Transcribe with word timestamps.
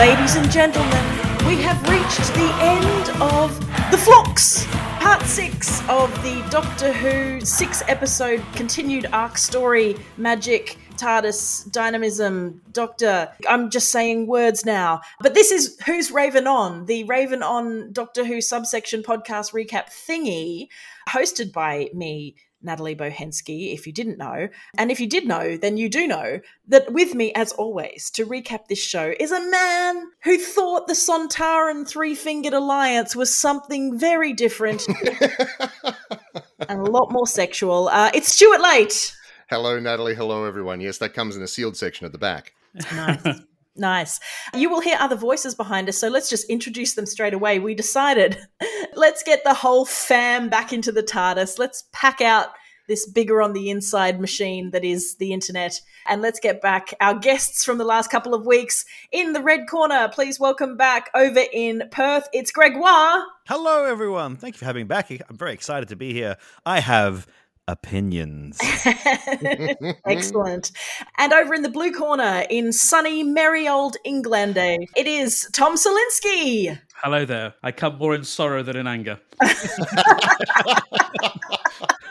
Ladies 0.00 0.34
and 0.34 0.50
gentlemen, 0.50 1.04
we 1.46 1.56
have 1.56 1.78
reached 1.82 2.32
the 2.32 2.50
end 2.62 3.10
of 3.20 3.54
The 3.90 3.98
Flux, 3.98 4.64
part 4.98 5.20
six 5.26 5.86
of 5.90 6.10
the 6.22 6.42
Doctor 6.50 6.90
Who 6.90 7.38
six 7.42 7.82
episode 7.86 8.42
continued 8.54 9.04
arc 9.12 9.36
story 9.36 9.96
magic. 10.16 10.78
TARDIS, 10.96 11.70
dynamism, 11.70 12.62
Doctor. 12.72 13.28
I'm 13.46 13.68
just 13.70 13.90
saying 13.90 14.26
words 14.26 14.66
now. 14.66 15.00
But 15.20 15.34
this 15.34 15.50
is 15.50 15.78
Who's 15.86 16.10
Raven 16.10 16.46
On, 16.46 16.86
the 16.86 17.04
Raven 17.04 17.42
On 17.42 17.92
Doctor 17.92 18.24
Who 18.24 18.40
subsection 18.40 19.02
podcast 19.02 19.52
recap 19.52 19.88
thingy, 19.88 20.68
hosted 21.10 21.52
by 21.52 21.90
me, 21.94 22.36
Natalie 22.62 22.94
Bohensky, 22.94 23.72
if 23.72 23.86
you 23.86 23.92
didn't 23.92 24.18
know. 24.18 24.48
And 24.76 24.90
if 24.90 25.00
you 25.00 25.08
did 25.08 25.26
know, 25.26 25.56
then 25.56 25.76
you 25.76 25.88
do 25.88 26.06
know 26.06 26.40
that 26.68 26.92
with 26.92 27.14
me, 27.14 27.32
as 27.34 27.52
always, 27.52 28.10
to 28.10 28.26
recap 28.26 28.66
this 28.68 28.82
show 28.82 29.14
is 29.18 29.32
a 29.32 29.50
man 29.50 30.10
who 30.24 30.38
thought 30.38 30.86
the 30.86 30.94
Sontaran 30.94 31.88
Three 31.88 32.14
Fingered 32.14 32.54
Alliance 32.54 33.16
was 33.16 33.34
something 33.34 33.98
very 33.98 34.32
different 34.32 34.86
and 36.68 36.80
a 36.80 36.90
lot 36.90 37.10
more 37.10 37.26
sexual. 37.26 37.88
Uh, 37.88 38.10
it's 38.14 38.28
Stuart 38.28 38.60
Late. 38.60 39.16
Hello, 39.48 39.80
Natalie. 39.80 40.14
Hello, 40.14 40.44
everyone. 40.44 40.80
Yes, 40.80 40.98
that 40.98 41.14
comes 41.14 41.36
in 41.36 41.42
a 41.42 41.48
sealed 41.48 41.76
section 41.76 42.06
at 42.06 42.12
the 42.12 42.18
back. 42.18 42.54
Nice. 42.94 43.40
Nice. 43.76 44.20
You 44.54 44.68
will 44.68 44.80
hear 44.80 44.96
other 44.98 45.16
voices 45.16 45.54
behind 45.54 45.88
us, 45.88 45.96
so 45.96 46.08
let's 46.08 46.28
just 46.28 46.50
introduce 46.50 46.94
them 46.94 47.06
straight 47.06 47.34
away. 47.34 47.58
We 47.58 47.74
decided 47.74 48.38
let's 48.94 49.22
get 49.22 49.44
the 49.44 49.54
whole 49.54 49.84
fam 49.84 50.48
back 50.48 50.72
into 50.72 50.92
the 50.92 51.02
TARDIS. 51.02 51.58
Let's 51.58 51.84
pack 51.92 52.20
out 52.20 52.48
this 52.90 53.08
bigger 53.08 53.40
on 53.40 53.52
the 53.52 53.70
inside 53.70 54.20
machine 54.20 54.72
that 54.72 54.84
is 54.84 55.14
the 55.16 55.32
internet. 55.32 55.80
And 56.08 56.20
let's 56.20 56.40
get 56.40 56.60
back 56.60 56.92
our 57.00 57.14
guests 57.14 57.64
from 57.64 57.78
the 57.78 57.84
last 57.84 58.10
couple 58.10 58.34
of 58.34 58.44
weeks 58.44 58.84
in 59.12 59.32
the 59.32 59.40
red 59.40 59.68
corner. 59.68 60.08
Please 60.12 60.40
welcome 60.40 60.76
back 60.76 61.08
over 61.14 61.44
in 61.52 61.84
Perth. 61.92 62.28
It's 62.32 62.50
Gregoire. 62.50 63.22
Hello, 63.46 63.84
everyone. 63.84 64.36
Thank 64.36 64.56
you 64.56 64.58
for 64.58 64.64
having 64.64 64.80
me 64.80 64.88
back. 64.88 65.08
I'm 65.10 65.36
very 65.36 65.52
excited 65.52 65.90
to 65.90 65.96
be 65.96 66.12
here. 66.12 66.36
I 66.66 66.80
have 66.80 67.28
opinions. 67.68 68.58
Excellent. 70.06 70.72
And 71.18 71.32
over 71.32 71.54
in 71.54 71.62
the 71.62 71.68
blue 71.68 71.92
corner 71.92 72.44
in 72.50 72.72
sunny, 72.72 73.22
merry 73.22 73.68
old 73.68 73.96
England, 74.04 74.56
it 74.56 75.06
is 75.06 75.48
Tom 75.52 75.76
Salinsky. 75.76 76.78
Hello 77.02 77.24
there. 77.24 77.54
I 77.62 77.72
come 77.72 77.98
more 77.98 78.14
in 78.14 78.24
sorrow 78.24 78.62
than 78.62 78.76
in 78.76 78.86
anger. 78.86 79.20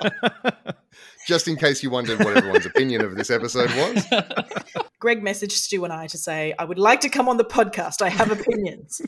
Just 1.29 1.47
in 1.47 1.57
case 1.57 1.83
you 1.83 1.91
wondered 1.91 2.17
what 2.17 2.35
everyone's 2.35 2.65
opinion 2.65 3.05
of 3.05 3.15
this 3.15 3.29
episode 3.29 3.69
was. 3.69 4.03
Greg 4.99 5.23
messaged 5.23 5.51
Stu 5.51 5.83
and 5.83 5.93
I 5.93 6.07
to 6.07 6.17
say, 6.17 6.55
I 6.57 6.65
would 6.65 6.79
like 6.79 7.01
to 7.01 7.09
come 7.09 7.29
on 7.29 7.37
the 7.37 7.45
podcast. 7.45 8.01
I 8.01 8.09
have 8.09 8.31
opinions. 8.31 8.99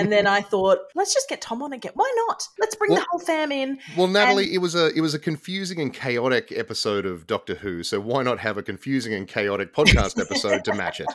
and 0.00 0.10
then 0.10 0.26
I 0.26 0.40
thought, 0.40 0.78
let's 0.96 1.14
just 1.14 1.28
get 1.28 1.40
Tom 1.40 1.62
on 1.62 1.72
again. 1.72 1.92
Why 1.94 2.12
not? 2.26 2.42
Let's 2.58 2.74
bring 2.74 2.90
Well- 2.90 3.00
the 3.00 3.06
whole 3.10 3.20
fam 3.20 3.52
in. 3.52 3.78
Well, 3.96 4.08
Natalie, 4.08 4.52
it 4.52 4.58
was 4.58 4.74
a 4.74 4.88
it 4.88 5.00
was 5.00 5.14
a 5.14 5.20
confusing 5.20 5.80
and 5.80 5.94
chaotic 5.94 6.50
episode 6.50 7.06
of 7.06 7.28
Doctor 7.28 7.54
Who, 7.54 7.84
so 7.84 8.00
why 8.00 8.24
not 8.24 8.40
have 8.40 8.58
a 8.58 8.62
confusing 8.62 9.14
and 9.14 9.28
chaotic 9.28 9.72
podcast 9.72 10.20
episode 10.20 10.64
to 10.64 10.74
match 10.74 11.00
it? 11.00 11.06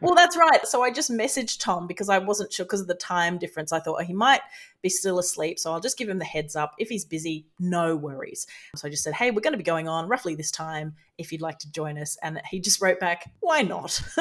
Well, 0.00 0.14
that's 0.14 0.36
right. 0.36 0.64
So 0.64 0.82
I 0.82 0.92
just 0.92 1.10
messaged 1.10 1.60
Tom 1.60 1.88
because 1.88 2.08
I 2.08 2.18
wasn't 2.18 2.52
sure 2.52 2.64
because 2.64 2.80
of 2.80 2.86
the 2.86 2.94
time 2.94 3.36
difference. 3.36 3.72
I 3.72 3.80
thought 3.80 3.96
oh, 4.00 4.04
he 4.04 4.12
might 4.12 4.42
be 4.82 4.88
still 4.88 5.18
asleep. 5.18 5.58
So 5.58 5.72
I'll 5.72 5.80
just 5.80 5.98
give 5.98 6.08
him 6.08 6.18
the 6.18 6.24
heads 6.24 6.56
up. 6.56 6.74
If 6.78 6.88
he's 6.88 7.04
busy, 7.04 7.46
no 7.58 7.96
worries. 7.96 8.46
So 8.76 8.88
I 8.88 8.90
just 8.90 9.02
said, 9.04 9.14
hey, 9.14 9.30
we're 9.30 9.40
going 9.40 9.52
to 9.52 9.58
be 9.58 9.64
going 9.64 9.88
on 9.88 10.08
roughly 10.08 10.34
this 10.34 10.50
time 10.50 10.94
if 11.18 11.32
you'd 11.32 11.42
like 11.42 11.58
to 11.58 11.70
join 11.72 11.98
us. 11.98 12.16
And 12.22 12.40
he 12.50 12.60
just 12.60 12.80
wrote 12.80 12.98
back, 13.00 13.30
why 13.40 13.62
not? 13.62 14.00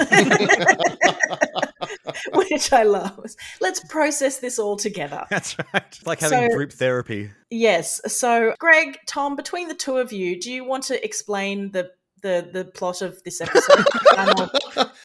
Which 2.34 2.74
I 2.74 2.84
love. 2.84 3.26
Let's 3.62 3.80
process 3.86 4.40
this 4.40 4.60
all 4.60 4.76
together. 4.76 5.26
That's 5.30 5.58
right. 5.58 5.84
It's 5.88 6.06
like 6.06 6.20
having 6.20 6.50
So- 6.50 6.56
group 6.56 6.72
therapy. 6.74 7.32
Yes. 7.52 8.00
So, 8.06 8.54
Greg, 8.60 9.00
Tom, 9.08 9.36
between 9.36 9.68
the 9.70 9.74
two 9.74 9.98
of 9.98 10.12
you, 10.12 10.40
do 10.40 10.52
you 10.52 10.64
want 10.64 10.84
to 10.86 11.04
explain 11.04 11.72
the 11.72 11.90
the 12.22 12.50
the 12.52 12.66
plot 12.66 13.02
of 13.02 13.22
this 13.24 13.42
episode? 13.42 13.86
Um, 14.18 14.50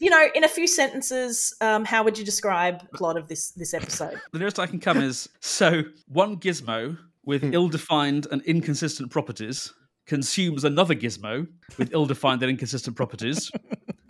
you 0.01 0.11
know, 0.11 0.27
in 0.35 0.43
a 0.43 0.49
few 0.49 0.67
sentences, 0.67 1.55
um, 1.61 1.85
how 1.85 2.03
would 2.03 2.19
you 2.19 2.25
describe 2.25 2.81
the 2.81 2.99
plot 2.99 3.17
of 3.17 3.29
this 3.29 3.53
this 3.53 3.73
episode? 3.73 4.21
The 4.33 4.41
nearest 4.41 4.59
I 4.59 4.67
can 4.67 4.81
come 4.81 5.01
is 5.01 5.29
so 5.41 5.83
one 6.09 6.39
gizmo 6.39 6.99
with 7.25 7.45
ill 7.45 7.69
defined 7.69 8.27
and 8.33 8.43
inconsistent 8.43 9.13
properties 9.13 9.73
consumes 10.07 10.65
another 10.65 10.97
gizmo 10.97 11.47
with 11.79 11.93
ill 11.93 12.07
defined 12.07 12.43
and 12.43 12.51
inconsistent 12.51 12.97
properties. 12.97 13.53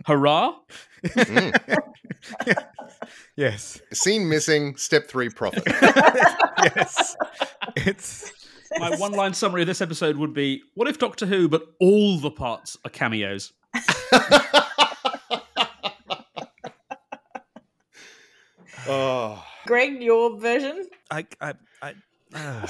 Hurrah! 0.07 0.55
Yes. 3.35 3.81
Scene 3.91 4.29
missing, 4.29 4.77
step 4.77 5.07
three 5.07 5.29
profit. 5.29 5.63
yes. 6.75 7.15
It's 7.75 8.31
My 8.77 8.95
one 8.97 9.13
line 9.13 9.33
summary 9.33 9.61
of 9.61 9.67
this 9.67 9.81
episode 9.81 10.17
would 10.17 10.33
be 10.33 10.63
What 10.73 10.87
if 10.87 10.97
Doctor 10.99 11.25
Who, 11.25 11.47
but 11.47 11.63
all 11.79 12.19
the 12.19 12.31
parts 12.31 12.77
are 12.83 12.89
cameos? 12.89 13.53
oh. 18.87 19.43
Greg, 19.65 20.01
your 20.01 20.39
version? 20.39 20.87
I 21.09 21.25
I 21.41 21.53
I, 21.81 21.93
uh, 22.33 22.67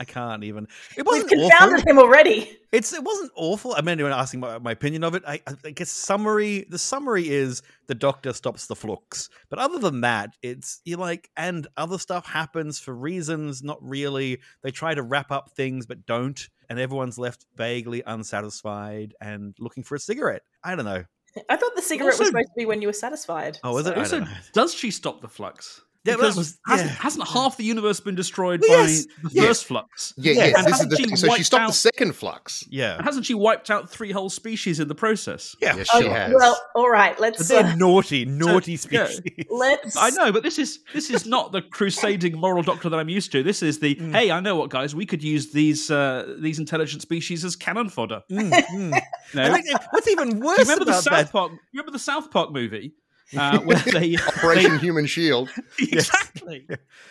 I 0.00 0.04
can't 0.04 0.44
even. 0.44 0.64
It 0.96 0.98
We've 0.98 1.06
wasn't 1.06 1.30
confounded 1.30 1.80
awful. 1.80 1.90
him 1.90 1.98
already. 1.98 2.56
It's 2.70 2.92
it 2.92 3.02
wasn't 3.02 3.32
awful. 3.34 3.74
I 3.74 3.80
mean, 3.80 3.94
anyone 3.94 4.12
asking 4.12 4.40
my, 4.40 4.58
my 4.58 4.72
opinion 4.72 5.02
of 5.02 5.14
it. 5.14 5.22
I, 5.26 5.40
I 5.64 5.70
guess 5.70 5.90
summary. 5.90 6.66
The 6.68 6.78
summary 6.78 7.28
is 7.28 7.62
the 7.86 7.94
Doctor 7.94 8.32
stops 8.32 8.66
the 8.66 8.76
flux, 8.76 9.28
but 9.50 9.58
other 9.58 9.78
than 9.78 10.02
that, 10.02 10.30
it's 10.42 10.80
you 10.84 10.96
like 10.96 11.30
and 11.36 11.66
other 11.76 11.98
stuff 11.98 12.26
happens 12.26 12.78
for 12.78 12.94
reasons 12.94 13.62
not 13.62 13.78
really. 13.80 14.38
They 14.62 14.70
try 14.70 14.94
to 14.94 15.02
wrap 15.02 15.32
up 15.32 15.50
things 15.56 15.86
but 15.86 16.06
don't, 16.06 16.48
and 16.68 16.78
everyone's 16.78 17.18
left 17.18 17.46
vaguely 17.56 18.02
unsatisfied 18.06 19.14
and 19.20 19.56
looking 19.58 19.82
for 19.82 19.96
a 19.96 20.00
cigarette. 20.00 20.42
I 20.62 20.76
don't 20.76 20.84
know. 20.84 21.04
I 21.48 21.56
thought 21.56 21.74
the 21.76 21.82
cigarette 21.82 22.18
was 22.18 22.28
supposed 22.28 22.48
to 22.48 22.54
be 22.56 22.66
when 22.66 22.82
you 22.82 22.88
were 22.88 22.92
satisfied. 22.92 23.58
Oh, 23.62 23.74
was 23.74 23.86
it? 23.86 23.96
Also, 23.96 24.24
does 24.52 24.74
she 24.74 24.90
stop 24.90 25.20
the 25.20 25.28
flux? 25.28 25.82
Yeah, 26.04 26.14
because 26.16 26.36
was- 26.36 26.58
hasn't, 26.66 26.90
yeah. 26.90 26.96
hasn't 26.96 27.28
half 27.28 27.56
the 27.56 27.64
universe 27.64 28.00
been 28.00 28.14
destroyed 28.14 28.62
Well, 28.66 28.84
by 28.84 28.88
yes, 28.88 29.06
the 29.24 29.30
yes. 29.32 29.46
first 29.46 29.64
flux? 29.66 30.14
Yeah, 30.16 30.32
Yeah, 30.32 30.44
yeah. 30.46 30.62
This 30.62 30.80
is 30.80 30.88
the 30.88 30.96
she. 30.96 31.16
So 31.16 31.34
she 31.34 31.42
stopped 31.42 31.62
out- 31.64 31.66
the 31.68 31.72
second 31.74 32.12
flux. 32.14 32.64
Yeah, 32.70 32.96
And 32.96 33.04
hasn't 33.04 33.26
she 33.26 33.34
wiped 33.34 33.68
out 33.70 33.90
three 33.90 34.12
whole 34.12 34.30
species 34.30 34.80
in 34.80 34.88
the 34.88 34.94
process? 34.94 35.54
yeah. 35.60 35.76
Yes, 35.76 35.88
she 35.90 36.04
Oh, 36.06 36.10
has. 36.10 36.32
well, 36.34 36.56
all 36.76 36.88
right. 36.88 37.18
Let's 37.20 37.46
they're 37.48 37.64
uh, 37.64 37.74
naughty, 37.74 38.24
naughty 38.24 38.78
yeah. 38.90 39.06
species. 39.06 39.44
let's. 39.50 39.96
I 39.96 40.10
know, 40.10 40.32
but 40.32 40.42
this 40.42 40.58
is 40.58 40.80
this 40.94 41.10
is 41.10 41.26
not 41.26 41.52
the 41.52 41.62
crusading 41.62 42.38
moral 42.38 42.62
doctor 42.62 42.88
that 42.88 42.96
I'm 42.98 43.08
used 43.08 43.32
to. 43.32 43.42
This 43.42 43.62
is 43.62 43.78
the 43.80 43.96
Mm. 43.96 44.12
hey, 44.12 44.30
I 44.30 44.40
know 44.40 44.54
what 44.56 44.70
guys, 44.70 44.94
we 44.94 45.04
could 45.04 45.22
use 45.22 45.50
these 45.52 45.90
uh, 45.90 46.36
these 46.40 46.58
intelligent 46.58 47.02
species 47.02 47.44
as 47.44 47.56
cannon 47.56 47.88
fodder. 47.88 48.22
Mm, 48.30 48.50
mm. 48.72 49.00
You 49.34 49.40
I 49.42 49.50
think 49.60 49.66
what's 49.90 50.08
even 50.08 50.30
Do 50.30 50.36
you 50.36 50.42
worse 50.44 50.58
remember 50.60 50.84
the 50.84 50.92
South 51.00 51.04
that? 51.12 51.32
Park? 51.32 51.52
Remember 51.74 51.90
the 51.90 51.98
South 51.98 52.30
Park 52.30 52.52
movie 52.52 52.94
uh, 53.36 53.58
where 53.60 53.76
they 53.92 54.16
Operation 54.16 54.78
Human 54.78 55.06
Shield. 55.06 55.50
exactly. 55.78 56.66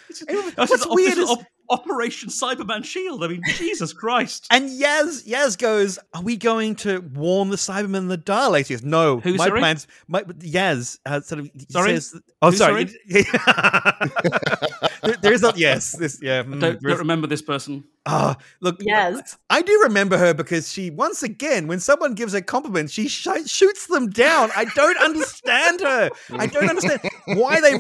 This 0.07 0.21
is- 0.21 0.55
What's 0.55 0.71
this 0.71 0.81
is- 0.81 0.87
weird 0.89 1.11
is 1.13 1.17
is- 1.19 1.29
op- 1.29 1.45
Operation 1.69 2.29
Cyberman 2.29 2.85
Shield. 2.85 3.23
I 3.25 3.27
mean, 3.27 3.41
Jesus 3.57 3.91
Christ. 3.91 4.47
And 4.49 4.69
Yaz 4.69 5.27
Yaz 5.27 5.57
goes, 5.57 5.99
"Are 6.13 6.21
we 6.21 6.37
going 6.37 6.75
to 6.77 6.99
warn 7.13 7.49
the 7.49 7.57
Cybermen 7.57 7.97
and 7.97 8.11
the 8.11 8.17
Daleks?" 8.17 8.67
He 8.67 8.73
goes, 8.75 8.83
"No, 8.83 9.19
Who, 9.19 9.33
my 9.35 9.47
sorry? 9.47 9.59
plans." 9.59 9.85
My 10.07 10.19
uh, 10.21 11.19
sort 11.21 11.39
of 11.41 11.49
Sorry? 11.69 11.91
says- 11.95 12.19
"Oh, 12.41 12.51
Who, 12.51 12.57
sorry." 12.57 12.85
there, 13.09 13.23
there 15.21 15.33
is 15.33 15.41
not. 15.41 15.57
Yes, 15.57 15.91
this. 15.91 16.19
Yeah. 16.21 16.43
mm, 16.43 16.59
Don't, 16.59 16.81
don't 16.81 16.99
remember 16.99 17.27
this 17.27 17.41
person. 17.41 17.83
Ah, 18.05 18.37
look. 18.61 18.77
Yes. 18.79 19.37
I 19.49 19.61
do 19.61 19.81
remember 19.83 20.17
her 20.17 20.33
because 20.33 20.71
she 20.71 20.89
once 20.89 21.23
again, 21.23 21.67
when 21.67 21.79
someone 21.79 22.13
gives 22.13 22.33
her 22.33 22.41
compliments, 22.41 22.93
she 22.93 23.07
sh- 23.07 23.27
shoots 23.45 23.87
them 23.87 24.09
down. 24.09 24.49
I 24.55 24.65
don't 24.75 24.97
understand 24.97 25.81
her. 25.81 26.09
I 26.31 26.47
don't 26.47 26.69
understand 26.69 27.01
why 27.25 27.59
they. 27.59 27.77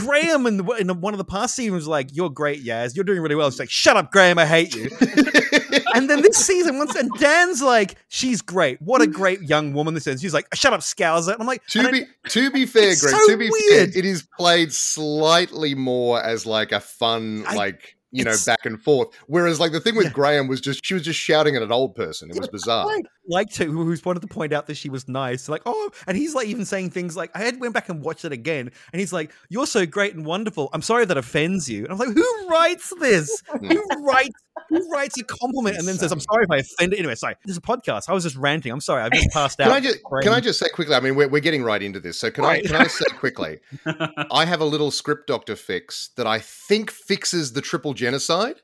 Graham 0.00 0.46
in, 0.46 0.56
the, 0.58 0.64
in 0.72 1.00
one 1.00 1.14
of 1.14 1.18
the 1.18 1.24
past 1.24 1.54
seasons 1.54 1.74
was 1.74 1.88
like, 1.88 2.08
"You're 2.12 2.30
great, 2.30 2.64
Yaz. 2.64 2.96
You're 2.96 3.04
doing 3.04 3.20
really 3.20 3.36
well." 3.36 3.50
She's 3.50 3.60
like, 3.60 3.70
"Shut 3.70 3.96
up, 3.96 4.10
Graham. 4.10 4.38
I 4.38 4.46
hate 4.46 4.74
you." 4.74 4.90
and 5.94 6.08
then 6.10 6.22
this 6.22 6.36
season, 6.36 6.78
once 6.78 6.94
and 6.94 7.10
Dan's 7.18 7.62
like, 7.62 7.96
"She's 8.08 8.40
great. 8.42 8.80
What 8.82 9.02
a 9.02 9.06
great 9.06 9.42
young 9.42 9.72
woman 9.72 9.94
this 9.94 10.06
is." 10.06 10.20
She's 10.20 10.34
like, 10.34 10.46
"Shut 10.54 10.72
up, 10.72 10.80
Scouser." 10.80 11.32
And 11.32 11.40
I'm 11.40 11.46
like, 11.46 11.64
To 11.68 11.90
be 11.90 12.04
to 12.28 12.50
be 12.50 12.66
fair, 12.66 12.94
Greg, 12.96 12.96
so 13.14 13.26
to 13.28 13.36
be 13.36 13.50
weird. 13.50 13.92
fair, 13.92 13.98
it 13.98 14.04
is 14.04 14.26
played 14.38 14.72
slightly 14.72 15.74
more 15.74 16.22
as 16.22 16.46
like 16.46 16.72
a 16.72 16.80
fun, 16.80 17.44
I- 17.46 17.54
like 17.56 17.94
you 18.10 18.24
know, 18.24 18.34
back 18.46 18.64
and 18.64 18.80
forth. 18.82 19.08
Whereas 19.26 19.60
like 19.60 19.72
the 19.72 19.80
thing 19.80 19.94
with 19.94 20.06
Yeah. 20.06 20.12
Graham 20.12 20.48
was 20.48 20.62
just 20.62 20.80
she 20.82 20.94
was 20.94 21.02
just 21.02 21.20
shouting 21.20 21.56
at 21.56 21.62
an 21.62 21.70
old 21.70 21.94
person. 21.94 22.30
It 22.30 22.38
was 22.38 22.48
bizarre. 22.48 22.86
Like 23.30 23.50
to, 23.56 23.66
who's 23.66 24.02
wanted 24.02 24.20
to 24.22 24.28
point 24.28 24.54
out 24.54 24.66
that 24.68 24.78
she 24.78 24.88
was 24.88 25.06
nice. 25.08 25.46
Like, 25.50 25.60
oh, 25.66 25.90
and 26.06 26.16
he's 26.16 26.34
like 26.34 26.46
even 26.48 26.64
saying 26.64 26.88
things 26.92 27.14
like, 27.18 27.30
I 27.34 27.40
had 27.40 27.60
went 27.60 27.74
back 27.74 27.90
and 27.90 28.02
watched 28.02 28.24
it 28.24 28.32
again, 28.32 28.70
and 28.94 29.00
he's 29.00 29.12
like, 29.12 29.30
"You're 29.50 29.66
so 29.66 29.84
great 29.84 30.14
and 30.14 30.24
wonderful. 30.24 30.70
I'm 30.72 30.80
sorry 30.80 31.04
that 31.04 31.18
offends 31.18 31.68
you." 31.68 31.84
And 31.84 31.92
I'm 31.92 31.98
like, 31.98 32.08
who 32.16 32.48
writes 32.48 32.90
this? 32.98 33.42
Hmm. 33.50 33.66
who 33.66 33.84
writes? 34.06 34.40
Who 34.68 34.90
writes 34.90 35.18
a 35.18 35.24
compliment 35.24 35.76
and 35.76 35.86
then 35.86 35.96
says, 35.96 36.12
"I'm 36.12 36.20
sorry 36.20 36.44
if 36.44 36.50
I 36.50 36.58
offended"? 36.58 36.98
Anyway, 36.98 37.14
sorry. 37.14 37.36
This 37.44 37.52
is 37.52 37.58
a 37.58 37.60
podcast. 37.60 38.08
I 38.08 38.12
was 38.12 38.24
just 38.24 38.36
ranting. 38.36 38.72
I'm 38.72 38.80
sorry. 38.80 39.02
I've 39.02 39.12
just 39.12 39.30
passed 39.30 39.60
out. 39.60 39.64
Can 39.64 39.72
I 39.72 39.80
just 39.80 39.98
can 40.22 40.32
I 40.32 40.40
just 40.40 40.58
say 40.58 40.68
quickly? 40.68 40.94
I 40.94 41.00
mean, 41.00 41.16
we're, 41.16 41.28
we're 41.28 41.40
getting 41.40 41.62
right 41.62 41.82
into 41.82 42.00
this, 42.00 42.18
so 42.18 42.30
can 42.30 42.44
Right. 42.44 42.64
I 42.64 42.66
can 42.66 42.76
I 42.76 42.86
say 42.86 43.06
quickly? 43.16 43.60
I 44.30 44.44
have 44.44 44.60
a 44.60 44.64
little 44.64 44.90
script 44.90 45.26
doctor 45.26 45.56
fix 45.56 46.10
that 46.16 46.26
I 46.26 46.38
think 46.38 46.90
fixes 46.90 47.52
the 47.52 47.60
triple 47.60 47.94
genocide. 47.94 48.56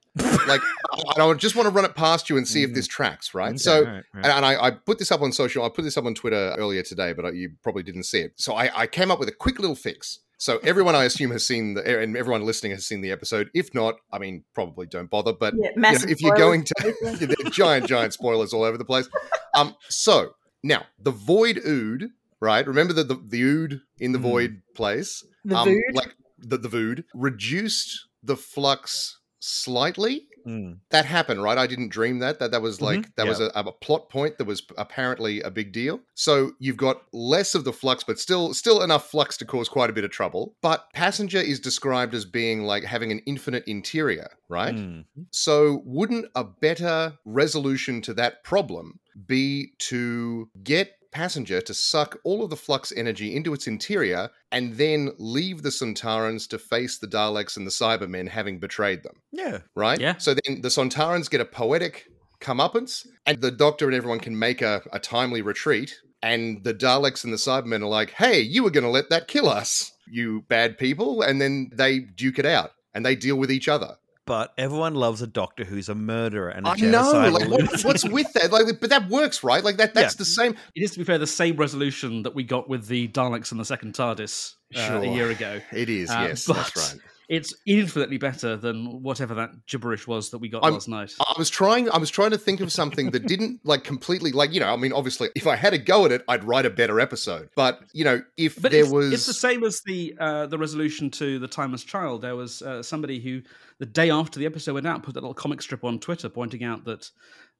like, 0.46 0.60
I, 0.92 1.20
I 1.20 1.34
just 1.34 1.56
want 1.56 1.66
to 1.66 1.74
run 1.74 1.84
it 1.84 1.96
past 1.96 2.30
you 2.30 2.36
and 2.36 2.46
see 2.46 2.62
if 2.62 2.72
this 2.72 2.86
mm. 2.86 2.90
tracks. 2.90 3.34
Right. 3.34 3.48
Okay, 3.48 3.56
so, 3.58 3.84
right, 3.84 4.04
right. 4.14 4.26
and, 4.26 4.44
I, 4.44 4.66
I 4.66 4.70
put 4.70 4.98
this 4.98 5.10
up 5.10 5.22
on 5.22 5.32
social. 5.32 5.64
I 5.64 5.68
put 5.68 5.82
this 5.82 5.96
up 5.96 6.04
on 6.04 6.14
Twitter 6.14 6.54
earlier 6.56 6.82
today, 6.82 7.12
but 7.12 7.26
I, 7.26 7.30
you 7.30 7.52
probably 7.62 7.82
didn't 7.82 8.04
see 8.04 8.20
it. 8.20 8.32
So 8.36 8.54
I, 8.54 8.70
I 8.82 8.86
came 8.86 9.10
up 9.10 9.18
with 9.18 9.28
a 9.28 9.32
quick 9.32 9.58
little 9.58 9.74
fix. 9.74 10.20
So 10.38 10.58
everyone, 10.64 10.94
I 10.94 11.04
assume, 11.04 11.30
has 11.30 11.46
seen 11.46 11.74
the, 11.74 12.00
and 12.00 12.16
everyone 12.16 12.44
listening 12.44 12.72
has 12.72 12.86
seen 12.86 13.00
the 13.00 13.10
episode. 13.12 13.50
If 13.54 13.74
not, 13.74 13.94
I 14.12 14.18
mean, 14.18 14.44
probably 14.54 14.86
don't 14.86 15.10
bother. 15.10 15.32
But 15.32 15.54
Yeah, 15.56 15.70
you 15.76 15.98
know, 15.98 16.12
if 16.12 16.20
you're 16.20 16.34
going 16.34 16.64
to, 16.64 16.74
yeah, 17.02 17.14
there 17.26 17.36
are 17.44 17.50
giant, 17.50 17.86
giant 17.86 18.12
spoilers 18.12 18.52
all 18.52 18.64
over 18.64 18.76
the 18.76 18.84
place. 18.84 19.08
Um, 19.54 19.74
so 19.88 20.30
now 20.62 20.84
the 20.98 21.12
void 21.12 21.58
ood, 21.66 22.10
right? 22.40 22.66
Remember 22.66 22.92
the 22.92 23.04
the, 23.04 23.16
the 23.26 23.42
ood 23.42 23.80
in 23.98 24.12
the 24.12 24.18
Hmm. 24.18 24.22
void 24.24 24.62
place, 24.74 25.24
The 25.44 25.56
um, 25.56 25.68
vood? 25.68 25.82
like 25.94 26.14
the 26.38 26.58
the 26.58 26.68
vood 26.68 27.04
reduced 27.14 28.08
the 28.22 28.36
flux 28.36 29.20
slightly. 29.40 30.26
Mm. 30.46 30.78
That 30.90 31.04
happened, 31.04 31.42
right? 31.42 31.56
I 31.58 31.66
didn't 31.66 31.88
dream 31.88 32.18
that. 32.20 32.38
That 32.38 32.50
that 32.50 32.62
was 32.62 32.80
like 32.80 33.00
Mhm. 33.00 33.14
that 33.16 33.26
was 33.26 33.40
a, 33.40 33.50
a 33.54 33.72
plot 33.72 34.10
point 34.10 34.38
that 34.38 34.44
was 34.44 34.62
apparently 34.76 35.40
a 35.40 35.50
big 35.50 35.72
deal. 35.72 36.00
So 36.14 36.52
you've 36.58 36.76
got 36.76 37.02
less 37.12 37.54
of 37.54 37.64
the 37.64 37.72
flux, 37.72 38.04
but 38.04 38.18
still 38.18 38.54
still 38.54 38.82
enough 38.82 39.10
flux 39.10 39.36
to 39.38 39.44
cause 39.44 39.68
quite 39.68 39.90
a 39.90 39.92
bit 39.92 40.04
of 40.04 40.10
trouble. 40.10 40.54
But 40.62 40.86
passenger 40.92 41.38
is 41.38 41.60
described 41.60 42.14
as 42.14 42.24
being 42.24 42.62
like 42.64 42.84
having 42.84 43.10
an 43.12 43.20
infinite 43.26 43.64
interior, 43.66 44.28
right? 44.48 44.74
Mm. 44.74 45.04
So, 45.30 45.82
wouldn't 45.84 46.26
a 46.34 46.44
better 46.44 47.14
resolution 47.24 48.00
to 48.02 48.14
that 48.14 48.44
problem 48.44 49.00
be 49.26 49.72
to 49.78 50.48
get 50.62 50.92
Passenger 51.14 51.60
to 51.62 51.72
suck 51.72 52.18
all 52.24 52.42
of 52.42 52.50
the 52.50 52.56
flux 52.56 52.92
energy 52.96 53.34
into 53.36 53.54
its 53.54 53.66
interior 53.66 54.28
and 54.52 54.74
then 54.74 55.12
leave 55.18 55.62
the 55.62 55.68
Sontarans 55.70 56.48
to 56.48 56.58
face 56.58 56.98
the 56.98 57.06
Daleks 57.06 57.56
and 57.56 57.66
the 57.66 57.70
Cybermen 57.70 58.28
having 58.28 58.58
betrayed 58.58 59.02
them, 59.04 59.22
Yeah. 59.32 59.58
right? 59.76 60.00
Yeah. 60.00 60.16
So 60.18 60.34
then 60.34 60.60
the 60.60 60.68
Sontarans 60.68 61.30
get 61.30 61.40
a 61.40 61.44
poetic 61.44 62.06
comeuppance, 62.40 63.06
and 63.26 63.40
the 63.40 63.50
Doctor 63.50 63.86
and 63.86 63.94
everyone 63.94 64.20
can 64.20 64.38
make 64.38 64.60
a, 64.60 64.82
a 64.92 64.98
timely 64.98 65.40
retreat. 65.40 65.96
And 66.22 66.64
the 66.64 66.74
Daleks 66.74 67.22
and 67.24 67.32
the 67.32 67.36
Cybermen 67.38 67.82
are 67.82 67.86
like, 67.86 68.10
hey, 68.10 68.40
you 68.40 68.64
were 68.64 68.70
going 68.70 68.84
to 68.84 68.90
let 68.90 69.10
that 69.10 69.28
kill 69.28 69.48
us, 69.48 69.92
you 70.10 70.42
bad 70.48 70.78
people. 70.78 71.22
And 71.22 71.40
then 71.40 71.70
they 71.72 72.00
duke 72.00 72.38
it 72.38 72.46
out 72.46 72.70
and 72.94 73.04
they 73.04 73.14
deal 73.14 73.36
with 73.36 73.50
each 73.52 73.68
other. 73.68 73.96
But 74.26 74.54
everyone 74.56 74.94
loves 74.94 75.20
a 75.20 75.26
doctor 75.26 75.64
who's 75.64 75.90
a 75.90 75.94
murderer 75.94 76.48
and 76.48 76.66
a 76.66 76.70
I 76.70 76.76
know, 76.76 77.28
like 77.30 77.48
what, 77.50 77.84
what's 77.84 78.04
with 78.08 78.32
that? 78.32 78.50
Like, 78.50 78.80
but 78.80 78.88
that 78.88 79.08
works, 79.10 79.44
right? 79.44 79.62
Like 79.62 79.76
that. 79.76 79.92
That's 79.92 80.14
Yeah. 80.14 80.18
the 80.18 80.24
same. 80.24 80.56
It 80.74 80.82
is, 80.82 80.92
to 80.92 80.98
be 80.98 81.04
fair, 81.04 81.18
the 81.18 81.26
same 81.26 81.56
resolution 81.56 82.22
that 82.22 82.34
we 82.34 82.42
got 82.42 82.66
with 82.68 82.86
the 82.86 83.08
Daleks 83.08 83.50
and 83.50 83.60
the 83.60 83.66
second 83.66 83.92
TARDIS 83.94 84.54
uh, 84.74 84.86
Sure. 84.86 84.96
a 85.02 85.06
year 85.08 85.28
ago. 85.30 85.60
It 85.72 85.90
is. 85.90 86.08
Uh, 86.10 86.24
yes, 86.28 86.46
but 86.46 86.56
that's 86.56 86.76
right. 86.94 87.00
It's 87.28 87.54
infinitely 87.66 88.18
better 88.18 88.56
than 88.56 89.02
whatever 89.02 89.34
that 89.34 89.66
gibberish 89.66 90.06
was 90.06 90.30
that 90.30 90.38
we 90.38 90.48
got 90.48 90.62
I'm- 90.64 90.74
last 90.74 90.88
night. 90.88 91.12
I 91.20 91.34
was 91.38 91.48
trying. 91.50 91.88
I 91.90 91.98
was 91.98 92.10
trying 92.10 92.30
to 92.32 92.38
think 92.38 92.60
of 92.60 92.70
something 92.70 93.10
that 93.12 93.26
didn't 93.26 93.60
like 93.64 93.84
completely 93.84 94.32
like 94.32 94.52
you 94.52 94.60
know. 94.60 94.72
I 94.72 94.76
mean, 94.76 94.92
obviously, 94.92 95.30
if 95.34 95.46
I 95.46 95.56
had 95.56 95.72
a 95.74 95.78
go 95.78 96.04
at 96.04 96.12
it, 96.12 96.22
I'd 96.28 96.44
write 96.44 96.66
a 96.66 96.70
better 96.70 97.00
episode. 97.00 97.48
But 97.56 97.80
you 97.92 98.04
know, 98.04 98.22
if 98.36 98.60
But 98.60 98.72
there 98.72 98.82
it's, 98.82 98.92
was, 98.92 99.12
it's 99.12 99.26
the 99.26 99.32
same 99.34 99.64
as 99.64 99.80
the 99.82 100.14
uh, 100.18 100.46
the 100.46 100.58
resolution 100.58 101.10
to 101.12 101.38
the 101.38 101.48
Timeless 101.48 101.84
Child. 101.84 102.22
There 102.22 102.36
was 102.36 102.62
uh, 102.62 102.82
somebody 102.82 103.20
who, 103.20 103.42
the 103.78 103.86
day 103.86 104.10
after 104.10 104.38
the 104.38 104.46
episode 104.46 104.74
went 104.74 104.86
out, 104.86 105.02
put 105.02 105.12
a 105.16 105.20
little 105.20 105.34
comic 105.34 105.62
strip 105.62 105.84
on 105.84 105.98
Twitter 105.98 106.28
pointing 106.28 106.64
out 106.64 106.84
that 106.84 107.10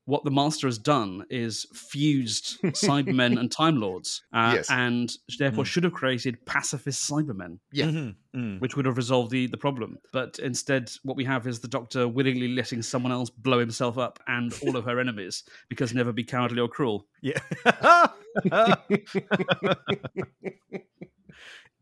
what 0.07 0.23
the 0.25 0.31
Master 0.31 0.67
has 0.67 0.77
done 0.79 1.25
is 1.31 1.67
fused 1.73 2.59
Cybermen 2.63 3.39
and 3.41 3.51
Time 3.51 3.81
Lords, 3.81 4.23
uh, 4.33 4.53
Yes. 4.57 4.71
and 4.71 5.11
therefore 5.39 5.65
Mm. 5.65 5.67
should 5.67 5.85
have 5.85 5.93
created 5.95 6.45
pacifist 6.45 7.09
Cybermen, 7.09 7.59
Yeah. 7.73 7.87
Mhm, 7.87 8.15
mm. 8.37 8.61
which 8.61 8.77
would 8.77 8.85
have 8.87 8.97
resolved 8.99 9.31
the, 9.31 9.47
the 9.47 9.57
problem. 9.57 9.99
But 10.13 10.39
instead, 10.39 10.91
what 11.05 11.17
we 11.17 11.25
have 11.25 11.47
is 11.47 11.61
the 11.61 11.69
Doctor 11.69 12.07
willingly 12.07 12.49
letting 12.49 12.83
someone 12.83 13.13
else 13.13 13.31
blow 13.31 13.59
himself 13.61 13.97
up 13.97 14.19
and 14.27 14.55
all 14.63 14.77
of 14.77 14.85
her 14.85 15.01
enemies 15.01 15.43
because 15.71 15.95
never 15.95 16.13
be 16.13 16.25
cowardly 16.25 16.61
or 16.61 16.69
cruel. 16.69 17.07
Yeah. 17.23 17.41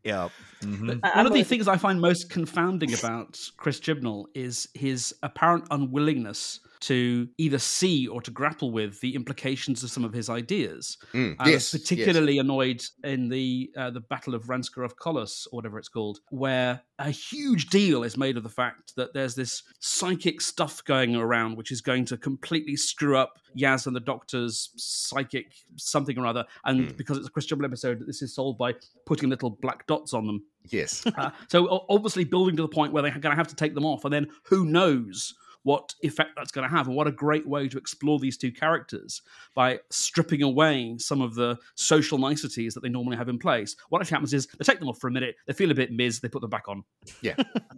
yeah. 0.05 0.29
Mhm. 0.61 1.01
One 1.17 1.27
of 1.27 1.33
the 1.33 1.43
things 1.43 1.69
I 1.69 1.77
find 1.77 2.01
most 2.01 2.31
confounding 2.31 2.95
about 2.95 3.39
Chris 3.57 3.81
Chibnall 3.81 4.27
is 4.35 4.69
his 4.75 5.15
apparent 5.23 5.67
unwillingness 5.71 6.61
to 6.83 7.29
either 7.39 7.59
see 7.59 8.07
or 8.07 8.21
to 8.23 8.31
grapple 8.31 8.71
with 8.71 9.01
the 9.01 9.15
implications 9.15 9.83
of 9.83 9.91
some 9.91 10.05
of 10.05 10.13
his 10.13 10.29
ideas. 10.29 10.99
Mm, 11.15 11.37
I 11.39 11.51
yes, 11.51 11.73
was 11.73 11.81
particularly 11.83 12.39
annoyed 12.39 12.83
in 13.05 13.29
the 13.29 13.71
uh, 13.77 13.91
the 13.91 14.01
Battle 14.01 14.35
of 14.35 14.45
Ranskoor 14.45 14.89
Kolos, 15.01 15.47
or 15.53 15.57
whatever 15.57 15.79
it's 15.79 15.89
called, 15.89 16.19
where 16.31 16.81
a 16.99 17.11
huge 17.11 17.67
deal 17.71 18.03
is 18.05 18.17
made 18.17 18.37
of 18.37 18.43
the 18.43 18.49
fact 18.49 18.95
that 18.97 19.13
there's 19.15 19.35
this 19.35 19.63
psychic 19.81 20.41
stuff 20.41 20.85
going 20.85 21.17
around 21.17 21.57
which 21.57 21.73
is 21.73 21.81
going 21.81 22.05
to 22.05 22.17
completely 22.17 22.77
screw 22.77 23.17
up 23.17 23.39
Yaz 23.57 23.87
and 23.87 23.97
the 23.97 24.01
Doctor's 24.01 24.71
psychic 24.77 25.53
something 25.77 26.17
or 26.19 26.27
other. 26.27 26.45
And 26.65 26.91
Hmm. 26.91 26.97
because 26.97 27.19
it's 27.19 27.27
a 27.29 27.31
Chris 27.31 27.47
Chibnall 27.47 27.65
episode, 27.65 28.05
this 28.07 28.23
is 28.23 28.35
solved 28.35 28.59
by 28.59 28.75
putting 29.07 29.31
little 29.31 29.51
black 29.51 29.87
dots 29.87 30.15
on 30.15 30.27
them. 30.27 30.45
yes, 30.71 31.05
Uh, 31.17 31.31
so 31.49 31.85
obviously 31.89 32.25
building 32.25 32.57
to 32.57 32.63
the 32.63 32.69
point 32.69 32.93
where 32.93 33.03
they're 33.03 33.11
going 33.13 33.33
to 33.33 33.37
have 33.37 33.49
to 33.49 33.57
take 33.57 33.75
them 33.75 33.85
off, 33.85 34.05
and 34.05 34.13
then 34.13 34.29
who 34.45 34.65
knows 34.65 35.35
what 35.63 35.95
effect 36.03 36.31
that's 36.37 36.51
going 36.51 36.69
to 36.69 36.75
have, 36.75 36.87
and 36.87 36.97
what 36.97 37.07
a 37.07 37.13
great 37.13 37.47
way 37.47 37.69
to 37.69 37.79
explore 37.79 38.19
these 38.19 38.37
two 38.37 38.53
characters 38.53 39.23
by 39.55 39.79
stripping 39.91 40.43
away 40.43 40.97
some 40.99 41.21
of 41.21 41.35
the 41.35 41.57
social 41.75 42.19
niceties 42.19 42.75
that 42.75 42.83
they 42.83 42.89
normally 42.89 43.17
have 43.17 43.29
in 43.29 43.39
place. 43.39 43.77
What 43.89 44.01
actually 44.01 44.15
happens 44.17 44.35
is 44.35 44.47
they 44.47 44.65
take 44.65 44.79
them 44.79 44.89
off 44.89 44.99
for 44.99 45.09
a 45.09 45.13
minute, 45.13 45.37
they 45.47 45.53
feel 45.53 45.71
a 45.71 45.75
bit 45.75 45.93
miz, 45.93 46.21
they 46.21 46.29
put 46.29 46.41
them 46.41 46.51
back 46.51 46.69
on. 46.69 46.85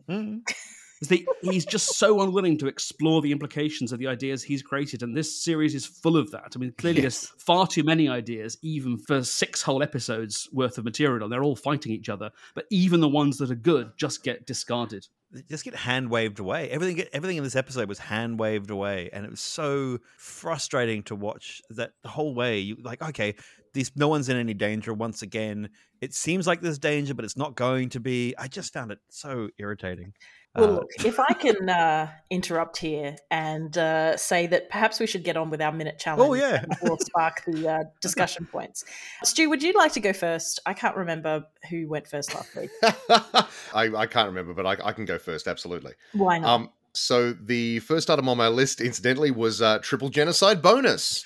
Mm. 0.08 0.40
Is 1.00 1.08
the, 1.08 1.26
he's 1.43 1.67
just 1.67 1.99
so 1.99 2.20
unwilling 2.23 2.56
to 2.58 2.67
explore 2.67 3.20
the 3.20 3.32
implications 3.32 3.93
of 3.93 3.99
the 3.99 4.06
ideas 4.06 4.43
he's 4.43 4.62
created, 4.62 5.02
and 5.02 5.17
this 5.17 5.43
series 5.43 5.75
is 5.75 5.85
full 5.85 6.17
of 6.17 6.31
that. 6.31 6.52
I 6.55 6.58
mean, 6.58 6.73
clearly 6.79 7.02
Yes. 7.02 7.20
there's 7.20 7.43
far 7.43 7.67
too 7.67 7.82
many 7.82 8.08
ideas, 8.08 8.56
even 8.62 8.96
for 8.99 9.23
six 9.25 9.61
whole 9.61 9.82
episodes 9.82 10.49
worth 10.52 10.79
of 10.79 10.85
material. 10.85 11.29
They're 11.29 11.43
all 11.43 11.56
fighting 11.56 11.93
each 11.93 12.08
other, 12.08 12.31
but 12.55 12.67
even 12.70 13.00
the 13.00 13.08
ones 13.08 13.38
that 13.38 13.50
are 13.50 13.56
good 13.56 13.91
just 13.96 14.23
get 14.23 14.46
discarded. 14.46 15.06
They 15.32 15.43
just 15.50 15.64
get 15.64 15.75
hand 15.75 16.11
waved 16.11 16.38
away. 16.38 16.70
Everything, 16.70 17.05
everything 17.12 17.38
in 17.38 17.43
this 17.44 17.56
episode 17.56 17.88
was 17.88 17.99
hand 17.99 18.38
waved 18.38 18.70
away, 18.70 19.11
and 19.12 19.25
it 19.25 19.31
was 19.31 19.41
so 19.41 19.99
frustrating 20.17 21.03
to 21.05 21.17
watch. 21.17 21.60
That 21.70 21.91
the 22.03 22.08
whole 22.08 22.34
way, 22.36 22.60
you 22.60 22.77
like, 22.82 23.03
okay, 23.03 23.34
these 23.72 23.91
no 23.96 24.06
one's 24.06 24.29
in 24.29 24.36
any 24.36 24.55
danger. 24.55 24.94
Once 24.94 25.22
again, 25.22 25.70
it 26.01 26.15
seems 26.15 26.46
like 26.46 26.60
there's 26.60 26.79
danger, 26.79 27.15
but 27.15 27.24
it's 27.24 27.36
not 27.36 27.56
going 27.56 27.89
to 27.91 28.01
be. 28.01 28.34
I 28.39 28.46
just 28.46 28.72
found 28.72 28.93
it 28.93 29.01
so 29.10 29.48
irritating. 29.58 30.13
Well, 30.55 30.65
Uh, 30.65 30.73
look, 30.75 30.91
if 31.05 31.19
I 31.19 31.32
can 31.34 31.69
uh, 31.69 32.11
interrupt 32.31 32.77
here 32.77 33.17
and 33.31 33.77
uh, 33.77 34.17
say 34.17 34.46
that 34.46 34.70
perhaps 34.70 35.01
we 35.01 35.06
should 35.06 35.25
get 35.25 35.37
on 35.37 35.51
with 35.51 35.61
our 35.61 35.73
minute 35.73 35.99
challenge. 35.99 36.29
Oh, 36.29 36.34
yeah. 36.34 36.65
We'll 36.82 36.99
spark 36.99 37.43
the 37.44 37.69
uh, 37.69 37.84
discussion 38.01 38.46
points. 38.46 38.84
Stu, 39.25 39.51
would 39.51 39.63
you 39.63 39.73
like 39.73 39.93
to 39.94 40.01
go 40.01 40.13
first? 40.13 40.61
I 40.65 40.75
can't 40.75 40.96
remember 40.96 41.44
who 41.70 41.89
went 41.89 42.06
first 42.06 42.34
last 42.34 42.55
week. 42.55 42.70
I, 43.75 43.91
I 43.96 44.06
can't 44.06 44.29
remember, 44.29 44.55
but 44.55 44.67
I, 44.67 44.89
I 44.89 44.93
can 44.93 45.05
go 45.05 45.19
first. 45.19 45.49
Absolutely. 45.49 45.93
Why 46.13 46.39
not? 46.39 46.51
Um, 46.51 46.70
so 46.94 47.32
the 47.32 47.81
first 47.81 48.08
item 48.08 48.29
on 48.29 48.36
my 48.36 48.48
list, 48.48 48.81
incidentally, 48.81 49.31
was 49.31 49.60
uh, 49.60 49.79
triple 49.81 50.08
genocide 50.08 50.63
bonus. 50.63 51.22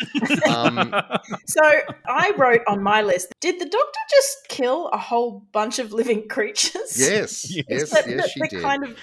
Um, 0.46 0.94
so 1.46 1.62
I 2.06 2.32
wrote 2.37 2.62
on 2.68 2.82
my 2.82 3.02
list 3.02 3.28
Did 3.40 3.60
the 3.60 3.66
doctor 3.66 4.00
just 4.10 4.48
kill 4.48 4.88
a 4.88 4.98
whole 4.98 5.46
bunch 5.52 5.78
of 5.78 5.92
living 5.92 6.28
creatures? 6.28 6.98
yes, 6.98 7.50
Yes. 7.54 7.66
yes, 7.68 7.90
That- 7.90 8.08
yes, 8.08 8.16
that- 8.22 8.30
she 8.30 8.40
that 8.40 8.50
did. 8.50 8.62
kind 8.62 8.84
of 8.84 8.96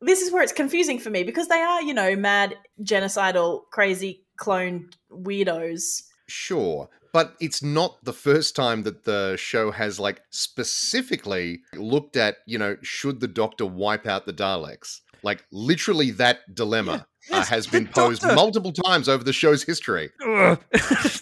this 0.00 0.20
is 0.20 0.32
where 0.32 0.42
it's 0.42 0.52
confusing 0.52 0.98
for 0.98 1.10
me 1.10 1.22
because 1.22 1.48
they 1.48 1.60
are 1.60 1.80
you 1.82 1.94
know 1.94 2.16
mad 2.16 2.56
genocidal 2.82 3.62
crazy 3.72 4.24
cloned 4.40 4.94
weirdos 5.10 6.02
Sure. 6.28 6.88
But 7.12 7.34
it's 7.40 7.62
not 7.62 8.02
the 8.04 8.14
first 8.14 8.56
time 8.56 8.84
that 8.84 9.04
the 9.04 9.36
show 9.36 9.70
has 9.70 10.00
like 10.00 10.22
specifically 10.30 11.60
looked 11.74 12.16
at, 12.16 12.36
you 12.46 12.56
know, 12.56 12.78
should 12.80 13.20
the 13.20 13.28
doctor 13.28 13.66
wipe 13.66 14.06
out 14.06 14.24
the 14.24 14.32
Daleks? 14.32 15.00
Like 15.22 15.44
literally 15.52 16.10
that 16.12 16.38
dilemma 16.54 16.92
uh, 16.92 17.04
Yes, 17.30 17.48
has 17.48 17.66
the 17.66 17.72
been 17.78 17.86
posed 17.88 18.22
Doctor- 18.22 18.34
multiple 18.34 18.72
times 18.72 19.08
over 19.08 19.22
the 19.22 19.32
show's 19.32 19.62
history. 19.62 20.10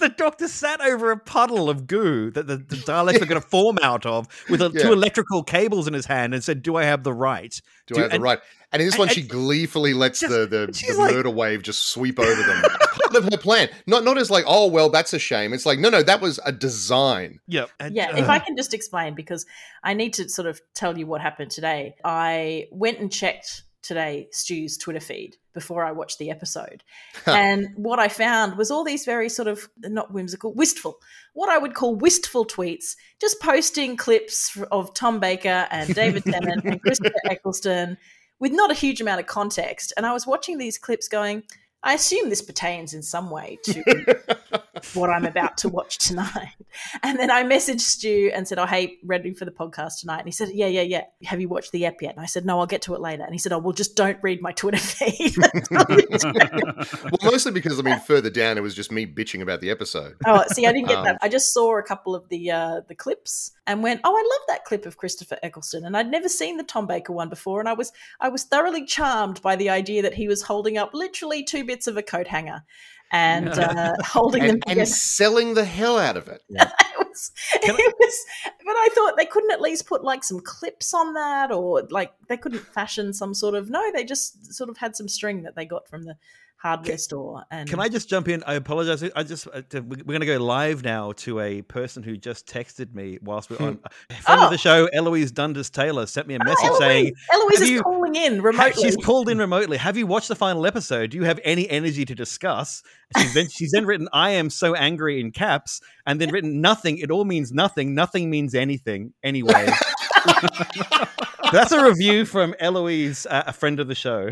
The 0.00 0.14
doctor 0.16 0.48
sat 0.48 0.80
over 0.80 1.10
a 1.10 1.18
puddle 1.18 1.68
of 1.68 1.86
goo 1.86 2.30
that 2.30 2.46
the, 2.46 2.56
the 2.56 2.76
Daleks 2.76 3.20
are 3.20 3.26
going 3.26 3.40
to 3.42 3.46
form 3.46 3.78
out 3.82 4.06
of 4.06 4.26
with 4.48 4.62
a, 4.62 4.70
Yeah. 4.72 4.82
two 4.84 4.92
electrical 4.94 5.42
cables 5.42 5.86
in 5.86 5.92
his 5.92 6.06
hand 6.06 6.32
and 6.32 6.42
said, 6.42 6.62
Do 6.62 6.76
I 6.76 6.84
have 6.84 7.02
the 7.02 7.12
right? 7.12 7.52
Do 7.86 7.94
Do- 7.94 8.00
I 8.00 8.02
have 8.04 8.10
the 8.10 8.14
and- 8.14 8.24
right? 8.24 8.38
And 8.72 8.80
in 8.80 8.86
this 8.86 8.94
and- 8.94 9.00
one, 9.00 9.08
and- 9.08 9.14
she 9.14 9.22
gleefully 9.22 9.92
lets 9.92 10.20
Just- 10.20 10.32
the, 10.32 10.46
the, 10.46 10.66
the 10.88 10.94
like- 10.98 11.12
murder 11.14 11.28
wave 11.30 11.62
just 11.62 11.88
sweep 11.88 12.18
over 12.18 12.42
them. 12.42 12.62
Part 12.62 13.16
of 13.16 13.24
her 13.24 13.36
plan. 13.38 13.68
Not 13.86 14.04
not 14.04 14.16
as 14.16 14.30
like, 14.30 14.44
oh 14.46 14.68
well, 14.68 14.88
that's 14.88 15.12
a 15.12 15.18
shame. 15.18 15.52
It's 15.52 15.66
like, 15.66 15.78
no, 15.78 15.90
no, 15.90 16.02
that 16.02 16.20
was 16.22 16.40
a 16.46 16.52
design. 16.52 17.40
Yep. 17.48 17.68
And- 17.78 17.94
yeah 17.94 18.16
if 18.16 18.28
i 18.28 18.38
can 18.38 18.56
just 18.56 18.72
explain 18.72 19.14
because 19.14 19.44
i 19.84 19.92
need 19.92 20.12
to 20.14 20.28
sort 20.30 20.46
of 20.48 20.60
tell 20.74 20.96
you 20.96 21.06
what 21.06 21.20
happened 21.20 21.50
today 21.50 21.94
i 22.04 22.66
went 22.70 22.98
and 23.00 23.12
checked 23.12 23.64
today 23.82 24.28
Stu's 24.32 24.76
Twitter 24.76 25.00
feed 25.00 25.36
before 25.52 25.84
I 25.84 25.92
watched 25.92 26.18
the 26.18 26.30
episode. 26.30 26.82
and 27.26 27.68
what 27.76 27.98
I 27.98 28.08
found 28.08 28.56
was 28.56 28.70
all 28.70 28.84
these 28.84 29.04
very 29.04 29.28
sort 29.28 29.48
of 29.48 29.68
not 29.78 30.12
whimsical, 30.12 30.54
wistful, 30.54 30.98
what 31.32 31.48
I 31.48 31.58
would 31.58 31.74
call 31.74 31.94
wistful 31.94 32.46
tweets, 32.46 32.96
just 33.20 33.40
posting 33.40 33.96
clips 33.96 34.56
of 34.70 34.94
Tom 34.94 35.20
Baker 35.20 35.66
and 35.70 35.94
David 35.94 36.24
Tennant 36.26 36.64
and 36.64 36.80
Christopher 36.80 37.14
Eccleston 37.24 37.96
with 38.38 38.52
not 38.52 38.70
a 38.70 38.74
huge 38.74 39.00
amount 39.00 39.20
of 39.20 39.26
context. 39.26 39.92
And 39.96 40.06
I 40.06 40.12
was 40.12 40.26
watching 40.26 40.58
these 40.58 40.78
clips 40.78 41.08
going, 41.08 41.42
I 41.82 41.94
assume 41.94 42.28
this 42.28 42.42
pertains 42.42 42.94
in 42.94 43.02
some 43.02 43.30
way 43.30 43.58
to 43.64 44.20
what 44.94 45.10
I'm 45.10 45.24
about 45.24 45.58
to 45.58 45.68
watch 45.68 45.98
tonight. 45.98 46.48
And 47.02 47.18
then 47.18 47.32
I 47.32 47.42
messaged 47.42 47.80
Stu 47.80 48.30
and 48.32 48.46
said, 48.46 48.60
Oh, 48.60 48.64
hey, 48.64 48.98
ready 49.04 49.34
for 49.34 49.44
the 49.44 49.50
podcast 49.50 49.98
tonight? 50.00 50.18
And 50.18 50.26
he 50.28 50.30
said, 50.30 50.50
Yeah, 50.54 50.68
yeah, 50.68 50.82
yeah. 50.82 51.02
Have 51.24 51.40
you 51.40 51.48
watched 51.48 51.72
the 51.72 51.84
app 51.84 52.00
yet? 52.00 52.12
And 52.14 52.20
I 52.22 52.26
said, 52.26 52.46
No, 52.46 52.60
I'll 52.60 52.66
get 52.66 52.82
to 52.82 52.94
it 52.94 53.00
later. 53.00 53.24
And 53.24 53.32
he 53.32 53.38
said, 53.38 53.52
Oh, 53.52 53.58
well, 53.58 53.72
just 53.72 53.96
don't 53.96 54.18
read 54.22 54.40
my 54.40 54.52
Twitter 54.52 54.78
feed. 54.78 55.34
well, 55.72 57.18
mostly 57.24 57.50
because, 57.50 57.78
I 57.78 57.82
mean, 57.82 57.98
further 57.98 58.30
down, 58.30 58.56
it 58.56 58.60
was 58.60 58.74
just 58.74 58.92
me 58.92 59.04
bitching 59.04 59.42
about 59.42 59.60
the 59.60 59.68
episode. 59.70 60.14
oh, 60.26 60.44
see, 60.52 60.64
I 60.64 60.72
didn't 60.72 60.86
get 60.88 60.98
Um, 60.98 61.04
that. 61.06 61.18
I 61.22 61.28
just 61.28 61.52
saw 61.52 61.76
a 61.76 61.82
couple 61.82 62.14
of 62.14 62.28
the 62.28 62.50
uh, 62.52 62.80
the 62.88 62.94
clips 62.94 63.50
and 63.66 63.82
went, 63.82 64.00
Oh, 64.04 64.14
I 64.16 64.20
love 64.22 64.46
that 64.48 64.64
clip 64.64 64.86
of 64.86 64.96
Christopher 64.96 65.38
Eccleston. 65.42 65.84
And 65.84 65.96
I'd 65.96 66.10
never 66.10 66.28
seen 66.28 66.56
the 66.56 66.62
Tom 66.62 66.86
Baker 66.86 67.12
one 67.12 67.28
before. 67.28 67.58
And 67.58 67.68
I 67.68 67.72
was 67.72 67.92
I 68.20 68.28
was 68.28 68.44
thoroughly 68.44 68.84
charmed 68.84 69.42
by 69.42 69.56
the 69.56 69.70
idea 69.70 70.02
that 70.02 70.14
he 70.14 70.28
was 70.28 70.42
holding 70.42 70.78
up 70.78 70.90
literally 70.94 71.42
two 71.42 71.64
bits 71.64 71.88
of 71.88 71.96
a 71.96 72.02
coat 72.02 72.28
hanger 72.28 72.62
and 73.10 73.48
uh, 73.48 73.94
holding 74.04 74.42
them 74.42 74.50
And, 74.50 74.62
and 74.66 74.70
together. 74.70 74.86
selling 74.86 75.54
the 75.54 75.64
hell 75.64 75.98
out 75.98 76.16
of 76.16 76.28
it. 76.28 76.42
it 76.50 76.68
was, 76.98 77.32
Can 77.62 77.74
it 77.78 77.94
was, 77.98 78.24
but 78.44 78.72
I 78.76 78.88
thought 78.94 79.16
they 79.16 79.26
couldn't 79.26 79.50
at 79.50 79.60
least 79.60 79.86
put 79.86 80.04
like 80.04 80.22
some 80.24 80.40
clips 80.40 80.94
on 80.94 81.14
that, 81.14 81.50
or 81.50 81.82
like 81.90 82.12
they 82.28 82.36
couldn't 82.36 82.60
fashion 82.66 83.12
some 83.12 83.34
sort 83.34 83.54
of. 83.54 83.68
No, 83.70 83.90
they 83.92 84.04
just 84.04 84.52
sort 84.54 84.70
of 84.70 84.78
had 84.78 84.96
some 84.96 85.08
string 85.08 85.42
that 85.42 85.56
they 85.56 85.64
got 85.64 85.88
from 85.88 86.04
the 86.04 86.16
hardware 86.62 86.98
store. 86.98 87.42
And 87.50 87.68
Can 87.68 87.80
I 87.80 87.88
just 87.88 88.08
jump 88.08 88.28
in? 88.28 88.42
I 88.46 88.54
apologize. 88.54 89.02
I 89.16 89.22
just 89.22 89.46
uh, 89.48 89.62
we're 89.72 89.96
going 90.04 90.20
to 90.20 90.26
go 90.26 90.36
live 90.38 90.84
now 90.84 91.12
to 91.12 91.40
a 91.40 91.62
person 91.62 92.02
who 92.02 92.16
just 92.18 92.46
texted 92.46 92.94
me 92.94 93.18
whilst 93.22 93.48
we're 93.50 93.64
on. 93.66 93.78
A 94.10 94.14
friend 94.22 94.40
of 94.42 94.48
Oh. 94.48 94.50
the 94.50 94.58
show, 94.58 94.86
Eloise 94.92 95.30
Dundas 95.32 95.70
Taylor, 95.70 96.06
sent 96.06 96.26
me 96.26 96.34
a 96.34 96.44
message 96.44 96.64
Eloise, 96.64 96.78
saying 96.78 97.12
Eloise 97.32 97.60
is 97.62 97.70
you- 97.70 97.82
calling 97.82 98.14
in 98.14 98.36
Ha- 98.38 98.42
remotely. 98.44 98.82
She's 98.82 98.96
called 98.96 99.28
in 99.30 99.38
remotely. 99.38 99.78
Have 99.78 99.96
you 99.96 100.06
watched 100.06 100.28
the 100.28 100.36
final 100.36 100.66
episode? 100.66 101.10
Do 101.10 101.16
you 101.16 101.24
have 101.24 101.40
any 101.44 101.68
energy 101.70 102.04
to 102.04 102.14
discuss? 102.14 102.82
She's 103.16 103.32
then, 103.34 103.48
she's 103.48 103.70
then 103.72 103.86
written, 103.86 104.08
I 104.12 104.30
am 104.32 104.50
so 104.50 104.74
angry 104.74 105.18
in 105.20 105.30
caps, 105.32 105.80
and 106.06 106.20
then 106.20 106.30
written 106.30 106.60
nothing. 106.60 106.98
It 106.98 107.10
all 107.10 107.24
means 107.24 107.52
nothing. 107.52 107.94
Nothing 107.94 108.28
means 108.30 108.54
anything. 108.54 109.14
Anyway. 109.22 109.66
That's 111.52 111.72
a 111.72 111.84
review 111.84 112.24
from 112.24 112.54
Eloise, 112.60 113.26
uh, 113.26 113.44
a 113.46 113.52
friend 113.52 113.80
of 113.80 113.88
the 113.88 113.94
show. 113.94 114.30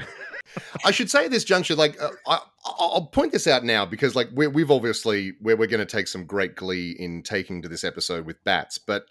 I 0.84 0.90
should 0.90 1.10
say 1.10 1.26
at 1.26 1.30
this 1.30 1.44
juncture, 1.44 1.74
like 1.74 2.00
uh, 2.00 2.10
I, 2.26 2.40
I'll 2.64 3.06
point 3.06 3.32
this 3.32 3.46
out 3.46 3.64
now 3.64 3.86
because, 3.86 4.14
like, 4.14 4.28
we're, 4.32 4.50
we've 4.50 4.70
obviously 4.70 5.34
where 5.40 5.56
we're 5.56 5.68
going 5.68 5.86
to 5.86 5.86
take 5.86 6.08
some 6.08 6.24
great 6.24 6.54
glee 6.54 6.96
in 6.98 7.22
taking 7.22 7.62
to 7.62 7.68
this 7.68 7.84
episode 7.84 8.26
with 8.26 8.42
bats, 8.44 8.78
but 8.78 9.06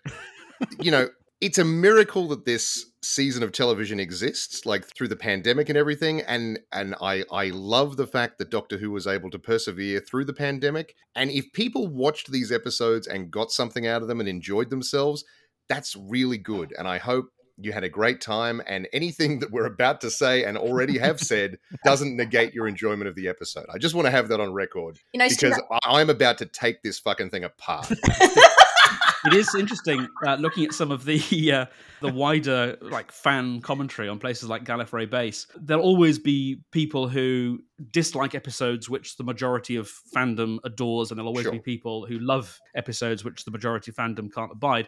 you 0.80 0.92
know, 0.92 1.10
it's 1.40 1.60
a 1.60 1.66
miracle 1.66 2.28
that 2.30 2.46
this 2.46 2.86
season 3.04 3.44
of 3.44 3.52
television 3.52 4.00
exists, 4.00 4.66
like 4.66 4.86
through 4.86 5.08
the 5.08 5.16
pandemic 5.16 5.70
and 5.70 5.78
everything. 5.78 6.22
And 6.22 6.60
and 6.72 6.96
I 7.02 7.24
I 7.32 7.50
love 7.50 7.98
the 7.98 8.08
fact 8.08 8.38
that 8.40 8.50
Doctor 8.50 8.78
Who 8.78 8.92
was 8.92 9.08
able 9.08 9.30
to 9.32 9.40
persevere 9.40 10.00
through 10.00 10.26
the 10.26 10.34
pandemic. 10.34 10.96
And 11.16 11.30
if 11.30 11.52
people 11.54 11.88
watched 11.88 12.32
these 12.32 12.52
episodes 12.52 13.08
and 13.08 13.32
got 13.32 13.52
something 13.52 13.86
out 13.86 14.02
of 14.02 14.08
them 14.08 14.20
and 14.20 14.28
enjoyed 14.28 14.70
themselves, 14.70 15.24
that's 15.70 15.96
really 15.96 16.38
good. 16.38 16.74
And 16.78 16.88
I 16.88 16.98
hope 16.98 17.30
you 17.60 17.72
had 17.72 17.84
a 17.84 17.90
great 17.90 18.22
time. 18.22 18.62
And 18.68 18.88
anything 18.94 19.40
that 19.40 19.52
we're 19.52 19.66
about 19.66 20.02
to 20.02 20.12
say 20.12 20.44
and 20.44 20.58
already 20.58 20.98
have 21.00 21.20
said 21.20 21.58
doesn't 21.84 22.16
negate 22.16 22.54
your 22.54 22.68
enjoyment 22.68 23.08
of 23.08 23.16
the 23.16 23.28
episode. 23.28 23.66
I 23.74 23.78
just 23.78 23.96
want 23.96 24.06
to 24.06 24.12
have 24.12 24.28
that 24.30 24.40
on 24.40 24.54
record 24.54 25.00
you 25.14 25.20
know, 25.20 25.28
Stu, 25.28 25.48
because 25.50 25.62
I- 25.72 26.00
I'm 26.00 26.10
about 26.10 26.38
to 26.40 26.46
take 26.46 26.84
this 26.84 27.00
fucking 27.00 27.30
thing 27.32 27.44
apart. 27.44 27.92
it 29.26 29.34
is 29.34 29.54
interesting 29.56 30.08
uh, 30.26 30.36
looking 30.36 30.66
at 30.66 30.74
some 30.74 30.92
of 30.92 31.04
the 31.06 31.52
uh, 31.52 31.66
the 32.02 32.12
wider 32.14 32.78
like 32.82 33.12
fan 33.12 33.60
commentary 33.62 34.08
on 34.08 34.20
places 34.20 34.48
like 34.50 34.64
Gallifrey 34.64 35.10
Base. 35.10 35.48
There'll 35.56 35.84
always 35.84 36.20
be 36.20 36.62
people 36.72 37.08
who 37.10 37.60
dislike 37.92 38.36
episodes 38.36 38.90
which 38.90 39.18
the 39.18 39.24
majority 39.24 39.76
of 39.76 39.92
fandom 40.16 40.58
adores, 40.64 41.12
and 41.12 41.18
there'll 41.18 41.28
always 41.28 41.44
Sure. 41.44 41.52
be 41.54 41.60
people 41.60 42.06
who 42.06 42.20
love 42.20 42.60
episodes 42.76 43.24
which 43.24 43.46
the 43.46 43.52
majority 43.52 43.92
of 43.92 43.96
fandom 43.98 44.32
can't 44.34 44.52
abide. 44.52 44.88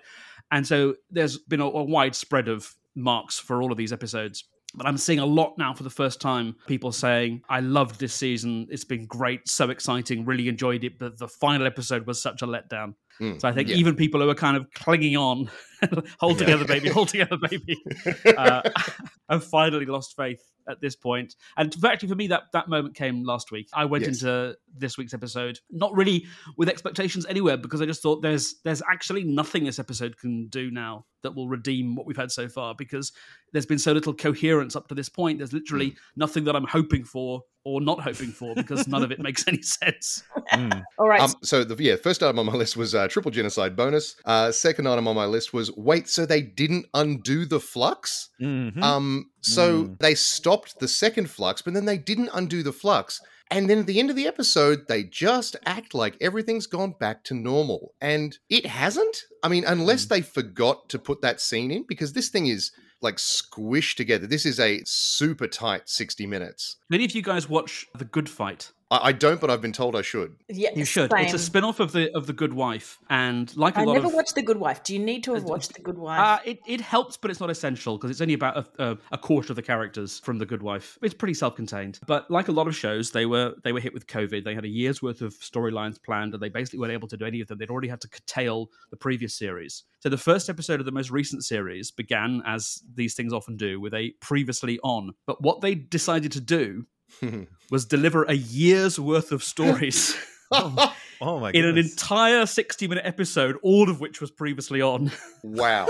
And 0.52 0.66
so 0.66 0.96
there's 1.12 1.38
been 1.38 1.62
a, 1.62 1.66
a 1.66 1.84
wide 1.84 2.16
spread 2.16 2.48
of 2.48 2.74
marks 2.96 3.38
for 3.40 3.62
all 3.62 3.72
of 3.72 3.78
these 3.78 3.94
episodes. 3.94 4.46
But 4.76 4.86
I'm 4.86 4.98
seeing 4.98 5.18
a 5.18 5.26
lot 5.26 5.56
now 5.58 5.74
for 5.74 5.82
the 5.82 5.90
first 5.90 6.22
time 6.22 6.56
people 6.68 6.92
saying, 6.92 7.42
I 7.50 7.60
loved 7.60 8.00
this 8.00 8.14
season. 8.14 8.68
It's 8.70 8.84
been 8.84 9.08
great, 9.08 9.48
so 9.50 9.72
exciting, 9.72 10.26
really 10.26 10.48
enjoyed 10.48 10.84
it. 10.84 11.00
But 11.00 11.18
the 11.18 11.28
final 11.28 11.66
episode 11.66 12.06
was 12.06 12.22
such 12.22 12.44
a 12.44 12.46
letdown. 12.48 12.94
Mm, 13.20 13.42
So 13.42 13.48
I 13.48 13.52
think 13.52 13.70
yeah. 13.70 13.78
even 13.78 13.96
people 13.96 14.22
who 14.22 14.30
are 14.30 14.36
kind 14.36 14.56
of 14.56 14.68
clinging 14.76 15.18
on, 15.18 15.50
hold 16.20 16.34
Yeah. 16.40 16.46
together, 16.46 16.66
baby, 16.66 16.90
hold 16.90 17.08
together, 17.10 17.38
baby, 17.50 17.78
uh, 18.38 18.62
have 19.30 19.44
finally 19.46 19.86
lost 19.86 20.16
faith 20.16 20.42
at 20.70 20.82
this 20.82 20.96
point. 20.96 21.36
And 21.58 21.76
actually, 21.84 22.10
for 22.10 22.16
me, 22.16 22.28
that 22.28 22.44
that 22.54 22.70
moment 22.70 22.96
came 22.96 23.24
last 23.24 23.52
week. 23.52 23.70
I 23.74 23.86
went 23.86 24.06
Yes. 24.06 24.22
into 24.22 24.56
this 24.78 24.98
week's 24.98 25.14
episode 25.14 25.60
not 25.72 25.94
really 25.94 26.26
with 26.58 26.70
expectations 26.70 27.26
anywhere 27.26 27.58
because 27.58 27.82
I 27.82 27.86
just 27.86 28.02
thought 28.02 28.22
there's 28.22 28.56
there's 28.64 28.82
actually 28.90 29.24
nothing 29.24 29.66
this 29.66 29.80
episode 29.80 30.18
can 30.18 30.48
do 30.48 30.72
now 30.72 31.06
that 31.24 31.36
will 31.36 31.50
redeem 31.50 31.96
what 31.96 32.06
we've 32.06 32.16
had 32.16 32.32
so 32.32 32.48
far 32.48 32.74
because 32.76 33.12
there's 33.52 33.66
been 33.66 33.80
so 33.80 33.92
little 33.92 34.14
coherence 34.14 34.76
up 34.76 34.88
to 34.88 34.96
this 34.96 35.10
point. 35.10 35.40
There's 35.40 35.54
literally 35.54 35.90
hmm. 35.90 35.96
nothing 36.16 36.44
that 36.46 36.56
I'm 36.56 36.68
hoping 36.68 37.04
for 37.04 37.42
or 37.66 37.82
not 37.82 38.02
hoping 38.02 38.30
for 38.32 38.56
because 38.56 38.88
none 38.88 39.04
of 39.04 39.12
it 39.12 39.20
makes 39.20 39.48
any 39.48 39.62
sense. 39.62 40.24
Mm. 40.54 40.84
all 40.98 41.08
right. 41.08 41.22
Um, 41.22 41.34
so 41.44 41.64
the 41.64 41.82
yeah, 41.84 41.96
first 41.96 42.24
item 42.24 42.40
on 42.40 42.46
my 42.46 42.54
list 42.54 42.78
was 42.78 42.96
uh, 42.96 43.08
triple 43.08 43.32
genocide 43.32 43.76
bonus. 43.76 44.16
Uh, 44.26 44.52
second 44.52 44.88
item 44.88 45.08
on 45.08 45.16
my 45.16 45.26
list 45.26 45.54
was 45.54 45.72
wait, 45.76 46.08
so 46.08 46.26
they 46.26 46.42
didn't 46.42 46.86
undo 46.94 47.46
the 47.46 47.60
flux. 47.60 48.30
Mhm. 48.42 48.82
Um, 48.82 49.30
so 49.42 49.84
Mm. 49.84 50.00
they 50.00 50.16
stopped 50.16 50.80
the 50.80 50.88
second 50.88 51.30
flux, 51.30 51.62
but 51.62 51.74
then 51.74 51.86
they 51.86 51.98
didn't 51.98 52.30
undo 52.34 52.64
the 52.64 52.74
flux. 52.74 53.22
And 53.52 53.68
then 53.68 53.80
at 53.80 53.88
the 53.88 54.00
end 54.00 54.12
of 54.12 54.16
the 54.16 54.28
episode, 54.28 54.88
they 54.88 55.04
just 55.04 55.56
act 55.66 55.96
like 55.96 56.16
everything's 56.22 56.68
gone 56.68 56.94
back 57.00 57.24
to 57.26 57.34
normal. 57.34 57.96
And 58.00 58.38
it 58.48 58.68
hasn't. 58.68 59.24
I 59.44 59.48
mean, 59.48 59.64
unless 59.66 60.06
they 60.06 60.22
forgot 60.22 60.88
to 60.90 61.00
put 61.00 61.22
that 61.22 61.42
scene 61.42 61.72
in, 61.72 61.84
because 61.88 62.14
this 62.14 62.30
thing 62.30 62.46
is 62.46 62.72
like 63.02 63.18
squished 63.18 63.96
together. 63.96 64.28
This 64.28 64.46
is 64.46 64.60
a 64.60 64.82
super 64.86 65.48
tight 65.48 65.90
60 65.90 66.26
minutes. 66.28 66.78
Many 66.90 67.06
of 67.06 67.12
you 67.12 67.22
guys 67.22 67.50
watch 67.50 67.88
The 67.98 68.06
Good 68.06 68.30
Fight. 68.30 68.72
I, 68.92 69.00
I 69.10 69.12
don't, 69.12 69.40
but 69.40 69.50
I've 69.50 69.62
been 69.62 69.72
told 69.74 69.96
I 69.96 70.02
should. 70.02 70.36
yeah, 70.48 70.70
You 70.76 70.86
should. 70.86 71.12
It's 71.14 71.34
a 71.34 71.38
same. 71.38 71.46
spin-off 71.46 71.80
of 71.80 71.92
the 71.92 72.12
of 72.16 72.28
the 72.28 72.34
Good 72.34 72.54
Wife, 72.54 73.00
and 73.10 73.56
like 73.56 73.78
a 73.78 73.82
I 73.82 73.84
lot 73.84 73.94
never 73.94 74.08
of 74.08 74.14
watched 74.14 74.36
The 74.36 74.42
Good 74.42 74.58
Wife. 74.58 74.84
Do 74.84 74.94
you 74.94 75.00
need 75.00 75.24
to 75.26 75.34
have 75.34 75.44
Uh, 75.44 75.48
watched 75.48 75.74
The 75.74 75.82
Good 75.82 75.98
Wife? 75.98 76.20
Uh, 76.20 76.40
it, 76.46 76.60
it 76.68 76.82
helps, 76.82 77.18
but 77.18 77.30
it's 77.32 77.40
not 77.40 77.50
essential 77.50 77.98
because 77.98 78.12
it's 78.12 78.22
only 78.22 78.34
about 78.34 78.58
a, 78.58 78.92
a, 78.92 78.98
a 79.12 79.18
quarter 79.18 79.52
of 79.52 79.56
the 79.56 79.62
characters 79.62 80.20
from 80.20 80.38
The 80.40 80.46
Good 80.46 80.62
Wife. 80.64 80.98
It's 81.02 81.14
pretty 81.14 81.34
self-contained, 81.36 82.00
but 82.08 82.30
like 82.32 82.48
a 82.48 82.52
lot 82.52 82.68
of 82.68 82.76
shows, 82.76 83.12
they 83.12 83.26
were 83.26 83.54
they 83.64 83.72
were 83.74 83.80
hit 83.80 83.94
with 83.94 84.08
COVID. 84.08 84.44
They 84.44 84.56
had 84.56 84.66
a 84.66 84.70
year's 84.70 85.02
worth 85.02 85.22
of 85.22 85.34
storylines 85.36 86.02
planned, 86.02 86.34
and 86.34 86.42
they 86.42 86.50
basically 86.50 86.80
weren't 86.80 86.94
able 86.94 87.08
to 87.10 87.18
do 87.18 87.26
any 87.26 87.42
of 87.42 87.48
them. 87.48 87.58
They'd 87.58 87.70
already 87.70 87.90
had 87.90 88.02
to 88.02 88.10
curtail 88.10 88.70
the 88.92 88.98
previous 88.98 89.36
series. 89.36 89.84
So 90.00 90.10
the 90.10 90.18
first 90.18 90.50
episode 90.50 90.80
of 90.80 90.86
the 90.86 90.92
most 90.92 91.12
recent 91.12 91.44
series 91.44 91.92
began, 91.92 92.42
as 92.46 92.82
these 92.96 93.14
things 93.14 93.34
often 93.34 93.58
do, 93.58 93.80
with 93.80 93.94
a 93.94 94.12
previously 94.22 94.80
on. 94.84 95.12
But 95.26 95.42
what 95.42 95.62
they 95.62 95.76
decided 95.76 96.32
to 96.34 96.42
do 96.42 96.86
was 97.72 97.86
deliver 97.86 98.24
a 98.24 98.34
year's 98.34 99.00
worth 99.00 99.32
of 99.32 99.44
stories. 99.44 100.16
oh 100.52 100.96
my 101.22 101.52
In 101.52 101.66
an 101.66 101.78
entire 101.78 102.46
sixty-minute 102.46 103.06
episode, 103.06 103.58
all 103.64 103.90
of 103.90 104.00
which 104.00 104.22
was 104.22 104.32
previously 104.32 104.82
on. 104.82 105.12
wow. 105.44 105.88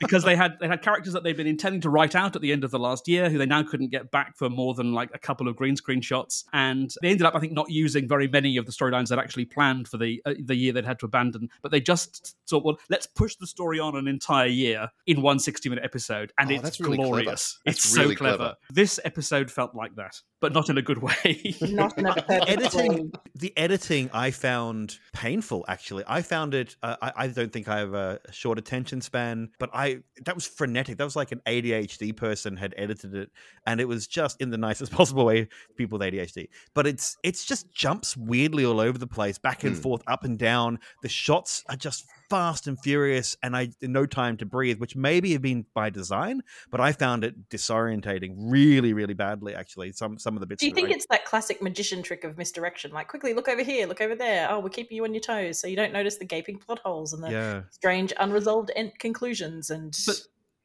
because 0.00 0.24
they 0.24 0.36
had 0.36 0.58
they 0.60 0.68
had 0.68 0.82
characters 0.82 1.12
that 1.14 1.22
they'd 1.22 1.36
been 1.36 1.46
intending 1.46 1.80
to 1.80 1.90
write 1.90 2.14
out 2.14 2.36
at 2.36 2.42
the 2.42 2.52
end 2.52 2.64
of 2.64 2.70
the 2.70 2.78
last 2.78 3.08
year 3.08 3.30
who 3.30 3.38
they 3.38 3.46
now 3.46 3.62
couldn't 3.62 3.90
get 3.90 4.10
back 4.10 4.36
for 4.36 4.48
more 4.50 4.74
than 4.74 4.92
like 4.92 5.10
a 5.14 5.18
couple 5.18 5.48
of 5.48 5.56
green 5.56 5.74
screen 5.76 6.00
shots 6.00 6.44
and 6.52 6.92
they 7.00 7.08
ended 7.08 7.26
up 7.26 7.34
i 7.34 7.40
think 7.40 7.52
not 7.52 7.70
using 7.70 8.06
very 8.06 8.28
many 8.28 8.56
of 8.58 8.66
the 8.66 8.72
storylines 8.72 9.08
they'd 9.08 9.18
actually 9.18 9.44
planned 9.46 9.88
for 9.88 9.96
the 9.96 10.20
uh, 10.26 10.34
the 10.44 10.54
year 10.54 10.72
they'd 10.72 10.84
had 10.84 10.98
to 10.98 11.06
abandon 11.06 11.48
but 11.62 11.70
they 11.70 11.80
just 11.80 12.36
thought 12.48 12.64
well 12.64 12.78
let's 12.90 13.06
push 13.06 13.36
the 13.36 13.46
story 13.46 13.80
on 13.80 13.96
an 13.96 14.06
entire 14.06 14.46
year 14.48 14.88
in 15.06 15.22
one 15.22 15.38
60 15.38 15.68
minute 15.70 15.84
episode 15.84 16.30
and 16.38 16.50
Oh, 16.50 16.54
it's 16.54 16.62
that's 16.62 16.80
really 16.80 16.96
clever. 16.98 17.10
glorious 17.10 17.58
That's 17.64 17.78
it's 17.86 17.96
really 17.96 18.14
so 18.14 18.18
clever. 18.18 18.36
clever. 18.36 18.54
this 18.70 19.00
episode 19.04 19.50
felt 19.50 19.74
like 19.74 19.94
that 19.96 20.20
but 20.40 20.52
not 20.52 20.68
in 20.68 20.76
a 20.76 20.82
good 20.82 20.98
way 20.98 21.54
Not 21.62 21.96
in 21.98 22.06
a 22.06 22.14
perfect 22.22 22.48
editing 22.48 23.12
the 23.34 23.56
editing 23.56 24.10
i 24.12 24.30
found 24.30 24.65
painful 25.12 25.64
actually. 25.68 26.04
I 26.06 26.22
found 26.22 26.54
it 26.54 26.76
uh, 26.82 26.96
I, 27.02 27.12
I 27.16 27.26
don't 27.28 27.52
think 27.52 27.68
i 27.68 27.78
have 27.78 27.94
a 27.94 28.18
short 28.30 28.58
attention 28.58 29.00
span 29.00 29.50
but 29.58 29.70
i 29.72 29.98
that 30.24 30.34
was 30.34 30.46
frenetic. 30.46 30.98
That 30.98 31.04
was 31.04 31.16
like 31.16 31.32
an 31.32 31.40
adhd 31.46 32.16
person 32.16 32.56
had 32.56 32.74
edited 32.76 33.14
it 33.14 33.30
and 33.66 33.80
it 33.80 33.88
was 33.88 34.06
just 34.06 34.40
in 34.40 34.50
the 34.50 34.58
nicest 34.68 34.92
possible 34.92 35.24
way 35.24 35.48
people 35.76 35.98
with 35.98 36.06
adhd 36.08 36.48
but 36.74 36.86
it's 36.86 37.16
it's 37.22 37.44
just 37.44 37.72
jumps 37.72 38.16
weirdly 38.16 38.64
all 38.64 38.80
over 38.80 38.98
the 38.98 39.06
place 39.06 39.38
back 39.38 39.64
and 39.64 39.74
Hmm. 39.76 39.82
forth 39.82 40.02
up 40.06 40.24
and 40.24 40.38
down. 40.38 40.78
The 41.02 41.08
shots 41.08 41.62
are 41.68 41.76
just 41.76 42.04
fast 42.28 42.66
and 42.66 42.78
furious, 42.82 43.36
and 43.42 43.56
I 43.56 43.70
no 43.82 44.06
time 44.06 44.36
to 44.38 44.46
breathe, 44.46 44.78
which 44.78 44.96
maybe 44.96 45.32
have 45.32 45.42
been 45.42 45.66
by 45.74 45.90
design, 45.90 46.42
but 46.70 46.80
I 46.80 46.92
found 46.92 47.24
it 47.24 47.48
disorientating 47.48 48.34
really, 48.36 48.92
really 48.92 49.14
badly. 49.14 49.54
Actually, 49.54 49.92
some 49.92 50.18
some 50.18 50.34
of 50.34 50.40
the 50.40 50.46
bits. 50.46 50.60
Do 50.60 50.66
you 50.66 50.74
think 50.74 50.90
I- 50.90 50.94
it's 50.94 51.06
that 51.10 51.24
classic 51.24 51.62
magician 51.62 52.02
trick 52.02 52.24
of 52.24 52.38
misdirection? 52.38 52.92
Like, 52.92 53.08
quickly 53.08 53.34
look 53.34 53.48
over 53.48 53.62
here, 53.62 53.86
look 53.86 54.00
over 54.00 54.14
there. 54.14 54.48
Oh, 54.50 54.60
we're 54.60 54.68
keeping 54.68 54.96
you 54.96 55.04
on 55.04 55.14
your 55.14 55.20
toes 55.20 55.58
so 55.58 55.66
you 55.66 55.76
don't 55.76 55.92
notice 55.92 56.16
the 56.16 56.24
gaping 56.24 56.58
plot 56.58 56.80
holes 56.84 57.12
and 57.12 57.22
the 57.22 57.30
yeah. 57.30 57.62
strange 57.70 58.12
unresolved 58.18 58.70
end 58.76 58.92
conclusions. 58.98 59.70
And 59.70 59.96
But 60.06 60.20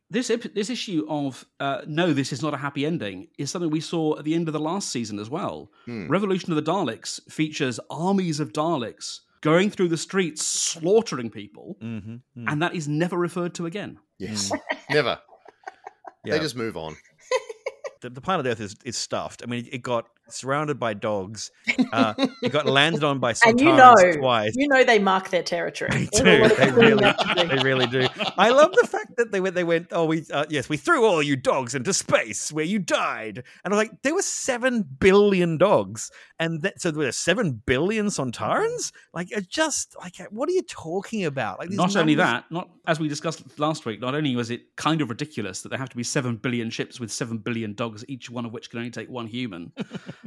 this 0.10 0.32
this 0.54 0.70
issue 0.70 1.06
of 1.10 1.46
uh, 1.60 1.82
no, 1.88 2.14
this 2.14 2.34
is 2.34 2.42
not 2.42 2.54
a 2.54 2.58
happy 2.58 2.86
ending 2.86 3.28
is 3.38 3.50
something 3.50 3.72
we 3.72 3.80
saw 3.80 4.18
at 4.20 4.26
the 4.26 4.36
end 4.36 4.48
of 4.50 4.54
the 4.54 4.60
last 4.60 4.90
season 4.90 5.20
as 5.20 5.30
well. 5.30 5.72
Hmm. 5.86 6.08
Revolution 6.08 6.52
of 6.52 6.64
the 6.64 6.72
Daleks 6.72 7.22
features 7.32 7.80
armies 7.90 8.40
of 8.40 8.52
Daleks 8.52 9.22
going 9.42 9.70
through 9.70 9.90
the 9.90 9.98
streets 9.98 10.46
slaughtering 10.46 11.30
people, 11.30 11.78
Mm-hmm. 11.82 12.48
and 12.48 12.62
that 12.62 12.74
is 12.76 12.88
never 12.88 13.18
referred 13.18 13.54
to 13.56 13.66
again. 13.66 14.00
Yes. 14.18 14.52
Never. 14.90 15.20
Yeah. 16.24 16.34
They 16.36 16.40
just 16.40 16.56
move 16.56 16.78
on. 16.78 16.96
the, 18.02 18.12
the 18.12 18.22
planet 18.22 18.46
Earth 18.46 18.62
is, 18.62 18.76
is 18.86 18.96
stuffed. 18.96 19.42
I 19.44 19.48
mean, 19.48 19.68
it 19.72 19.82
got 19.82 20.06
surrounded 20.34 20.80
by 20.80 20.94
dogs. 20.94 21.52
Uh, 21.92 22.14
it 22.42 22.52
got 22.52 22.66
landed 22.66 23.04
on 23.04 23.20
by 23.20 23.34
and 23.46 23.60
you 23.60 23.68
Sontarans 23.68 24.16
know, 24.16 24.20
twice. 24.20 24.54
you 24.56 24.68
know 24.68 24.84
they 24.84 25.00
mark 25.00 25.30
their 25.30 25.44
territory. 25.44 25.92
They 25.92 26.06
They 26.06 26.48
do. 26.48 26.56
They 26.56 26.72
really, 26.72 27.14
they 27.36 27.64
really 27.64 27.88
do. 27.88 28.08
I 28.38 28.50
love 28.50 28.72
the 28.74 28.88
fact 28.88 29.18
that 29.18 29.32
they 29.32 29.40
went. 29.40 29.56
They 29.56 29.64
went. 29.64 29.88
Oh, 29.92 30.06
we 30.06 30.26
uh, 30.32 30.46
yes, 30.50 30.70
we 30.70 30.78
threw 30.78 31.06
all 31.06 31.22
you 31.22 31.36
dogs 31.36 31.76
into 31.76 31.94
space 31.94 32.52
where 32.52 32.66
you 32.66 32.80
died. 32.80 33.44
And 33.64 33.74
I 33.74 33.78
was 33.78 33.88
like, 33.88 34.02
there 34.02 34.14
were 34.14 34.22
seven 34.22 34.84
billion 34.84 35.58
dogs, 35.58 36.12
and 36.40 36.62
that, 36.62 36.82
so 36.82 36.92
there 36.92 37.06
were 37.06 37.12
seven 37.12 37.62
billion 37.66 38.08
Sontarans. 38.08 38.92
Like, 39.14 39.32
it 39.32 39.50
just 39.50 39.96
like, 40.00 40.16
what 40.32 40.50
are 40.50 40.54
you 40.54 40.64
talking 40.64 41.26
about? 41.26 41.60
Like, 41.60 41.70
these 41.70 41.78
Not 41.78 41.96
only 41.96 42.16
that, 42.16 42.46
not 42.52 42.70
as 42.88 43.00
we 43.00 43.08
discussed 43.08 43.60
last 43.60 43.86
week. 43.86 44.00
Not 44.00 44.16
only 44.16 44.36
was 44.36 44.50
it 44.50 44.76
kind 44.76 45.02
of 45.02 45.10
ridiculous 45.10 45.62
that 45.62 45.70
there 45.70 45.80
have 45.80 45.90
to 45.90 45.98
be 45.98 46.04
seven 46.04 46.36
billion 46.38 46.70
ships 46.70 47.00
with 47.00 47.12
seven 47.12 47.38
billion 47.38 47.74
dogs, 47.74 48.04
each 48.08 48.30
one 48.30 48.46
of 48.46 48.54
which 48.54 48.70
can 48.70 48.80
only 48.80 48.92
take 48.92 49.10
one 49.10 49.28
human. 49.28 49.72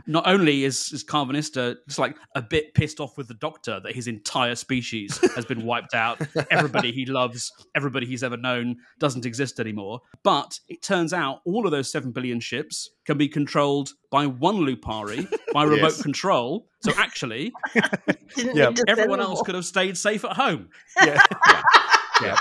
Not 0.07 0.27
only 0.27 0.65
is 0.65 0.93
is 0.93 1.05
Karvanista 1.05 1.77
just 1.87 1.99
like 1.99 2.17
a 2.35 2.43
bit 2.43 2.75
pissed 2.75 3.01
off 3.01 3.17
with 3.17 3.29
the 3.29 3.35
Doctor 3.35 3.81
that 3.81 3.95
his 3.95 4.07
entire 4.09 4.55
species 4.55 5.19
has 5.35 5.45
been 5.45 5.65
wiped 5.65 5.95
out. 5.95 6.21
Everybody 6.51 6.93
he 6.93 7.07
loves, 7.07 7.53
everybody 7.77 8.07
he's 8.07 8.23
ever 8.23 8.37
known, 8.37 8.77
doesn't 8.99 9.25
exist 9.27 9.61
anymore. 9.61 10.01
But 10.23 10.59
it 10.69 10.83
turns 10.83 11.13
out 11.13 11.41
all 11.45 11.65
of 11.67 11.71
those 11.71 11.91
seven 11.91 12.11
billion 12.13 12.41
ships 12.41 12.91
can 13.05 13.19
be 13.19 13.29
controlled 13.29 13.91
by 14.11 14.27
one 14.27 14.57
Lupari 14.57 15.29
by 15.53 15.63
remote 15.65 15.93
Yes. 15.93 16.03
control. 16.03 16.67
So 16.81 16.93
actually, 16.97 17.53
Didn't 18.37 18.57
Yeah, 18.57 18.71
everyone 18.89 19.21
else 19.21 19.43
could 19.43 19.55
have 19.55 19.65
stayed 19.65 19.97
safe 19.97 20.25
at 20.25 20.33
home. 20.33 20.69
Yeah. 21.03 21.23
Yeah. 22.23 22.37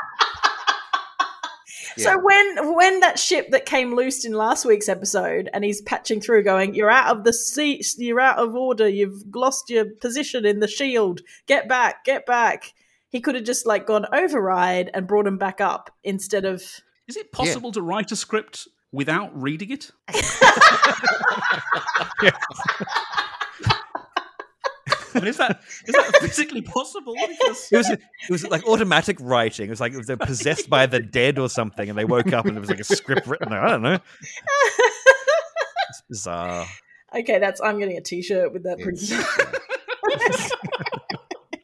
So 1.97 2.19
when 2.19 2.75
when 2.75 2.99
that 3.01 3.19
ship 3.19 3.51
that 3.51 3.65
came 3.65 3.95
loose 3.95 4.25
in 4.25 4.33
last 4.33 4.65
week's 4.65 4.89
episode, 4.89 5.49
and 5.53 5.63
he's 5.63 5.81
patching 5.81 6.21
through, 6.21 6.43
going, 6.43 6.75
"You're 6.75 6.89
out 6.89 7.15
of 7.15 7.23
the 7.23 7.33
seat. 7.33 7.85
You're 7.97 8.19
out 8.19 8.37
of 8.37 8.55
order. 8.55 8.87
You've 8.87 9.23
lost 9.33 9.69
your 9.69 9.85
position 9.85 10.45
in 10.45 10.59
the 10.59 10.67
shield. 10.67 11.21
Get 11.47 11.67
back. 11.67 12.05
Get 12.05 12.25
back." 12.25 12.73
He 13.09 13.21
could 13.21 13.35
have 13.35 13.43
just 13.43 13.67
like 13.67 13.85
gone 13.85 14.07
override 14.11 14.89
and 14.93 15.07
brought 15.07 15.27
him 15.27 15.37
back 15.37 15.61
up 15.61 15.91
instead 16.03 16.45
of. 16.45 16.63
Is 17.07 17.17
it 17.17 17.31
possible 17.31 17.71
to 17.73 17.81
write 17.81 18.11
a 18.11 18.15
script 18.15 18.67
without 18.91 19.29
reading 19.39 19.71
it? 19.71 19.91
I 25.15 25.19
mean, 25.19 25.27
is 25.27 25.37
that 25.37 25.61
is 25.85 25.93
that 25.95 26.17
physically 26.21 26.61
possible? 26.61 27.15
Because 27.27 27.69
It 27.71 27.77
was 27.77 27.89
it 27.89 27.99
was 28.29 28.47
like 28.47 28.65
automatic 28.67 29.17
writing. 29.21 29.67
It 29.67 29.69
was 29.69 29.81
like 29.81 29.93
they're 30.05 30.17
possessed 30.17 30.69
by 30.69 30.85
the 30.85 30.99
dead 30.99 31.37
or 31.39 31.49
something, 31.49 31.89
and 31.89 31.97
they 31.97 32.05
woke 32.05 32.33
up 32.33 32.45
and 32.45 32.55
there 32.55 32.61
was 32.61 32.69
like 32.69 32.79
a 32.79 32.83
script 32.83 33.27
written. 33.27 33.49
there. 33.49 33.61
I 33.63 33.69
don't 33.71 33.81
know. 33.81 33.99
It's 35.89 36.01
bizarre. 36.09 36.65
Okay, 37.15 37.37
that's 37.39 37.61
I'm 37.61 37.77
getting 37.79 37.97
a 37.97 38.01
T-shirt 38.01 38.51
with 38.53 38.63
that. 38.63 38.79
Yes. 38.79 39.09
Pretty- 40.03 40.49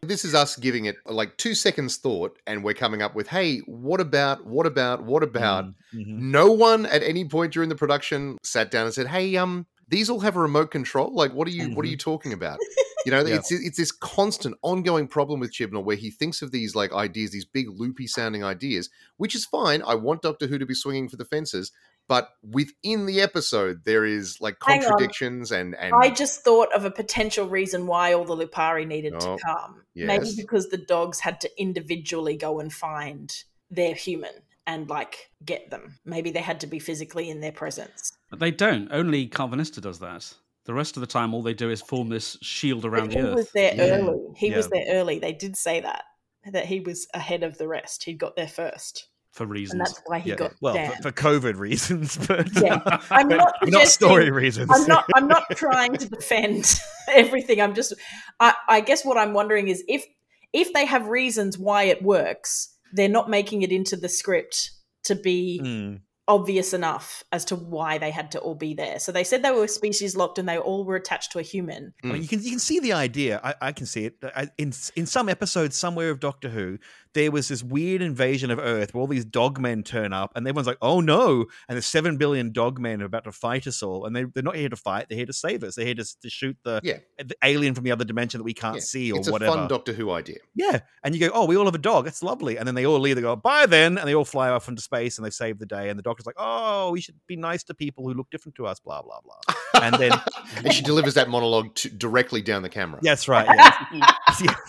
This 0.01 0.25
is 0.25 0.33
us 0.33 0.55
giving 0.55 0.85
it 0.85 0.95
like 1.05 1.37
two 1.37 1.53
seconds 1.53 1.97
thought, 1.97 2.39
and 2.47 2.63
we're 2.63 2.73
coming 2.73 3.03
up 3.03 3.13
with, 3.13 3.27
hey, 3.27 3.59
what 3.67 3.99
about, 4.01 4.43
what 4.43 4.65
about, 4.65 5.03
what 5.03 5.21
about? 5.21 5.65
Mhm. 5.93 6.17
No 6.17 6.51
one 6.51 6.87
at 6.87 7.03
any 7.03 7.25
point 7.25 7.53
during 7.53 7.69
the 7.69 7.75
production 7.75 8.37
sat 8.41 8.71
down 8.71 8.85
and 8.85 8.93
said, 8.93 9.05
"Hey, 9.07 9.35
um, 9.37 9.67
these 9.89 10.09
all 10.09 10.21
have 10.21 10.35
a 10.35 10.39
remote 10.39 10.71
control. 10.71 11.13
Like, 11.13 11.33
what 11.33 11.47
are 11.47 11.51
you, 11.51 11.69
what 11.75 11.85
are 11.85 11.89
you 11.89 11.97
mm-hmm. 11.97 12.11
talking 12.11 12.33
about?" 12.33 12.59
You 13.05 13.13
know, 13.13 13.25
Yeah. 13.25 13.35
it's 13.35 13.49
it's 13.51 13.77
this 13.77 13.93
constant, 13.93 14.57
ongoing 14.61 15.07
problem 15.07 15.39
with 15.39 15.53
Chibnall 15.53 15.85
where 15.85 15.95
he 15.95 16.11
thinks 16.11 16.41
of 16.41 16.51
these 16.51 16.75
like 16.75 16.91
ideas, 16.91 17.31
these 17.31 17.45
big 17.45 17.69
loopy 17.69 18.07
sounding 18.07 18.43
ideas, 18.43 18.89
which 19.15 19.35
is 19.35 19.45
fine. 19.45 19.81
I 19.87 19.95
want 19.95 20.21
Doctor 20.21 20.47
Who 20.47 20.57
to 20.57 20.65
be 20.65 20.73
swinging 20.73 21.07
for 21.07 21.15
the 21.15 21.23
fences, 21.23 21.71
but 22.09 22.31
within 22.43 23.05
the 23.05 23.21
episode, 23.21 23.85
there 23.85 24.03
is 24.03 24.41
like 24.41 24.59
contradictions 24.59 25.51
and 25.51 25.75
and 25.75 25.93
I 25.95 26.09
just 26.09 26.43
thought 26.43 26.73
of 26.73 26.83
a 26.83 26.91
potential 26.91 27.47
reason 27.47 27.87
why 27.87 28.13
all 28.13 28.25
the 28.25 28.35
Lupari 28.35 28.85
needed 28.85 29.13
Oh, 29.15 29.37
to 29.37 29.43
come. 29.43 29.83
Maybe 29.95 30.33
because 30.35 30.69
the 30.69 30.77
dogs 30.77 31.19
had 31.19 31.39
to 31.41 31.49
individually 31.61 32.35
go 32.35 32.59
and 32.59 32.71
find 32.73 33.33
their 33.71 33.93
human 33.93 34.33
and 34.67 34.89
like 34.89 35.31
get 35.45 35.69
them. 35.69 35.99
Maybe 36.03 36.31
they 36.31 36.41
had 36.41 36.59
to 36.61 36.67
be 36.67 36.79
physically 36.79 37.29
in 37.29 37.41
their 37.41 37.51
presence. 37.51 38.11
They 38.35 38.51
don't. 38.51 38.89
Only 38.91 39.27
Karvanista 39.27 39.81
does 39.81 39.99
that. 39.99 40.33
The 40.65 40.73
rest 40.73 40.97
of 40.97 41.01
the 41.01 41.07
time, 41.07 41.33
all 41.33 41.41
they 41.41 41.53
do 41.53 41.69
is 41.69 41.81
form 41.81 42.09
this 42.09 42.37
shield 42.41 42.85
around 42.85 43.07
But 43.09 43.13
the 43.15 43.19
he 43.19 43.25
earth 43.25 43.35
was 43.35 43.51
there 43.53 43.73
Yeah. 43.75 43.83
early. 43.97 44.19
He 44.37 44.51
was 44.51 44.69
there 44.69 44.85
early. 44.89 45.19
They 45.19 45.33
did 45.33 45.55
say 45.55 45.81
that 45.81 46.03
that 46.51 46.65
he 46.65 46.79
was 46.79 47.07
ahead 47.13 47.43
of 47.43 47.57
the 47.57 47.67
rest. 47.67 48.03
He 48.03 48.13
got 48.13 48.35
there 48.35 48.47
first, 48.47 49.07
for 49.31 49.43
and 49.43 49.51
reasons. 49.51 49.79
that's 49.79 50.01
why 50.05 50.19
he 50.19 50.29
Yeah, 50.29 50.35
got 50.35 50.53
well, 50.61 50.75
for, 50.75 51.01
for 51.03 51.11
COVID 51.11 51.57
reasons, 51.57 52.17
but 52.27 52.47
Yeah. 52.61 52.79
I'm 53.11 53.27
not 53.27 53.53
not 53.63 53.87
story 53.87 54.29
reasons. 54.31 54.69
I'm 54.73 54.87
not. 54.87 55.05
I'm 55.15 55.27
not 55.27 55.43
trying 55.55 55.97
to 55.97 56.07
defend 56.07 56.79
everything. 57.09 57.61
I'm 57.61 57.73
just. 57.73 57.93
I, 58.39 58.53
I 58.67 58.81
guess 58.81 59.03
what 59.03 59.17
I'm 59.17 59.33
wondering 59.33 59.67
is 59.69 59.83
if 59.87 60.05
if 60.53 60.71
they 60.73 60.85
have 60.85 61.07
reasons 61.07 61.57
why 61.57 61.83
it 61.83 62.01
works, 62.03 62.75
they're 62.93 63.09
not 63.09 63.29
making 63.29 63.61
it 63.63 63.71
into 63.71 63.95
the 63.97 64.09
script 64.09 64.71
to 65.05 65.15
be 65.15 65.61
Mm. 65.63 66.01
Obvious 66.29 66.73
enough 66.73 67.23
as 67.33 67.43
to 67.45 67.55
why 67.55 67.97
they 67.97 68.11
had 68.11 68.31
to 68.31 68.39
all 68.39 68.55
be 68.55 68.73
there. 68.73 68.99
So 68.99 69.11
they 69.11 69.23
said 69.25 69.41
they 69.43 69.51
were 69.51 69.67
species 69.67 70.15
locked 70.15 70.37
and 70.37 70.47
they 70.47 70.57
all 70.57 70.85
were 70.85 70.95
attached 70.95 71.33
to 71.33 71.39
a 71.39 71.41
human. 71.41 71.93
I 72.03 72.07
mean, 72.07 72.21
you 72.21 72.27
can 72.29 72.41
you 72.41 72.51
can 72.51 72.59
see 72.59 72.79
the 72.79 72.93
idea. 72.93 73.41
I, 73.43 73.55
I 73.61 73.71
can 73.73 73.85
see 73.85 74.05
it 74.05 74.15
uh, 74.23 74.29
I, 74.35 74.47
in 74.57 74.71
in 74.95 75.05
some 75.05 75.27
episodes 75.27 75.75
somewhere 75.75 76.11
of 76.11 76.21
Doctor 76.21 76.47
Who. 76.49 76.77
There 77.15 77.31
was 77.31 77.47
this 77.47 77.63
weird 77.63 78.03
invasion 78.03 78.51
of 78.51 78.59
Earth 78.59 78.93
where 78.93 79.01
all 79.01 79.07
these 79.07 79.25
dogmen 79.25 79.83
turn 79.83 80.13
up, 80.13 80.31
and 80.35 80.47
everyone's 80.47 80.67
like, 80.67 80.77
"Oh 80.79 81.01
no!" 81.01 81.47
And 81.67 81.75
there's 81.75 81.87
seven 81.87 82.17
billion 82.17 82.53
dogmen 82.53 83.01
are 83.01 83.05
about 83.05 83.23
to 83.23 83.31
fight 83.31 83.65
us 83.65 83.81
all, 83.81 84.05
and 84.05 84.15
they 84.15 84.25
they're 84.25 84.43
not 84.43 84.55
here 84.55 84.69
to 84.69 84.75
fight. 84.75 85.07
They're 85.09 85.17
here 85.17 85.25
to 85.25 85.33
save 85.33 85.63
us. 85.63 85.73
They're 85.75 85.87
here 85.87 85.95
to, 85.95 86.05
to 86.21 86.29
shoot 86.29 86.55
the, 86.63 86.79
Yeah. 86.83 86.99
the 87.17 87.35
alien 87.43 87.73
from 87.73 87.83
the 87.85 87.91
other 87.91 88.05
dimension 88.05 88.37
that 88.37 88.43
we 88.43 88.53
can't 88.53 88.75
Yeah, 88.75 88.81
see 88.81 89.11
or 89.11 89.17
it's 89.19 89.31
whatever. 89.31 89.51
a 89.51 89.55
fun 89.55 89.67
Doctor 89.67 89.91
Who 89.93 90.11
idea. 90.11 90.37
Yeah, 90.53 90.81
and 91.03 91.15
you 91.15 91.19
go, 91.27 91.31
"Oh, 91.33 91.45
we 91.45 91.57
all 91.57 91.65
have 91.65 91.73
a 91.73 91.79
dog. 91.79 92.05
That's 92.05 92.21
lovely." 92.21 92.57
And 92.59 92.67
then 92.67 92.75
they 92.75 92.85
all 92.85 92.99
leave. 92.99 93.15
They 93.15 93.23
go, 93.23 93.35
"Bye 93.35 93.65
then," 93.65 93.97
and 93.97 94.07
they 94.07 94.13
all 94.13 94.23
fly 94.23 94.49
off 94.49 94.69
into 94.69 94.83
space, 94.83 95.17
and 95.17 95.25
they 95.25 95.31
save 95.31 95.57
the 95.57 95.65
day. 95.65 95.89
And 95.89 95.97
the 95.97 96.03
doctor's 96.19 96.27
like, 96.27 96.35
"Oh, 96.37 96.91
we 96.91 97.01
should 97.01 97.15
be 97.27 97.35
nice 97.35 97.63
to 97.65 97.73
people 97.73 98.03
who 98.05 98.13
look 98.13 98.29
different 98.29 98.55
to 98.55 98.65
us." 98.67 98.79
Blah 98.79 99.01
blah 99.01 99.19
blah. 99.23 99.55
And 99.81 99.95
then 99.95 100.11
and 100.57 100.73
she 100.73 100.81
delivers 100.81 101.13
that 101.13 101.29
monologue 101.29 101.73
to, 101.75 101.89
directly 101.89 102.41
down 102.41 102.63
the 102.63 102.69
camera. 102.69 102.99
that's 103.01 103.27
right. 103.27 103.47
Yeah. 103.93 104.35
Yeah. 104.41 104.55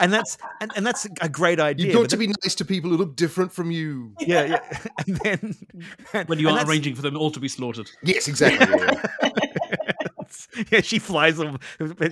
And 0.00 0.12
that's 0.12 0.38
and, 0.60 0.72
and 0.74 0.84
that's 0.84 1.06
a 1.20 1.28
great 1.28 1.60
idea. 1.60 1.86
You've 1.86 1.94
but 1.94 2.00
got 2.02 2.10
to 2.10 2.16
be 2.16 2.26
nice 2.26 2.56
to 2.56 2.64
people 2.64 2.90
who 2.90 2.96
look 2.96 3.14
different 3.14 3.52
from 3.52 3.70
you. 3.70 4.12
yeah, 4.18 4.44
yeah. 4.44 4.78
And 5.06 5.16
then 5.18 6.26
when 6.26 6.40
you 6.40 6.48
are 6.48 6.66
arranging 6.66 6.96
for 6.96 7.02
them 7.02 7.16
all 7.16 7.30
to 7.30 7.38
be 7.38 7.46
slaughtered. 7.46 7.88
Yes, 8.02 8.26
exactly. 8.26 8.66
yeah, 8.76 8.90
yeah. 9.22 10.64
yeah, 10.72 10.80
she 10.80 10.98
flies 10.98 11.36
them. 11.36 11.60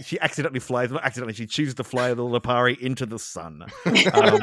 She 0.05 0.21
accidentally 0.21 0.61
flies 0.61 0.91
them. 0.91 1.01
Accidentally, 1.03 1.35
she 1.35 1.47
chooses 1.47 1.75
to 1.75 1.85
fly 1.85 2.15
the 2.15 2.23
Lupari 2.23 2.79
into 2.79 3.05
the 3.05 3.19
sun. 3.19 3.65
Um, 4.13 4.39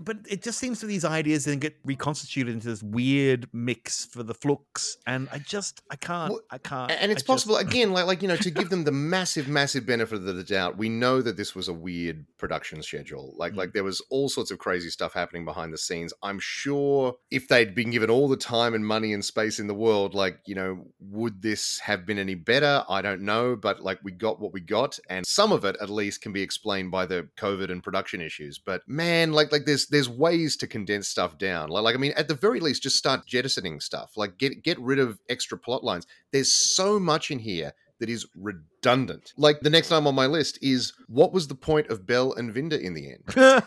but 0.00 0.18
it 0.28 0.42
just 0.42 0.58
seems 0.58 0.80
to 0.80 0.86
these 0.86 1.04
ideas 1.04 1.44
then 1.44 1.58
get 1.58 1.76
reconstituted 1.84 2.52
into 2.52 2.68
this 2.68 2.82
weird 2.82 3.48
mix 3.52 4.04
for 4.06 4.22
the 4.22 4.34
flux, 4.34 4.96
and 5.06 5.28
I 5.32 5.38
just 5.38 5.82
I 5.90 5.96
can't 5.96 6.32
Well, 6.32 6.40
I 6.50 6.58
can't. 6.58 6.90
And 6.90 7.10
it's 7.12 7.20
I 7.20 7.22
just- 7.22 7.26
possible 7.26 7.56
again 7.56 7.92
like 7.92 8.06
like 8.06 8.22
you 8.22 8.28
know 8.28 8.36
to 8.36 8.50
give 8.50 8.70
them 8.70 8.84
the 8.84 8.92
massive 8.92 9.48
massive 9.48 9.86
benefit 9.86 10.16
of 10.16 10.24
the 10.24 10.44
doubt 10.44 10.76
we 10.78 10.88
know 10.88 11.22
that 11.22 11.36
this 11.36 11.54
was 11.54 11.68
a 11.68 11.72
weird 11.72 12.24
production 12.38 12.82
schedule 12.82 13.34
like 13.36 13.52
Mm. 13.52 13.56
like 13.56 13.72
there 13.72 13.84
was 13.84 14.00
all 14.10 14.28
sorts 14.28 14.50
of 14.50 14.58
crazy 14.58 14.90
stuff 14.90 15.12
happening 15.12 15.44
behind 15.44 15.72
the 15.72 15.78
scenes 15.78 16.12
i'm 16.22 16.38
sure 16.38 17.14
if 17.30 17.48
they'd 17.48 17.74
been 17.74 17.90
given 17.90 18.10
all 18.10 18.28
the 18.28 18.36
time 18.36 18.74
and 18.74 18.86
money 18.86 19.12
and 19.12 19.24
space 19.24 19.58
in 19.58 19.66
the 19.66 19.74
world 19.74 20.14
like 20.14 20.38
you 20.46 20.54
know 20.54 20.86
would 21.00 21.42
this 21.42 21.78
have 21.80 22.04
been 22.06 22.18
any 22.18 22.34
better 22.34 22.84
i 22.88 23.00
don't 23.02 23.20
know 23.22 23.56
but 23.56 23.80
like 23.82 23.98
we 24.02 24.12
got 24.12 24.40
what 24.40 24.52
we 24.52 24.60
got 24.60 24.98
and 25.08 25.26
some 25.26 25.52
of 25.52 25.64
it 25.64 25.76
at 25.80 25.90
least 25.90 26.20
can 26.22 26.32
be 26.32 26.42
explained 26.42 26.90
by 26.90 27.04
the 27.06 27.28
covid 27.36 27.70
and 27.70 27.82
production 27.82 28.20
issues 28.20 28.58
but 28.58 28.82
man 28.86 29.32
like 29.32 29.50
like 29.52 29.61
there's 29.66 29.86
there's 29.86 30.08
ways 30.08 30.56
to 30.56 30.66
condense 30.66 31.08
stuff 31.08 31.38
down 31.38 31.68
like, 31.70 31.82
like 31.84 31.94
i 31.94 31.98
mean 31.98 32.12
at 32.16 32.28
the 32.28 32.34
very 32.34 32.60
least 32.60 32.82
just 32.82 32.96
start 32.96 33.26
jettisoning 33.26 33.80
stuff 33.80 34.12
like 34.16 34.38
get 34.38 34.62
get 34.62 34.78
rid 34.80 34.98
of 34.98 35.18
extra 35.28 35.56
plot 35.58 35.82
lines 35.84 36.06
there's 36.32 36.52
so 36.52 36.98
much 36.98 37.30
in 37.30 37.38
here 37.38 37.72
that 38.00 38.08
is 38.08 38.26
redundant. 38.34 39.32
Like 39.36 39.60
the 39.60 39.70
next 39.70 39.88
time 39.88 40.08
on 40.08 40.14
my 40.16 40.26
list 40.26 40.58
is 40.60 40.92
what 41.06 41.32
was 41.32 41.46
the 41.46 41.54
point 41.54 41.86
of 41.88 42.04
Bel 42.04 42.32
and 42.32 42.52
Vinder 42.52 42.76
in 42.80 42.94
the 42.94 43.12
end? 43.12 43.22
Well 43.36 43.62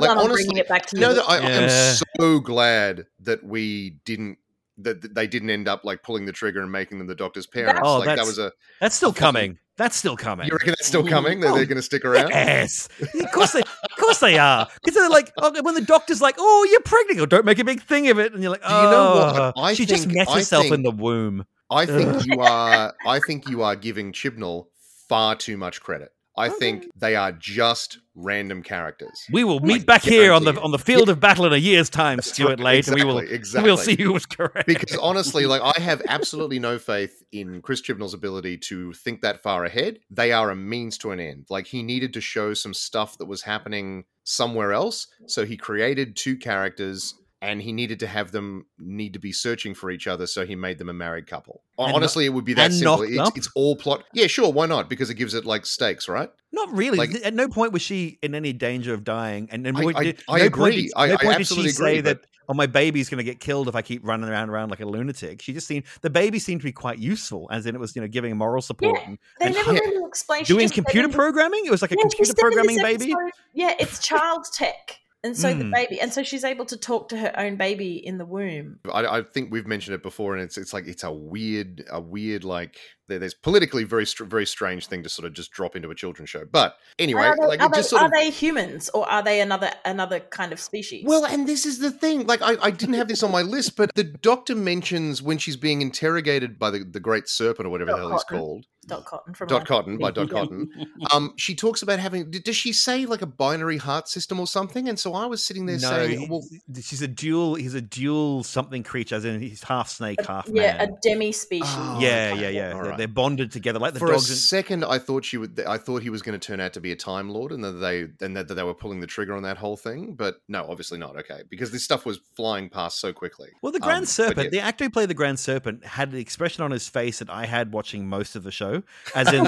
done 0.00 0.18
on 0.18 0.18
honestly, 0.18 0.44
bringing 0.46 0.56
it 0.56 0.68
back 0.68 0.86
to 0.86 0.96
You 0.96 1.02
know 1.02 1.10
you. 1.10 1.14
that 1.16 1.28
I, 1.28 1.36
I 1.38 1.50
am 1.50 2.04
so 2.18 2.40
glad 2.40 3.06
that 3.20 3.44
we 3.44 3.90
didn't 4.04 4.38
that 4.78 5.00
that 5.02 5.14
they 5.14 5.28
didn't 5.28 5.50
end 5.50 5.68
up 5.68 5.84
like 5.84 6.02
pulling 6.02 6.26
the 6.26 6.32
trigger 6.32 6.60
and 6.60 6.72
making 6.72 6.98
them 6.98 7.06
the 7.06 7.14
Doctor's 7.14 7.46
parents. 7.46 7.80
Oh, 7.84 7.98
like 7.98 8.06
that 8.06 8.16
that's- 8.16 8.26
was 8.26 8.38
a. 8.38 8.52
That's 8.80 8.96
still 8.96 9.12
coming. 9.12 9.58
That's 9.76 9.94
still 9.94 10.16
coming. 10.16 10.46
You 10.48 10.54
reckon 10.54 10.70
that's 10.70 10.86
still 10.86 11.06
coming? 11.06 11.38
That 11.38 11.52
Oh, 11.52 11.54
they're 11.54 11.64
going 11.64 11.76
to 11.76 11.82
stick 11.82 12.04
around? 12.04 12.30
Yes, 12.30 12.88
of 13.00 13.30
course 13.30 13.52
they, 13.52 13.60
of 13.60 13.90
course 14.08 14.20
they 14.20 14.38
are. 14.38 14.68
Because 14.82 14.94
they're 14.94 15.10
like, 15.10 15.32
oh, 15.38 15.62
when 15.62 15.74
the 15.74 15.80
doctor's 15.80 16.20
like, 16.20 16.36
"Oh, 16.38 16.68
you're 16.70 16.80
pregnant," 16.80 17.20
or 17.20 17.26
"Don't 17.26 17.44
make 17.44 17.58
a 17.58 17.64
big 17.64 17.82
thing 17.82 18.08
of 18.08 18.18
it," 18.18 18.32
and 18.32 18.42
you're 18.42 18.52
like, 18.52 18.62
Do 18.62 18.68
you 18.68 18.82
know 18.82 19.12
"Oh, 19.14 19.52
what? 19.54 19.62
I 19.62 19.74
she 19.74 19.86
just 19.86 20.08
met 20.08 20.28
I 20.28 20.36
herself 20.36 20.66
in 20.66 20.82
the 20.82 20.90
womb." 20.90 21.44
I 21.70 21.86
think 21.86 22.26
you 22.26 22.40
are. 22.40 22.94
I 23.06 23.20
think 23.20 23.48
you 23.48 23.62
are 23.62 23.76
giving 23.76 24.12
Chibnall 24.12 24.68
far 25.08 25.36
too 25.36 25.56
much 25.56 25.80
credit. 25.80 26.12
I 26.38 26.48
think 26.48 26.88
they 26.96 27.16
are 27.16 27.32
just 27.32 27.98
random 28.14 28.62
characters. 28.62 29.24
We 29.32 29.44
will 29.44 29.60
meet 29.60 29.82
I 29.82 29.84
back 29.84 30.02
here 30.02 30.32
on 30.32 30.44
the 30.44 30.60
on 30.60 30.70
the 30.70 30.78
field 30.78 31.08
of 31.08 31.20
battle 31.20 31.44
in 31.46 31.52
a 31.52 31.56
year's 31.56 31.90
time, 31.90 32.16
That's 32.16 32.32
Stuart 32.32 32.50
right, 32.50 32.60
Late, 32.60 32.88
and 32.88 32.96
we 32.96 33.04
will 33.04 33.18
exactly, 33.18 33.36
exactly. 33.36 33.70
we'll 33.70 33.76
see 33.76 33.96
who 33.96 34.12
was 34.12 34.26
correct. 34.26 34.66
because 34.66 34.96
honestly, 35.02 35.46
like 35.46 35.62
I 35.62 35.80
have 35.80 36.02
absolutely 36.08 36.58
no 36.58 36.78
faith 36.78 37.22
in 37.32 37.60
Chris 37.62 37.80
Chibnall's 37.80 38.14
ability 38.14 38.58
to 38.58 38.92
think 38.92 39.20
that 39.22 39.42
far 39.42 39.64
ahead. 39.64 39.98
They 40.10 40.32
are 40.32 40.50
a 40.50 40.56
means 40.56 40.96
to 40.98 41.10
an 41.10 41.20
end. 41.20 41.46
Like 41.50 41.66
he 41.66 41.82
needed 41.82 42.12
to 42.14 42.20
show 42.20 42.54
some 42.54 42.74
stuff 42.74 43.18
that 43.18 43.26
was 43.26 43.42
happening 43.42 44.04
somewhere 44.24 44.72
else, 44.72 45.08
so 45.26 45.44
he 45.44 45.56
created 45.56 46.16
two 46.16 46.36
characters. 46.36 47.14
And 47.40 47.62
he 47.62 47.72
needed 47.72 48.00
to 48.00 48.08
have 48.08 48.32
them 48.32 48.66
need 48.80 49.12
to 49.12 49.20
be 49.20 49.30
searching 49.30 49.72
for 49.72 49.92
each 49.92 50.08
other, 50.08 50.26
so 50.26 50.44
he 50.44 50.56
made 50.56 50.76
them 50.78 50.88
a 50.88 50.92
married 50.92 51.28
couple. 51.28 51.62
And 51.78 51.94
Honestly, 51.94 52.24
it 52.26 52.30
would 52.30 52.44
be 52.44 52.54
that 52.54 52.72
simple. 52.72 53.02
It's, 53.02 53.36
it's 53.36 53.50
all 53.54 53.76
plot. 53.76 54.02
Yeah, 54.12 54.26
sure, 54.26 54.52
why 54.52 54.66
not? 54.66 54.88
Because 54.90 55.08
it 55.08 55.14
gives 55.14 55.34
it 55.34 55.44
like 55.44 55.64
stakes, 55.64 56.08
right? 56.08 56.30
Not 56.50 56.72
really. 56.76 56.98
Like- 56.98 57.14
At 57.24 57.34
no 57.34 57.46
point 57.48 57.72
was 57.72 57.80
she 57.82 58.18
in 58.22 58.34
any 58.34 58.52
danger 58.52 58.92
of 58.92 59.04
dying, 59.04 59.48
and, 59.52 59.64
and 59.68 59.76
I- 59.78 59.82
I- 59.94 60.02
did- 60.02 60.24
I 60.28 60.38
no 60.40 60.44
agree. 60.46 60.60
Point 60.62 60.74
did, 60.74 60.90
I- 60.96 61.06
no 61.06 61.14
I 61.14 61.16
point 61.16 61.20
did 61.20 61.32
she 61.34 61.40
absolutely 61.42 61.70
say 61.70 61.98
agree, 61.98 62.00
that, 62.00 62.20
"Oh, 62.48 62.54
my 62.54 62.66
baby's 62.66 63.08
going 63.08 63.18
to 63.18 63.24
get 63.24 63.38
killed 63.38 63.68
if 63.68 63.76
I 63.76 63.82
keep 63.82 64.04
running 64.04 64.28
around 64.28 64.50
around 64.50 64.70
like 64.70 64.80
a 64.80 64.86
lunatic." 64.86 65.40
She 65.40 65.52
just 65.52 65.68
seemed 65.68 65.84
the 66.00 66.10
baby 66.10 66.40
seemed 66.40 66.62
to 66.62 66.64
be 66.64 66.72
quite 66.72 66.98
useful, 66.98 67.46
as 67.52 67.66
in 67.66 67.76
it 67.76 67.78
was 67.78 67.94
you 67.94 68.02
know 68.02 68.08
giving 68.08 68.36
moral 68.36 68.62
support 68.62 68.98
and 69.06 69.16
They 69.38 69.46
and 69.46 69.54
never 69.54 69.74
yeah. 69.74 69.78
really 69.78 70.08
explain. 70.08 70.44
she 70.44 70.54
doing 70.54 70.68
computer 70.70 71.08
programming. 71.08 71.66
It 71.66 71.70
was 71.70 71.82
like 71.82 71.92
a 71.92 71.94
Yeah, 71.96 72.02
computer 72.02 72.24
said 72.24 72.30
in 72.30 72.34
this 72.34 72.42
programming 72.42 72.76
baby. 72.82 73.12
episode- 73.12 73.30
Yeah, 73.54 73.74
it's 73.78 74.00
child 74.04 74.44
tech. 74.52 74.98
And 75.24 75.36
so 75.36 75.52
the 75.52 75.64
Hmm. 75.64 75.72
baby, 75.72 76.00
and 76.00 76.12
so 76.12 76.22
she's 76.22 76.44
able 76.44 76.64
to 76.66 76.76
talk 76.76 77.08
to 77.08 77.16
her 77.16 77.32
own 77.36 77.56
baby 77.56 77.94
in 77.96 78.18
the 78.18 78.24
womb. 78.24 78.78
I, 78.92 79.04
I 79.18 79.22
think 79.22 79.50
we've 79.50 79.66
mentioned 79.66 79.96
it 79.96 80.02
before, 80.02 80.34
and 80.34 80.42
it's 80.42 80.56
it's 80.56 80.72
like 80.72 80.86
it's 80.86 81.02
a 81.02 81.10
weird, 81.12 81.84
a 81.90 82.00
weird 82.00 82.44
like 82.44 82.76
there's 83.08 83.34
politically 83.34 83.82
very 83.84 84.06
very 84.20 84.46
strange 84.46 84.86
thing 84.86 85.02
to 85.02 85.08
sort 85.08 85.26
of 85.26 85.32
just 85.32 85.50
drop 85.50 85.74
into 85.74 85.90
a 85.90 85.94
children's 85.96 86.30
show. 86.30 86.44
But 86.44 86.76
anyway, 87.00 87.22
are 87.22 87.36
they, 87.36 87.46
like 87.46 87.60
are 87.60 87.68
they- 87.68 87.82
sort 87.82 88.02
are 88.02 88.06
of. 88.06 88.12
they 88.12 88.30
humans 88.30 88.90
or 88.90 89.10
are 89.10 89.22
they 89.24 89.40
another 89.40 89.72
another 89.84 90.20
kind 90.20 90.52
of 90.52 90.60
species? 90.60 91.04
Well, 91.04 91.26
and 91.26 91.48
this 91.48 91.66
is 91.66 91.80
the 91.80 91.90
thing. 91.90 92.26
Like, 92.26 92.40
I, 92.40 92.54
I 92.62 92.70
didn't 92.70 92.94
have 92.94 93.08
this 93.08 93.24
on 93.24 93.32
my 93.32 93.42
list, 93.42 93.76
but 93.76 93.90
the 93.96 94.04
doctor 94.04 94.54
mentions 94.54 95.20
when 95.20 95.38
she's 95.38 95.56
being 95.56 95.82
interrogated 95.82 96.60
by 96.60 96.70
the, 96.70 96.84
the 96.84 97.00
great 97.00 97.28
serpent 97.28 97.66
or 97.66 97.70
whatever 97.70 97.90
the 97.90 97.96
hell 97.96 98.12
he's 98.12 98.22
called, 98.24 98.66
Dot 98.88 99.04
Cotton 99.04 99.34
from 99.34 99.46
Dot 99.48 99.66
Cotton 99.66 99.98
by 99.98 100.10
Dot 100.10 100.30
Cotton. 100.30 100.68
Um, 101.12 101.32
she 101.36 101.54
talks 101.54 101.80
about 101.82 102.00
having. 102.00 102.30
Does 102.30 102.56
she 102.56 102.72
say 102.72 103.06
like 103.06 103.22
a 103.22 103.26
binary 103.26 103.76
heart 103.78 104.08
system 104.08 104.40
or 104.40 104.46
something? 104.48 104.88
And 104.88 104.98
so 104.98 105.14
I 105.14 105.26
was 105.26 105.44
sitting 105.46 105.64
there 105.66 105.78
No, 105.78 105.88
saying, 105.88 106.20
he- 106.20 106.26
well, 106.28 106.42
she's 106.82 107.00
a 107.02 107.08
dual. 107.08 107.54
He's 107.54 107.74
a 107.74 107.80
dual 107.80 108.42
something 108.42 108.82
creature, 108.82 109.14
as 109.14 109.24
in 109.24 109.40
he's 109.40 109.62
half 109.62 109.88
snake, 109.88 110.18
half 110.26 110.48
Yeah, 110.52 110.76
man. 110.76 110.80
a 110.80 110.96
demi 111.02 111.30
species. 111.32 111.68
Oh, 111.70 111.98
yeah, 112.00 112.30
okay. 112.32 112.42
yeah, 112.42 112.48
yeah. 112.48 112.72
All 112.72 112.80
They're, 112.82 112.88
right. 112.90 112.98
they're 112.98 113.08
bonded 113.08 113.52
together 113.52 113.78
like 113.78 113.92
the 113.94 114.00
for 114.00 114.08
a 114.08 114.12
dogs. 114.12 114.28
and- 114.28 114.38
second, 114.38 114.84
I 114.84 114.98
thought 114.98 115.24
she 115.24 115.36
would. 115.36 115.60
I 115.66 115.78
thought 115.78 116.02
he 116.02 116.10
was 116.10 116.20
going 116.20 116.38
to 116.38 116.44
turn 116.44 116.58
out 116.60 116.72
to 116.74 116.80
be 116.80 116.90
a 116.92 116.96
Time 116.96 117.30
Lord, 117.30 117.52
and 117.52 117.62
that 117.64 117.72
they 117.72 118.08
and 118.24 118.36
that 118.36 118.48
they 118.48 118.62
were 118.64 118.74
pulling 118.74 118.98
the 119.00 119.06
trigger 119.06 119.34
on 119.36 119.44
that 119.44 119.56
whole 119.56 119.76
thing. 119.76 120.14
But 120.14 120.36
no, 120.48 120.66
obviously 120.68 120.98
not. 120.98 121.16
Okay, 121.18 121.42
because 121.48 121.70
this 121.70 121.84
stuff 121.84 122.04
was 122.04 122.18
flying 122.34 122.68
past 122.68 123.00
so 123.00 123.12
quickly. 123.12 123.50
Well, 123.62 123.72
the 123.72 123.80
Grand 123.80 124.00
Um, 124.00 124.06
Serpent, 124.06 124.44
yeah. 124.52 124.60
the 124.60 124.60
actor 124.60 124.84
who 124.84 124.90
played 124.90 125.08
the 125.10 125.14
Grand 125.14 125.38
Serpent 125.38 125.84
had 125.84 126.10
the 126.10 126.18
expression 126.18 126.64
on 126.64 126.70
his 126.72 126.88
face 126.88 127.20
that 127.20 127.30
I 127.30 127.46
had 127.46 127.72
watching 127.72 128.08
most 128.08 128.34
of 128.36 128.42
the 128.42 128.50
show, 128.50 128.77
as 129.14 129.32
in 129.32 129.46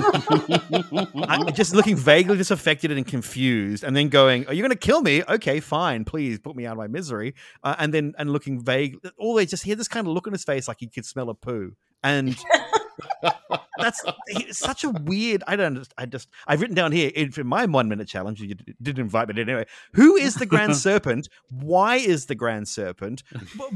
I, 1.29 1.51
just 1.53 1.75
looking 1.75 1.97
vaguely 1.97 2.37
disaffected 2.37 2.91
and 2.91 3.07
confused, 3.07 3.85
and 3.85 3.95
then 3.97 4.09
going, 4.09 4.47
"Are 4.47 4.55
you 4.55 4.63
going 4.63 4.71
to 4.71 4.77
kill 4.79 5.03
me? 5.03 5.23
Okay, 5.29 5.61
fine, 5.61 6.05
please 6.05 6.39
put 6.39 6.57
me 6.57 6.67
out 6.67 6.73
of 6.73 6.79
my 6.79 6.87
misery." 6.89 7.35
Uh, 7.63 7.75
and 7.79 7.93
then 7.95 8.15
and 8.19 8.33
looking 8.33 8.61
vague, 8.63 8.99
always 9.19 9.51
just 9.51 9.63
he 9.65 9.71
had 9.71 9.79
this 9.79 9.89
kind 9.89 10.07
of 10.07 10.13
look 10.13 10.27
on 10.27 10.33
his 10.33 10.45
face 10.45 10.69
like 10.69 10.79
he 10.81 10.87
could 10.87 11.05
smell 11.07 11.31
a 11.31 11.35
poo, 11.35 11.73
and 12.03 12.37
that's 13.79 14.03
it's 14.27 14.59
such 14.59 14.85
a 14.85 14.91
weird. 14.91 15.43
I 15.47 15.57
don't. 15.57 15.87
I 15.97 16.07
just 16.07 16.29
I've 16.47 16.61
written 16.61 16.77
down 16.77 16.93
here 16.93 17.11
in 17.15 17.31
for 17.33 17.45
my 17.45 17.65
one 17.67 17.89
minute 17.89 18.09
challenge. 18.09 18.41
You 18.41 18.55
didn't 18.83 19.01
invite 19.01 19.29
me 19.29 19.41
anyway. 19.41 19.67
Who 19.95 20.17
is 20.17 20.35
the 20.35 20.47
Grand 20.47 20.77
Serpent? 20.87 21.29
Why 21.51 21.97
is 21.97 22.27
the 22.27 22.35
Grand 22.35 22.69
Serpent? 22.69 23.23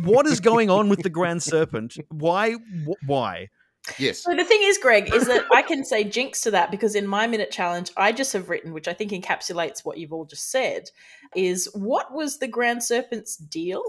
What 0.02 0.26
is 0.26 0.40
going 0.40 0.70
on 0.70 0.88
with 0.88 1.02
the 1.02 1.10
Grand 1.10 1.42
Serpent? 1.42 1.96
Why? 2.10 2.52
Wh- 2.52 3.08
Why? 3.08 3.48
Yes, 3.98 4.22
So 4.22 4.34
the 4.34 4.44
thing 4.44 4.60
is, 4.62 4.78
Greg, 4.78 5.12
is 5.14 5.26
that 5.26 5.44
I 5.52 5.60
can 5.62 5.84
say 5.84 6.04
jinx 6.04 6.40
to 6.42 6.50
that 6.52 6.70
because 6.70 6.94
in 6.94 7.06
my 7.06 7.26
minute 7.26 7.50
challenge, 7.50 7.90
I 7.96 8.12
just 8.12 8.32
have 8.32 8.48
written, 8.48 8.72
which 8.72 8.88
I 8.88 8.94
think 8.94 9.12
encapsulates 9.12 9.84
what 9.84 9.98
you've 9.98 10.12
all 10.12 10.24
just 10.24 10.50
said, 10.50 10.90
is 11.36 11.68
what 11.74 12.12
was 12.14 12.38
the 12.38 12.48
Grand 12.48 12.82
Serpent's 12.82 13.36
deal? 13.36 13.82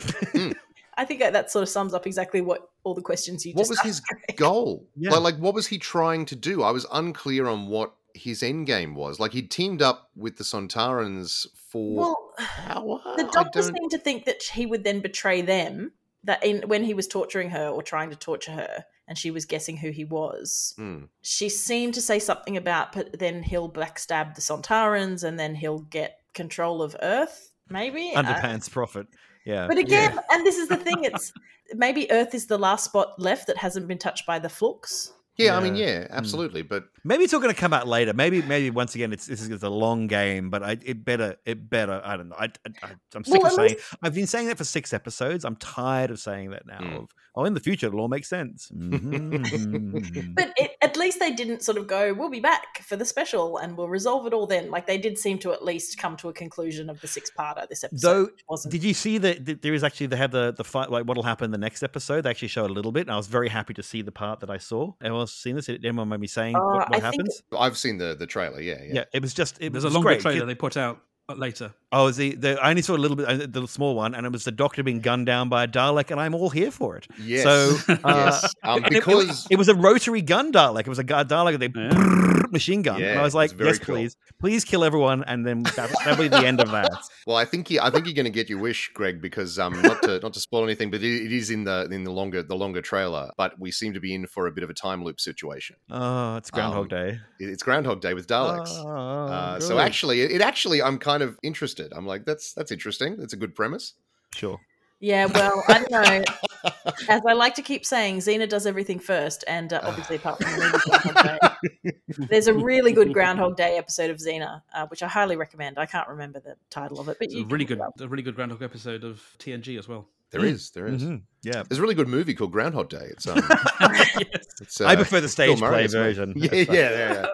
Hmm. 0.00 0.52
I 0.96 1.06
think 1.06 1.20
that, 1.20 1.32
that 1.32 1.50
sort 1.50 1.62
of 1.62 1.70
sums 1.70 1.94
up 1.94 2.06
exactly 2.06 2.42
what 2.42 2.68
all 2.84 2.94
the 2.94 3.00
questions 3.02 3.46
you 3.46 3.52
what 3.54 3.60
just 3.62 3.70
was 3.70 3.78
asked, 3.78 3.86
his 3.86 4.00
Greg. 4.00 4.36
goal? 4.36 4.86
Yeah. 4.96 5.10
Like, 5.10 5.22
like, 5.22 5.36
what 5.36 5.54
was 5.54 5.66
he 5.66 5.78
trying 5.78 6.26
to 6.26 6.36
do? 6.36 6.62
I 6.62 6.70
was 6.70 6.86
unclear 6.92 7.46
on 7.46 7.66
what 7.68 7.94
his 8.14 8.42
end 8.42 8.66
game 8.66 8.94
was. 8.94 9.18
Like, 9.18 9.32
he 9.32 9.40
teamed 9.42 9.80
up 9.80 10.10
with 10.16 10.36
the 10.36 10.44
Sontarans 10.44 11.46
for 11.70 11.94
Well, 11.96 12.34
power. 12.38 13.00
the 13.16 13.24
I 13.26 13.30
doctor 13.30 13.60
don't- 13.62 13.74
seemed 13.76 13.90
to 13.90 13.98
think 13.98 14.24
that 14.26 14.42
he 14.42 14.66
would 14.66 14.84
then 14.84 15.00
betray 15.00 15.40
them. 15.42 15.92
That 16.24 16.44
in 16.44 16.68
when 16.68 16.84
he 16.84 16.94
was 16.94 17.08
torturing 17.08 17.50
her 17.50 17.66
or 17.68 17.82
trying 17.82 18.10
to 18.10 18.16
torture 18.16 18.52
her, 18.52 18.84
and 19.08 19.18
she 19.18 19.30
was 19.30 19.44
guessing 19.44 19.76
who 19.76 19.90
he 19.90 20.04
was. 20.04 20.74
Hmm. 20.76 21.04
She 21.22 21.48
seemed 21.48 21.94
to 21.94 22.00
say 22.00 22.18
something 22.18 22.56
about, 22.56 22.92
but 22.92 23.18
then 23.18 23.42
he'll 23.42 23.70
backstab 23.70 24.34
the 24.34 24.40
Sontarans, 24.40 25.24
and 25.24 25.38
then 25.38 25.54
he'll 25.54 25.80
get 25.80 26.18
control 26.34 26.82
of 26.82 26.96
Earth. 27.02 27.52
Maybe 27.68 28.12
Uh, 28.14 28.22
Underpants 28.22 28.70
profit. 28.70 29.06
Yeah. 29.44 29.66
But 29.66 29.78
again, 29.78 30.18
and 30.30 30.46
this 30.46 30.56
is 30.56 30.68
the 30.68 30.76
thing: 30.76 31.04
it's 31.04 31.32
maybe 31.74 32.10
Earth 32.10 32.34
is 32.34 32.46
the 32.46 32.58
last 32.58 32.84
spot 32.84 33.18
left 33.18 33.46
that 33.48 33.56
hasn't 33.56 33.88
been 33.88 33.98
touched 33.98 34.26
by 34.26 34.38
the 34.38 34.48
flux. 34.48 35.12
Yeah, 35.38 35.56
I 35.56 35.60
mean, 35.60 35.76
Yeah. 35.76 35.86
yeah, 36.00 36.06
absolutely. 36.10 36.62
But 36.62 36.84
Maybe 37.04 37.24
it's 37.24 37.32
all 37.34 37.40
going 37.40 37.54
to 37.54 37.60
come 37.60 37.72
out 37.72 37.88
later. 37.88 38.12
Maybe, 38.12 38.42
maybe 38.42 38.70
once 38.70 38.94
again, 38.94 39.12
it's 39.12 39.26
this 39.26 39.40
is 39.40 39.62
a 39.62 39.70
long 39.70 40.06
game, 40.06 40.50
but 40.50 40.62
I, 40.62 40.78
it 40.84 41.04
better, 41.04 41.36
it 41.46 41.68
better. 41.68 42.00
I 42.04 42.16
don't 42.16 42.28
know. 42.28 42.36
I, 42.38 42.50
I, 42.82 42.90
I'm 43.14 43.24
sick 43.24 43.42
Well, 43.42 43.46
of 43.52 43.58
at 43.58 43.68
saying. 43.70 43.76
I've 44.02 44.14
been 44.14 44.26
saying 44.26 44.46
that 44.48 44.58
for 44.58 44.64
six 44.64 44.92
episodes. 44.92 45.44
I'm 45.44 45.56
tired 45.56 46.10
of 46.10 46.20
saying 46.20 46.50
that 46.50 46.66
now. 46.66 46.78
Mm. 46.80 46.96
Of 47.02 47.08
oh, 47.34 47.44
in 47.44 47.54
the 47.54 47.60
future 47.60 47.86
it'll 47.86 48.00
all 48.00 48.08
make 48.08 48.24
sense. 48.26 48.70
Mhm. 48.72 50.34
But 50.34 50.52
it, 50.56 50.72
at 50.82 50.96
least 50.96 51.18
they 51.18 51.32
didn't 51.32 51.62
sort 51.62 51.78
of 51.78 51.86
go, 51.86 52.12
"We'll 52.14 52.30
be 52.30 52.40
back 52.40 52.82
for 52.82 52.96
the 52.96 53.04
special, 53.04 53.56
and 53.58 53.76
we'll 53.76 53.88
resolve 53.88 54.26
it 54.26 54.32
all 54.32 54.46
then." 54.46 54.70
Like 54.70 54.86
they 54.86 54.98
did 54.98 55.18
seem 55.18 55.38
to 55.38 55.52
at 55.52 55.64
least 55.64 55.98
come 55.98 56.16
to 56.18 56.28
a 56.28 56.32
conclusion 56.32 56.90
of 56.90 57.00
the 57.00 57.08
six-parter 57.08 57.68
this 57.68 57.84
episode. 57.84 58.08
Though, 58.08 58.28
wasn't 58.48 58.72
Did 58.72 58.84
you 58.84 58.94
see 58.94 59.18
that 59.18 59.44
that 59.46 59.62
there 59.62 59.74
is 59.74 59.82
actually 59.82 60.06
they 60.06 60.16
have 60.16 60.30
the 60.30 60.52
the 60.52 60.64
fight 60.64 60.90
like 60.90 61.04
what'll 61.04 61.22
happen 61.22 61.46
in 61.46 61.50
the 61.52 61.58
next 61.58 61.82
episode? 61.82 62.22
They 62.22 62.30
actually 62.30 62.48
show 62.48 62.66
a 62.66 62.68
little 62.68 62.92
bit, 62.92 63.02
and 63.02 63.10
I 63.10 63.16
was 63.16 63.26
very 63.26 63.48
happy 63.48 63.74
to 63.74 63.82
see 63.82 64.02
the 64.02 64.12
part 64.12 64.40
that 64.40 64.50
I 64.50 64.58
saw. 64.58 64.92
Anyone 65.02 65.21
else 65.22 65.32
seen 65.34 65.56
this? 65.56 65.68
Anyone 65.68 66.08
mind 66.08 66.20
me 66.20 66.26
saying 66.26 66.54
Uh, 66.56 66.60
what, 66.60 66.90
what 66.90 67.00
happens? 67.02 67.42
I've 67.58 67.76
seen 67.78 67.98
the 67.98 68.14
the 68.14 68.26
trailer. 68.26 68.60
Yeah, 68.60 68.82
yeah. 68.84 68.92
Yeah. 68.94 69.04
it 69.12 69.22
was 69.22 69.32
just 69.34 69.56
it 69.60 69.72
There's 69.72 69.84
was 69.84 69.92
a 69.92 69.96
longer 69.96 70.10
great. 70.10 70.20
trailer 70.20 70.46
they 70.46 70.54
put 70.54 70.76
out 70.76 71.00
later. 71.28 71.74
Oh, 71.94 72.06
is 72.06 72.16
the, 72.16 72.34
the 72.34 72.58
I 72.62 72.70
only 72.70 72.80
saw 72.82 72.94
a 72.94 72.98
little 72.98 73.16
bit, 73.16 73.28
uh, 73.28 73.46
the 73.48 73.66
small 73.68 73.94
one, 73.94 74.14
and 74.14 74.24
it 74.26 74.32
was 74.32 74.44
the 74.44 74.50
doctor 74.52 74.82
being 74.82 75.00
gunned 75.00 75.26
down 75.26 75.48
by 75.50 75.64
a 75.64 75.68
Dalek, 75.68 76.10
and 76.10 76.18
I'm 76.18 76.34
all 76.34 76.48
here 76.48 76.70
for 76.70 76.96
it. 76.96 77.06
Yes. 77.22 77.42
So, 77.42 77.76
uh, 77.92 77.98
yes. 78.04 78.54
Um, 78.62 78.84
and 78.84 78.94
it- 78.94 79.06
it, 79.06 79.46
it 79.50 79.56
was 79.56 79.68
a 79.68 79.74
rotary 79.74 80.22
gun 80.22 80.52
Dalek. 80.52 80.80
It 80.80 80.88
was 80.88 80.98
a 80.98 81.04
gu- 81.04 81.14
Dalek 81.24 81.52
with 81.58 81.62
a 81.62 81.70
Yeah. 81.78 82.42
machine 82.50 82.80
gun, 82.82 83.02
and 83.02 83.18
I 83.18 83.22
was 83.22 83.34
like, 83.34 83.52
"Yes, 83.58 83.78
cool. 83.78 83.96
please, 83.96 84.16
please 84.40 84.64
kill 84.64 84.84
everyone," 84.84 85.22
and 85.24 85.46
then 85.46 85.64
that, 85.64 85.90
that'll 86.04 86.16
be 86.16 86.28
the 86.28 86.46
end 86.46 86.60
of 86.62 86.70
that. 86.70 86.90
well, 87.26 87.36
I 87.36 87.44
think 87.44 87.70
you, 87.70 87.78
I 87.82 87.90
think 87.90 88.06
you're 88.06 88.14
going 88.14 88.24
to 88.24 88.30
get 88.30 88.48
your 88.48 88.58
wish, 88.58 88.90
Greg, 88.94 89.20
because 89.20 89.58
um, 89.58 89.80
not 89.82 90.02
to 90.02 90.18
not 90.20 90.32
to 90.32 90.40
spoil 90.40 90.64
anything, 90.64 90.90
but 90.90 91.02
it, 91.02 91.26
it 91.26 91.32
is 91.32 91.50
in 91.50 91.64
the 91.64 91.88
in 91.90 92.04
the 92.04 92.10
longer 92.10 92.42
the 92.42 92.56
longer 92.56 92.80
trailer. 92.80 93.30
But 93.36 93.58
we 93.58 93.70
seem 93.70 93.92
to 93.92 94.00
be 94.00 94.14
in 94.14 94.26
for 94.26 94.46
a 94.46 94.50
bit 94.52 94.64
of 94.64 94.70
a 94.70 94.74
time 94.74 95.04
loop 95.04 95.20
situation. 95.20 95.76
Oh, 95.90 96.36
it's 96.36 96.50
Groundhog 96.50 96.84
Um, 96.84 96.88
Day. 96.88 97.20
It- 97.38 97.50
It's 97.50 97.62
Groundhog 97.62 98.00
Day 98.00 98.14
with 98.14 98.26
Daleks. 98.28 98.70
Oh, 98.70 99.26
uh, 99.28 99.60
so 99.60 99.78
actually, 99.78 100.22
it, 100.22 100.30
it 100.32 100.40
actually, 100.40 100.80
I'm 100.80 100.96
kind 100.98 101.11
of 101.20 101.36
interested. 101.42 101.92
I'm 101.94 102.06
like, 102.06 102.24
that's 102.24 102.54
that's 102.54 102.72
interesting. 102.72 103.16
That's 103.18 103.32
a 103.34 103.36
good 103.36 103.54
premise. 103.54 103.92
sure. 104.34 104.58
Yeah, 105.00 105.26
well, 105.26 105.64
I 105.66 105.82
don't 105.82 105.90
know. 105.90 106.24
As 107.08 107.22
I 107.26 107.32
like 107.32 107.56
to 107.56 107.62
keep 107.62 107.84
saying, 107.84 108.18
Xena 108.18 108.48
does 108.48 108.68
everything 108.68 109.00
first, 109.00 109.42
and 109.48 109.72
uh, 109.72 109.80
obviously, 109.82 110.14
apart 110.14 110.40
from 110.40 110.52
the 110.52 110.58
movie 110.58 111.12
Groundhog 111.12 111.52
Day, 111.82 112.26
there's 112.30 112.46
a 112.46 112.54
really 112.54 112.92
good 112.92 113.12
Groundhog 113.12 113.56
Day 113.56 113.76
episode 113.78 114.10
of 114.10 114.18
Xena, 114.18 114.62
uh, 114.72 114.86
which 114.86 115.02
I 115.02 115.08
highly 115.08 115.34
recommend. 115.34 115.76
I 115.76 115.86
can't 115.86 116.06
remember 116.06 116.38
the 116.38 116.54
title 116.70 117.00
of 117.00 117.08
it, 117.08 117.16
but 117.18 117.24
It's 117.26 117.34
you 117.34 117.42
a 117.42 117.46
really 117.46 117.64
good, 117.64 117.78
look 117.78 117.88
it 117.98 118.00
up. 118.02 118.06
a 118.06 118.08
really 118.08 118.22
good 118.22 118.36
Groundhog 118.36 118.62
episode 118.62 119.02
of 119.02 119.20
TNG 119.40 119.76
as 119.76 119.88
well. 119.88 120.06
There 120.30 120.44
is, 120.44 120.70
there 120.70 120.86
is. 120.86 121.02
Mhm. 121.02 121.22
Yeah. 121.42 121.64
There's 121.68 121.80
a 121.80 121.82
really 121.82 121.96
good 121.96 122.08
movie 122.08 122.32
called 122.34 122.52
Groundhog 122.52 122.88
Day. 122.88 123.06
It's 123.10 123.26
um, 123.26 123.36
Yes. 123.80 124.46
it's, 124.60 124.80
I 124.80 124.92
uh, 124.92 124.96
prefer 124.96 125.20
the 125.20 125.28
stage 125.28 125.58
play 125.58 125.88
version. 125.88 126.32
Yeah, 126.36 126.54
yeah, 126.54 126.64
yeah, 126.72 127.12
yeah. 127.12 127.26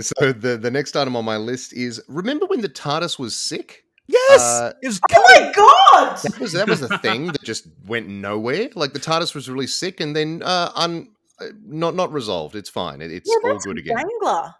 So 0.00 0.32
the 0.32 0.56
the 0.56 0.70
next 0.70 0.96
item 0.96 1.14
on 1.16 1.24
my 1.24 1.36
list 1.36 1.72
is 1.72 2.02
remember 2.08 2.46
when 2.46 2.60
the 2.60 2.68
TARDIS 2.68 3.18
was 3.18 3.36
sick? 3.36 3.84
Yes. 4.06 4.40
Uh, 4.40 4.72
it 4.82 4.88
was 4.88 5.00
Oh 5.14 5.22
my 5.34 5.52
god! 5.54 6.16
That 6.22 6.38
was 6.40 6.52
that 6.52 6.68
was 6.68 6.80
the 6.80 6.98
thing 6.98 7.26
that 7.28 7.42
just 7.42 7.66
went 7.86 8.08
nowhere. 8.08 8.68
Like 8.74 8.92
the 8.92 8.98
TARDIS 8.98 9.34
was 9.34 9.48
really 9.48 9.66
sick 9.68 10.00
and 10.00 10.14
then 10.14 10.42
uh, 10.44 10.72
un 10.74 11.08
uh, 11.40 11.46
not 11.64 11.94
not 11.94 12.12
resolved. 12.12 12.54
It's 12.56 12.68
fine. 12.68 13.00
It, 13.00 13.12
it's 13.12 13.30
yeah, 13.44 13.50
all 13.50 13.58
good 13.58 13.78
again. 13.78 13.96
Wrangler. 13.96 14.54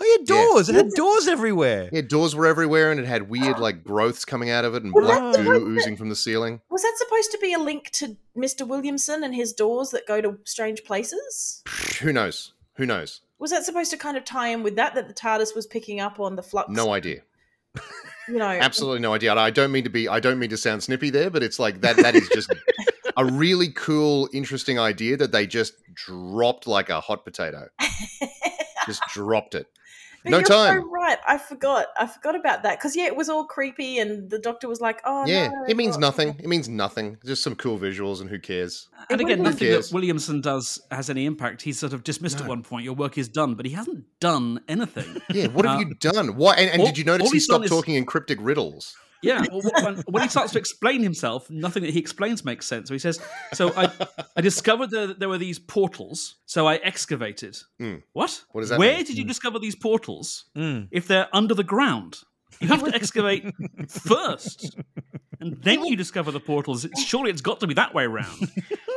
Oh, 0.00 0.04
yeah, 0.04 0.34
Yeah. 0.36 0.44
doors. 0.44 0.68
It 0.68 0.74
had 0.74 0.90
doors 0.96 1.28
everywhere. 1.28 1.88
Yeah, 1.92 2.00
doors 2.02 2.34
were 2.34 2.46
everywhere 2.46 2.90
and 2.90 2.98
it 3.00 3.06
had 3.06 3.28
weird 3.30 3.58
like 3.66 3.84
growths 3.84 4.24
coming 4.24 4.50
out 4.50 4.64
of 4.64 4.74
it 4.74 4.82
and 4.82 4.92
Well, 4.92 5.04
black 5.06 5.20
goo 5.20 5.32
supposed 5.44 5.60
to- 5.60 5.66
oozing 5.70 5.96
from 5.96 6.08
the 6.08 6.16
ceiling. 6.16 6.60
Was 6.70 6.82
that 6.82 6.94
supposed 6.98 7.30
to 7.32 7.38
be 7.38 7.52
a 7.54 7.58
link 7.58 7.90
to 7.92 8.16
Mr. 8.36 8.66
Williamson 8.66 9.22
and 9.24 9.34
his 9.34 9.52
doors 9.52 9.90
that 9.90 10.06
go 10.06 10.20
to 10.20 10.38
strange 10.44 10.84
places? 10.84 11.62
Who 12.00 12.12
knows? 12.12 12.52
Who 12.76 12.86
knows? 12.86 13.20
Was 13.38 13.50
that 13.50 13.64
supposed 13.64 13.90
to 13.90 13.96
kind 13.96 14.16
of 14.16 14.24
tie 14.24 14.48
in 14.48 14.62
with 14.62 14.76
that? 14.76 14.94
That 14.94 15.08
the 15.08 15.14
TARDIS 15.14 15.54
was 15.54 15.66
picking 15.66 16.00
up 16.00 16.18
on 16.20 16.36
the 16.36 16.42
flux? 16.42 16.70
No 16.70 16.92
idea. 16.92 17.22
You 18.28 18.38
know, 18.38 18.46
Absolutely 18.46 19.00
no 19.00 19.12
idea. 19.12 19.34
I 19.34 19.50
don't 19.50 19.70
mean 19.70 19.84
to 19.84 19.90
be 19.90 20.08
I 20.08 20.18
don't 20.18 20.38
mean 20.38 20.50
to 20.50 20.56
sound 20.56 20.82
snippy 20.82 21.10
there, 21.10 21.28
but 21.28 21.42
it's 21.42 21.58
like 21.58 21.82
that 21.82 21.96
that 21.96 22.14
is 22.14 22.28
just 22.32 22.52
a 23.16 23.24
really 23.24 23.68
cool, 23.68 24.28
interesting 24.32 24.78
idea 24.78 25.16
that 25.18 25.30
they 25.30 25.46
just 25.46 25.74
dropped 25.92 26.66
like 26.66 26.88
a 26.88 27.00
hot 27.00 27.24
potato. 27.24 27.68
Just 28.86 29.02
dropped 29.12 29.54
it. 29.54 29.66
But 30.24 30.30
No 30.30 30.38
you're 30.38 30.46
time. 30.46 30.80
So 30.80 30.88
right, 30.90 31.18
I 31.28 31.36
forgot. 31.36 31.88
I 31.98 32.06
forgot 32.06 32.34
about 32.34 32.62
that 32.62 32.78
because 32.78 32.96
yeah, 32.96 33.04
it 33.04 33.14
was 33.14 33.28
all 33.28 33.44
creepy, 33.44 33.98
and 33.98 34.30
the 34.30 34.38
doctor 34.38 34.66
was 34.68 34.80
like, 34.80 35.02
"Oh 35.04 35.26
yeah, 35.26 35.48
no, 35.48 35.64
it 35.68 35.76
means 35.76 35.96
what?" 35.96 36.00
nothing. 36.00 36.28
It 36.38 36.48
means 36.48 36.66
nothing. 36.66 37.18
Just 37.26 37.42
some 37.42 37.54
cool 37.54 37.78
visuals 37.78 38.22
and 38.22 38.30
who 38.30 38.38
cares? 38.38 38.88
And 39.10 39.20
It 39.20 39.24
again, 39.24 39.42
nothing 39.42 39.68
been- 39.68 39.80
that 39.82 39.90
Williamson 39.92 40.40
does 40.40 40.80
has 40.90 41.10
any 41.10 41.26
impact. 41.26 41.60
He's 41.60 41.78
sort 41.78 41.92
of 41.92 42.04
dismissed 42.04 42.40
at 42.40 42.48
one 42.48 42.62
point. 42.62 42.84
Your 42.84 42.94
work 42.94 43.18
is 43.18 43.28
done, 43.28 43.54
but 43.54 43.66
he 43.66 43.72
hasn't 43.72 44.04
done 44.18 44.60
anything. 44.66 45.20
Yeah, 45.30 45.48
what 45.48 45.66
have 45.66 45.76
Uh, 45.76 45.80
you 45.80 45.94
done? 45.94 46.36
Why? 46.36 46.54
And, 46.54 46.70
and 46.70 46.80
all- 46.80 46.86
did 46.86 46.96
you 46.96 47.04
notice 47.04 47.28
he 47.30 47.36
he's 47.36 47.46
done 47.46 47.56
stopped 47.56 47.64
is- 47.66 47.70
talking 47.70 47.94
in 47.96 48.06
cryptic 48.06 48.38
riddles? 48.40 48.96
Yeah, 49.24 49.42
well, 49.50 49.62
when, 49.82 49.96
when 50.08 50.22
he 50.22 50.28
starts 50.28 50.52
to 50.52 50.58
explain 50.58 51.02
himself, 51.02 51.48
nothing 51.50 51.82
that 51.82 51.92
he 51.92 51.98
explains 51.98 52.44
makes 52.44 52.66
sense. 52.66 52.88
So 52.88 52.94
he 52.94 52.98
says, 52.98 53.20
"So 53.52 53.72
I, 53.76 53.90
I 54.36 54.40
discovered 54.40 54.90
that 54.90 55.18
there 55.18 55.28
were 55.28 55.38
these 55.38 55.58
portals, 55.58 56.36
so 56.46 56.66
I 56.66 56.76
excavated." 56.76 57.56
Hmm. 57.78 57.96
What? 58.12 58.44
What 58.52 58.60
does 58.62 58.70
that 58.70 58.78
Where 58.78 58.96
mean? 58.96 59.04
did 59.04 59.18
you 59.18 59.24
discover 59.24 59.58
these 59.58 59.76
portals? 59.76 60.44
Mm. 60.56 60.88
If 60.90 61.08
they're 61.08 61.28
under 61.32 61.54
the 61.54 61.64
ground, 61.64 62.18
you 62.60 62.68
have 62.68 62.84
to 62.84 62.94
excavate 62.94 63.44
first, 63.88 64.76
and 65.40 65.62
then 65.62 65.84
you 65.84 65.96
discover 65.96 66.30
the 66.30 66.40
portals. 66.40 66.84
It's, 66.84 67.02
surely 67.02 67.30
it's 67.30 67.40
got 67.42 67.60
to 67.60 67.66
be 67.66 67.74
that 67.74 67.94
way 67.94 68.04
around. 68.04 68.50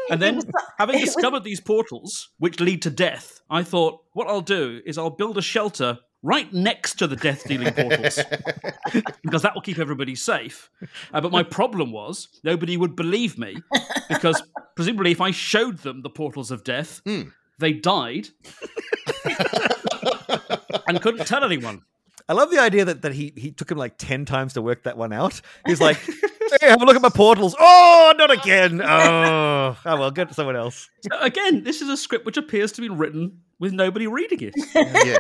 And 0.09 0.21
then, 0.21 0.41
having 0.77 0.99
discovered 0.99 1.43
these 1.43 1.59
portals, 1.59 2.29
which 2.37 2.59
lead 2.59 2.81
to 2.83 2.89
death, 2.89 3.41
I 3.49 3.63
thought, 3.63 3.99
what 4.13 4.27
I'll 4.27 4.41
do 4.41 4.81
is 4.85 4.97
I'll 4.97 5.09
build 5.09 5.37
a 5.37 5.41
shelter 5.41 5.99
right 6.27 6.51
next 6.53 6.95
to 6.95 7.07
the 7.07 7.15
death-dealing 7.15 7.73
portals 7.73 8.19
because 9.23 9.41
that 9.43 9.53
will 9.55 9.61
keep 9.61 9.79
everybody 9.79 10.13
safe. 10.13 10.69
Uh, 11.13 11.21
but 11.21 11.31
my 11.31 11.41
problem 11.41 11.91
was 11.91 12.27
nobody 12.43 12.75
would 12.75 12.95
believe 12.95 13.37
me 13.37 13.55
because 14.09 14.41
presumably 14.75 15.11
if 15.11 15.21
I 15.21 15.31
showed 15.31 15.77
them 15.79 16.01
the 16.01 16.09
portals 16.09 16.51
of 16.51 16.63
death, 16.65 17.01
Hmm. 17.05 17.29
they 17.59 17.71
died 17.73 18.27
and 20.87 21.01
couldn't 21.01 21.25
tell 21.27 21.43
anyone. 21.43 21.81
I 22.29 22.33
love 22.33 22.51
the 22.51 22.59
idea 22.59 22.83
that, 22.85 23.03
that 23.03 23.13
he, 23.13 23.31
he 23.37 23.51
took 23.51 23.71
him 23.71 23.77
like 23.77 23.97
10 23.97 24.25
times 24.25 24.53
to 24.53 24.61
work 24.61 24.83
that 24.83 24.97
one 24.97 25.13
out. 25.13 25.39
He's 25.65 25.79
like, 25.79 25.95
hey, 25.97 26.67
have 26.67 26.81
a 26.81 26.85
look 26.85 26.97
at 26.97 27.01
my 27.01 27.07
portals. 27.09 27.55
Oh, 27.57 28.13
not 28.17 28.31
again. 28.31 28.81
Oh, 28.81 29.77
oh 29.85 29.97
well, 29.97 30.11
get 30.11 30.33
someone 30.35 30.57
else. 30.57 30.89
So 31.09 31.17
again, 31.21 31.63
this 31.63 31.81
is 31.81 31.87
a 31.87 31.95
script 31.95 32.25
which 32.25 32.35
appears 32.35 32.73
to 32.73 32.81
be 32.81 32.89
written 32.89 33.39
with 33.59 33.71
nobody 33.71 34.07
reading 34.07 34.39
it. 34.41 34.53
yeah, 34.75 35.19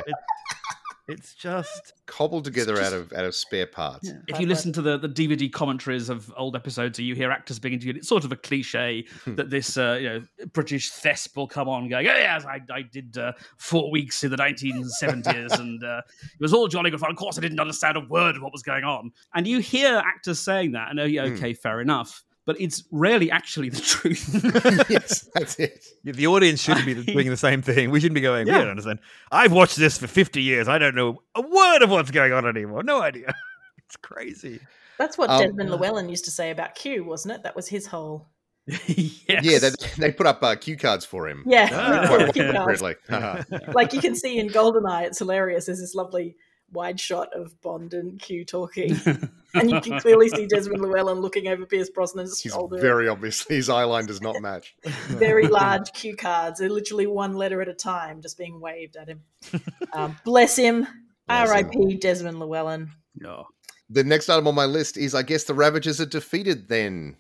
It's 1.07 1.33
just. 1.33 1.93
cobbled 2.05 2.43
together 2.43 2.75
just- 2.75 2.93
out 2.93 2.99
of 2.99 3.13
out 3.13 3.25
of 3.25 3.33
spare 3.33 3.65
parts. 3.67 4.11
If 4.27 4.39
you 4.39 4.47
listen 4.47 4.73
to 4.73 4.81
the, 4.81 4.97
the 4.97 5.07
DVD 5.07 5.51
commentaries 5.51 6.09
of 6.09 6.33
old 6.35 6.55
episodes, 6.55 6.99
you 6.99 7.15
hear 7.15 7.31
actors 7.31 7.59
being 7.59 7.73
interviewed. 7.73 7.97
It's 7.97 8.07
sort 8.07 8.25
of 8.25 8.31
a 8.31 8.35
cliche 8.35 9.05
that 9.25 9.49
this 9.49 9.77
uh, 9.77 9.97
you 10.01 10.09
know 10.09 10.21
British 10.53 10.91
thesp 10.91 11.35
will 11.37 11.47
come 11.47 11.69
on 11.69 11.87
going, 11.87 12.07
"Oh 12.07 12.13
yes, 12.13 12.45
I, 12.45 12.59
I 12.71 12.81
did 12.81 13.17
uh, 13.17 13.31
four 13.57 13.89
weeks 13.89 14.23
in 14.23 14.31
the 14.31 14.37
1970s, 14.37 15.59
and 15.59 15.83
uh, 15.83 16.01
it 16.21 16.41
was 16.41 16.53
all 16.53 16.67
jolly 16.67 16.91
good 16.91 16.99
fun. 16.99 17.11
Of 17.11 17.17
course, 17.17 17.37
I 17.37 17.41
didn't 17.41 17.59
understand 17.59 17.97
a 17.97 18.01
word 18.01 18.35
of 18.35 18.41
what 18.41 18.51
was 18.51 18.63
going 18.63 18.83
on." 18.83 19.11
And 19.33 19.47
you 19.47 19.59
hear 19.59 19.97
actors 19.97 20.39
saying 20.39 20.73
that, 20.73 20.89
and 20.89 20.99
oh, 20.99 21.05
yeah, 21.05 21.23
okay, 21.23 21.53
fair 21.53 21.79
enough. 21.81 22.23
But 22.47 22.59
it's 22.59 22.83
rarely 22.91 23.29
actually 23.29 23.69
the 23.69 23.81
truth. 23.93 24.87
yes, 24.89 25.29
that's 25.35 25.59
it. 25.59 25.85
The 26.03 26.25
audience 26.25 26.61
shouldn't 26.63 26.85
be 26.87 26.95
doing 27.03 27.29
the 27.29 27.37
same 27.37 27.61
thing. 27.61 27.91
We 27.91 27.99
shouldn't 27.99 28.15
be 28.15 28.21
going, 28.21 28.45
we 28.47 28.51
don't 28.53 28.69
understand. 28.69 28.99
I've 29.31 29.51
watched 29.51 29.75
this 29.77 29.99
for 29.99 30.07
50 30.07 30.41
years. 30.41 30.67
I 30.67 30.79
don't 30.79 30.95
know 30.95 31.21
a 31.35 31.41
word 31.41 31.81
of 31.83 31.91
what's 31.91 32.09
going 32.09 32.33
on 32.33 32.47
anymore. 32.47 32.81
No 32.83 33.01
idea. 33.03 33.35
It's 33.85 33.95
crazy. 33.95 34.59
That's 34.97 35.17
what 35.17 35.29
Um, 35.29 35.41
Desmond 35.41 35.69
Llewellyn 35.71 36.09
used 36.09 36.25
to 36.25 36.31
say 36.31 36.51
about 36.51 36.75
Q, 36.75 37.05
wasn't 37.05 37.35
it? 37.35 37.43
That 37.43 37.55
was 37.55 37.69
his 37.69 37.87
whole. 37.87 38.27
yes. 38.65 39.21
Yeah, 39.27 39.59
they, 39.59 39.69
they 39.97 40.11
put 40.11 40.25
up 40.27 40.43
uh, 40.43 40.55
cue 40.55 40.75
cards 40.75 41.05
for 41.05 41.29
him. 41.29 41.43
Yeah, 41.45 41.69
Ah. 41.71 42.07
Quite 42.07 42.33
Q 42.33 42.51
cards. 42.51 42.81
appropriately. 42.81 43.73
Like 43.73 43.93
you 43.93 44.01
can 44.01 44.13
see 44.13 44.39
in 44.39 44.49
Goldeneye, 44.49 45.03
it's 45.05 45.19
hilarious. 45.19 45.67
There's 45.67 45.79
this 45.79 45.95
lovely 45.95 46.35
wide 46.71 46.99
shot 46.99 47.33
of 47.33 47.59
Bond 47.61 47.93
and 47.93 48.19
Q 48.19 48.45
talking, 48.45 48.99
and 49.53 49.71
you 49.71 49.81
can 49.81 49.99
clearly 49.99 50.29
see 50.29 50.45
Desmond 50.47 50.81
Llewellyn 50.81 51.19
looking 51.19 51.47
over 51.47 51.65
Pierce 51.65 51.89
Brosnan's 51.89 52.39
He's 52.39 52.51
shoulder. 52.51 52.79
very 52.79 53.07
obviously 53.07 53.55
his 53.55 53.69
eye 53.69 53.83
line 53.83 54.05
does 54.05 54.21
not 54.21 54.41
match. 54.41 54.75
very 54.83 55.47
large 55.47 55.91
cue 55.93 56.15
cards. 56.15 56.59
They're 56.59 56.69
literally 56.69 57.07
one 57.07 57.33
letter 57.33 57.61
at 57.61 57.67
a 57.67 57.73
time, 57.73 58.21
just 58.21 58.37
being 58.37 58.59
waved 58.59 58.95
at 58.95 59.07
him. 59.07 59.21
Um, 59.93 60.17
bless 60.25 60.57
him. 60.57 60.85
R.I.P. 61.29 61.95
Desmond 61.95 62.39
Llewellyn. 62.39 62.91
No. 63.15 63.47
The 63.89 64.03
next 64.03 64.29
item 64.29 64.47
on 64.47 64.53
my 64.53 64.65
list 64.65 64.97
is 64.97 65.15
I 65.15 65.23
guess 65.23 65.45
the 65.45 65.53
Ravagers 65.53 66.01
are 66.01 66.05
defeated 66.05 66.67
then. 66.67 67.15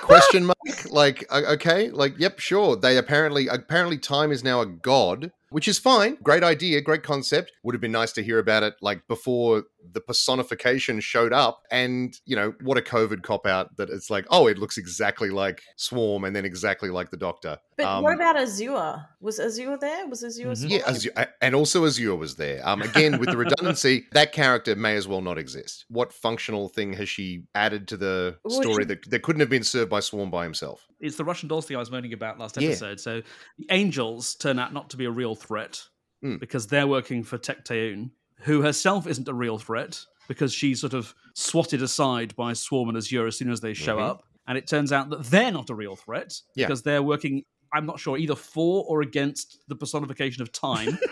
Question 0.00 0.46
mark? 0.46 0.56
Like 0.90 1.30
okay, 1.30 1.90
like 1.90 2.18
yep, 2.18 2.38
sure. 2.38 2.76
They 2.76 2.96
apparently 2.96 3.46
apparently 3.48 3.98
time 3.98 4.32
is 4.32 4.42
now 4.42 4.62
a 4.62 4.66
god, 4.66 5.32
which 5.52 5.68
is 5.68 5.78
fine. 5.78 6.16
Great 6.22 6.42
idea, 6.42 6.80
great 6.80 7.02
concept. 7.02 7.52
Would 7.62 7.74
have 7.74 7.80
been 7.80 7.92
nice 7.92 8.12
to 8.12 8.22
hear 8.22 8.38
about 8.38 8.62
it 8.62 8.74
like 8.80 9.06
before 9.06 9.64
the 9.90 10.00
personification 10.00 11.00
showed 11.00 11.32
up 11.32 11.62
and, 11.70 12.18
you 12.24 12.36
know, 12.36 12.54
what 12.62 12.78
a 12.78 12.80
covid 12.80 13.22
cop 13.22 13.46
out 13.46 13.76
that 13.76 13.90
it's 13.90 14.10
like, 14.10 14.24
oh, 14.30 14.46
it 14.46 14.58
looks 14.58 14.78
exactly 14.78 15.30
like 15.30 15.62
Swarm 15.76 16.24
and 16.24 16.34
then 16.34 16.44
exactly 16.44 16.90
like 16.90 17.10
the 17.10 17.16
Doctor. 17.16 17.58
But 17.76 17.86
Um, 17.86 18.02
what 18.04 18.14
about 18.14 18.36
Azure? 18.36 19.04
Was 19.20 19.40
Azure 19.40 19.76
there? 19.80 20.06
Was 20.06 20.22
Azure? 20.24 20.48
Mhm. 20.50 20.70
Yeah, 20.70 20.82
Azure, 20.86 21.26
and 21.40 21.54
also 21.54 21.84
Azure 21.86 22.14
was 22.16 22.36
there. 22.36 22.66
Um, 22.66 22.82
again, 22.82 23.18
with 23.18 23.30
the 23.30 23.36
redundancy, 23.36 24.06
that 24.12 24.32
character 24.32 24.76
may 24.76 24.96
as 24.96 25.08
well 25.08 25.20
not 25.20 25.38
exist. 25.38 25.84
What 25.88 26.12
functional 26.12 26.68
thing 26.68 26.92
has 26.94 27.08
she 27.08 27.44
added 27.54 27.88
to 27.88 27.96
the 27.96 28.38
Well, 28.44 28.60
story 28.62 28.84
she- 28.84 28.88
that, 28.88 29.10
that 29.10 29.22
couldn't 29.22 29.40
have 29.40 29.50
been 29.50 29.64
served 29.64 29.90
by 29.90 30.00
Swarm 30.00 30.30
by 30.30 30.44
himself? 30.44 30.86
It's 31.00 31.16
the 31.16 31.24
Russian 31.24 31.48
dolls 31.48 31.66
thing 31.66 31.76
I 31.76 31.80
was 31.80 31.90
moaning 31.90 32.12
about 32.12 32.38
last 32.38 32.56
Yeah. 32.60 32.68
episode. 32.68 33.00
So 33.00 33.22
the 33.58 33.66
angels 33.70 34.34
turn 34.36 34.58
out 34.58 34.72
not 34.72 34.90
to 34.90 34.96
be 34.96 35.04
a 35.06 35.10
real 35.10 35.34
threat 35.34 35.82
Hmm. 36.22 36.36
because 36.36 36.68
they're 36.68 36.86
working 36.86 37.24
for 37.24 37.36
Tecteun, 37.38 38.10
who 38.42 38.62
herself 38.62 39.06
isn't 39.06 39.28
a 39.28 39.34
real 39.34 39.58
threat 39.58 40.00
because 40.28 40.52
she's 40.52 40.80
sort 40.80 40.94
of 40.94 41.14
swatted 41.34 41.82
aside 41.82 42.34
by 42.36 42.52
Swarm 42.52 42.88
and 42.88 42.96
Azure 42.98 43.26
as 43.26 43.36
soon 43.36 43.50
as 43.50 43.60
they 43.60 43.74
show 43.74 43.96
Mhm. 43.96 44.02
up. 44.10 44.22
And 44.46 44.58
it 44.58 44.66
turns 44.66 44.92
out 44.92 45.10
that 45.10 45.24
they're 45.24 45.52
not 45.52 45.70
a 45.70 45.74
real 45.74 45.96
threat 45.96 46.32
Yeah. 46.56 46.66
because 46.66 46.82
they're 46.82 47.02
working, 47.02 47.44
I'm 47.72 47.86
not 47.86 48.00
sure, 48.00 48.16
either 48.18 48.34
for 48.34 48.84
or 48.88 49.02
against 49.02 49.58
the 49.68 49.76
personification 49.76 50.42
of 50.42 50.52
time. 50.52 50.98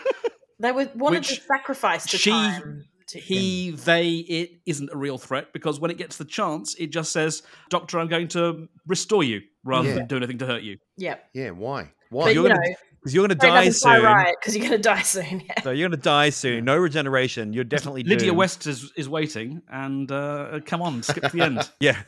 They 0.62 0.72
were 0.72 0.90
wanted 0.94 1.24
to 1.24 1.32
Which 1.34 1.42
sacrifice 1.46 2.04
to 2.10 2.18
she- 2.18 2.30
time. 2.30 2.84
To 3.08 3.18
he, 3.18 3.70
they, 3.72 4.08
it 4.18 4.60
isn't 4.66 4.90
a 4.92 4.96
real 4.96 5.16
threat 5.18 5.52
because 5.54 5.80
when 5.80 5.90
it 5.90 5.96
gets 5.96 6.16
the 6.18 6.24
chance, 6.24 6.74
it 6.76 6.88
just 6.92 7.10
says, 7.12 7.42
Doctor, 7.70 7.98
I'm 7.98 8.06
going 8.08 8.28
to 8.28 8.68
restore 8.86 9.24
you 9.24 9.40
rather 9.64 9.88
Yeah. 9.88 9.94
than 9.94 10.06
do 10.06 10.16
anything 10.18 10.38
to 10.38 10.46
hurt 10.46 10.62
you. 10.62 10.76
yeah, 10.96 11.16
Yeah, 11.34 11.50
why? 11.50 11.84
but 12.10 12.16
Why? 12.16 12.24
you're 12.30 12.42
you 12.44 12.48
gonna 12.50 12.60
know, 12.60 12.76
Because 13.00 13.14
you're 13.14 13.26
going 13.26 13.38
to 13.38 13.46
die 13.46 13.70
soon. 13.70 14.02
right 14.02 14.34
because 14.38 14.54
you're 14.54 14.66
going 14.68 14.78
to 14.80 14.88
die 14.88 15.00
soon. 15.02 15.40
Yeah. 15.40 15.62
So 15.62 15.70
you're 15.70 15.88
going 15.88 15.98
to 15.98 16.04
die 16.04 16.28
soon. 16.30 16.64
No 16.66 16.76
regeneration. 16.76 17.52
You're 17.54 17.64
definitely 17.64 18.02
Lydia 18.02 18.26
doomed. 18.26 18.36
West 18.38 18.66
is, 18.66 18.92
is 18.96 19.08
waiting, 19.08 19.62
and 19.70 20.10
uh, 20.12 20.60
come 20.66 20.82
on, 20.82 21.02
skip 21.02 21.22
to 21.24 21.30
the 21.30 21.40
end. 21.42 21.68
Yeah. 21.80 21.96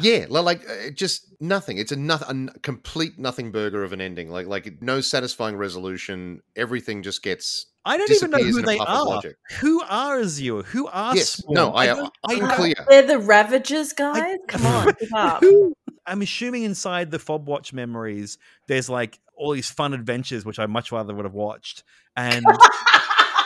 Yeah, 0.00 0.24
like 0.30 0.62
uh, 0.68 0.90
just 0.94 1.26
nothing. 1.40 1.76
It's 1.76 1.92
a, 1.92 1.96
noth- 1.96 2.22
a 2.26 2.30
n- 2.30 2.48
complete 2.62 3.18
nothing 3.18 3.50
burger 3.52 3.84
of 3.84 3.92
an 3.92 4.00
ending. 4.00 4.30
Like 4.30 4.46
like 4.46 4.80
no 4.80 5.02
satisfying 5.02 5.56
resolution. 5.56 6.40
Everything 6.56 7.02
just 7.02 7.22
gets 7.22 7.66
I 7.84 7.98
don't 7.98 8.10
even 8.10 8.30
know 8.30 8.38
who 8.38 8.62
they 8.62 8.78
are. 8.78 9.04
logic. 9.04 9.36
Who 9.60 9.82
are 9.82 10.20
Azure? 10.20 10.62
Who 10.62 10.86
are 10.88 11.14
Yes, 11.14 11.34
Swarm? 11.42 11.54
no, 11.54 11.74
I, 11.74 11.86
don't- 11.86 12.12
I, 12.26 12.34
don't- 12.36 12.50
unclear. 12.50 12.74
They're 12.88 13.06
the 13.06 13.18
Ravagers, 13.18 13.92
guys. 13.92 14.38
Come 14.48 14.64
on, 14.66 14.94
up. 15.14 15.40
Who? 15.42 15.74
I'm 16.08 16.22
assuming 16.22 16.62
inside 16.64 17.10
the 17.10 17.18
Fob 17.18 17.46
Watch 17.46 17.72
memories, 17.72 18.38
there's 18.66 18.88
like 18.88 19.20
all 19.36 19.52
these 19.52 19.70
fun 19.70 19.94
adventures, 19.94 20.44
which 20.44 20.58
I 20.58 20.66
much 20.66 20.90
rather 20.90 21.14
would 21.14 21.24
have 21.24 21.34
watched. 21.34 21.84
And 22.16 22.44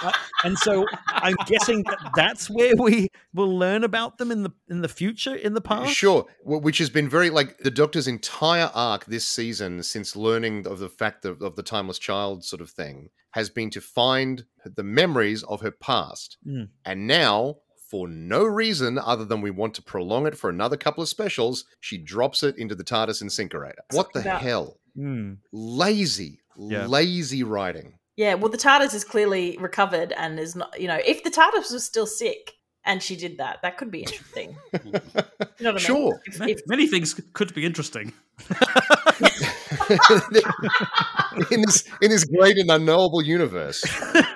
Uh, 0.04 0.10
and 0.42 0.58
so 0.58 0.84
I'm 1.08 1.36
guessing 1.46 1.84
that 1.84 2.10
that's 2.16 2.50
where 2.50 2.74
we 2.76 3.08
will 3.32 3.56
learn 3.56 3.84
about 3.84 4.18
them 4.18 4.32
in 4.32 4.42
the 4.42 4.50
in 4.68 4.80
the 4.82 4.88
future, 4.88 5.34
in 5.34 5.54
the 5.54 5.60
past. 5.60 5.92
Sure, 5.94 6.26
which 6.44 6.78
has 6.78 6.90
been 6.90 7.08
very 7.08 7.30
like 7.30 7.58
the 7.58 7.70
Doctor's 7.70 8.08
entire 8.08 8.68
arc 8.74 9.04
this 9.04 9.28
season 9.28 9.80
since 9.84 10.16
learning 10.16 10.66
of 10.66 10.80
the 10.80 10.88
fact 10.88 11.24
of, 11.24 11.40
of 11.40 11.54
the 11.54 11.62
timeless 11.62 12.00
child 12.00 12.44
sort 12.44 12.60
of 12.60 12.70
thing 12.70 13.10
has 13.32 13.48
been 13.48 13.70
to 13.70 13.80
find 13.80 14.44
the 14.64 14.82
memories 14.82 15.44
of 15.44 15.60
her 15.60 15.70
past, 15.70 16.36
Mm. 16.44 16.68
and 16.84 17.06
now. 17.06 17.58
For 17.92 18.08
no 18.08 18.42
reason 18.42 18.96
other 18.98 19.26
than 19.26 19.42
we 19.42 19.50
want 19.50 19.74
to 19.74 19.82
prolong 19.82 20.26
it 20.26 20.34
for 20.34 20.48
another 20.48 20.78
couple 20.78 21.02
of 21.02 21.10
specials, 21.10 21.66
she 21.78 21.98
drops 21.98 22.42
it 22.42 22.56
into 22.56 22.74
the 22.74 22.82
TARDIS 22.84 23.20
incinerator. 23.20 23.82
What 23.90 24.14
the 24.14 24.20
About- 24.20 24.40
hell? 24.40 24.80
Hmm. 24.96 25.34
Lazy, 25.52 26.40
Yeah. 26.58 26.86
lazy 26.86 27.42
writing. 27.42 27.98
Yeah, 28.16 28.32
well, 28.34 28.50
the 28.50 28.56
TARDIS 28.56 28.94
is 28.94 29.04
clearly 29.04 29.58
recovered 29.60 30.12
and 30.12 30.40
is 30.40 30.56
not. 30.56 30.80
You 30.80 30.88
know, 30.88 31.00
if 31.04 31.22
the 31.22 31.30
TARDIS 31.30 31.70
was 31.70 31.84
still 31.84 32.06
sick 32.06 32.52
and 32.86 33.02
she 33.02 33.14
did 33.14 33.36
that, 33.36 33.58
that 33.60 33.76
could 33.76 33.90
be 33.90 34.00
interesting. 34.00 34.56
You 35.58 35.64
know 35.66 35.74
what 35.74 35.82
I 35.86 35.92
mean? 35.92 35.96
Sure. 35.96 36.20
If, 36.24 36.40
if, 36.40 36.60
Many 36.66 36.86
things 36.88 37.14
could 37.34 37.54
be 37.54 37.64
interesting. 37.66 38.12
in 41.50 41.62
this 41.62 41.84
in 42.00 42.10
this 42.10 42.24
great 42.24 42.58
and 42.58 42.70
unknowable 42.70 43.22
universe, 43.22 43.82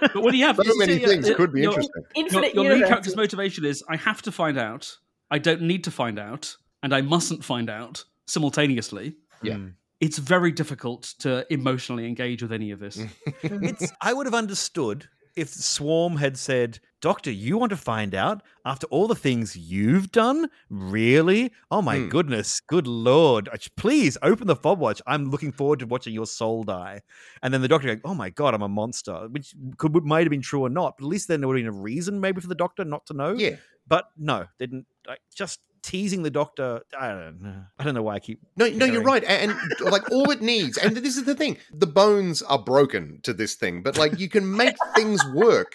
But 0.00 0.16
what 0.16 0.32
do 0.32 0.36
you 0.38 0.46
have 0.46 0.56
so 0.56 0.64
you 0.64 0.78
many 0.78 0.98
see, 0.98 1.04
uh, 1.04 1.08
things 1.08 1.30
uh, 1.30 1.34
could 1.34 1.52
be 1.52 1.62
your- 1.62 1.70
interesting. 1.72 2.02
Your, 2.14 2.24
infinite 2.26 2.54
your 2.54 2.64
lead 2.64 2.70
universes. 2.70 2.88
character's 2.88 3.16
motivation 3.16 3.64
is 3.64 3.82
I 3.88 3.96
have 3.96 4.22
to 4.22 4.32
find 4.32 4.58
out, 4.58 4.96
I 5.30 5.38
don't 5.38 5.62
need 5.62 5.84
to 5.84 5.90
find 5.90 6.18
out, 6.18 6.56
and 6.82 6.94
I 6.94 7.00
mustn't 7.02 7.44
find 7.44 7.68
out 7.70 8.04
simultaneously. 8.26 9.16
Yeah. 9.42 9.54
Hmm. 9.56 9.68
It's 10.00 10.18
very 10.18 10.52
difficult 10.52 11.14
to 11.20 11.46
emotionally 11.50 12.06
engage 12.06 12.42
with 12.42 12.52
any 12.52 12.70
of 12.70 12.80
this. 12.80 13.00
It's 13.42 13.92
I 14.02 14.12
would 14.12 14.26
have 14.26 14.34
understood 14.34 15.08
if 15.36 15.48
Swarm 15.50 16.16
had 16.16 16.36
said, 16.36 16.80
Doctor, 17.02 17.30
you 17.30 17.58
want 17.58 17.70
to 17.70 17.76
find 17.76 18.14
out 18.14 18.42
after 18.64 18.86
all 18.88 19.06
the 19.06 19.14
things 19.14 19.54
you've 19.56 20.10
done? 20.10 20.48
Really? 20.70 21.52
Oh 21.70 21.82
my 21.82 21.98
Hmm. 21.98 22.08
goodness. 22.08 22.60
Good 22.66 22.86
lord. 22.86 23.48
Please 23.76 24.16
open 24.22 24.46
the 24.46 24.56
fob 24.56 24.80
watch. 24.80 25.00
I'm 25.06 25.30
looking 25.30 25.52
forward 25.52 25.78
to 25.80 25.86
watching 25.86 26.14
your 26.14 26.26
soul 26.26 26.64
die. 26.64 27.02
And 27.42 27.52
then 27.52 27.60
the 27.60 27.68
doctor 27.68 27.86
going, 27.88 28.00
Oh 28.04 28.14
my 28.14 28.30
god, 28.30 28.54
I'm 28.54 28.62
a 28.62 28.68
monster. 28.68 29.28
Which 29.30 29.54
could 29.76 29.94
might 30.04 30.24
have 30.24 30.30
been 30.30 30.40
true 30.42 30.62
or 30.62 30.70
not, 30.70 30.96
but 30.98 31.04
at 31.04 31.08
least 31.08 31.28
then 31.28 31.40
there 31.40 31.48
would 31.48 31.58
have 31.58 31.64
been 31.66 31.78
a 31.78 31.82
reason 31.82 32.20
maybe 32.20 32.40
for 32.40 32.48
the 32.48 32.54
doctor 32.54 32.84
not 32.84 33.04
to 33.06 33.14
know. 33.14 33.34
Yeah. 33.34 33.56
But 33.86 34.06
no, 34.16 34.46
didn't 34.58 34.86
like 35.06 35.20
just 35.34 35.60
teasing 35.86 36.22
the 36.22 36.30
doctor. 36.30 36.80
I 36.98 37.08
don't 37.08 37.40
know. 37.40 37.62
I 37.78 37.84
don't 37.84 37.94
know 37.94 38.02
why 38.02 38.16
I 38.16 38.18
keep 38.20 38.40
No, 38.56 38.68
no, 38.68 38.84
you're 38.84 39.02
right. 39.02 39.24
And, 39.24 39.52
and, 39.52 39.80
like 39.80 40.10
all 40.10 40.30
it 40.30 40.42
needs, 40.42 40.76
and 40.76 40.96
this 40.96 41.16
is 41.16 41.24
the 41.24 41.34
thing: 41.34 41.56
the 41.72 41.86
bones 41.86 42.42
are 42.42 42.58
broken 42.62 43.20
to 43.22 43.32
this 43.32 43.54
thing, 43.54 43.82
but 43.82 43.96
like 43.96 44.18
you 44.18 44.28
can 44.28 44.56
make 44.56 44.76
things 44.96 45.20
work 45.34 45.72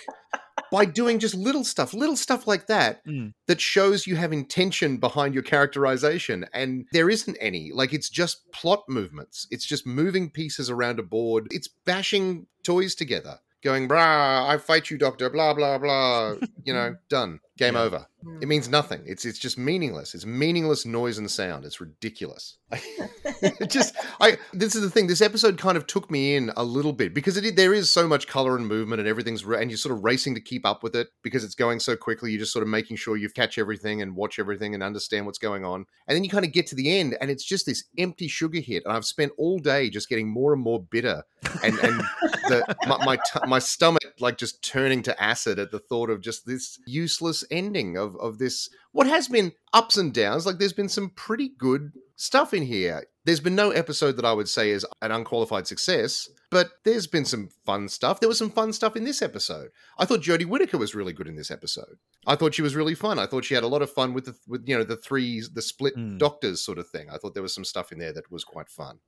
by 0.71 0.85
doing 0.85 1.19
just 1.19 1.35
little 1.35 1.63
stuff, 1.63 1.93
little 1.93 2.15
stuff 2.15 2.47
like 2.47 2.67
that 2.67 3.03
Mm. 3.05 3.33
that 3.47 3.59
shows 3.59 4.05
you 4.07 4.15
have 4.15 4.31
intention 4.31 4.97
behind 4.97 5.33
your 5.33 5.43
characterization. 5.43 6.45
And 6.53 6.85
there 6.93 7.09
isn't 7.09 7.37
any. 7.41 7.71
Like 7.73 7.93
it's 7.93 8.09
just 8.09 8.49
plot 8.51 8.83
movements. 8.87 9.47
It's 9.51 9.65
just 9.65 9.85
moving 9.87 10.29
pieces 10.29 10.69
around 10.69 10.99
a 10.99 11.03
board. 11.03 11.47
It's 11.51 11.67
bashing 11.85 12.47
toys 12.63 12.95
together. 12.95 13.39
Going, 13.63 13.87
brah, 13.87 14.47
I 14.49 14.57
fight 14.57 14.89
you, 14.89 14.97
doctor, 14.97 15.29
blah, 15.29 15.53
blah, 15.53 15.77
blah. 15.77 16.35
You 16.63 16.73
know, 16.73 16.95
done. 17.09 17.39
Game 17.57 17.75
Yeah. 17.75 17.81
over. 17.81 18.07
It 18.39 18.47
means 18.47 18.67
hmm. 18.67 18.71
nothing. 18.71 19.01
It's 19.05 19.25
it's 19.25 19.39
just 19.39 19.57
meaningless. 19.57 20.13
It's 20.13 20.25
meaningless 20.25 20.85
noise 20.85 21.17
and 21.17 21.29
sound. 21.29 21.65
It's 21.65 21.81
ridiculous. 21.81 22.57
it 22.71 23.69
just 23.69 23.95
I 24.19 24.37
this 24.53 24.75
is 24.75 24.81
the 24.81 24.89
thing. 24.89 25.07
This 25.07 25.21
episode 25.21 25.57
kind 25.57 25.75
of 25.75 25.87
took 25.87 26.11
me 26.11 26.35
in 26.35 26.51
a 26.55 26.63
little 26.63 26.93
bit 26.93 27.13
because 27.13 27.37
it 27.37 27.55
there 27.55 27.73
is 27.73 27.91
so 27.91 28.07
much 28.07 28.27
color 28.27 28.55
and 28.55 28.67
movement 28.67 28.99
and 28.99 29.09
everything's 29.09 29.43
and 29.43 29.69
you're 29.69 29.77
sort 29.77 29.95
of 29.95 30.03
racing 30.03 30.35
to 30.35 30.41
keep 30.41 30.65
up 30.65 30.83
with 30.83 30.95
it 30.95 31.09
because 31.23 31.43
it's 31.43 31.55
going 31.55 31.79
so 31.79 31.95
quickly. 31.95 32.31
You're 32.31 32.39
just 32.39 32.53
sort 32.53 32.63
of 32.63 32.69
making 32.69 32.97
sure 32.97 33.17
you 33.17 33.29
catch 33.29 33.57
everything 33.57 34.01
and 34.01 34.15
watch 34.15 34.39
everything 34.39 34.73
and 34.73 34.83
understand 34.83 35.25
what's 35.25 35.39
going 35.39 35.65
on. 35.65 35.85
And 36.07 36.15
then 36.15 36.23
you 36.23 36.29
kind 36.29 36.45
of 36.45 36.51
get 36.51 36.67
to 36.67 36.75
the 36.75 36.97
end 36.97 37.17
and 37.21 37.31
it's 37.31 37.43
just 37.43 37.65
this 37.65 37.85
empty 37.97 38.27
sugar 38.27 38.59
hit. 38.59 38.83
And 38.85 38.93
I've 38.93 39.05
spent 39.05 39.31
all 39.37 39.59
day 39.59 39.89
just 39.89 40.09
getting 40.09 40.29
more 40.29 40.53
and 40.53 40.61
more 40.61 40.81
bitter 40.81 41.23
and 41.63 41.77
and 41.79 42.01
the 42.47 42.75
my 42.87 43.03
my, 43.03 43.15
t- 43.15 43.47
my 43.47 43.59
stomach 43.59 44.13
like 44.19 44.37
just 44.37 44.61
turning 44.63 45.01
to 45.03 45.21
acid 45.21 45.59
at 45.59 45.71
the 45.71 45.79
thought 45.79 46.09
of 46.09 46.21
just 46.21 46.45
this 46.45 46.79
useless 46.85 47.40
ending 47.49 47.97
of 47.97 48.15
of 48.17 48.37
this 48.37 48.69
what 48.91 49.07
has 49.07 49.27
been 49.27 49.51
ups 49.73 49.97
and 49.97 50.13
downs 50.13 50.45
like 50.45 50.57
there's 50.59 50.73
been 50.73 50.89
some 50.89 51.09
pretty 51.11 51.49
good 51.57 51.91
stuff 52.15 52.53
in 52.53 52.63
here. 52.63 53.05
There's 53.25 53.39
been 53.39 53.55
no 53.55 53.69
episode 53.71 54.17
that 54.17 54.25
i 54.25 54.33
would 54.33 54.49
say 54.49 54.71
is 54.71 54.85
an 55.01 55.11
unqualified 55.11 55.67
success 55.67 56.29
but 56.49 56.71
there's 56.83 57.07
been 57.07 57.23
some 57.23 57.47
fun 57.65 57.87
stuff. 57.87 58.19
There 58.19 58.27
was 58.27 58.37
some 58.37 58.49
fun 58.51 58.73
stuff 58.73 58.97
in 58.97 59.05
this 59.05 59.21
episode. 59.21 59.69
I 59.97 60.03
thought 60.05 60.19
jodie 60.21 60.45
whittaker 60.45 60.77
was 60.77 60.93
really 60.93 61.13
good 61.13 61.27
in 61.29 61.37
this 61.37 61.49
episode. 61.49 61.95
I 62.27 62.35
thought 62.35 62.53
she 62.53 62.61
was 62.61 62.75
really 62.75 62.93
fun. 62.93 63.19
I 63.19 63.25
thought 63.25 63.45
she 63.45 63.53
had 63.53 63.63
a 63.63 63.67
lot 63.67 63.81
of 63.81 63.89
fun 63.89 64.13
with 64.13 64.25
the 64.25 64.35
with 64.47 64.67
you 64.67 64.77
know 64.77 64.83
the 64.83 64.97
three 64.97 65.41
the 65.53 65.61
split 65.61 65.95
Mm. 65.95 66.17
doctors 66.19 66.61
sort 66.61 66.77
of 66.77 66.89
thing. 66.89 67.09
I 67.09 67.17
thought 67.17 67.33
there 67.35 67.43
was 67.43 67.53
some 67.55 67.63
stuff 67.65 67.91
in 67.93 67.99
there 67.99 68.11
that 68.13 68.29
was 68.31 68.43
quite 68.43 68.69
fun. 68.69 68.99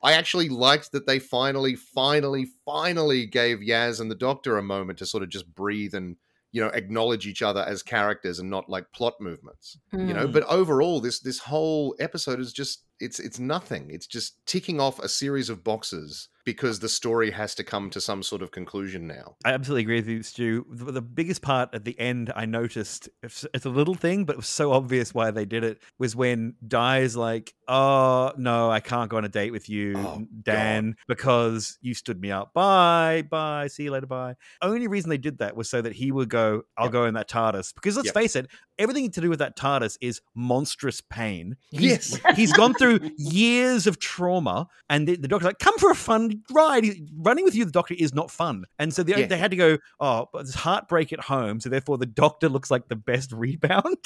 I 0.00 0.12
actually 0.12 0.48
liked 0.48 0.92
that 0.92 1.06
they 1.06 1.18
finally, 1.18 1.74
finally, 1.76 2.46
finally 2.64 3.26
gave 3.26 3.58
Yaz 3.58 4.00
and 4.00 4.10
the 4.10 4.14
Doctor 4.16 4.56
a 4.56 4.62
moment 4.62 4.98
to 5.00 5.06
sort 5.06 5.22
of 5.24 5.28
just 5.28 5.52
breathe 5.54 5.94
and 5.94 6.16
you 6.52 6.60
know 6.62 6.68
acknowledge 6.68 7.26
each 7.26 7.42
other 7.42 7.60
as 7.62 7.82
characters 7.82 8.38
and 8.38 8.48
not 8.50 8.68
like 8.68 8.84
plot 8.92 9.14
movements. 9.20 9.78
You 9.92 10.14
know, 10.14 10.26
Mm. 10.28 10.32
but 10.32 10.44
overall, 10.44 11.00
this 11.00 11.20
this 11.20 11.38
whole 11.38 11.94
episode 11.98 12.38
is 12.40 12.52
just 12.52 12.84
it's 13.00 13.18
it's 13.18 13.38
nothing. 13.38 13.90
It's 13.90 14.06
just 14.06 14.36
ticking 14.46 14.78
off 14.80 14.98
a 15.00 15.08
series 15.08 15.48
of 15.50 15.64
boxes 15.64 16.28
because 16.44 16.80
the 16.80 16.88
story 16.88 17.30
has 17.30 17.54
to 17.56 17.64
come 17.64 17.90
to 17.90 18.00
some 18.00 18.22
sort 18.22 18.42
of 18.42 18.50
conclusion 18.50 19.06
now. 19.06 19.36
I 19.44 19.52
absolutely 19.52 19.82
agree 19.82 19.96
with 20.00 20.08
you, 20.08 20.22
Stu. 20.22 20.66
The, 20.70 20.92
the 20.92 21.02
biggest 21.02 21.42
part 21.42 21.70
at 21.72 21.84
the 21.84 21.98
end 22.00 22.32
I 22.34 22.46
noticed, 22.46 23.08
it's, 23.22 23.46
it's 23.54 23.64
a 23.64 23.70
little 23.70 23.94
thing, 23.94 24.24
but 24.24 24.34
it 24.34 24.36
was 24.38 24.46
so 24.48 24.72
obvious 24.72 25.14
why 25.14 25.30
they 25.30 25.44
did 25.44 25.62
it, 25.64 25.80
was 25.98 26.16
when 26.16 26.54
Di 26.66 26.98
is 27.00 27.16
like, 27.16 27.54
oh, 27.68 28.32
no, 28.36 28.70
I 28.70 28.80
can't 28.80 29.08
go 29.10 29.16
on 29.18 29.24
a 29.24 29.28
date 29.28 29.52
with 29.52 29.68
you, 29.68 29.94
Oh, 29.96 30.26
Dan, 30.42 30.96
because 31.08 31.78
you 31.80 31.94
stood 31.94 32.20
me 32.20 32.30
up. 32.30 32.52
Bye, 32.54 33.22
bye, 33.30 33.68
see 33.68 33.84
you 33.84 33.90
later, 33.92 34.06
bye. 34.06 34.34
Only 34.60 34.88
reason 34.88 35.10
they 35.10 35.18
did 35.18 35.38
that 35.38 35.56
was 35.56 35.70
so 35.70 35.80
that 35.82 35.92
he 35.92 36.10
would 36.12 36.28
go, 36.28 36.62
I'll 36.76 36.86
Yep. 36.86 36.92
go 36.92 37.04
in 37.06 37.14
that 37.14 37.28
TARDIS. 37.28 37.74
Because 37.74 37.96
let's 37.96 38.06
Yep. 38.06 38.14
face 38.14 38.36
it, 38.36 38.48
everything 38.78 39.10
to 39.12 39.20
do 39.20 39.30
with 39.30 39.38
that 39.38 39.56
TARDIS 39.56 39.96
is 40.00 40.20
monstrous 40.34 41.00
pain. 41.00 41.56
He's- 41.70 42.18
Yes. 42.24 42.36
he's 42.36 42.52
gone 42.52 42.74
through 42.74 43.00
years 43.16 43.86
of 43.86 43.98
trauma, 44.00 44.66
and 44.90 45.06
the, 45.06 45.16
the 45.16 45.28
doctor's 45.28 45.46
like, 45.46 45.58
"Come 45.58 45.76
for 45.78 45.90
a 45.90 45.94
fun 45.94 46.31
ride." 46.50 46.84
He- 46.84 47.06
Running 47.16 47.44
with 47.44 47.54
you, 47.54 47.64
the 47.64 47.70
doctor, 47.72 47.94
is 47.98 48.14
not 48.14 48.30
fun, 48.30 48.64
and 48.78 48.92
so 48.92 49.02
they, 49.02 49.16
Yeah. 49.20 49.26
they 49.26 49.36
had 49.38 49.50
to 49.50 49.56
go. 49.56 49.78
Oh, 50.00 50.28
but 50.32 50.44
there's 50.44 50.54
heartbreak 50.54 51.12
at 51.12 51.20
home, 51.20 51.60
so 51.60 51.68
therefore 51.68 51.98
the 51.98 52.06
doctor 52.06 52.48
looks 52.48 52.70
like 52.70 52.88
the 52.88 52.96
best 52.96 53.32
rebound. 53.32 53.96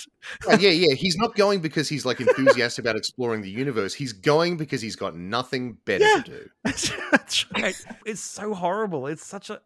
Right, 0.46 0.60
yeah, 0.60 0.70
yeah. 0.70 0.94
He's 0.96 1.16
not 1.16 1.34
going 1.36 1.60
because 1.60 1.88
he's 1.88 2.04
like 2.04 2.20
enthusiastic 2.20 2.84
about 2.84 2.96
exploring 2.96 3.42
the 3.42 3.50
universe. 3.50 3.94
He's 3.94 4.12
going 4.12 4.56
because 4.56 4.80
he's 4.82 4.96
got 4.96 5.16
nothing 5.16 5.78
better 5.84 6.04
Yeah. 6.04 6.22
to 6.22 6.30
do. 6.30 6.48
That's 7.10 7.50
right. 7.52 7.76
It's 8.04 8.20
so 8.20 8.54
horrible. 8.54 9.06
It's 9.06 9.24
such 9.26 9.50
a. 9.50 9.60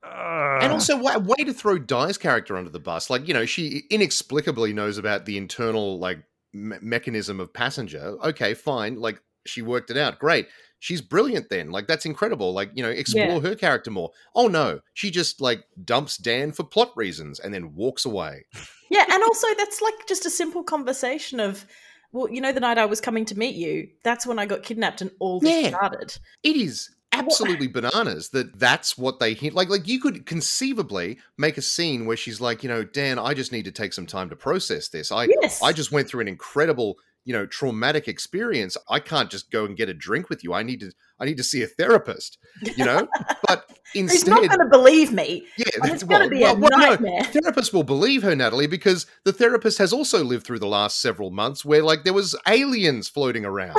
And 0.62 0.73
also, 0.73 0.99
a 0.99 1.18
way 1.18 1.44
to 1.44 1.53
throw 1.53 1.79
Di's 1.79 2.18
character 2.18 2.57
under 2.57 2.70
the 2.70 2.81
bus. 2.81 3.09
Like, 3.11 3.27
you 3.27 3.35
know, 3.35 3.46
she 3.46 3.85
inexplicably 3.90 4.73
knows 4.73 4.99
about 4.99 5.25
the 5.25 5.37
internal, 5.38 5.99
like, 5.99 6.18
me- 6.53 6.77
mechanism 6.83 7.40
of 7.40 7.53
passenger. 7.53 8.16
Okay, 8.25 8.55
fine. 8.55 8.96
Like, 9.01 9.20
she 9.46 9.62
worked 9.62 9.90
it 9.90 9.96
out. 9.96 10.18
Great. 10.18 10.49
She's 10.81 11.01
brilliant 11.03 11.51
then. 11.51 11.71
Like, 11.71 11.87
that's 11.87 12.07
incredible. 12.07 12.53
Like, 12.53 12.71
you 12.75 12.83
know, 12.83 12.90
explore 12.90 13.40
her 13.43 13.55
character 13.55 13.90
more. 13.90 14.11
Oh, 14.35 14.49
no. 14.49 14.81
She 14.95 15.11
just, 15.11 15.40
like, 15.40 15.64
dumps 15.85 16.16
Dan 16.16 16.53
for 16.53 16.64
plot 16.64 16.90
reasons 16.97 17.38
and 17.38 17.55
then 17.55 17.75
walks 17.75 18.05
away. 18.05 18.47
Yeah, 18.90 19.05
and 19.09 19.23
also 19.23 19.47
that's 19.57 19.81
like 19.81 19.95
just 20.09 20.27
a 20.27 20.31
simple 20.31 20.64
conversation 20.64 21.38
of, 21.38 21.64
well, 22.12 22.29
you 22.29 22.40
know, 22.40 22.51
the 22.51 22.59
night 22.59 22.77
I 22.77 22.87
was 22.87 23.01
coming 23.01 23.25
to 23.27 23.38
meet 23.38 23.55
you, 23.55 23.88
that's 24.03 24.27
when 24.27 24.38
I 24.38 24.47
got 24.47 24.64
kidnapped 24.64 25.01
and 25.01 25.12
all 25.21 25.38
this 25.38 25.62
Yeah. 25.62 25.69
started. 25.69 26.19
It 26.43 26.57
is 26.57 26.90
absolutely 27.12 27.66
bananas 27.66 28.31
that 28.31 28.59
that's 28.59 28.97
what 28.97 29.19
they 29.19 29.35
hint 29.35 29.53
like 29.53 29.69
like 29.69 29.88
you 29.88 30.01
could 30.01 30.25
conceivably 30.27 31.19
make 31.37 31.59
a 31.59 31.62
scene 31.62 32.07
where 32.07 32.16
she's 32.16 32.40
like 32.40 32.62
you 32.62 32.69
know 32.69 32.85
dan 32.85 33.19
i 33.19 33.35
just 33.35 33.51
need 33.51 33.64
to 33.64 33.73
take 33.73 33.93
some 33.93 34.07
time 34.07 34.31
to 34.31 34.37
process 34.37 34.87
this 34.88 35.11
i 35.11 35.27
yes. 35.43 35.61
I 35.61 35.73
just 35.73 35.90
went 35.90 36.07
through 36.09 36.21
an 36.21 36.29
incredible, 36.29 36.99
you 37.24 37.33
know, 37.33 37.46
traumatic 37.46 38.09
experience. 38.09 38.76
I 38.88 38.98
can't 39.00 39.30
just 39.30 39.50
go 39.50 39.64
and 39.64 39.76
get 39.76 39.88
a 39.88 39.94
drink 39.94 40.28
with 40.30 40.42
you. 40.42 40.52
I 40.54 40.62
need 40.62 40.80
to 40.80 40.92
I 41.18 41.26
need 41.26 41.37
to 41.37 41.44
see 41.44 41.62
a 41.62 41.66
therapist, 41.66 42.38
you 42.76 42.85
know? 42.85 43.06
But 43.46 43.68
instead 43.94 44.16
He's 44.16 44.26
not 44.28 44.37
going 44.48 44.61
to 44.61 44.68
believe 44.70 45.12
me. 45.12 45.44
yeah, 45.59 45.64
oh, 45.66 45.70
and 45.74 45.83
that's- 45.83 46.02
it's 46.02 46.04
gonna 46.04 46.28
be 46.28 46.44
a 46.44 46.54
no, 46.54 46.68
nightmare. 46.68 47.24
therapist 47.24 47.72
will 47.74 47.83
believe 47.83 48.22
her, 48.22 48.35
Natalie, 48.37 48.68
because 48.68 49.06
the 49.24 49.33
therapist 49.33 49.78
has 49.78 49.92
also 49.92 50.22
lived 50.24 50.46
through 50.46 50.61
the 50.61 50.68
last 50.68 51.00
several 51.02 51.30
months 51.30 51.64
where 51.64 51.83
like 51.83 52.04
there 52.04 52.12
was 52.12 52.37
aliens 52.46 53.09
floating 53.09 53.45
around. 53.45 53.76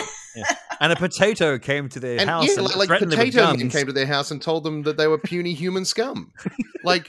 and 0.81 0.91
a 0.91 0.95
potato 0.97 1.57
came 1.57 1.87
to 1.89 1.99
their 1.99 2.19
and 2.19 2.29
house 2.29 2.47
yeah, 2.47 2.55
and 2.55 2.63
like, 2.63 2.75
like 2.75 2.87
threatened 2.87 3.11
them 3.11 3.19
with 3.19 3.33
potato 3.33 3.69
came 3.69 3.87
to 3.87 3.93
their 3.93 4.05
house 4.05 4.29
and 4.29 4.41
told 4.41 4.63
them 4.63 4.83
that 4.83 4.97
they 4.97 5.07
were 5.07 5.17
puny 5.17 5.53
human 5.53 5.85
scum. 5.85 6.31
Like 6.83 7.07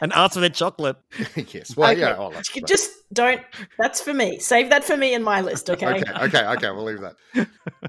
and 0.00 0.12
asked 0.12 0.34
for 0.34 0.40
their 0.40 0.48
chocolate. 0.50 0.96
yes. 1.52 1.76
Well, 1.76 1.90
Okay. 1.90 2.00
yeah, 2.00 2.16
oh, 2.18 2.30
that's 2.30 2.54
You. 2.54 2.62
Just 2.62 2.90
don't. 3.12 3.40
That's 3.78 4.00
for 4.00 4.12
me. 4.14 4.38
Save 4.38 4.70
that 4.70 4.84
for 4.84 4.96
me 4.96 5.14
in 5.14 5.22
my 5.22 5.40
list, 5.40 5.70
okay? 5.70 5.86
okay, 5.86 6.12
okay, 6.22 6.44
okay, 6.46 6.70
we'll 6.70 6.84
leave 6.84 7.00
that. 7.00 7.16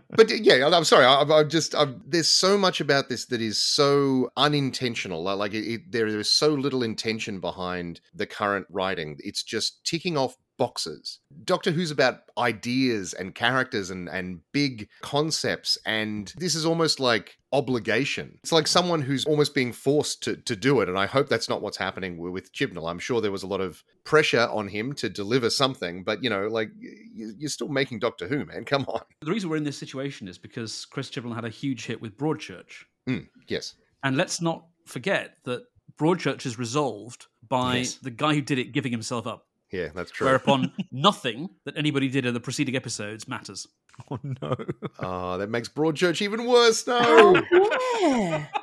but 0.10 0.32
uh, 0.32 0.36
yeah, 0.36 0.68
I'm 0.68 0.84
sorry. 0.84 1.06
I, 1.06 1.22
I 1.22 1.44
just 1.44 1.76
i 1.76 1.86
there's 2.06 2.28
so 2.28 2.58
much 2.58 2.82
about 2.82 3.10
this 3.10 3.26
that 3.28 3.42
is 3.42 3.58
so 3.58 4.30
unintentional. 4.38 5.24
Like 5.24 5.54
it, 5.54 5.66
it, 5.66 5.92
there 5.92 6.08
is 6.08 6.30
so 6.30 6.50
little 6.50 6.84
intention 6.84 7.40
behind 7.40 8.02
the 8.14 8.26
current 8.26 8.68
writing. 8.70 9.18
It's 9.20 9.44
just 9.44 9.84
ticking 9.86 10.18
off 10.18 10.36
boxes. 10.58 11.20
Doctor 11.44 11.72
Who's 11.72 11.92
about 11.92 12.22
ideas 12.38 13.14
and 13.14 13.36
characters 13.36 13.90
and, 13.90 14.08
and 14.10 14.40
big 14.52 14.88
concepts, 15.02 15.78
and 15.86 16.34
this 16.38 16.56
is 16.56 16.66
almost 16.66 17.00
like 17.00 17.38
obligation. 17.52 18.38
It's 18.44 18.52
like 18.52 18.68
someone 18.68 19.02
who's 19.02 19.26
almost 19.26 19.54
being 19.56 19.72
forced 19.74 20.24
to, 20.24 20.36
to 20.38 20.56
do 20.56 20.82
it, 20.82 20.90
and 20.90 20.98
I 20.98 21.06
hope 21.06 21.30
that's 21.30 21.50
not 21.50 21.62
what's 21.62 21.78
happening 21.78 22.18
with 22.18 22.52
Chibnall. 22.54 22.90
I'm 22.90 23.00
sure 23.00 23.22
there 23.22 23.32
was 23.32 23.44
a 23.44 23.48
lot 23.48 23.62
of 23.62 23.84
pressure 24.04 24.48
on 24.52 24.68
him 24.68 24.94
to 24.94 25.10
deliver 25.10 25.50
something, 25.50 26.04
but 26.04 26.24
you 26.24 26.30
know, 26.30 26.48
like 26.48 26.70
you're 26.80 27.50
still 27.50 27.70
making 27.70 28.00
Doctor 28.00 28.28
Who, 28.28 28.46
man. 28.46 28.66
Come 28.76 28.86
on. 28.88 29.02
The 29.22 29.32
reason 29.32 29.50
we're 29.50 29.58
in 29.58 29.64
this 29.64 29.78
situation 29.78 30.28
is 30.28 30.38
because 30.38 30.86
Chris 30.86 31.10
Chibnall 31.10 31.36
had 31.36 31.46
a 31.46 31.50
huge 31.50 31.86
hit 31.86 32.02
with 32.02 32.18
Broadchurch. 32.18 32.84
Mm, 33.10 33.28
yes. 33.48 33.76
And 34.04 34.18
let's 34.18 34.42
not 34.42 34.66
forget 34.86 35.38
that 35.46 35.64
Broadchurch 35.98 36.46
is 36.46 36.60
resolved 36.60 37.28
by 37.48 37.78
Yes. 37.78 37.96
the 37.96 38.12
guy 38.12 38.34
who 38.34 38.42
did 38.42 38.60
it 38.60 38.72
giving 38.74 38.92
himself 38.92 39.26
up. 39.28 39.48
Yeah, 39.76 39.90
that's 39.94 40.12
true. 40.12 40.26
Whereupon 40.28 40.72
nothing 40.92 41.50
that 41.66 41.78
anybody 41.78 42.08
did 42.08 42.26
in 42.26 42.34
the 42.34 42.40
preceding 42.40 42.76
episodes 42.76 43.28
matters. 43.28 43.68
Oh 44.12 44.20
no. 44.42 44.56
Oh, 45.00 45.38
that 45.38 45.50
makes 45.50 45.70
Broadchurch 45.70 46.22
even 46.22 46.46
worse. 46.48 46.86
No. 46.86 47.00
Oh, 47.02 48.00
yeah. 48.02 48.46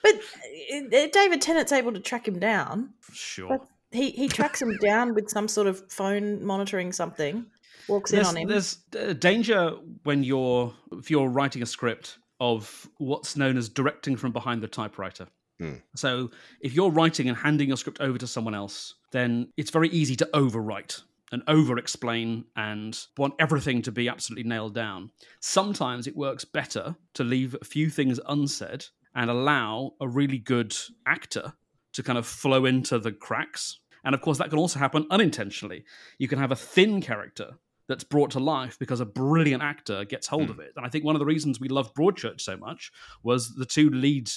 But 0.00 0.14
uh, 0.14 1.08
David 1.12 1.42
Tennant's 1.42 1.72
able 1.72 1.92
to 1.92 1.98
track 1.98 2.28
him 2.28 2.38
down. 2.38 2.90
Sure. 3.12 3.48
But 3.48 3.66
he, 3.90 4.10
he 4.10 4.28
tracks 4.28 4.62
him 4.62 4.76
down 4.80 5.14
with 5.14 5.28
some 5.28 5.48
sort 5.48 5.66
of 5.66 5.90
phone 5.90 6.44
monitoring 6.44 6.92
something. 6.92 7.46
Walks 7.88 8.12
in 8.12 8.24
on 8.24 8.36
him. 8.36 8.48
there's 8.48 8.78
uh, 8.96 9.12
danger 9.14 9.72
when 10.04 10.22
you're 10.22 10.72
if 10.92 11.10
you're 11.10 11.28
writing 11.28 11.62
a 11.62 11.66
script 11.66 12.18
of 12.38 12.88
what's 12.98 13.34
known 13.36 13.56
as 13.56 13.68
directing 13.68 14.14
from 14.16 14.30
behind 14.30 14.62
the 14.62 14.68
typewriter. 14.68 15.26
Hmm. 15.58 15.74
So 15.96 16.30
if 16.60 16.72
you're 16.74 16.90
writing 16.90 17.28
and 17.28 17.36
handing 17.36 17.68
your 17.68 17.76
script 17.76 18.00
over 18.00 18.18
to 18.18 18.26
someone 18.26 18.54
else, 18.54 18.94
then 19.10 19.52
it's 19.56 19.70
very 19.70 19.88
easy 19.88 20.16
to 20.16 20.28
overwrite 20.34 21.02
and 21.32 21.42
over 21.46 21.78
explain 21.78 22.44
and 22.56 22.98
want 23.16 23.34
everything 23.38 23.82
to 23.82 23.92
be 23.92 24.08
absolutely 24.08 24.48
nailed 24.48 24.74
down. 24.74 25.10
Sometimes 25.40 26.06
it 26.06 26.16
works 26.16 26.44
better 26.44 26.96
to 27.14 27.24
leave 27.24 27.54
a 27.60 27.64
few 27.64 27.90
things 27.90 28.20
unsaid 28.28 28.84
and 29.14 29.30
allow 29.30 29.92
a 30.00 30.08
really 30.08 30.38
good 30.38 30.74
actor 31.06 31.52
to 31.92 32.02
kind 32.02 32.18
of 32.18 32.26
flow 32.26 32.64
into 32.64 32.98
the 32.98 33.12
cracks. 33.12 33.80
And 34.04 34.14
of 34.14 34.20
course, 34.20 34.38
that 34.38 34.50
can 34.50 34.58
also 34.58 34.78
happen 34.78 35.06
unintentionally. 35.10 35.84
You 36.18 36.28
can 36.28 36.38
have 36.38 36.52
a 36.52 36.56
thin 36.56 37.00
character 37.00 37.58
that's 37.88 38.04
brought 38.04 38.30
to 38.32 38.38
life 38.38 38.78
because 38.78 39.00
a 39.00 39.06
brilliant 39.06 39.62
actor 39.62 40.04
gets 40.04 40.26
hold 40.26 40.50
of 40.50 40.60
it. 40.60 40.72
And 40.76 40.86
I 40.86 40.90
think 40.90 41.04
one 41.04 41.16
of 41.16 41.20
the 41.20 41.26
reasons 41.26 41.58
we 41.58 41.68
loved 41.68 41.96
Broadchurch 41.96 42.40
so 42.40 42.56
much 42.56 42.92
was 43.22 43.54
the 43.54 43.64
two 43.66 43.90
lead 43.90 44.30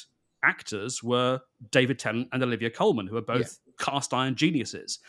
actors 0.43 1.03
were 1.03 1.41
David 1.71 1.99
Tennant 1.99 2.29
and 2.31 2.43
Olivia 2.43 2.69
Colman, 2.69 3.07
who 3.07 3.17
are 3.17 3.21
both 3.21 3.59
cast 3.79 4.13
iron 4.13 4.35
geniuses. 4.35 4.99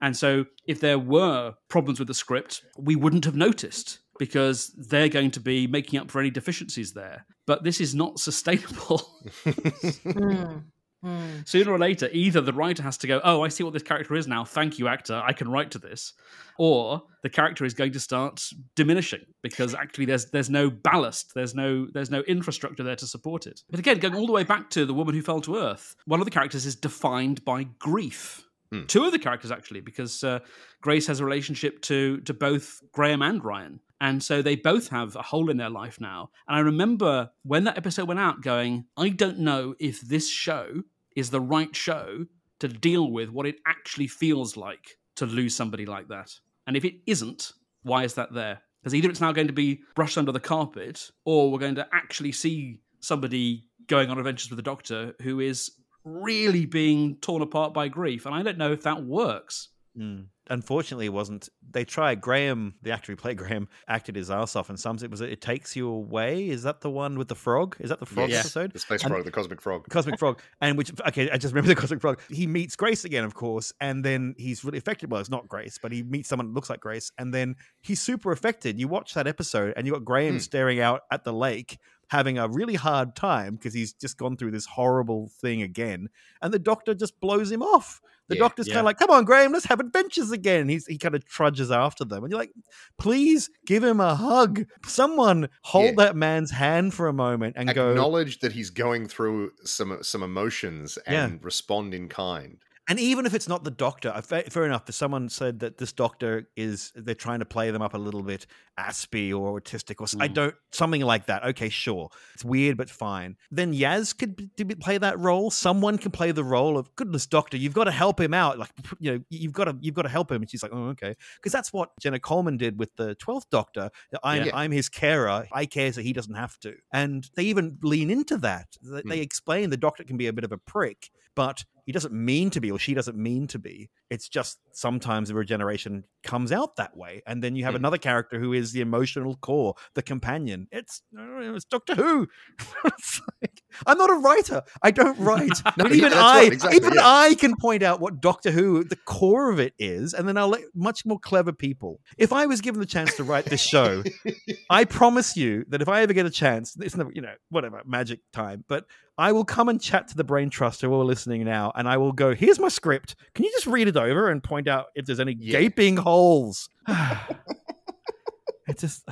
And 0.00 0.16
so, 0.16 0.46
if 0.66 0.80
there 0.80 0.98
were 0.98 1.54
problems 1.68 2.00
with 2.00 2.08
the 2.08 2.14
script, 2.14 2.62
we 2.76 2.96
wouldn't 2.96 3.24
have 3.24 3.36
noticed 3.36 4.00
because 4.18 4.72
they're 4.88 5.08
going 5.08 5.30
to 5.30 5.40
be 5.40 5.66
making 5.66 5.98
up 5.98 6.10
for 6.10 6.20
any 6.20 6.30
deficiencies 6.30 6.92
there. 6.92 7.24
But 7.46 7.62
this 7.62 7.80
is 7.80 7.94
not 7.94 8.18
sustainable. 8.28 9.00
Mm, 9.44 10.64
mm. 11.04 11.48
Sooner 11.48 11.72
or 11.72 11.78
later, 11.78 12.08
either 12.12 12.40
the 12.40 12.52
writer 12.52 12.82
has 12.82 12.96
to 12.98 13.06
go, 13.06 13.20
Oh, 13.24 13.42
I 13.42 13.48
see 13.48 13.64
what 13.64 13.72
this 13.72 13.82
character 13.82 14.14
is 14.14 14.26
now. 14.26 14.44
Thank 14.44 14.78
you, 14.78 14.88
actor. 14.88 15.22
I 15.24 15.32
can 15.32 15.50
write 15.50 15.70
to 15.72 15.78
this. 15.78 16.14
Or 16.58 17.02
the 17.22 17.30
character 17.30 17.64
is 17.64 17.74
going 17.74 17.92
to 17.92 18.00
start 18.00 18.44
diminishing 18.74 19.24
because 19.42 19.74
actually 19.74 20.04
there's 20.04 20.30
there's 20.30 20.50
no 20.50 20.70
ballast, 20.70 21.32
there's 21.34 21.54
no 21.54 21.86
there's 21.92 22.10
no 22.10 22.20
infrastructure 22.20 22.82
there 22.82 22.96
to 22.96 23.06
support 23.06 23.46
it. 23.46 23.62
But 23.70 23.80
again, 23.80 23.98
going 23.98 24.14
all 24.14 24.26
the 24.26 24.32
way 24.32 24.44
back 24.44 24.70
to 24.70 24.84
the 24.84 24.94
woman 24.94 25.14
who 25.14 25.22
fell 25.22 25.40
to 25.42 25.56
earth, 25.56 25.96
one 26.04 26.20
of 26.20 26.26
the 26.26 26.30
characters 26.30 26.66
is 26.66 26.76
defined 26.76 27.44
by 27.44 27.64
grief. 27.78 28.44
Hmm. 28.70 28.86
Two 28.86 29.04
of 29.04 29.12
the 29.12 29.18
characters 29.18 29.50
actually, 29.50 29.80
because 29.80 30.24
uh, 30.24 30.40
Grace 30.80 31.06
has 31.06 31.20
a 31.20 31.24
relationship 31.24 31.80
to 31.82 32.20
to 32.22 32.34
both 32.34 32.82
Graham 32.92 33.22
and 33.22 33.44
Ryan, 33.44 33.80
and 34.00 34.22
so 34.22 34.42
they 34.42 34.56
both 34.56 34.88
have 34.88 35.14
a 35.14 35.22
hole 35.22 35.50
in 35.50 35.58
their 35.58 35.70
life 35.70 36.00
now. 36.00 36.30
And 36.48 36.56
I 36.56 36.60
remember 36.60 37.30
when 37.44 37.64
that 37.64 37.76
episode 37.76 38.08
went 38.08 38.18
out, 38.18 38.42
going, 38.42 38.86
I 38.96 39.10
don't 39.10 39.38
know 39.38 39.74
if 39.78 40.00
this 40.00 40.28
show 40.28 40.82
is 41.16 41.30
the 41.30 41.40
right 41.40 41.74
show 41.74 42.26
to 42.60 42.68
deal 42.68 43.10
with 43.10 43.28
what 43.28 43.46
it 43.46 43.56
actually 43.66 44.06
feels 44.06 44.56
like 44.56 44.98
to 45.16 45.26
lose 45.26 45.54
somebody 45.54 45.86
like 45.86 46.08
that. 46.08 46.32
And 46.66 46.76
if 46.76 46.84
it 46.84 46.94
isn't, 47.06 47.52
why 47.82 48.04
is 48.04 48.14
that 48.14 48.32
there? 48.32 48.62
Because 48.80 48.94
either 48.94 49.10
it's 49.10 49.20
now 49.20 49.32
going 49.32 49.46
to 49.48 49.52
be 49.52 49.80
brushed 49.94 50.18
under 50.18 50.32
the 50.32 50.40
carpet, 50.40 51.10
or 51.24 51.50
we're 51.50 51.58
going 51.58 51.74
to 51.76 51.86
actually 51.92 52.32
see 52.32 52.80
somebody 53.00 53.66
going 53.88 54.10
on 54.10 54.18
adventures 54.18 54.50
with 54.50 54.56
the 54.56 54.62
Doctor 54.62 55.14
who 55.22 55.40
is 55.40 55.72
really 56.04 56.66
being 56.66 57.16
torn 57.16 57.42
apart 57.42 57.74
by 57.74 57.88
grief. 57.88 58.26
And 58.26 58.34
I 58.34 58.42
don't 58.42 58.58
know 58.58 58.72
if 58.72 58.82
that 58.82 59.04
works. 59.04 59.68
Mm. 59.98 60.26
Unfortunately, 60.50 61.06
it 61.06 61.12
wasn't. 61.12 61.48
They 61.70 61.84
tried. 61.84 62.20
Graham, 62.20 62.74
the 62.82 62.90
actor 62.90 63.12
who 63.12 63.16
played 63.16 63.38
Graham, 63.38 63.68
acted 63.86 64.16
his 64.16 64.30
ass 64.30 64.56
off, 64.56 64.68
and 64.70 64.78
some 64.78 64.96
it 65.02 65.10
was 65.10 65.20
it 65.20 65.40
takes 65.40 65.76
you 65.76 65.88
away. 65.88 66.48
Is 66.48 66.64
that 66.64 66.80
the 66.80 66.90
one 66.90 67.16
with 67.16 67.28
the 67.28 67.36
frog? 67.36 67.76
Is 67.78 67.90
that 67.90 68.00
the 68.00 68.06
frog 68.06 68.28
Yes. 68.28 68.40
episode? 68.40 68.72
The 68.72 68.80
space 68.80 69.02
And- 69.04 69.12
frog, 69.12 69.24
the 69.24 69.30
cosmic 69.30 69.62
frog. 69.62 69.88
Cosmic 69.88 70.18
Frog, 70.18 70.40
and 70.60 70.76
which 70.76 70.90
okay, 71.08 71.30
I 71.30 71.36
just 71.38 71.54
remember 71.54 71.68
the 71.72 71.80
Cosmic 71.80 72.00
Frog. 72.00 72.20
He 72.28 72.46
meets 72.48 72.74
Grace 72.74 73.04
again, 73.04 73.22
of 73.24 73.34
course, 73.34 73.72
and 73.80 74.04
then 74.04 74.34
he's 74.36 74.64
really 74.64 74.78
affected. 74.78 75.10
Well, 75.12 75.20
it's 75.20 75.30
not 75.30 75.48
Grace, 75.48 75.78
but 75.80 75.92
he 75.92 76.02
meets 76.02 76.28
someone 76.28 76.48
that 76.48 76.54
looks 76.54 76.68
like 76.68 76.80
Grace, 76.80 77.12
and 77.18 77.32
then 77.32 77.54
he's 77.80 78.00
super 78.00 78.32
affected. 78.32 78.80
You 78.80 78.88
watch 78.88 79.14
that 79.14 79.26
episode, 79.28 79.74
and 79.76 79.86
you 79.86 79.92
got 79.92 80.04
Graham 80.04 80.34
Hmm. 80.34 80.38
staring 80.40 80.80
out 80.80 81.02
at 81.12 81.22
the 81.24 81.32
lake, 81.32 81.78
having 82.08 82.36
a 82.36 82.48
really 82.48 82.74
hard 82.74 83.14
time 83.16 83.54
because 83.54 83.72
he's 83.74 83.92
just 83.94 84.18
gone 84.18 84.36
through 84.36 84.50
this 84.50 84.66
horrible 84.66 85.30
thing 85.40 85.62
again, 85.62 86.08
and 86.42 86.52
the 86.52 86.58
Doctor 86.58 86.94
just 86.94 87.18
blows 87.20 87.50
him 87.50 87.62
off. 87.62 88.02
The 88.32 88.36
Yeah, 88.36 88.44
Doctor's 88.44 88.68
yeah. 88.68 88.74
kind 88.74 88.80
of 88.80 88.86
like, 88.86 88.98
"Come 88.98 89.10
on, 89.10 89.24
Graham, 89.24 89.52
let's 89.52 89.66
have 89.66 89.80
adventures 89.80 90.30
again." 90.30 90.68
He's 90.68 90.86
he 90.86 90.98
kind 90.98 91.14
of 91.14 91.24
trudges 91.24 91.70
after 91.70 92.04
them, 92.04 92.24
and 92.24 92.30
you're 92.30 92.40
like, 92.40 92.52
"Please 92.98 93.50
give 93.66 93.84
him 93.84 94.00
a 94.00 94.14
hug. 94.14 94.64
Someone 94.86 95.48
hold 95.62 95.96
that 95.96 96.16
man's 96.16 96.50
hand 96.50 96.94
for 96.94 97.08
a 97.08 97.12
moment 97.12 97.54
and 97.56 97.72
go." 97.74 97.90
Acknowledge 97.90 98.40
that 98.40 98.52
he's 98.52 98.70
going 98.70 99.06
through 99.06 99.52
some 99.64 99.98
some 100.02 100.22
emotions 100.22 100.98
and 101.06 101.42
respond 101.44 101.94
in 101.94 102.08
kind. 102.08 102.58
And 102.88 102.98
even 102.98 103.26
if 103.26 103.34
it's 103.34 103.46
not 103.48 103.62
the 103.62 103.70
doctor, 103.70 104.08
uh, 104.10 104.20
fair 104.22 104.64
enough. 104.64 104.88
If 104.88 104.96
someone 104.96 105.28
said 105.28 105.60
that 105.60 105.78
this 105.78 105.92
doctor 105.92 106.48
is, 106.56 106.90
they're 106.96 107.14
trying 107.14 107.38
to 107.38 107.44
play 107.44 107.70
them 107.70 107.80
up 107.80 107.94
a 107.94 107.98
little 107.98 108.24
bit 108.24 108.44
aspy 108.76 109.32
or 109.32 109.60
autistic 109.60 110.00
or 110.00 110.04
s- 110.04 110.16
I 110.18 110.26
Mm. 110.28 110.34
don't, 110.34 110.54
something 110.72 111.00
like 111.02 111.26
that. 111.26 111.44
Okay, 111.44 111.68
sure. 111.68 112.10
It's 112.34 112.44
weird, 112.44 112.76
but 112.76 112.90
fine. 112.90 113.36
Then 113.52 113.72
Yaz 113.72 114.16
could 114.18 114.50
play 114.80 114.98
that 114.98 115.16
role. 115.20 115.50
Someone 115.52 115.96
can 115.96 116.10
play 116.10 116.32
the 116.32 116.42
role 116.42 116.76
of, 116.76 116.92
goodness, 116.96 117.24
doctor, 117.26 117.56
you've 117.56 117.72
got 117.74 117.84
to 117.84 117.92
help 117.92 118.18
him 118.20 118.34
out. 118.34 118.58
Like, 118.58 118.70
you 118.98 119.12
know, 119.12 119.24
you've 119.30 119.52
got 119.52 119.66
to, 119.66 119.76
you've 119.80 119.94
got 119.94 120.02
to 120.02 120.08
help 120.08 120.32
him. 120.32 120.42
And 120.42 120.50
she's 120.50 120.62
like, 120.64 120.72
oh, 120.74 120.88
okay. 120.88 121.14
Because 121.36 121.52
that's 121.52 121.72
what 121.72 121.90
Jenna 122.00 122.18
Coleman 122.18 122.56
did 122.56 122.80
with 122.80 122.94
the 122.96 123.14
12th 123.16 123.48
doctor. 123.50 123.90
I'm, 124.24 124.46
Yeah. 124.46 124.56
I'm 124.56 124.72
his 124.72 124.88
carer. 124.88 125.46
I 125.52 125.66
care 125.66 125.92
so 125.92 126.00
he 126.00 126.12
doesn't 126.12 126.34
have 126.34 126.58
to. 126.60 126.74
And 126.92 127.30
they 127.36 127.44
even 127.44 127.78
lean 127.82 128.10
into 128.10 128.38
that. 128.38 128.76
They, 128.82 129.02
they 129.04 129.20
explain 129.20 129.70
the 129.70 129.76
doctor 129.76 130.02
can 130.02 130.16
be 130.16 130.26
a 130.26 130.32
bit 130.32 130.42
of 130.44 130.50
a 130.50 130.58
prick, 130.58 131.10
but 131.36 131.64
he 131.84 131.92
doesn't 131.92 132.12
mean 132.12 132.50
to 132.50 132.60
be 132.60 132.70
or 132.70 132.78
she 132.78 132.94
doesn't 132.94 133.16
mean 133.16 133.46
to 133.48 133.58
be. 133.58 133.90
It's 134.12 134.28
just 134.28 134.58
sometimes 134.72 135.28
the 135.28 135.34
regeneration 135.34 136.04
comes 136.22 136.52
out 136.52 136.76
that 136.76 136.96
way. 136.96 137.22
And 137.26 137.42
then 137.42 137.56
you 137.56 137.64
have 137.64 137.72
Hmm. 137.72 137.82
another 137.82 137.98
character 137.98 138.38
who 138.38 138.52
is 138.52 138.72
the 138.72 138.80
emotional 138.82 139.36
core, 139.36 139.74
the 139.94 140.02
companion. 140.02 140.68
It's, 140.70 141.02
uh, 141.18 141.54
it's 141.56 141.64
Doctor 141.64 141.94
Who. 141.94 142.28
It's 142.84 143.20
like, 143.40 143.62
I'm 143.86 143.96
not 143.98 144.10
a 144.10 144.14
writer. 144.14 144.62
I 144.82 144.90
don't 144.90 145.18
write. 145.18 145.58
No, 145.78 145.84
but 145.84 145.92
even 145.92 146.10
that's 146.10 146.22
I, 146.22 146.38
right, 146.42 146.52
exactly, 146.52 146.76
even 146.76 146.92
yeah. 146.94 147.00
I 147.04 147.34
can 147.34 147.54
point 147.58 147.82
out 147.82 148.00
what 148.00 148.20
Doctor 148.20 148.50
Who, 148.50 148.84
the 148.84 148.96
core 149.06 149.50
of 149.50 149.58
it 149.58 149.72
is, 149.78 150.12
and 150.14 150.28
then 150.28 150.36
I'll 150.36 150.48
let 150.48 150.62
much 150.74 151.06
more 151.06 151.18
clever 151.18 151.52
people. 151.52 152.00
If 152.18 152.32
I 152.32 152.44
was 152.46 152.60
given 152.60 152.80
the 152.80 152.86
chance 152.86 153.16
to 153.16 153.24
write 153.24 153.46
this 153.46 153.62
show, 153.62 154.02
I 154.70 154.84
promise 154.84 155.36
you 155.36 155.64
that 155.68 155.80
if 155.80 155.88
I 155.88 156.02
ever 156.02 156.12
get 156.12 156.26
a 156.26 156.30
chance, 156.30 156.76
it's 156.78 156.96
never, 156.96 157.10
you 157.14 157.22
know, 157.22 157.34
whatever, 157.48 157.80
magic 157.86 158.20
time, 158.32 158.64
but 158.68 158.84
I 159.18 159.32
will 159.32 159.44
come 159.44 159.68
and 159.68 159.80
chat 159.80 160.08
to 160.08 160.16
the 160.16 160.24
Brain 160.24 160.50
Trust 160.50 160.80
who 160.82 160.92
are 160.94 161.04
listening 161.04 161.44
now, 161.44 161.72
and 161.74 161.88
I 161.88 161.96
will 161.96 162.12
go, 162.12 162.34
here's 162.34 162.58
my 162.58 162.68
script. 162.68 163.14
Can 163.34 163.44
you 163.44 163.50
just 163.52 163.66
read 163.66 163.88
it 163.88 163.96
over 164.02 164.28
and 164.30 164.42
point 164.42 164.68
out 164.68 164.86
if 164.94 165.06
there's 165.06 165.20
any 165.20 165.34
Yeah. 165.38 165.60
gaping 165.60 165.96
holes? 165.96 166.68
it 166.88 168.78
just, 168.78 169.02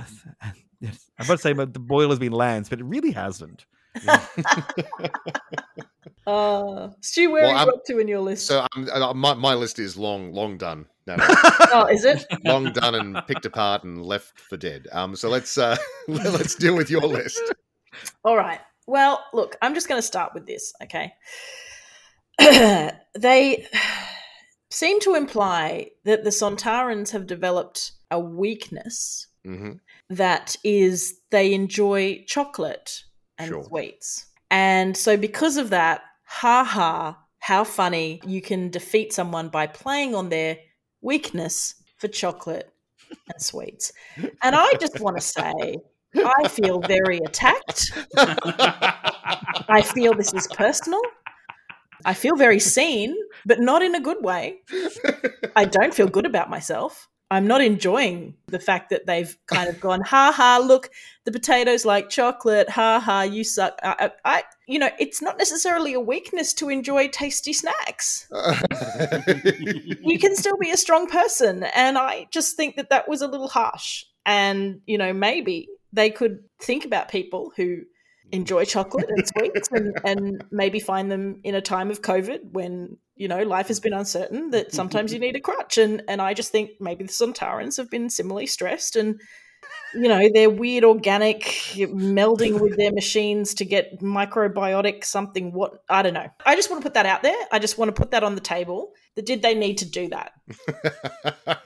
yes. 0.81 1.11
I'm 1.19 1.25
about 1.27 1.37
to 1.37 1.43
say 1.43 1.53
but 1.53 1.73
the 1.73 1.81
boiler's 1.81 2.19
been 2.19 2.33
lands, 2.33 2.69
but 2.69 2.81
it 2.81 2.85
really 2.85 3.13
hasn't. 3.13 3.67
Uh, 6.27 6.91
Stu, 7.01 7.31
where 7.31 7.43
Well, 7.43 7.53
are 7.53 7.59
I'm- 7.59 7.69
up 7.71 7.85
to 7.87 7.99
in 7.99 8.07
your 8.07 8.21
list? 8.21 8.47
So 8.47 8.65
um, 8.77 8.89
uh, 8.93 9.13
my 9.15 9.35
my 9.35 9.55
list 9.55 9.79
is 9.79 9.97
long 9.97 10.33
long 10.33 10.59
done. 10.59 10.87
No, 11.07 11.17
no. 11.17 11.25
oh, 11.73 11.87
is 11.91 12.05
it? 12.05 12.25
long 12.45 12.73
done 12.73 12.95
and 12.95 13.27
picked 13.27 13.47
apart 13.47 13.83
and 13.85 14.05
left 14.05 14.39
for 14.39 14.57
dead. 14.57 14.87
Um, 14.93 15.17
so 15.17 15.29
let's 15.29 15.59
uh, 15.59 15.77
let's 16.07 16.55
deal 16.55 16.77
with 16.77 16.89
your 16.91 17.01
list. 17.01 17.41
All 18.23 18.37
right. 18.37 18.61
Well, 18.87 19.25
look, 19.33 19.57
I'm 19.63 19.75
just 19.75 19.89
going 19.89 19.99
to 19.99 20.07
start 20.07 20.33
with 20.35 20.47
this, 20.47 20.73
okay? 20.83 21.13
they 22.39 23.67
seem 24.71 25.01
to 25.01 25.15
imply 25.15 25.91
that 26.05 26.25
the 26.25 26.31
Sontarans 26.31 27.11
have 27.11 27.27
developed 27.27 27.93
a 28.11 28.19
weakness 28.21 29.27
hmm 29.45 29.73
that 30.09 30.57
is 30.65 31.21
they 31.31 31.55
enjoy 31.55 32.23
chocolate 32.27 33.05
and 33.39 33.49
Sure. 33.49 33.65
sweets. 33.65 34.27
And 34.51 34.97
so 34.97 35.17
because 35.17 35.57
of 35.57 35.71
that, 35.71 36.03
ha 36.25 36.65
ha, 36.65 37.17
how 37.39 37.63
funny 37.65 38.21
you 38.27 38.43
can 38.43 38.71
defeat 38.71 39.13
someone 39.13 39.49
by 39.49 39.67
playing 39.69 40.15
on 40.17 40.29
their 40.29 40.59
weakness 41.01 41.75
for 41.97 42.09
chocolate 42.09 42.73
and 43.33 43.41
sweets. 43.41 43.93
And 44.43 44.57
I 44.57 44.75
just 44.81 44.99
want 45.01 45.17
to 45.17 45.23
say 45.27 45.77
I 46.25 46.49
feel 46.49 46.81
very 46.81 47.19
attacked. 47.19 47.93
I 49.69 49.83
feel 49.83 50.15
this 50.15 50.35
is 50.35 50.49
personal. 50.49 51.01
I 52.05 52.15
feel 52.15 52.37
very 52.37 52.59
seen, 52.61 53.17
but 53.47 53.61
not 53.61 53.83
in 53.83 53.95
a 53.95 54.01
good 54.01 54.23
way. 54.23 54.61
I 55.57 55.65
don't 55.65 55.95
feel 55.95 56.09
good 56.09 56.27
about 56.27 56.51
myself. 56.51 57.09
I'm 57.33 57.47
not 57.47 57.61
enjoying 57.61 58.35
the 58.49 58.59
fact 58.59 58.91
that 58.91 59.07
they've 59.07 59.37
kind 59.47 59.69
of 59.69 59.81
gone, 59.81 60.01
ha 60.01 60.33
ha, 60.35 60.59
look, 60.59 60.91
the 61.25 61.31
potatoes 61.31 61.85
like 61.85 62.09
chocolate, 62.11 62.69
ha 62.69 62.99
ha, 62.99 63.23
you 63.23 63.45
suck. 63.45 63.79
I, 63.85 64.11
I, 64.25 64.39
I- 64.39 64.43
you 64.67 64.79
know, 64.79 64.91
it's 65.01 65.21
not 65.23 65.37
necessarily 65.39 65.95
a 65.95 66.01
weakness 66.01 66.53
to 66.55 66.69
enjoy 66.71 67.09
tasty 67.09 67.53
snacks. 67.53 68.29
You 70.03 70.19
can 70.19 70.35
still 70.37 70.57
be 70.57 70.71
a 70.71 70.77
strong 70.77 71.07
person. 71.09 71.65
And 71.75 71.99
I 71.99 72.27
just 72.33 72.57
think 72.57 72.77
that 72.77 72.91
that 72.91 73.09
was 73.09 73.23
a 73.23 73.29
little 73.29 73.49
harsh. 73.49 74.05
And, 74.27 74.81
you 74.87 74.99
know, 74.99 75.13
maybe 75.13 75.69
they 75.93 76.11
could 76.11 76.41
think 76.61 76.85
about 76.85 77.09
people 77.09 77.53
who 77.57 77.83
enjoy 78.33 78.65
chocolate 78.65 79.09
and 79.09 79.27
sweets 79.27 79.69
and, 79.73 79.99
and 80.05 80.45
maybe 80.51 80.81
find 80.81 81.11
them 81.11 81.41
in 81.45 81.55
a 81.55 81.61
time 81.61 81.91
of 81.91 82.03
COVID 82.03 82.53
when, 82.53 82.97
you 83.17 83.29
know, 83.29 83.43
life 83.43 83.69
has 83.69 83.81
been 83.81 83.93
uncertain 83.93 84.51
that 84.51 84.73
sometimes 84.81 85.13
you 85.13 85.19
need 85.19 85.37
a 85.37 85.41
crutch. 85.41 85.79
And 85.79 86.03
and 86.09 86.21
I 86.21 86.35
just 86.35 86.53
think 86.53 86.73
maybe 86.81 87.05
the 87.05 87.13
Sontarans 87.13 87.77
have 87.77 87.91
been 87.91 88.11
similarly 88.11 88.47
stressed 88.47 88.97
and 88.97 89.21
you 89.95 90.09
know, 90.09 90.29
their 90.33 90.49
weird 90.49 90.85
organic 90.85 91.43
melding 91.75 92.61
with 92.61 92.77
their 92.77 92.93
machines 92.93 93.55
to 93.55 93.65
get 93.65 94.01
microbiotic 94.01 95.05
something 95.05 95.53
what 95.53 95.83
I 95.89 96.03
don't 96.03 96.15
know. 96.15 96.29
I 96.47 96.55
just 96.55 96.71
want 96.71 96.83
to 96.83 96.87
put 96.87 96.95
that 96.95 97.07
out 97.07 97.23
there. 97.23 97.37
I 97.51 97.59
just 97.59 97.77
want 97.77 97.95
to 97.95 98.01
put 98.01 98.13
that 98.13 98.23
on 98.23 98.35
the 98.35 98.41
table. 98.41 98.93
That 99.17 99.27
did 99.27 99.43
they 99.43 99.55
need 99.55 99.79
to 99.79 99.85
do 99.85 100.09
that? 100.11 100.33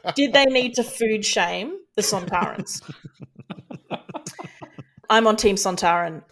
Did 0.15 0.33
they 0.33 0.47
need 0.47 0.75
to 0.75 0.85
food 0.85 1.25
shame 1.25 1.77
the 1.95 2.03
Sontarans? 2.03 2.81
I'm 5.11 5.27
on 5.27 5.37
Team 5.37 5.57
Sontaran 5.57 6.23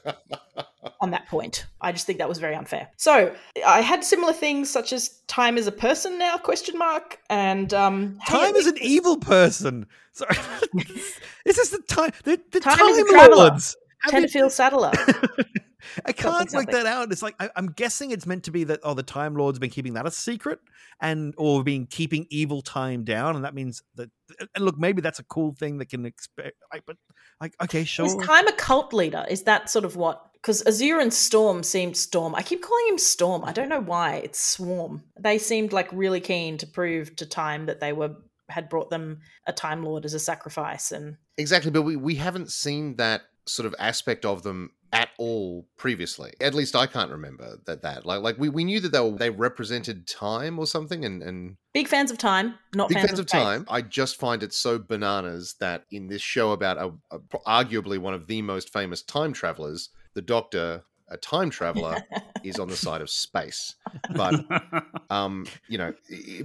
on 1.01 1.11
that 1.11 1.27
point. 1.29 1.67
I 1.81 1.93
just 1.93 2.07
think 2.07 2.19
that 2.19 2.29
was 2.29 2.39
very 2.39 2.55
unfair. 2.55 2.89
So 2.97 3.35
I 3.67 3.81
had 3.81 4.05
similar 4.05 4.33
things 4.33 4.71
such 4.71 4.93
as 4.93 5.21
time 5.27 5.59
is 5.59 5.67
a 5.67 5.73
person 5.73 6.19
now 6.19 6.39
question 6.39 6.79
mark 6.79 7.19
and 7.31 7.73
um 7.75 8.19
Time 8.27 8.51
at 8.51 8.57
is 8.57 8.67
an 8.67 8.79
evil 8.81 9.17
person. 9.17 9.87
Sorry. 10.13 10.37
is 10.37 11.19
this 11.45 11.59
is 11.59 11.71
the 11.71 11.83
time. 11.89 12.13
The, 12.25 12.41
the 12.51 12.61
Time 12.61 12.79
time, 12.79 12.89
is 12.89 12.99
a 12.99 13.05
traveller. 13.05 13.37
lords. 13.37 13.77
Tenfield 14.09 14.51
Saddler. 14.51 14.93
I 16.05 16.13
can't 16.13 16.35
work 16.35 16.51
something. 16.51 16.75
that 16.75 16.87
out. 16.87 17.13
It's 17.13 17.23
like 17.23 17.35
I, 17.41 17.51
I'm 17.57 17.69
guessing 17.69 18.11
it's 18.11 18.27
meant 18.27 18.45
to 18.45 18.51
be 18.51 18.65
that 18.65 18.81
oh, 18.83 18.95
the 18.95 19.03
Time 19.03 19.35
Lords 19.35 19.57
have 19.57 19.61
been 19.61 19.71
keeping 19.71 19.95
that 19.95 20.07
a 20.07 20.11
secret, 20.11 20.61
and 21.01 21.35
or 21.37 21.63
been 21.65 21.87
keeping 21.87 22.27
evil 22.31 22.63
time 22.63 23.05
down, 23.05 23.37
and 23.37 23.45
that 23.45 23.55
means 23.55 23.83
that. 23.97 24.11
And 24.55 24.65
look, 24.65 24.79
maybe 24.79 25.03
that's 25.03 25.19
a 25.19 25.25
cool 25.25 25.55
thing 25.55 25.79
that 25.79 25.87
can 25.87 26.07
expect. 26.07 26.57
Like, 26.73 26.85
but 26.87 26.97
like, 27.41 27.55
okay, 27.63 27.85
sure. 27.85 28.07
Is 28.07 28.17
time 28.17 28.47
a 28.49 28.53
cult 28.53 28.93
leader? 28.93 29.27
Is 29.29 29.43
that 29.43 29.69
sort 29.69 29.85
of 29.85 29.97
what? 29.97 30.25
Because 30.33 30.63
Azure 30.67 31.01
and 31.01 31.13
Storm 31.13 31.63
seemed 31.63 31.97
Storm. 31.97 32.35
I 32.35 32.43
keep 32.43 32.63
calling 32.63 32.89
him 32.89 32.99
Storm. 32.99 33.45
I 33.45 33.53
don't 33.53 33.69
know 33.69 33.81
why. 33.81 34.17
It's 34.17 34.41
Swarm. 34.41 35.03
They 35.19 35.39
seemed 35.39 35.73
like 35.73 35.89
really 35.93 36.21
keen 36.21 36.59
to 36.59 36.67
prove 36.67 37.15
to 37.17 37.27
Time 37.27 37.67
that 37.67 37.81
they 37.81 37.93
were 37.93 38.17
had 38.49 38.69
brought 38.69 38.91
them 38.91 39.21
a 39.47 39.53
Time 39.53 39.83
Lord 39.83 40.05
as 40.05 40.15
a 40.15 40.19
sacrifice. 40.19 40.93
And 40.93 41.17
Exactly, 41.39 41.71
but 41.71 41.83
we, 41.83 41.97
we 41.97 42.15
haven't 42.17 42.51
seen 42.51 42.97
that 42.97 43.23
sort 43.47 43.67
of 43.67 43.75
aspect 43.79 44.25
of 44.25 44.43
them 44.43 44.71
at 44.93 45.09
all 45.19 45.67
previously. 45.79 46.33
At 46.41 46.55
least 46.55 46.77
I 46.77 46.87
can't 46.87 47.11
remember 47.11 47.57
that 47.67 47.83
that 47.83 48.05
like 48.05 48.21
like 48.21 48.39
we, 48.39 48.49
we 48.49 48.65
knew 48.65 48.79
that 48.81 48.93
they 48.93 49.01
were, 49.01 49.17
they 49.17 49.31
represented 49.31 50.07
time 50.07 50.59
or 50.59 50.67
something 50.67 51.05
and 51.05 51.23
and 51.23 51.57
big 51.73 51.89
fans 51.89 52.11
of 52.11 52.19
time, 52.19 52.55
not 52.75 52.89
big 52.89 52.99
fans, 52.99 53.11
fans 53.11 53.19
of 53.19 53.27
time. 53.27 53.67
I 53.69 53.81
just 53.81 54.17
find 54.17 54.43
it 54.43 54.53
so 54.53 54.79
bananas 54.79 55.57
that 55.61 55.85
in 55.91 56.09
this 56.09 56.23
show 56.23 56.53
about 56.53 56.77
a, 56.79 57.17
a, 57.17 57.19
arguably 57.47 57.99
one 57.99 58.15
of 58.15 58.27
the 58.27 58.43
most 58.43 58.71
famous 58.71 59.03
time 59.03 59.33
travelers, 59.33 59.89
the 60.15 60.23
Doctor, 60.23 60.85
a 61.13 61.17
time 61.17 61.51
traveler, 61.51 61.99
is 62.43 62.59
on 62.59 62.69
the 62.69 62.77
side 62.77 63.01
of 63.01 63.11
space. 63.11 63.75
But 64.17 64.35
um 65.11 65.47
you 65.69 65.77
know 65.79 65.93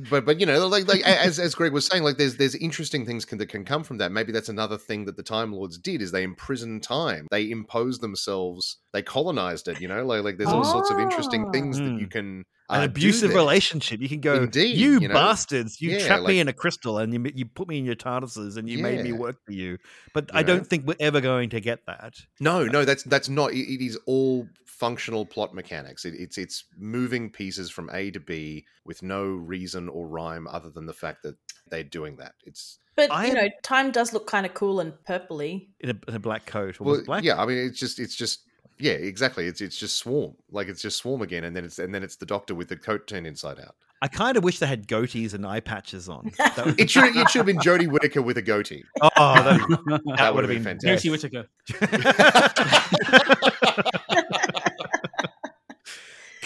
but 0.09 0.25
but 0.25 0.39
you 0.39 0.45
know 0.45 0.67
like 0.67 0.87
like 0.87 1.01
as 1.01 1.39
as 1.39 1.55
greg 1.55 1.71
was 1.71 1.85
saying 1.85 2.03
like 2.03 2.17
there's 2.17 2.35
there's 2.37 2.55
interesting 2.55 3.05
things 3.05 3.23
can, 3.23 3.37
that 3.37 3.47
can 3.47 3.63
come 3.63 3.83
from 3.83 3.97
that 3.97 4.11
maybe 4.11 4.31
that's 4.31 4.49
another 4.49 4.77
thing 4.77 5.05
that 5.05 5.15
the 5.15 5.23
time 5.23 5.53
lords 5.53 5.77
did 5.77 6.01
is 6.01 6.11
they 6.11 6.23
imprisoned 6.23 6.83
time 6.83 7.27
they 7.31 7.49
imposed 7.49 8.01
themselves 8.01 8.77
they 8.93 9.01
colonized 9.01 9.67
it 9.67 9.79
you 9.79 9.87
know 9.87 10.05
like 10.05 10.23
like 10.23 10.37
there's 10.37 10.51
all 10.53 10.63
sorts 10.65 10.89
of 10.89 10.99
interesting 10.99 11.45
things 11.51 11.77
that 11.81 11.97
you 11.97 12.07
Mm. 12.07 12.11
can 12.11 12.45
An 12.69 12.81
uh, 12.81 12.85
abusive 12.85 13.33
relationship. 13.33 14.01
You 14.01 14.09
can 14.09 14.19
go, 14.19 14.43
Indeed, 14.43 14.77
you, 14.77 14.99
you 14.99 15.07
know? 15.07 15.13
bastards! 15.13 15.79
You 15.79 15.91
Yeah, 15.91 16.05
trapped 16.05 16.27
me 16.27 16.39
in 16.41 16.49
a 16.49 16.53
crystal, 16.53 16.97
and 16.97 17.13
you 17.13 17.31
you 17.33 17.45
put 17.45 17.67
me 17.69 17.77
in 17.77 17.85
your 17.85 17.95
TARDISes, 17.95 18.57
and 18.57 18.69
you 18.69 18.79
made 18.79 19.01
me 19.03 19.13
work 19.13 19.37
for 19.45 19.53
you. 19.53 19.77
But 20.13 20.25
You 20.33 20.39
I 20.39 20.41
know? 20.41 20.47
don't 20.47 20.67
think 20.67 20.85
we're 20.85 20.95
ever 20.99 21.21
going 21.21 21.49
to 21.51 21.61
get 21.61 21.85
that. 21.87 22.15
no 22.41 22.65
no 22.65 22.83
that's 22.83 23.03
that's 23.03 23.29
not 23.29 23.53
it, 23.53 23.71
it 23.71 23.81
is 23.85 23.97
all 24.05 24.47
functional 24.65 25.25
plot 25.25 25.55
mechanics 25.55 26.05
it, 26.05 26.13
it's 26.13 26.37
it's 26.37 26.65
moving 26.77 27.31
pieces 27.31 27.71
from 27.71 27.89
a 27.93 28.11
to 28.11 28.19
b 28.19 28.63
with 28.85 29.01
no 29.01 29.23
reason 29.25 29.89
or 29.89 30.07
rhyme 30.07 30.47
other 30.47 30.69
than 30.69 30.85
the 30.85 30.93
fact 30.93 31.23
that 31.23 31.35
they're 31.71 31.83
doing 31.83 32.15
that 32.17 32.33
it's 32.43 32.77
But 32.95 33.11
I 33.11 33.23
you 33.25 33.29
am- 33.31 33.35
know, 33.37 33.49
time 33.63 33.89
does 33.91 34.13
look 34.13 34.27
kind 34.27 34.45
of 34.45 34.53
cool 34.53 34.79
and 34.79 34.93
purpley. 35.09 35.69
In 35.79 35.89
a, 35.89 35.95
in 36.07 36.13
a 36.15 36.19
black 36.19 36.45
coat. 36.45 36.79
Or 36.79 36.83
well 36.83 37.01
black? 37.03 37.23
yeah 37.23 37.41
i 37.41 37.45
mean 37.47 37.57
it's 37.57 37.79
just 37.79 37.97
it's 37.99 38.15
just 38.15 38.43
yeah 38.79 38.93
exactly 38.93 39.47
it's 39.47 39.61
it's 39.61 39.77
just 39.77 39.97
swarm 39.97 40.33
like 40.51 40.67
it's 40.67 40.81
just 40.81 40.97
swarm 40.97 41.21
again 41.21 41.43
and 41.43 41.55
then 41.55 41.65
it's 41.65 41.79
and 41.79 41.93
then 41.93 42.03
it's 42.03 42.15
the 42.15 42.25
doctor 42.25 42.55
with 42.55 42.69
the 42.69 42.77
coat 42.77 43.07
turned 43.07 43.27
inside 43.27 43.59
out 43.59 43.75
I 43.99 44.07
kind 44.07 44.37
of 44.37 44.43
wish 44.43 44.59
they 44.59 44.67
had 44.67 44.87
goatees 44.87 45.33
and 45.33 45.43
eye 45.43 45.59
patches 45.59 46.07
on. 46.07 46.31
Would, 46.57 46.79
it 46.79 46.89
should 46.89 47.15
it 47.15 47.29
should 47.29 47.39
have 47.39 47.47
been 47.47 47.57
Jodie 47.57 47.87
Whittaker 47.87 48.21
with 48.21 48.37
a 48.37 48.43
goatee 48.43 48.83
oh, 49.01 49.09
that, 49.15 50.01
that 50.17 50.35
would 50.35 50.47
would 50.47 50.53
have 50.55 50.63
been 50.63 50.77
been 50.77 50.79
fantastic 50.79 51.11
Whittaker. 51.11 51.47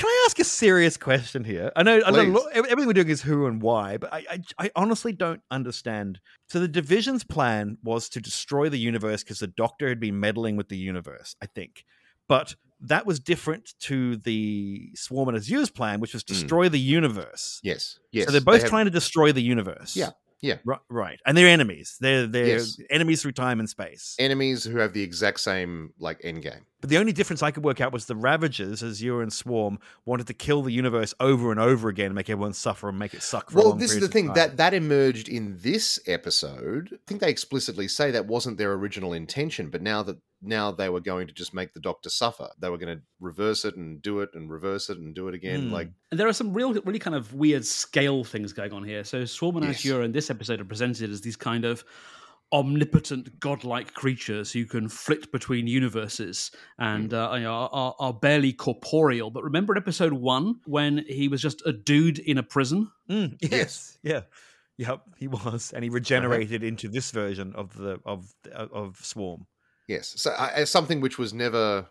Can 0.02 0.10
I 0.10 0.24
ask 0.26 0.40
a 0.40 0.44
serious 0.44 0.98
question 0.98 1.44
here? 1.44 1.72
I 1.76 1.84
know, 1.84 2.02
I 2.04 2.10
know 2.10 2.50
everything 2.56 2.88
we're 2.88 2.94
doing 2.94 3.10
is 3.10 3.22
who 3.22 3.46
and 3.46 3.62
why, 3.62 3.98
but 3.98 4.12
I, 4.12 4.26
I, 4.32 4.40
I 4.58 4.72
honestly 4.76 5.14
don't 5.14 5.42
understand. 5.52 6.20
So 6.50 6.60
the 6.60 6.68
division's 6.68 7.24
plan 7.24 7.78
was 7.84 8.10
to 8.10 8.20
destroy 8.20 8.70
the 8.70 8.80
universe 8.80 9.24
because 9.24 9.38
the 9.38 9.46
Doctor 9.46 9.90
had 9.90 10.00
been 10.00 10.20
meddling 10.20 10.56
with 10.56 10.70
the 10.70 10.78
universe, 10.78 11.36
I 11.40 11.46
think. 11.46 11.86
But 12.32 12.56
that 12.80 13.06
was 13.06 13.20
different 13.20 13.74
to 13.90 14.16
the 14.18 14.90
Swarm 14.96 15.28
and 15.30 15.38
Azure's 15.38 15.70
plan, 15.70 16.00
which 16.00 16.14
was 16.14 16.24
Mm. 16.24 16.28
destroy 16.28 16.70
the 16.70 16.80
universe. 16.80 17.60
yes 17.64 18.00
yes 18.12 18.26
so 18.26 18.32
they're 18.32 18.40
they 18.40 18.44
both 18.54 18.62
have- 18.62 18.70
trying 18.70 18.86
to 18.86 18.92
destroy 19.02 19.32
the 19.34 19.42
universe. 19.56 19.96
Yeah, 20.02 20.12
yeah. 20.42 20.58
Right, 20.66 20.80
right. 20.90 21.20
And 21.26 21.38
they're 21.38 21.48
enemies. 21.60 21.98
They're 22.00 22.26
they're 22.28 22.58
Yes. 22.58 22.78
enemies 22.90 23.22
through 23.22 23.34
time 23.34 23.60
and 23.60 23.70
space. 23.70 24.16
enemies 24.18 24.64
who 24.64 24.78
have 24.78 24.94
the 24.94 25.04
exact 25.04 25.40
same 25.42 25.94
like 26.00 26.20
end 26.24 26.42
game 26.42 26.64
But 26.82 26.90
the 26.90 26.98
only 26.98 27.14
difference 27.14 27.42
I 27.44 27.52
could 27.52 27.64
work 27.64 27.80
out 27.80 27.94
was 27.94 28.08
the 28.08 28.16
Ravagers, 28.16 28.84
as 28.84 28.98
Azure 29.00 29.22
and 29.22 29.32
Swarm, 29.32 29.80
wanted 30.04 30.28
to 30.28 30.34
kill 30.34 30.64
the 30.64 30.72
universe 30.74 31.14
over 31.20 31.52
and 31.52 31.60
over 31.60 31.88
again 31.90 32.08
and 32.08 32.16
make 32.16 32.30
everyone 32.30 32.54
suffer 32.54 32.90
and 32.90 32.98
make 33.00 33.14
it 33.14 33.22
suck 33.24 33.52
for 33.52 33.60
a 33.60 33.62
well 33.62 33.70
long 33.70 33.80
this 33.80 33.94
is 33.94 34.00
the 34.02 34.08
thing 34.08 34.34
that 34.34 34.58
that 34.58 34.74
emerged 34.74 35.30
in 35.30 35.58
this 35.62 36.00
episode 36.08 36.90
i 36.94 36.98
think 37.08 37.22
they 37.22 37.30
explicitly 37.30 37.88
say 37.88 38.12
that 38.12 38.26
wasn't 38.26 38.58
their 38.58 38.74
original 38.74 39.14
intention 39.14 39.70
but 39.70 39.82
now 39.82 40.02
that 40.04 40.18
now 40.42 40.72
they 40.72 40.90
were 40.90 41.00
going 41.00 41.28
to 41.28 41.34
just 41.34 41.54
make 41.54 41.74
the 41.74 41.80
doctor 41.80 42.10
suffer 42.10 42.50
they 42.60 42.70
were 42.70 42.78
going 42.78 42.98
to 42.98 43.04
reverse 43.20 43.64
it 43.64 43.76
and 43.76 44.02
do 44.02 44.20
it 44.22 44.30
and 44.34 44.50
reverse 44.50 44.90
it 44.90 44.98
and 44.98 45.14
do 45.14 45.28
it 45.28 45.36
again 45.36 45.68
Hmm. 45.68 45.74
like 45.74 45.90
And 46.10 46.20
there 46.20 46.28
are 46.28 46.34
some 46.34 46.54
real, 46.54 46.74
really 46.74 47.00
kind 47.00 47.16
of 47.16 47.34
weird 47.34 47.66
scale 47.66 48.24
things 48.24 48.54
going 48.54 48.74
on 48.74 48.84
here. 48.84 49.04
So 49.04 49.24
Swarm 49.26 49.58
and 49.58 49.66
Yes. 49.66 49.76
Azure 49.86 50.02
in 50.04 50.12
this 50.12 50.30
episode 50.30 50.60
are 50.60 50.66
presented 50.66 51.10
as 51.12 51.22
these 51.22 51.36
kind 51.38 51.64
of 51.64 51.84
omnipotent, 52.54 53.40
godlike 53.40 53.94
creatures 53.94 54.52
who 54.52 54.66
can 54.66 54.90
flit 54.90 55.32
between 55.32 55.68
universes 55.68 56.52
and 56.78 57.14
uh, 57.14 57.32
you 57.40 57.48
are, 57.50 57.96
are 57.98 58.14
barely 58.14 58.52
corporeal. 58.54 59.30
But 59.32 59.44
remember 59.44 59.74
in 59.74 59.78
episode 59.78 60.14
one 60.14 60.60
when 60.66 61.06
he 61.08 61.28
was 61.30 61.42
just 61.42 61.62
a 61.66 61.72
dude 61.72 62.20
in 62.20 62.38
a 62.38 62.44
prison? 62.44 62.92
Mm, 63.10 63.38
yes. 63.42 63.52
Yes. 63.52 63.98
Yeah. 64.04 64.22
Yep, 64.78 65.02
he 65.18 65.28
was, 65.28 65.72
and 65.74 65.84
he 65.84 65.90
Uh-huh. 65.90 65.96
regenerated 65.96 66.64
into 66.64 66.88
this 66.90 67.12
version 67.12 67.54
of 67.56 67.76
the 67.78 68.00
of 68.06 68.34
of 68.54 68.98
Swarm. 69.04 69.46
yes 69.88 70.14
so 70.18 70.32
uh, 70.32 70.66
something 70.66 71.02
which 71.02 71.18
was 71.20 71.34
never 71.34 71.88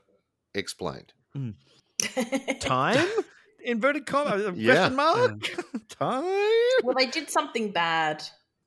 explained 0.55 1.13
Time 2.61 3.07
inverted 3.65 4.07
comma 4.07 4.53
Yeah. 4.57 4.75
question 4.89 4.97
mark 4.97 5.41
time. 5.89 6.25
well, 6.83 6.95
they 6.97 7.07
did 7.07 7.31
something 7.31 7.71
bad 7.73 8.25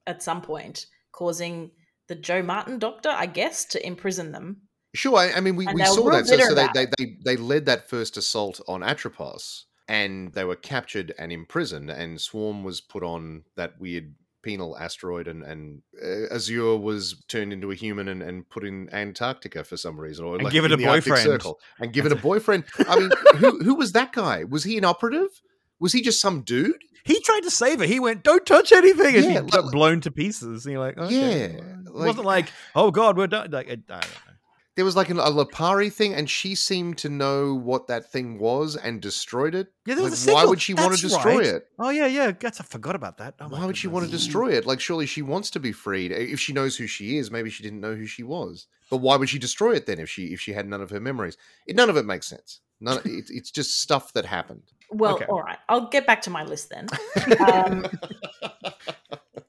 at 0.07 0.21
some 0.21 0.41
point, 0.41 0.85
causing 1.11 1.71
the 2.13 2.21
Jo 2.21 2.41
Martin 2.41 2.79
Doctor, 2.79 3.09
I 3.09 3.25
guess, 3.25 3.65
to 3.65 3.85
imprison 3.85 4.31
them. 4.31 4.61
Sure, 4.95 5.17
I, 5.17 5.33
I 5.33 5.39
mean 5.39 5.55
we, 5.55 5.67
we 5.73 5.83
saw 5.85 6.09
that. 6.11 6.27
So, 6.27 6.37
so 6.37 6.53
they, 6.53 6.63
about 6.63 6.73
they, 6.73 6.85
they 6.97 7.17
they 7.25 7.37
led 7.37 7.65
that 7.65 7.89
first 7.89 8.15
assault 8.17 8.61
on 8.67 8.83
Atropos, 8.83 9.65
and 9.87 10.31
they 10.33 10.43
were 10.43 10.55
captured 10.55 11.13
and 11.17 11.31
imprisoned, 11.31 11.89
and 11.89 12.21
Swarm 12.21 12.63
was 12.63 12.79
put 12.81 13.03
on 13.03 13.43
that 13.55 13.79
weird 13.79 14.13
penal 14.43 14.77
asteroid, 14.77 15.27
and 15.27 15.43
and 15.43 15.81
uh, 16.03 16.35
Azure 16.35 16.77
was 16.77 17.23
turned 17.27 17.51
into 17.51 17.71
a 17.71 17.75
human 17.75 18.07
and, 18.07 18.21
and 18.21 18.47
put 18.49 18.63
in 18.63 18.87
Antarctica 18.93 19.63
for 19.63 19.77
some 19.77 19.99
reason, 19.99 20.25
or 20.25 20.35
And 20.35 20.43
like 20.43 20.53
give 20.53 20.65
it 20.65 20.71
a 20.71 20.77
boyfriend. 20.77 21.23
Circle, 21.23 21.59
and 21.79 21.91
give 21.91 22.05
it 22.05 22.11
a 22.11 22.17
boyfriend. 22.17 22.65
I 22.87 22.99
mean, 22.99 23.09
who 23.37 23.63
who 23.63 23.73
was 23.73 23.93
that 23.93 24.13
guy? 24.13 24.43
Was 24.43 24.63
he 24.63 24.77
an 24.77 24.85
operative? 24.85 25.29
Was 25.79 25.93
he 25.93 26.01
just 26.01 26.21
some 26.21 26.41
dude? 26.43 26.81
He 27.03 27.19
tried 27.21 27.41
to 27.41 27.51
save 27.51 27.79
her. 27.79 27.85
He 27.85 27.99
went, 27.99 28.23
"Don't 28.23 28.45
touch 28.45 28.71
anything," 28.71 29.15
and 29.15 29.25
Yeah, 29.25 29.41
he 29.41 29.49
got 29.49 29.65
like- 29.65 29.71
blown 29.71 30.01
to 30.01 30.11
pieces. 30.11 30.65
And 30.65 30.73
you're 30.73 30.81
like, 30.81 30.97
okay. 30.97 31.55
Yeah, 31.57 31.72
it 31.93 31.97
like- 31.99 32.07
wasn't 32.07 32.25
like, 32.25 32.47
"Oh 32.75 32.91
God, 32.91 33.17
we're 33.17 33.27
done." 33.27 33.51
Like, 33.51 33.67
I, 33.69 33.71
I 33.73 33.75
don't 33.75 33.89
know. 33.89 34.07
There 34.75 34.83
was 34.85 34.95
like 34.95 35.09
an, 35.11 35.19
a 35.19 35.29
Lupari 35.29 35.93
thing, 35.93 36.15
and 36.15 36.27
she 36.27 36.55
seemed 36.55 36.97
to 36.97 37.09
know 37.09 37.53
what 37.53 37.85
that 37.89 38.11
thing 38.11 38.39
was 38.39 38.75
and 38.75 38.99
destroyed 38.99 39.53
it. 39.53 39.67
Yeah, 39.85 39.93
there 39.93 40.03
was 40.03 40.25
Like, 40.25 40.33
a 40.33 40.35
why 40.35 40.45
would 40.45 40.59
she 40.59 40.73
want 40.73 40.85
to 40.85 40.89
That's 41.01 41.13
destroy 41.13 41.35
right. 41.37 41.45
it? 41.45 41.67
Oh 41.77 41.91
yeah, 41.91 42.07
yeah. 42.07 42.31
Guess 42.31 42.59
I 42.59 42.63
forgot 42.63 42.95
about 42.95 43.19
that. 43.19 43.35
Oh, 43.39 43.49
my 43.49 43.59
Why 43.59 43.65
would 43.67 43.77
she 43.77 43.87
want 43.87 44.03
to 44.03 44.07
goodness. 44.07 44.23
destroy 44.23 44.53
it? 44.53 44.65
Like, 44.65 44.79
surely 44.79 45.05
she 45.05 45.21
wants 45.21 45.51
to 45.51 45.59
be 45.59 45.71
freed. 45.73 46.11
If 46.11 46.39
she 46.39 46.53
knows 46.53 46.75
who 46.75 46.87
she 46.87 47.17
is, 47.17 47.29
maybe 47.29 47.51
she 47.51 47.61
didn't 47.61 47.81
know 47.81 47.93
who 47.93 48.07
she 48.07 48.23
was. 48.23 48.65
But 48.89 48.97
why 48.97 49.15
would 49.15 49.29
she 49.29 49.37
destroy 49.37 49.73
it 49.75 49.85
then 49.85 49.99
if 49.99 50.09
she 50.09 50.33
if 50.33 50.41
she 50.41 50.53
had 50.53 50.67
none 50.67 50.81
of 50.81 50.89
her 50.89 50.99
memories? 50.99 51.37
It, 51.67 51.75
none 51.75 51.91
of 51.91 51.97
it 51.97 52.05
makes 52.07 52.25
sense. 52.25 52.59
None. 52.81 52.97
It, 53.05 53.25
it's 53.29 53.51
just 53.51 53.79
stuff 53.79 54.11
that 54.13 54.25
happened. 54.25 54.63
Well, 54.89 55.15
Okay. 55.15 55.25
all 55.25 55.41
right. 55.43 55.59
I'll 55.69 55.87
get 55.87 56.07
back 56.07 56.21
to 56.23 56.31
my 56.31 56.43
list 56.45 56.71
then. 56.71 56.87
Um, 57.47 57.85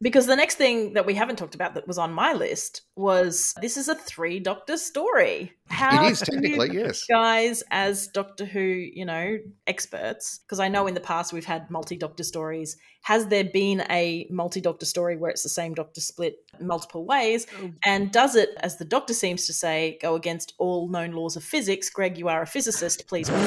because 0.04 0.26
the 0.26 0.36
next 0.36 0.56
thing 0.56 0.92
that 0.92 1.06
we 1.06 1.14
haven't 1.14 1.36
talked 1.36 1.54
about 1.54 1.72
that 1.74 1.88
was 1.88 1.96
on 1.96 2.12
my 2.12 2.34
list 2.34 2.82
was 2.94 3.54
this 3.62 3.78
is 3.78 3.88
a 3.88 3.94
three 3.94 4.38
doctor 4.38 4.76
story. 4.76 5.52
How 5.68 6.04
it 6.04 6.10
is 6.12 6.20
technically 6.20 6.74
yes. 6.74 7.04
guys 7.10 7.62
as 7.70 8.08
Doctor 8.08 8.44
Who, 8.44 8.60
you 8.60 9.06
know, 9.06 9.38
experts, 9.66 10.40
because 10.40 10.60
I 10.60 10.68
know 10.68 10.86
in 10.86 10.92
the 10.92 11.00
past 11.00 11.32
we've 11.32 11.46
had 11.46 11.70
multi-doctor 11.70 12.22
stories. 12.22 12.76
Has 13.04 13.26
there 13.28 13.44
been 13.44 13.84
a 13.90 14.26
multi-doctor 14.30 14.86
story 14.86 15.16
where 15.16 15.30
it's 15.30 15.42
the 15.42 15.48
same 15.50 15.74
doctor 15.74 16.00
split 16.00 16.38
multiple 16.58 17.04
ways? 17.04 17.46
And 17.84 18.10
does 18.10 18.34
it, 18.34 18.50
as 18.60 18.78
the 18.78 18.84
doctor 18.86 19.12
seems 19.12 19.46
to 19.46 19.52
say, 19.52 19.98
go 20.00 20.14
against 20.14 20.54
all 20.56 20.88
known 20.88 21.12
laws 21.12 21.36
of 21.36 21.44
physics? 21.44 21.90
Greg, 21.90 22.16
you 22.16 22.28
are 22.28 22.40
a 22.40 22.46
physicist. 22.46 23.06
Please. 23.06 23.28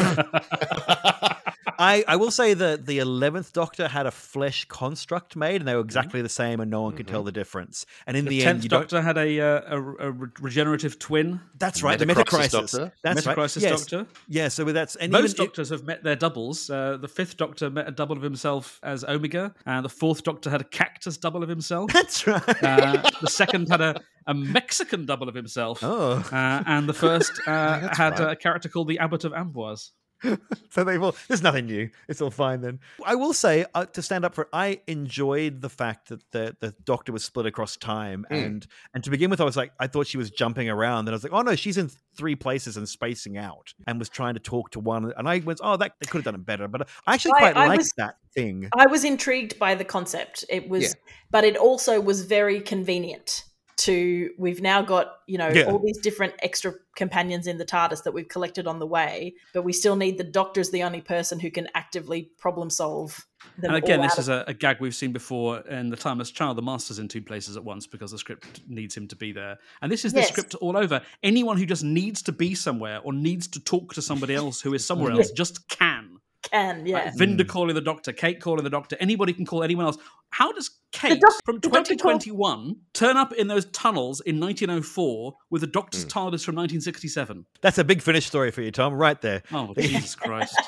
I, 1.80 2.03
I 2.08 2.16
will 2.16 2.32
say 2.32 2.53
that 2.55 2.86
the 2.88 2.99
eleventh 2.99 3.53
Doctor 3.53 3.88
had 3.88 4.08
a 4.08 4.12
flesh 4.12 4.66
construct 4.66 5.36
made, 5.36 5.62
and 5.62 5.68
they 5.68 5.76
were 5.76 5.82
Mm-hmm. 5.82 5.88
exactly 5.88 6.22
the 6.22 6.30
same, 6.30 6.60
and 6.60 6.70
no 6.72 6.82
one 6.82 6.93
could 6.95 7.08
tell 7.08 7.24
the 7.24 7.32
difference. 7.32 7.86
And 8.08 8.18
in 8.18 8.26
the, 8.26 8.30
The 8.30 8.45
end, 8.45 8.55
tenth 8.58 8.64
you 8.64 8.70
don't. 8.70 8.82
Doctor 8.82 9.01
had 9.01 9.18
a, 9.18 9.39
uh, 9.39 9.78
a, 9.78 10.10
a 10.10 10.12
regenerative 10.41 10.99
twin. 10.99 11.39
That's 11.58 11.82
right, 11.84 11.97
the 11.97 12.05
Metacrisis 12.05 12.49
Metacrisis. 12.49 12.51
Doctor. 12.51 12.93
That's 13.03 13.26
right. 13.26 13.38
Metacrisis 13.38 13.62
Yes. 13.62 14.05
Yeah, 14.28 14.47
so 14.49 14.66
that's 14.66 14.95
and 14.97 15.12
Most 15.12 15.36
even, 15.36 15.45
doctors 15.45 15.70
have 15.70 15.84
met 15.84 16.03
their 16.03 16.16
doubles. 16.16 16.70
Uh, 16.70 16.97
the 16.97 17.08
fifth 17.08 17.38
Doctor 17.38 17.70
met 17.70 17.88
a 17.88 17.91
double 17.91 18.18
of 18.18 18.24
himself 18.24 18.80
as 18.84 19.03
Omega, 19.03 19.47
and 19.66 19.84
the 19.86 19.89
fourth 19.89 20.24
Doctor 20.24 20.50
had 20.50 20.62
a 20.62 20.66
cactus 20.66 21.18
double 21.18 21.43
of 21.43 21.50
himself. 21.50 21.91
That's 21.93 22.26
right. 22.28 22.64
Uh, 22.64 23.10
the 23.22 23.30
second 23.30 23.70
had 23.70 23.82
a, 23.82 24.00
a 24.28 24.34
Mexican 24.34 25.06
double 25.06 25.30
of 25.30 25.36
himself. 25.36 25.80
oh, 25.84 26.24
Uh, 26.32 26.64
and 26.66 26.88
the 26.88 26.93
first 26.93 27.32
uh, 27.48 27.80
That's 27.80 27.98
had 27.98 28.20
right. 28.20 28.32
a 28.32 28.36
character 28.36 28.70
called 28.70 28.88
the 28.88 29.00
Abbot 29.00 29.24
of 29.24 29.34
Amboise. 29.34 29.91
so 30.72 30.84
they've 30.84 31.01
all. 31.01 31.15
There's 31.28 31.43
nothing 31.43 31.65
new. 31.68 31.89
It's 32.07 32.22
all 32.22 32.32
fine 32.32 32.61
then. 32.61 32.80
I 33.05 33.15
will 33.15 33.34
say 33.34 33.65
uh, 33.76 33.86
to 33.86 34.01
stand 34.01 34.26
up 34.26 34.34
for. 34.36 34.47
I 34.51 34.82
enjoyed 34.88 35.61
the 35.61 35.70
fact 35.70 36.09
that 36.09 36.22
the 36.32 36.55
the 36.59 36.74
Doctor 36.84 37.11
was 37.11 37.24
split 37.24 37.45
across 37.45 37.78
time, 37.78 38.26
Mm. 38.32 38.45
and 38.45 38.68
and 38.93 39.03
to 39.03 39.09
begin 39.09 39.30
with, 39.30 39.39
I 39.41 39.43
was 39.45 39.57
like, 39.57 39.72
I 39.80 39.88
thought 39.88 40.07
she 40.07 40.18
was 40.18 40.32
jumping 40.32 40.70
around, 40.70 41.01
and 41.01 41.09
I 41.09 41.13
was 41.13 41.24
like, 41.24 41.34
oh 41.34 41.41
no, 41.41 41.55
she's 41.55 41.78
in 41.78 41.89
three 42.15 42.36
places 42.36 42.78
and 42.78 42.88
spacing 42.89 43.38
out, 43.38 43.74
and 43.86 43.99
was 43.99 44.09
trying 44.09 44.34
to 44.34 44.39
talk 44.39 44.72
to 44.72 44.80
one, 44.80 45.13
and 45.18 45.30
I 45.30 45.39
went, 45.39 45.59
oh, 45.63 45.78
that 45.78 45.93
they 45.99 46.07
could 46.07 46.20
have 46.20 46.26
done 46.26 46.36
it 46.36 46.45
better, 46.45 46.68
but 46.68 46.88
I 47.05 47.13
actually 47.13 47.34
I- 47.36 47.39
quite 47.39 47.57
I 47.57 47.68
liked 47.68 47.78
was- 47.80 47.93
that 47.97 48.18
thing. 48.34 48.70
I 48.76 48.88
was 48.88 49.03
intrigued 49.03 49.57
by 49.59 49.76
the 49.76 49.86
concept. 49.86 50.45
It 50.49 50.68
was, 50.70 50.84
Yeah. 50.84 50.89
but 51.32 51.43
it 51.43 51.57
also 51.57 51.99
was 52.01 52.26
very 52.26 52.59
convenient. 52.61 53.43
To 53.78 54.32
we've 54.39 54.61
now 54.61 54.82
got 54.82 55.17
you 55.28 55.38
know 55.38 55.49
Yeah. 55.49 55.65
all 55.65 55.80
these 55.84 55.99
different 55.99 56.34
extra 56.39 56.73
companions 56.95 57.45
in 57.45 57.57
the 57.57 57.65
TARDIS 57.65 58.03
that 58.03 58.11
we've 58.13 58.28
collected 58.28 58.65
on 58.65 58.80
the 58.80 58.88
way, 58.88 59.36
but 59.53 59.63
we 59.63 59.71
still 59.71 59.95
need 59.95 60.17
the 60.17 60.23
Doctor's 60.23 60.71
the 60.71 60.82
only 60.84 61.01
person 61.01 61.39
who 61.39 61.51
can 61.51 61.67
actively 61.75 62.32
problem 62.39 62.69
solve. 62.71 63.25
Them 63.59 63.73
And 63.73 63.84
again, 63.84 64.01
this 64.01 64.19
is 64.19 64.30
a, 64.30 64.43
a 64.47 64.53
gag 64.53 64.78
we've 64.80 64.93
seen 64.93 65.11
before 65.11 65.61
in 65.61 65.89
The 65.89 65.95
Timeless 65.97 66.30
Child. 66.30 66.57
The 66.59 66.61
Master's 66.61 66.99
in 66.99 67.07
two 67.07 67.23
places 67.23 67.57
at 67.57 67.63
once 67.63 67.88
because 67.88 68.11
the 68.11 68.17
script 68.19 68.61
needs 68.67 68.95
him 68.95 69.07
to 69.07 69.15
be 69.15 69.32
there. 69.32 69.57
And 69.82 69.91
this 69.91 70.05
is 70.05 70.13
the 70.13 70.19
Yes. 70.19 70.30
script 70.30 70.53
all 70.55 70.78
over. 70.78 71.01
Anyone 71.23 71.57
who 71.57 71.65
just 71.65 71.84
needs 71.84 72.21
to 72.23 72.32
be 72.32 72.53
somewhere 72.53 72.99
or 73.03 73.13
needs 73.13 73.47
to 73.49 73.59
talk 73.59 73.93
to 73.95 74.01
somebody 74.01 74.36
else 74.36 74.61
who 74.61 74.75
is 74.75 74.86
somewhere 74.86 75.11
else 75.17 75.32
just 75.32 75.67
can. 75.69 76.07
Can 76.52 76.86
yeah. 76.86 77.06
Like 77.06 77.16
Vinder 77.16 77.43
calling 77.43 77.76
the 77.76 77.82
doctor, 77.82 78.14
Kate 78.14 78.39
calling 78.41 78.64
the 78.64 78.70
doctor, 78.70 78.95
anybody 79.00 79.34
can 79.34 79.45
call 79.45 79.64
anyone 79.64 79.86
else. 79.86 79.98
How 80.30 80.52
does 80.52 80.70
Kate 80.91 81.20
doc- 81.20 81.32
from 81.45 81.56
the 81.60 81.70
doctor 81.70 81.95
called- 81.95 82.22
2021 82.22 82.76
turn 82.93 83.18
up 83.18 83.34
in 83.34 83.48
those 83.48 83.66
tunnels 83.72 84.22
in 84.22 84.39
1904 84.39 85.34
with 85.50 85.62
the 85.62 85.68
doctor's 85.68 86.06
Mm. 86.06 86.10
TARDIS 86.10 86.43
from 86.45 86.56
1967? 86.56 87.45
That's 87.62 87.78
a 87.78 87.84
big 87.84 88.02
finish 88.02 88.26
story 88.28 88.52
for 88.52 88.62
you, 88.62 88.72
Tom. 88.72 88.93
Right 88.93 89.20
there. 89.22 89.43
Oh, 89.52 89.74
Jesus 89.78 90.16
Christ. 90.16 90.56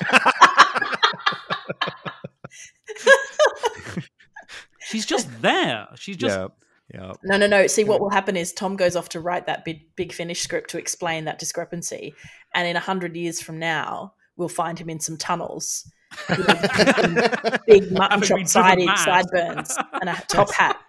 She's 4.80 5.06
just 5.06 5.28
there. 5.40 5.86
She's 5.94 6.16
just 6.16 6.36
yeah, 6.36 6.48
yeah. 6.92 7.12
No, 7.22 7.36
no, 7.36 7.46
no. 7.46 7.66
See, 7.68 7.84
what 7.84 8.00
will 8.00 8.10
happen 8.10 8.36
is 8.36 8.52
Tom 8.52 8.74
goes 8.76 8.96
off 8.96 9.08
to 9.10 9.20
write 9.20 9.46
that 9.46 9.64
big, 9.64 9.94
big 9.94 10.12
finish 10.12 10.40
script 10.42 10.70
to 10.70 10.78
explain 10.78 11.26
that 11.26 11.38
discrepancy, 11.38 12.14
and 12.54 12.66
in 12.66 12.74
a 12.76 12.80
hundred 12.80 13.14
years 13.16 13.40
from 13.40 13.58
now, 13.60 14.14
we'll 14.40 14.48
find 14.48 14.78
him 14.78 14.90
in 14.90 14.98
some 14.98 15.16
tunnels, 15.16 15.88
you 16.30 16.44
know, 16.44 17.30
big 17.68 17.92
mutton 17.92 18.20
Having 18.20 18.28
chop 18.28 18.38
been 18.38 18.46
driven 18.46 18.46
side 18.46 18.78
mad. 18.78 18.98
sideburns 18.98 19.78
and 20.00 20.10
a 20.10 20.14
top 20.28 20.52
hat, 20.52 20.80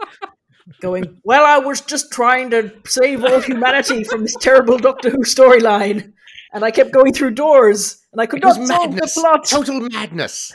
going. 0.80 1.20
Well, 1.24 1.46
I 1.46 1.60
was 1.60 1.82
just 1.82 2.12
trying 2.12 2.50
to 2.52 2.74
save 2.88 3.24
all 3.24 3.42
humanity 3.42 4.04
from 4.04 4.24
this 4.24 4.36
terrible 4.40 4.80
Doctor 4.80 5.12
Who 5.12 5.20
storyline, 5.20 6.14
and 6.54 6.64
I 6.64 6.72
kept 6.72 6.92
going 6.92 7.14
through 7.14 7.32
doors, 7.32 8.02
and 8.12 8.20
I 8.20 8.26
could 8.26 8.40
it 8.40 8.46
not 8.46 8.66
solve 8.66 8.96
the 8.96 9.12
plot. 9.14 9.46
Total 9.46 9.82
madness. 9.82 10.52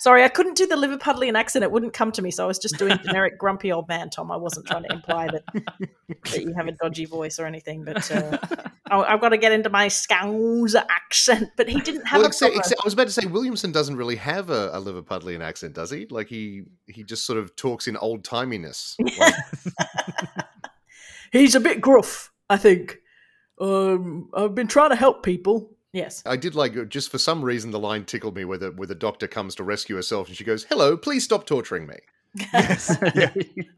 Sorry, 0.00 0.24
I 0.24 0.28
couldn't 0.28 0.56
do 0.56 0.66
the 0.66 0.76
Liverpudlian 0.76 1.38
accent. 1.38 1.62
It 1.62 1.70
wouldn't 1.70 1.92
come 1.92 2.10
to 2.12 2.22
me, 2.22 2.30
so 2.30 2.42
I 2.42 2.46
was 2.46 2.58
just 2.58 2.78
doing 2.78 2.98
generic 3.04 3.36
grumpy 3.36 3.70
old 3.70 3.86
man, 3.86 4.08
Tom. 4.08 4.30
I 4.30 4.36
wasn't 4.38 4.66
trying 4.66 4.84
to 4.84 4.94
imply 4.94 5.26
that, 5.26 5.44
that 6.32 6.42
you 6.42 6.54
have 6.54 6.68
a 6.68 6.72
dodgy 6.72 7.04
voice 7.04 7.38
or 7.38 7.44
anything, 7.44 7.84
but 7.84 8.10
uh, 8.10 8.38
I, 8.90 9.02
I've 9.02 9.20
got 9.20 9.28
to 9.28 9.36
get 9.36 9.52
into 9.52 9.68
my 9.68 9.88
Scouse 9.88 10.74
accent. 10.74 11.50
But 11.54 11.68
he 11.68 11.82
didn't 11.82 12.06
have 12.06 12.20
Well, 12.20 12.24
a 12.24 12.28
except, 12.28 12.56
except 12.56 12.80
I 12.80 12.86
was 12.86 12.94
about 12.94 13.08
to 13.08 13.12
say 13.12 13.26
Williamson 13.26 13.72
doesn't 13.72 13.94
really 13.94 14.16
have 14.16 14.48
a, 14.48 14.70
a 14.72 14.80
Liverpudlian 14.80 15.42
accent, 15.42 15.74
does 15.74 15.90
he? 15.90 16.06
Like 16.08 16.28
he 16.28 16.62
he 16.86 17.04
just 17.04 17.26
sort 17.26 17.38
of 17.38 17.54
talks 17.54 17.86
in 17.86 17.98
old 17.98 18.24
timiness. 18.24 18.94
Like, 19.18 19.34
He's 21.30 21.54
a 21.54 21.60
bit 21.60 21.82
gruff, 21.82 22.32
I 22.48 22.56
think. 22.56 22.96
Um, 23.60 24.30
I've 24.34 24.54
been 24.54 24.66
trying 24.66 24.90
to 24.90 24.96
help 24.96 25.22
people. 25.22 25.76
Yes. 25.92 26.22
I 26.24 26.36
did 26.36 26.54
like 26.54 26.76
uh, 26.76 26.84
just 26.84 27.10
for 27.10 27.18
some 27.18 27.44
reason 27.44 27.70
the 27.70 27.78
line 27.78 28.04
tickled 28.04 28.36
me 28.36 28.44
where 28.44 28.58
the 28.58 28.70
where 28.70 28.86
the 28.86 28.94
doctor 28.94 29.26
comes 29.26 29.54
to 29.56 29.64
rescue 29.64 29.96
herself 29.96 30.28
and 30.28 30.36
she 30.36 30.44
goes, 30.44 30.64
"Hello, 30.64 30.96
please 30.96 31.24
stop 31.24 31.46
torturing 31.46 31.86
me." 31.86 31.96
Yes. 32.34 32.96
yeah. 33.14 33.32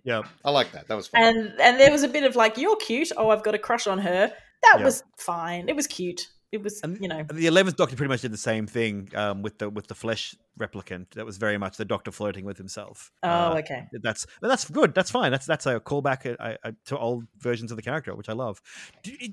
yeah. 0.05 0.23
I 0.45 0.51
like 0.51 0.73
that. 0.73 0.89
That 0.89 0.95
was 0.97 1.09
fun. 1.09 1.23
And 1.23 1.61
and 1.61 1.81
there 1.81 1.91
was 1.91 2.03
a 2.03 2.09
bit 2.09 2.25
of 2.25 2.37
like, 2.37 2.59
you're 2.59 2.77
cute. 2.77 3.11
Oh, 3.17 3.31
I've 3.31 3.43
got 3.43 3.55
a 3.55 3.59
crush 3.59 3.87
on 3.87 3.99
her. 3.99 4.31
That 4.63 4.77
Yeah. 4.79 4.85
was 4.85 5.05
fine. 5.17 5.69
It 5.69 5.77
was 5.77 5.87
cute. 5.87 6.29
It 6.53 6.63
was, 6.63 6.81
And- 6.83 7.01
you 7.01 7.09
know. 7.09 7.21
And 7.21 7.31
the 7.31 7.47
eleventh 7.47 7.77
Doctor 7.77 7.97
pretty 7.97 8.11
much 8.11 8.21
did 8.21 8.31
the 8.33 8.37
same 8.37 8.67
thing 8.67 9.09
um, 9.15 9.41
with 9.41 9.57
the 9.59 9.71
with 9.71 9.87
the 9.87 9.95
flesh 9.95 10.35
replicant. 10.61 11.07
That 11.15 11.25
was 11.25 11.39
very 11.39 11.57
much 11.57 11.79
the 11.79 11.85
Doctor 11.87 12.11
flirting 12.11 12.45
with 12.45 12.59
himself. 12.59 13.11
Oh, 13.23 13.29
Uh, 13.29 13.55
okay. 13.61 13.87
That's 14.03 14.27
but 14.43 14.49
that's 14.49 14.69
good. 14.69 14.95
That's 14.95 15.11
fine. 15.11 15.33
That's 15.33 15.47
that's 15.47 15.65
a 15.65 15.81
callback 15.81 16.37
uh, 16.39 16.57
uh, 16.63 16.73
to 16.87 16.99
old 16.99 17.25
versions 17.39 17.73
of 17.73 17.77
the 17.77 17.83
character, 17.83 18.15
which 18.15 18.29
I 18.29 18.35
love. 18.35 18.61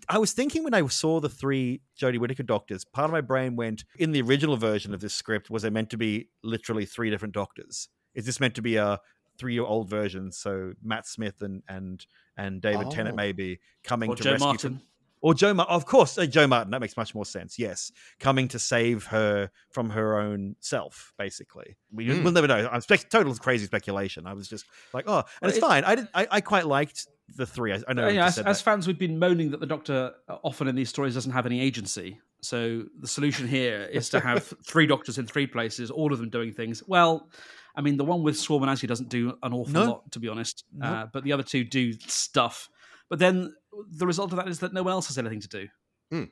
I 0.08 0.18
was 0.18 0.32
thinking 0.32 0.64
when 0.64 0.74
I 0.74 0.88
saw 0.88 1.20
the 1.20 1.28
three 1.28 1.82
Jodie 2.00 2.20
Whittaker 2.20 2.44
Doctors, 2.44 2.86
part 2.86 3.06
of 3.06 3.12
my 3.12 3.22
brain 3.22 3.58
went 3.58 3.84
in 3.98 4.14
the 4.14 4.22
original 4.22 4.56
version 4.56 4.94
of 4.94 5.02
this 5.02 5.14
script. 5.14 5.50
Was 5.50 5.66
it 5.66 5.74
meant 5.74 5.90
to 5.90 5.98
be 5.98 6.30
literally 6.42 6.86
three 6.86 7.10
different 7.10 7.34
Doctors? 7.34 7.90
Is 8.16 8.26
this 8.26 8.40
meant 8.40 8.56
to 8.56 8.62
be 8.62 8.78
a 8.78 8.98
three 9.38 9.54
year 9.54 9.64
old 9.66 9.90
version? 9.90 10.32
So 10.32 10.72
Matt 10.82 11.06
Smith 11.06 11.42
and 11.42 11.64
and 11.68 12.06
and 12.38 12.62
David 12.62 12.92
Tennant 12.92 13.16
Oh. 13.16 13.18
maybe 13.18 13.60
coming 13.84 14.10
or 14.10 14.16
to 14.16 14.24
Joe 14.24 14.32
rescue 14.32 14.46
Martin. 14.48 14.82
Or 15.22 15.34
Jo 15.34 15.54
Martin. 15.54 15.76
Of 15.76 15.86
course, 15.86 16.18
uh, 16.18 16.26
Jo 16.26 16.48
Martin. 16.48 16.72
That 16.72 16.80
makes 16.80 16.96
much 16.96 17.14
more 17.14 17.26
sense. 17.26 17.60
Yes, 17.60 17.92
coming 18.20 18.48
to 18.50 18.60
save 18.60 19.06
her 19.08 19.52
from 19.70 19.90
her 19.90 20.18
own 20.20 20.56
self, 20.62 21.14
basically. 21.18 21.76
We, 21.92 22.08
Mm. 22.08 22.24
We'll 22.24 22.32
never 22.34 22.48
know. 22.48 22.70
I'm 22.72 22.82
spec- 22.82 23.10
total 23.10 23.36
crazy 23.36 23.66
speculation. 23.66 24.26
I 24.26 24.34
was 24.34 24.48
just 24.48 24.66
like, 24.94 25.06
oh, 25.08 25.18
and 25.18 25.26
Well, 25.42 25.50
it's 25.50 25.58
it- 25.58 25.62
fine. 25.62 25.84
I 25.84 25.96
did. 25.96 26.08
I, 26.14 26.28
I 26.32 26.42
quite 26.42 26.66
liked 26.68 27.08
the 27.36 27.46
three. 27.46 27.74
I, 27.74 27.82
I 27.88 27.94
know. 27.94 28.08
Yeah, 28.08 28.28
as, 28.28 28.40
as 28.40 28.62
fans, 28.62 28.88
we've 28.88 28.98
been 28.98 29.20
moaning 29.20 29.52
that 29.52 29.60
the 29.60 29.66
Doctor 29.68 30.14
uh, 30.30 30.38
often 30.44 30.68
in 30.68 30.76
these 30.76 30.90
stories 30.90 31.14
doesn't 31.16 31.32
have 31.34 31.46
any 31.46 31.60
agency. 31.60 32.20
So 32.42 32.86
the 33.02 33.08
solution 33.08 33.46
here 33.48 33.82
is 33.92 34.08
to 34.12 34.22
have 34.22 34.54
three 34.66 34.88
Doctors 34.88 35.18
in 35.18 35.28
three 35.28 35.46
places, 35.48 35.92
all 35.92 36.14
of 36.14 36.20
them 36.20 36.30
doing 36.30 36.54
things. 36.54 36.82
Well, 36.88 37.30
I 37.76 37.82
mean, 37.82 37.98
the 37.98 38.06
one 38.06 38.24
with 38.24 38.38
Swarm 38.38 38.64
and 38.64 38.72
Azzy 38.72 38.88
doesn't 38.88 39.10
do 39.10 39.38
an 39.44 39.54
awful 39.54 39.74
No. 39.74 39.84
lot, 39.86 40.12
to 40.14 40.20
be 40.20 40.30
honest. 40.30 40.64
No. 40.74 40.88
Uh, 40.88 41.06
but 41.12 41.24
the 41.26 41.34
other 41.34 41.44
two 41.44 41.66
do 41.66 41.92
stuff. 42.08 42.70
But 43.10 43.20
then 43.20 43.54
the 43.92 44.08
result 44.08 44.32
of 44.32 44.38
that 44.38 44.48
is 44.48 44.60
that 44.60 44.74
no 44.74 44.84
one 44.84 44.94
else 44.94 45.08
has 45.08 45.18
anything 45.18 45.42
to 45.42 45.48
do. 45.48 45.68
So 46.12 46.28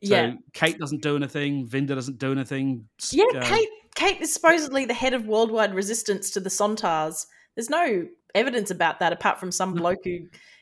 yeah. 0.00 0.34
Kate 0.52 0.78
doesn't 0.78 1.02
do 1.02 1.16
anything. 1.16 1.66
Vinder 1.66 1.94
doesn't 1.94 2.18
do 2.18 2.32
anything. 2.32 2.88
Yeah, 3.10 3.24
uh, 3.34 3.44
Kate. 3.44 3.68
Kate 3.94 4.20
is 4.20 4.32
supposedly 4.32 4.84
the 4.84 4.94
head 4.94 5.12
of 5.12 5.26
worldwide 5.26 5.74
resistance 5.74 6.30
to 6.30 6.40
the 6.40 6.50
Sontars. 6.50 7.26
There's 7.56 7.68
no 7.68 8.06
evidence 8.34 8.70
about 8.70 9.00
that 9.00 9.12
apart 9.12 9.40
from 9.40 9.50
some 9.50 9.74
bloke 9.74 10.04
who 10.04 10.20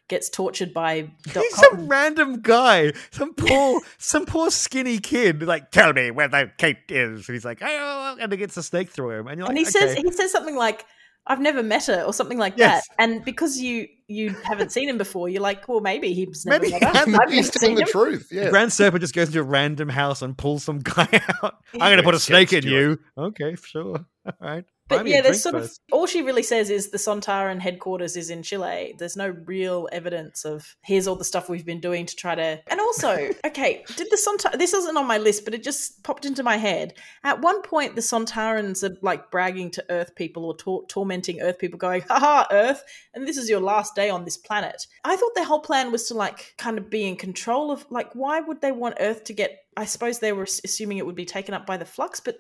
gets 0.09 0.31
tortured 0.31 0.73
by 0.73 1.03
Doc 1.33 1.43
He's 1.43 1.55
Cotton. 1.55 1.79
some 1.79 1.89
random 1.89 2.41
guy, 2.41 2.93
some 3.11 3.35
poor, 3.35 3.83
some 3.99 4.25
poor 4.25 4.51
skinny 4.51 4.99
kid. 4.99 5.43
Like, 5.43 5.71
tell 5.71 5.93
me 5.93 6.11
where 6.11 6.29
the 6.29 6.51
Kate 6.57 6.79
is. 6.89 7.29
And 7.29 7.35
he's 7.35 7.45
like, 7.45 7.59
oh, 7.63 8.17
and 8.19 8.33
he 8.33 8.39
gets 8.39 8.57
a 8.57 8.63
snake 8.63 8.89
through 8.91 9.11
him, 9.11 9.27
and 9.27 9.39
you're 9.39 9.47
like, 9.47 9.51
and 9.51 9.59
he 9.59 9.65
okay. 9.65 9.71
says 9.71 9.95
he 9.95 10.11
says 10.13 10.33
something 10.33 10.57
like 10.57 10.87
I've 11.27 11.41
never 11.41 11.63
met 11.63 11.87
her 11.87 12.03
or 12.03 12.13
something 12.13 12.39
like 12.39 12.55
Yes. 12.57 12.87
that. 12.89 12.95
And 13.03 13.25
because 13.25 13.59
you 13.59 13.89
you 14.09 14.31
haven't 14.45 14.71
seen 14.71 14.89
him 14.89 14.97
before, 14.99 15.29
you're 15.29 15.43
like, 15.43 15.67
well, 15.67 15.81
maybe 15.81 16.13
he's 16.15 16.47
never 16.47 16.63
Maybe 16.63 16.73
met 16.73 16.83
her. 16.85 16.93
he 17.11 17.17
I've 17.17 17.31
He's 17.31 17.47
never 17.47 17.59
telling 17.59 17.75
the 17.75 17.81
him. 17.83 17.89
truth. 17.89 18.29
Yeah. 18.31 18.51
Grand 18.51 18.73
Serpent 18.73 19.01
just 19.01 19.15
goes 19.15 19.27
into 19.29 19.41
a 19.41 19.43
random 19.43 19.89
house 19.89 20.23
and 20.23 20.39
pulls 20.39 20.63
some 20.63 20.79
guy 20.79 21.09
out. 21.43 21.57
I'm 21.75 21.79
going 21.81 21.97
to 21.97 22.03
put 22.05 22.15
a 22.15 22.21
snake 22.21 22.53
in 22.53 22.65
you. 22.65 23.01
Okay, 23.19 23.57
sure. 23.57 24.07
All 24.27 24.33
right. 24.41 24.65
But 24.89 25.07
yeah, 25.07 25.21
there's 25.21 25.43
sort 25.43 25.57
of 25.57 25.73
all 25.91 26.07
she 26.07 26.23
really 26.23 26.43
says 26.43 26.71
is 26.71 26.91
the 26.91 26.99
Sontaran 26.99 27.59
headquarters 27.61 28.17
is 28.17 28.31
in 28.31 28.43
Chile. 28.43 28.95
There's 28.99 29.17
no 29.17 29.29
real 29.29 29.89
evidence 29.91 30.45
of 30.45 30.77
here's 30.83 31.09
all 31.09 31.17
the 31.17 31.25
stuff 31.25 31.49
we've 31.49 31.67
been 31.67 31.81
doing 31.81 32.07
to 32.07 32.15
try 32.15 32.37
to. 32.37 32.61
And 32.69 32.81
also, 32.81 33.31
okay, 33.47 33.85
did 33.97 34.09
the 34.11 34.17
Sontar? 34.17 34.57
This 34.57 34.75
isn't 34.75 34.97
on 34.97 35.07
my 35.07 35.19
list, 35.19 35.45
but 35.45 35.55
it 35.55 35.65
just 35.65 36.05
popped 36.05 36.25
into 36.25 36.45
my 36.45 36.57
head. 36.57 36.95
At 37.25 37.41
one 37.41 37.63
point, 37.63 37.97
the 37.97 38.01
Sontarans 38.01 38.89
are 38.89 38.97
like 39.03 39.31
bragging 39.31 39.73
to 39.73 39.85
Earth 39.91 40.15
people 40.15 40.45
or 40.45 40.57
tor- 40.57 40.87
tormenting 40.87 41.41
Earth 41.41 41.59
people, 41.59 41.79
going, 41.79 42.03
"Haha, 42.03 42.47
Earth, 42.53 42.85
and 43.15 43.27
this 43.27 43.37
is 43.37 43.51
your 43.51 43.61
last 43.61 43.97
day 43.97 44.09
on 44.09 44.25
this 44.25 44.37
planet." 44.37 44.87
I 45.05 45.17
thought 45.17 45.35
their 45.35 45.45
whole 45.45 45.61
plan 45.61 45.91
was 45.91 46.07
to 46.09 46.15
like 46.15 46.55
kind 46.59 46.79
of 46.79 46.91
be 46.91 47.07
in 47.07 47.17
control 47.17 47.73
of 47.73 47.85
like 47.91 48.15
why 48.15 48.41
would 48.41 48.61
they 48.61 48.73
want 48.73 48.97
Earth 49.01 49.25
to 49.25 49.33
get? 49.33 49.65
I 49.77 49.85
suppose 49.85 50.21
they 50.21 50.33
were 50.33 50.45
assuming 50.45 50.99
it 50.99 51.07
would 51.07 51.17
be 51.17 51.27
taken 51.27 51.55
up 51.55 51.67
by 51.67 51.77
the 51.77 51.85
flux, 51.85 52.21
but 52.21 52.39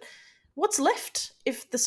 what's 0.54 0.80
left 0.80 1.32
if 1.44 1.70
the 1.70 1.78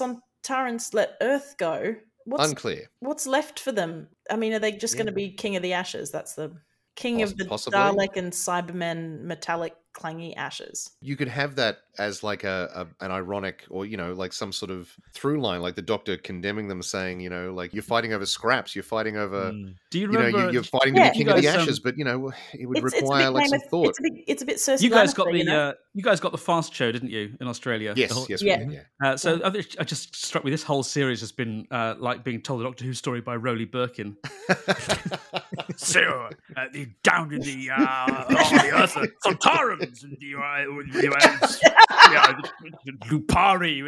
Sontarans 0.43 0.93
let 0.93 1.17
Earth 1.21 1.55
go? 1.57 1.95
What's 2.25 2.49
Unclear. 2.49 2.89
what's 2.99 3.25
left 3.25 3.59
for 3.59 3.71
them? 3.71 4.07
I 4.29 4.35
mean, 4.35 4.53
are 4.53 4.59
they 4.59 4.71
just 4.71 4.95
going 4.95 5.07
to 5.07 5.11
be 5.11 5.31
king 5.31 5.55
of 5.55 5.63
the 5.63 5.73
ashes? 5.73 6.11
That's 6.11 6.33
the 6.35 6.51
king 6.95 7.19
Poss- 7.19 7.31
of 7.31 7.37
the 7.37 7.45
possibly. 7.45 7.79
Dalek 7.79 8.17
and 8.17 8.31
Cybermen 8.31 9.21
metallic 9.21 9.73
clangy 9.93 10.35
ashes. 10.37 10.91
You 11.01 11.15
could 11.15 11.27
have 11.29 11.55
that 11.55 11.79
as 11.99 12.23
like 12.23 12.43
a, 12.43 12.87
a 12.99 13.05
an 13.05 13.11
ironic, 13.11 13.65
or 13.69 13.85
you 13.85 13.97
know, 13.97 14.13
like 14.13 14.33
some 14.33 14.51
sort 14.51 14.71
of 14.71 14.89
through 15.13 15.41
line, 15.41 15.61
like 15.61 15.75
the 15.75 15.81
Doctor 15.81 16.17
condemning 16.17 16.67
them, 16.67 16.81
saying, 16.81 17.19
you 17.19 17.29
know, 17.29 17.53
like 17.53 17.73
you're 17.73 17.83
fighting 17.83 18.13
over 18.13 18.25
scraps, 18.25 18.75
you're 18.75 18.83
fighting 18.83 19.17
over, 19.17 19.51
Mm. 19.51 19.75
Do 19.91 19.99
you 19.99 20.05
you 20.07 20.11
know, 20.13 20.19
remember? 20.19 20.45
you, 20.47 20.51
you're 20.53 20.63
fighting 20.63 20.95
Yeah. 20.95 21.05
to 21.07 21.11
be 21.11 21.17
king 21.17 21.27
of 21.29 21.35
the 21.35 21.41
guys, 21.43 21.55
um, 21.55 21.61
ashes, 21.61 21.79
but 21.79 21.97
you 21.97 22.05
know, 22.05 22.31
it 22.53 22.65
would 22.65 22.77
It's, 22.79 22.87
it's 22.87 22.93
a 22.93 23.01
require 23.01 23.25
bit 23.27 23.33
like 23.33 23.47
some 23.49 23.55
of- 23.61 23.69
thought. 23.69 23.89
It's 23.89 23.99
a 23.99 24.01
bit, 24.03 24.13
it's 24.27 24.41
a 24.41 24.45
bit 24.45 24.57
Cersei 24.57 24.81
you 24.81 24.89
guys 24.89 25.13
got 25.13 25.25
the 25.31 25.37
you 25.37 25.43
know? 25.45 25.69
uh, 25.69 25.73
you 25.93 26.03
guys 26.03 26.19
got 26.19 26.31
the 26.31 26.37
fast 26.37 26.73
show, 26.73 26.91
didn't 26.91 27.09
you, 27.09 27.35
in 27.41 27.47
Australia? 27.47 27.93
yes, 27.97 28.11
whole- 28.11 28.25
yes, 28.29 28.41
Yeah. 28.41 28.59
we 28.59 28.65
did, 28.65 28.73
yeah. 29.01 29.07
Uh, 29.09 29.17
so 29.17 29.39
I, 29.43 29.47
I 29.79 29.83
just 29.83 30.15
struck 30.15 30.43
me. 30.45 30.51
This 30.51 30.63
whole 30.63 30.83
series 30.83 31.19
has 31.19 31.31
been 31.31 31.67
uh, 31.71 31.95
like 31.99 32.23
being 32.23 32.41
told 32.41 32.59
the 32.61 32.63
Doctor 32.65 32.85
Who 32.85 32.93
story 32.93 33.21
by 33.21 33.35
Rowley 33.35 33.65
Birkin. 33.65 34.15
so 35.75 36.29
uh, 36.57 36.65
the, 36.73 36.87
down 37.03 37.33
in 37.33 37.41
the 37.41 37.69
uh, 37.71 38.25
on 38.27 38.33
the 38.33 38.71
Earth, 38.73 38.95
Sontarans 39.25 40.03
and 40.03 40.17
the, 40.19 40.35
uh, 40.35 41.01
the, 41.01 41.09
uh, 41.11 41.85
yeah, 41.89 42.33
the, 42.33 42.71
the 42.85 42.91
Lupari, 43.07 43.81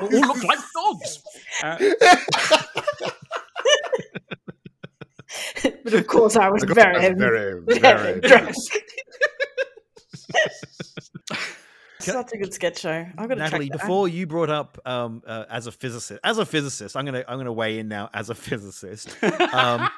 all 0.00 0.08
look 0.20 0.44
like 0.44 0.58
dogs. 0.74 1.22
Uh, 1.62 1.78
but 5.84 5.94
of 5.94 6.06
course, 6.06 6.36
I 6.36 6.50
was 6.50 6.64
very, 6.64 7.14
very, 7.14 7.60
very 7.66 7.80
very 7.80 8.20
drunk. 8.20 8.54
Such 12.00 12.32
a 12.32 12.38
good 12.38 12.52
sketch 12.52 12.80
show. 12.80 13.06
I've 13.16 13.28
got 13.28 13.34
to 13.34 13.36
Natalie, 13.36 13.70
before 13.70 14.08
you 14.08 14.26
brought 14.26 14.50
up 14.50 14.78
um, 14.84 15.22
uh, 15.26 15.44
as 15.48 15.66
a 15.66 15.72
physicist, 15.72 16.20
as 16.24 16.38
a 16.38 16.46
physicist, 16.46 16.96
I'm 16.96 17.04
gonna 17.04 17.24
I'm 17.28 17.38
gonna 17.38 17.52
weigh 17.52 17.78
in 17.78 17.88
now 17.88 18.10
as 18.12 18.30
a 18.30 18.34
physicist. 18.34 19.16
Um, 19.22 19.88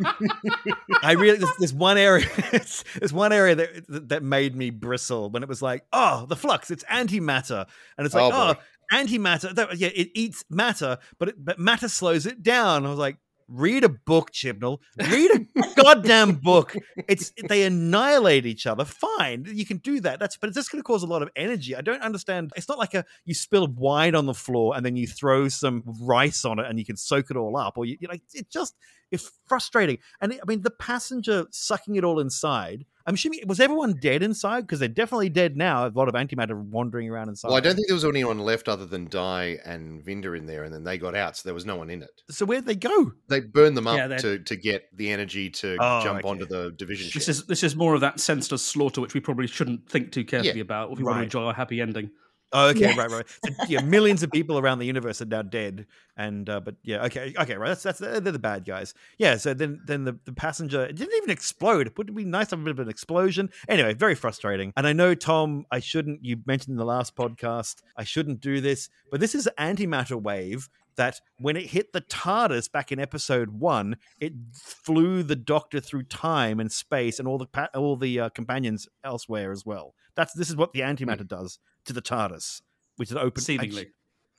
I 1.03 1.15
really 1.19 1.39
there's, 1.39 1.57
there's 1.59 1.75
one 1.75 1.97
area 1.99 2.27
there's 2.51 3.13
one 3.13 3.33
area 3.33 3.55
that 3.55 4.09
that 4.09 4.23
made 4.23 4.55
me 4.55 4.71
bristle 4.71 5.31
when 5.31 5.43
it 5.43 5.49
was 5.49 5.63
like, 5.63 5.85
oh, 5.93 6.27
the 6.27 6.37
flux, 6.37 6.71
it's 6.71 6.85
antimatter, 6.85 7.67
and 7.97 8.05
it's 8.05 8.15
like, 8.15 8.33
Oh, 8.33 8.55
oh, 8.55 8.97
antimatter. 8.97 9.55
That, 9.55 9.77
yeah, 9.77 9.89
it 9.95 10.11
eats 10.15 10.45
matter, 10.51 10.99
but 11.19 11.31
it, 11.31 11.45
but 11.45 11.59
matter 11.59 11.89
slows 11.89 12.27
it 12.27 12.43
down. 12.43 12.85
I 12.87 12.91
was 12.91 12.99
like. 12.99 13.17
Read 13.49 13.85
a 13.85 13.89
book, 13.89 14.33
Chibnall. 14.33 14.79
Read 14.99 15.31
a 15.31 15.75
goddamn 15.81 16.33
book. 16.37 16.75
It's 17.09 17.33
they 17.49 17.63
annihilate 17.63 18.45
each 18.45 18.67
other. 18.67 18.85
Fine, 18.85 19.47
you 19.49 19.65
can 19.65 19.77
do 19.79 20.01
that. 20.01 20.19
That's 20.19 20.37
but 20.37 20.49
it's 20.49 20.57
just 20.57 20.73
going 20.73 20.81
to 20.83 20.87
cause 20.87 21.03
a 21.05 21.07
lot 21.07 21.23
of 21.23 21.31
energy. 21.37 21.77
I 21.77 21.81
don't 21.81 22.03
understand. 22.03 22.51
It's 22.57 22.69
not 22.69 22.79
like 22.79 22.95
a 22.95 23.05
you 23.25 23.35
spill 23.35 23.69
wine 23.69 24.15
on 24.17 24.27
the 24.27 24.35
floor 24.35 24.77
and 24.77 24.85
then 24.85 24.97
you 24.97 25.07
throw 25.07 25.49
some 25.49 25.85
rice 26.01 26.45
on 26.45 26.59
it 26.59 26.67
and 26.67 26.79
you 26.79 26.85
can 26.85 26.97
soak 26.97 27.31
it 27.31 27.37
all 27.37 27.57
up, 27.57 27.79
or 27.79 27.85
you, 27.85 27.97
you 28.01 28.09
like 28.09 28.23
it 28.35 28.51
just 28.51 28.75
it's 29.13 29.31
frustrating. 29.47 29.99
And 30.21 30.33
it- 30.33 30.41
I 30.43 30.47
mean, 30.47 30.63
the 30.63 30.71
passenger 30.71 31.47
sucking 31.53 31.95
it 31.95 32.03
all 32.05 32.19
inside. 32.19 32.85
I'm 33.09 33.15
assuming 33.15 33.41
was 33.47 33.61
everyone 33.61 33.95
dead 34.01 34.23
inside 34.23 34.63
because 34.63 34.81
they're 34.81 34.89
definitely 34.89 35.29
dead 35.29 35.57
now. 35.57 35.87
A 35.87 35.89
lot 35.89 36.09
of 36.09 36.15
antimatter 36.15 36.61
wandering 36.61 37.09
around 37.09 37.29
inside. 37.29 37.49
Well, 37.49 37.57
I 37.57 37.61
don't 37.61 37.77
think 37.77 37.87
there 37.87 37.95
was 37.95 38.05
anyone 38.05 38.41
left 38.41 38.69
other 38.69 38.85
than 38.85 39.07
Di 39.07 39.59
and 39.65 40.05
Vinder 40.05 40.37
in 40.37 40.47
there, 40.47 40.65
and 40.65 40.75
then 40.75 40.83
they 40.83 40.99
got 40.99 41.15
out, 41.15 41.37
so 41.37 41.43
there 41.45 41.55
was 41.55 41.65
no 41.65 41.77
one 41.77 41.89
in 41.89 42.03
it. 42.03 42.11
So 42.31 42.45
where'd 42.45 42.67
they 42.67 42.75
go? 42.75 43.13
They 43.29 43.41
burned 43.41 43.77
them 43.77 43.87
up 43.87 43.97
Yeah, 43.97 44.09
to, 44.17 44.39
to 44.41 44.57
get 44.57 44.89
the 44.97 45.11
energy 45.11 45.51
to 45.51 45.77
Oh, 45.81 46.03
jump 46.03 46.19
okay. 46.21 46.29
onto 46.29 46.47
the 46.47 46.73
division 46.73 47.07
this 47.15 47.25
ship. 47.25 47.29
is 47.29 47.47
this 47.47 47.63
is 47.63 47.77
more 47.77 47.95
of 47.95 48.01
that 48.01 48.19
senseless 48.19 48.63
slaughter, 48.63 49.01
which 49.01 49.15
we 49.15 49.21
probably 49.21 49.47
shouldn't 49.47 49.89
think 49.89 50.11
too 50.11 50.25
carefully 50.25 50.61
about 50.61 50.91
if 50.91 50.99
we 50.99 51.05
want 51.05 51.19
to 51.19 51.23
enjoy 51.25 51.49
a 51.49 51.55
happy 51.55 51.81
ending. 51.81 52.11
Oh, 52.57 52.69
okay, 52.69 52.81
Yes. 52.81 52.97
right, 52.97 53.11
right. 53.11 53.27
So, 53.45 53.51
yeah, 53.69 53.83
millions 53.83 54.23
of 54.23 54.31
people 54.31 54.59
around 54.59 54.79
the 54.79 54.87
universe 54.87 55.21
are 55.21 55.27
now 55.27 55.43
dead, 55.43 55.87
and 56.17 56.49
uh, 56.49 56.61
but 56.61 56.77
yeah, 56.83 57.05
okay, 57.05 57.35
okay, 57.39 57.55
right. 57.55 57.69
That's 57.69 57.83
that's 57.83 57.99
they're 57.99 58.21
the 58.21 58.39
bad 58.39 58.65
guys. 58.65 58.95
Yeah. 59.19 59.37
So 59.37 59.53
then 59.53 59.81
then 59.87 60.05
the, 60.05 60.19
the 60.25 60.33
passenger 60.33 60.85
it 60.85 60.97
didn't 60.97 61.15
even 61.19 61.31
explode. 61.31 61.87
It 61.89 61.99
would 61.99 62.15
be 62.15 62.25
nice 62.25 62.49
to 62.49 62.57
have 62.57 62.63
a 62.63 62.65
bit 62.65 62.71
of 62.71 62.79
an 62.81 62.89
explosion. 62.89 63.51
Anyway, 63.69 63.93
very 63.95 64.15
frustrating. 64.15 64.73
And 64.77 64.87
I 64.87 64.95
know 64.95 65.15
Tom, 65.15 65.67
I 65.71 65.81
shouldn't. 65.81 66.25
You 66.25 66.39
mentioned 66.47 66.73
in 66.73 66.79
the 66.79 66.85
last 66.87 67.15
podcast 67.15 67.83
I 67.97 68.05
shouldn't 68.05 68.41
do 68.41 68.61
this, 68.61 68.89
but 69.11 69.21
this 69.21 69.35
is 69.35 69.49
antimatter 69.59 70.21
wave 70.21 70.69
that 70.97 71.21
when 71.39 71.57
it 71.57 71.67
hit 71.67 71.93
the 71.93 72.01
TARDIS 72.01 72.73
back 72.73 72.91
in 72.91 72.99
episode 72.99 73.51
one, 73.51 73.99
it 74.19 74.33
flew 74.55 75.23
the 75.23 75.37
Doctor 75.37 75.79
through 75.79 76.05
time 76.05 76.59
and 76.59 76.73
space 76.73 77.19
and 77.19 77.29
all 77.29 77.37
the 77.37 77.45
pa- 77.47 77.69
all 77.75 77.97
the 77.97 78.19
uh, 78.19 78.29
companions 78.31 78.89
elsewhere 79.05 79.53
as 79.53 79.67
well. 79.67 79.95
That's 80.15 80.33
this 80.33 80.49
is 80.49 80.57
what 80.57 80.73
the 80.73 80.81
antimatter 80.81 81.29
does 81.29 81.59
to 81.87 81.93
the 81.93 82.03
TARDIS, 82.03 82.63
which 82.97 83.11
is 83.11 83.17
open. 83.17 83.43
Seemingly 83.43 83.89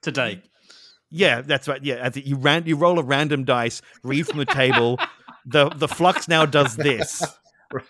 today. 0.02 0.42
Yeah, 1.10 1.42
that's 1.42 1.68
right. 1.68 1.84
Yeah, 1.84 2.10
you 2.16 2.36
ran 2.36 2.66
you 2.66 2.76
roll 2.76 3.00
a 3.00 3.04
random 3.04 3.46
dice, 3.46 3.82
read 4.04 4.28
from 4.28 4.40
the 4.40 4.46
table. 4.46 5.00
the 5.46 5.70
The 5.70 5.88
flux 5.88 6.28
now 6.28 6.46
does 6.46 6.76
this. 6.76 7.24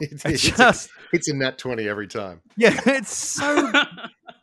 it's, 0.00 0.24
I 0.26 0.30
it's, 0.30 0.44
a, 0.48 0.52
just 0.52 0.90
it's 1.12 1.28
a 1.28 1.34
nat 1.34 1.58
20 1.58 1.88
every 1.88 2.06
time. 2.06 2.40
yeah, 2.56 2.78
it's 2.86 3.16
so 3.16 3.72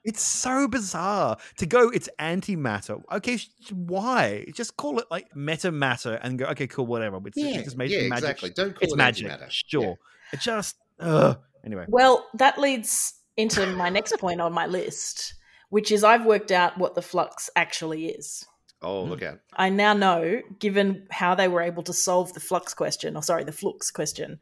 it's 0.04 0.22
so 0.22 0.68
bizarre 0.68 1.38
to 1.58 1.66
go. 1.66 1.90
It's 1.90 2.10
antimatter. 2.20 3.02
Okay, 3.12 3.38
sh- 3.38 3.50
why? 3.72 4.46
Just 4.54 4.76
call 4.78 5.00
it 5.00 5.06
like 5.12 5.34
meta 5.36 5.72
matter 5.72 6.20
and 6.22 6.40
go. 6.40 6.46
Okay, 6.48 6.68
cool, 6.68 6.86
whatever. 6.88 7.20
It's, 7.26 7.38
it 7.38 7.64
just 7.64 7.78
makes 7.78 7.94
yeah, 7.94 8.08
magic. 8.08 8.24
exactly. 8.24 8.50
Don't 8.52 8.74
call 8.74 8.80
It's 8.82 8.94
it 8.94 8.98
magic, 8.98 9.28
antimatter. 9.28 9.48
sure. 9.50 9.84
Yeah. 9.84 9.94
It 10.34 10.40
just 10.42 10.76
ugh. 11.00 11.40
anyway. 11.66 11.86
Well, 11.88 12.28
that 12.36 12.58
leads 12.60 13.14
into 13.40 13.66
my 13.76 13.90
next 13.90 14.18
point 14.20 14.42
on 14.42 14.54
my 14.54 14.66
list, 14.68 15.34
which 15.70 15.92
is 15.92 16.04
I've 16.04 16.26
worked 16.26 16.52
out 16.52 16.78
what 16.78 16.96
the 16.96 17.02
flux 17.02 17.50
actually 17.56 18.08
is. 18.08 18.46
Oh, 18.82 19.04
Mm. 19.06 19.10
look 19.10 19.24
out. 19.24 19.40
I 19.54 19.70
now 19.70 19.94
know, 19.94 20.42
given 20.60 21.08
how 21.12 21.36
they 21.36 21.48
were 21.48 21.62
able 21.62 21.84
to 21.84 21.94
solve 21.94 22.34
the 22.34 22.40
flux 22.40 22.74
question, 22.74 23.16
or 23.16 23.24
sorry, 23.24 23.44
the 23.44 23.52
flux 23.52 23.92
question, 23.92 24.40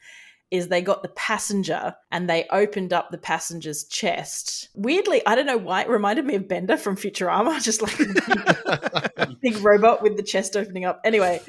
is 0.49 0.67
they 0.69 0.81
got 0.81 1.01
the 1.03 1.09
passenger 1.09 1.93
and 2.11 2.29
they 2.29 2.45
opened 2.51 2.93
up 2.93 3.11
the 3.11 3.17
passenger's 3.17 3.83
chest. 3.83 4.69
Weirdly, 4.75 5.21
I 5.25 5.35
don't 5.35 5.45
know 5.45 5.57
why 5.57 5.81
it 5.81 5.89
reminded 5.89 6.25
me 6.25 6.35
of 6.35 6.47
Bender 6.47 6.77
from 6.77 6.95
Futurama, 6.95 7.61
just 7.69 7.81
like 7.81 7.99
a 7.99 9.09
big, 9.27 9.41
big 9.41 9.57
robot 9.63 10.01
with 10.01 10.15
the 10.17 10.23
chest 10.23 10.55
opening 10.55 10.85
up. 10.85 11.01
Anyway, 11.03 11.41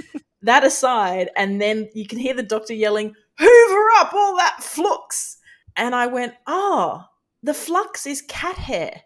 that 0.43 0.65
aside, 0.65 1.31
and 1.37 1.61
then 1.61 1.89
you 1.95 2.07
can 2.07 2.19
hear 2.19 2.35
the 2.35 2.43
doctor 2.43 2.75
yelling, 2.75 3.15
Hoover 3.39 3.87
up 3.99 4.13
all 4.15 4.37
that 4.37 4.63
flux. 4.63 5.37
And 5.77 5.95
I 5.95 6.07
went, 6.07 6.35
oh, 6.49 7.05
the 7.43 7.55
flux 7.55 8.07
is 8.07 8.23
cat 8.23 8.57
hair 8.57 9.03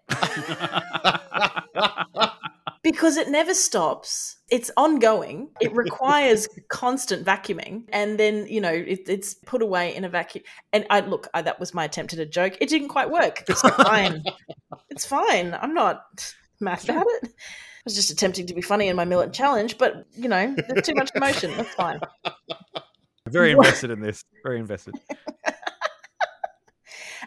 because 2.82 3.16
it 3.16 3.28
never 3.28 3.54
stops. 3.54 4.36
It's 4.50 4.70
ongoing. 4.76 5.50
It 5.60 5.74
requires 5.74 6.48
constant 6.68 7.24
vacuuming, 7.24 7.84
and 7.90 8.18
then 8.18 8.46
you 8.46 8.60
know 8.60 8.72
it, 8.72 9.08
it's 9.08 9.34
put 9.34 9.62
away 9.62 9.94
in 9.94 10.04
a 10.04 10.08
vacuum. 10.08 10.44
And 10.72 10.86
I 10.90 11.00
look, 11.00 11.28
I, 11.34 11.42
that 11.42 11.60
was 11.60 11.74
my 11.74 11.84
attempt 11.84 12.12
at 12.12 12.18
a 12.18 12.26
joke. 12.26 12.56
It 12.60 12.68
didn't 12.68 12.88
quite 12.88 13.10
work. 13.10 13.44
It's 13.48 13.60
fine. 13.62 14.22
it's 14.90 15.06
fine. 15.06 15.56
I'm 15.60 15.74
not 15.74 16.34
mad 16.60 16.82
about 16.84 17.06
it. 17.06 17.24
I 17.24 17.84
was 17.84 17.94
just 17.94 18.10
attempting 18.10 18.46
to 18.46 18.54
be 18.54 18.62
funny 18.62 18.88
in 18.88 18.96
my 18.96 19.04
millet 19.04 19.32
challenge, 19.32 19.78
but 19.78 20.06
you 20.14 20.28
know, 20.28 20.54
there's 20.68 20.86
too 20.86 20.94
much 20.94 21.10
emotion. 21.14 21.52
That's 21.56 21.74
fine. 21.74 22.00
Very 23.28 23.52
invested 23.52 23.90
in 23.90 24.00
this. 24.00 24.24
Very 24.44 24.58
invested. 24.58 24.94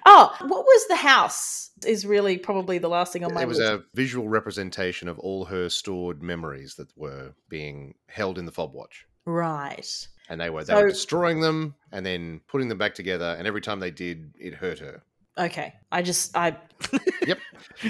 Oh, 0.06 0.36
what 0.42 0.64
was 0.66 0.88
the 0.88 0.96
house? 0.96 1.72
Is 1.86 2.06
really 2.06 2.38
probably 2.38 2.78
the 2.78 2.88
last 2.88 3.12
thing 3.14 3.24
on 3.24 3.34
my 3.34 3.42
It 3.42 3.48
was 3.48 3.58
list. 3.60 3.72
a 3.72 3.84
visual 3.94 4.28
representation 4.30 5.08
of 5.08 5.20
all 5.20 5.46
her 5.46 5.70
stored 5.70 6.22
memories 6.24 6.76
that 6.76 6.88
were 6.96 7.34
being 7.50 7.96
held 8.08 8.38
in 8.38 8.46
the 8.46 8.52
fob 8.52 8.74
watch. 8.74 9.06
right. 9.26 10.08
And 10.28 10.42
they 10.42 10.50
were 10.50 10.64
they 10.64 10.74
So- 10.74 10.82
were 10.82 10.90
destroying 10.90 11.40
them 11.42 11.76
and 11.92 12.04
then 12.04 12.42
putting 12.48 12.68
them 12.68 12.80
back 12.80 12.96
together. 12.96 13.36
And 13.38 13.48
every 13.48 13.62
time 13.62 13.80
they 13.80 13.92
did, 13.92 14.34
it 14.40 14.56
hurt 14.56 14.80
her. 14.80 15.04
Okay. 15.38 15.74
I 15.92 16.02
just 16.02 16.36
I 16.36 16.58
Yep. 17.28 17.38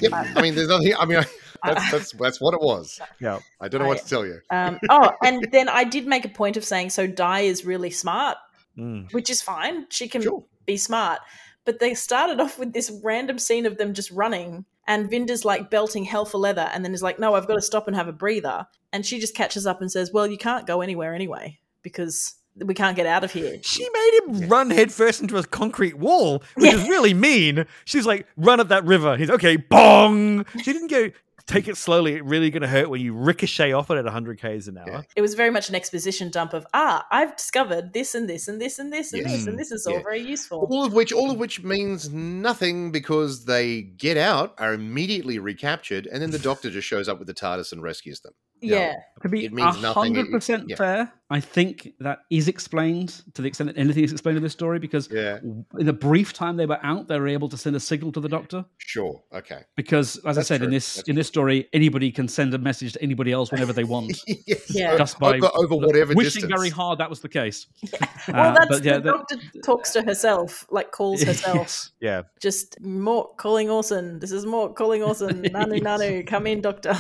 Yep. 0.02 0.12
I 0.14 0.42
mean, 0.42 0.54
there's 0.56 0.68
nothing. 0.68 0.94
I 1.00 1.06
mean, 1.06 1.20
I, 1.64 1.74
that's, 1.74 1.92
that's 1.92 2.12
that's 2.14 2.42
what 2.42 2.54
it 2.54 2.60
was. 2.60 3.00
Yeah. 3.22 3.40
I 3.62 3.68
don't 3.70 3.80
know 3.82 3.88
what 3.88 4.00
I- 4.00 4.02
to 4.02 4.08
tell 4.10 4.26
you. 4.26 4.40
um 4.52 4.80
oh, 4.90 5.12
and 5.24 5.48
then 5.54 5.70
I 5.70 5.84
did 5.86 6.08
make 6.08 6.26
a 6.26 6.30
point 6.30 6.58
of 6.58 6.66
saying 6.66 6.90
so 6.90 7.08
Di 7.08 7.42
is 7.42 7.64
really 7.66 7.92
smart, 7.92 8.38
Mm. 8.78 9.14
which 9.14 9.30
is 9.30 9.42
fine. 9.42 9.86
She 9.90 10.10
can 10.10 10.22
Sure. 10.22 10.44
be 10.66 10.76
smart. 10.76 11.20
But 11.66 11.80
they 11.80 11.94
started 11.94 12.40
off 12.40 12.58
with 12.60 12.74
this 12.74 12.92
random 13.04 13.40
scene 13.40 13.66
of 13.66 13.78
them 13.78 13.94
just 13.94 14.12
running 14.12 14.66
and 14.88 15.10
Vinder's 15.10 15.44
like 15.44 15.70
belting 15.70 16.04
hell 16.04 16.26
for 16.26 16.38
leather 16.38 16.70
and 16.74 16.86
then 16.86 16.94
is 16.94 17.04
like, 17.04 17.20
No, 17.20 17.34
I've 17.34 17.48
got 17.48 17.56
to 17.56 17.62
stop 17.62 17.88
and 17.88 17.96
have 17.96 18.08
a 18.08 18.14
breather. 18.14 18.68
And 18.94 19.06
she 19.06 19.20
just 19.20 19.36
catches 19.36 19.66
up 19.66 19.82
and 19.82 19.92
says, 19.92 20.12
Well, 20.14 20.28
you 20.28 20.38
can't 20.38 20.68
go 20.68 20.82
anywhere 20.82 21.14
anyway, 21.14 21.60
because 21.82 22.36
we 22.64 22.74
can't 22.74 22.96
get 22.96 23.06
out 23.06 23.24
of 23.24 23.32
here. 23.32 23.58
She 23.64 23.88
made 23.90 24.20
him 24.20 24.50
run 24.50 24.72
headfirst 24.72 25.22
into 25.22 25.38
a 25.38 25.44
concrete 25.44 25.98
wall, 25.98 26.42
which 26.56 26.74
is 26.74 26.88
really 26.88 27.14
mean. 27.14 27.66
She's 27.84 28.06
like, 28.06 28.28
run 28.38 28.60
up 28.60 28.70
that 28.70 28.86
river. 28.86 29.18
He's 29.18 29.30
okay, 29.30 29.58
bong. 29.58 30.46
She 30.64 30.74
didn't 30.74 30.90
go, 30.90 31.12
take 31.48 31.68
it 31.68 31.78
slowly. 31.78 32.14
It 32.16 32.26
really 32.26 32.50
going 32.50 32.62
to 32.62 32.68
hurt 32.68 32.90
when 32.90 33.02
you 33.02 33.14
ricochet 33.14 33.72
off 33.74 33.90
it 33.92 33.98
at 33.98 34.04
100 34.06 34.40
k's 34.42 34.68
an 34.68 34.78
hour. 34.78 34.86
Yeah. 34.88 35.02
It 35.16 35.22
was 35.22 35.34
very 35.36 35.50
much 35.52 35.70
an 35.70 35.76
exposition 35.76 36.32
dump 36.32 36.54
of 36.54 36.66
ah, 36.74 37.06
I've 37.12 37.36
discovered 37.36 37.94
this 37.94 38.16
and 38.16 38.30
this 38.30 38.48
and 38.48 38.60
this 38.62 38.80
and 38.80 38.92
this 38.92 39.14
and 39.14 39.22
Yes. 39.24 39.32
this 39.32 39.48
and 39.48 39.60
this 39.60 39.72
is 39.72 39.86
all 39.86 39.94
Yeah. 39.96 40.04
very 40.04 40.22
useful. 40.22 40.68
All 40.70 40.86
of 40.86 40.94
which, 40.94 41.12
all 41.12 41.32
of 41.32 41.38
which 41.38 41.64
means 41.64 42.10
nothing 42.12 42.92
because 42.92 43.46
they 43.46 43.82
get 43.82 44.18
out, 44.18 44.56
are 44.58 44.74
immediately 44.74 45.40
recaptured, 45.40 46.08
and 46.08 46.22
then 46.22 46.32
the 46.32 46.40
Doctor 46.40 46.70
just 46.70 46.88
shows 46.88 47.08
up 47.08 47.20
with 47.20 47.28
the 47.28 47.34
TARDIS 47.34 47.72
and 47.72 47.82
rescues 47.84 48.20
them. 48.22 48.34
Yeah. 48.62 48.96
To 49.22 49.30
be 49.30 49.46
It 49.46 49.54
means 49.54 49.82
nothing. 49.82 50.14
It- 50.14 50.18
hundred 50.18 50.32
percent 50.32 50.70
yeah. 50.70 50.76
fair, 50.76 51.14
I 51.30 51.40
think 51.40 51.94
that 52.00 52.20
is 52.30 52.48
explained 52.48 53.22
to 53.34 53.42
the 53.42 53.48
extent 53.48 53.74
that 53.74 53.80
anything 53.80 54.04
is 54.04 54.12
explained 54.12 54.38
in 54.38 54.44
this 54.44 54.54
story 54.54 54.78
because 54.78 55.10
Yeah, 55.12 55.40
in 55.80 55.86
the 55.86 55.94
brief 55.94 56.32
time 56.34 56.56
they 56.58 56.66
were 56.68 56.80
out, 56.84 57.08
they 57.08 57.20
were 57.20 57.28
able 57.28 57.50
to 57.50 57.58
send 57.58 57.76
a 57.76 57.80
signal 57.80 58.12
to 58.12 58.20
the 58.20 58.30
Doctor. 58.30 58.66
sure, 58.78 59.24
okay. 59.34 59.62
Because, 59.76 60.18
as 60.18 60.24
I 60.26 60.34
That's 60.34 60.48
said, 60.48 60.62
in 60.62 60.70
this 60.70 60.96
That's 60.98 61.10
in 61.10 61.16
this 61.16 61.28
story, 61.28 61.68
anybody 61.74 62.12
can 62.12 62.28
send 62.28 62.54
a 62.54 62.58
message 62.60 62.94
to 62.94 63.02
anybody 63.02 63.32
else 63.32 63.52
whenever 63.52 63.74
they 63.74 63.84
want, 63.84 64.20
Yes, 64.48 64.70
Yeah. 64.70 64.96
just 64.98 65.18
by 65.20 65.38
over, 65.38 65.50
over 65.56 65.76
whatever 65.76 66.14
wishing 66.14 66.42
distance. 66.44 66.54
very 66.54 66.70
hard 66.70 67.00
that 67.00 67.10
was 67.10 67.22
the 67.22 67.30
case. 67.30 67.66
Well, 68.28 68.52
Uh, 68.52 68.54
that's 68.56 68.68
but 68.70 68.84
yeah, 68.84 68.98
the 68.98 69.02
that- 69.04 69.12
doctor 69.30 69.38
talks 69.64 69.92
to 69.94 70.02
herself, 70.04 70.66
like 70.70 70.92
calls 70.92 71.24
herself. 71.30 71.56
Yes. 71.58 71.92
Yeah. 72.02 72.22
Just 72.42 72.80
Mork 72.82 73.38
calling 73.38 73.70
Orson. 73.70 74.20
This 74.20 74.32
is 74.32 74.46
Mork 74.46 74.76
calling 74.76 75.02
Orson. 75.04 75.44
Nanu, 75.44 75.74
Yes. 75.82 75.84
Nanu, 75.84 76.28
come 76.28 76.46
in, 76.48 76.62
doctor. 76.62 76.96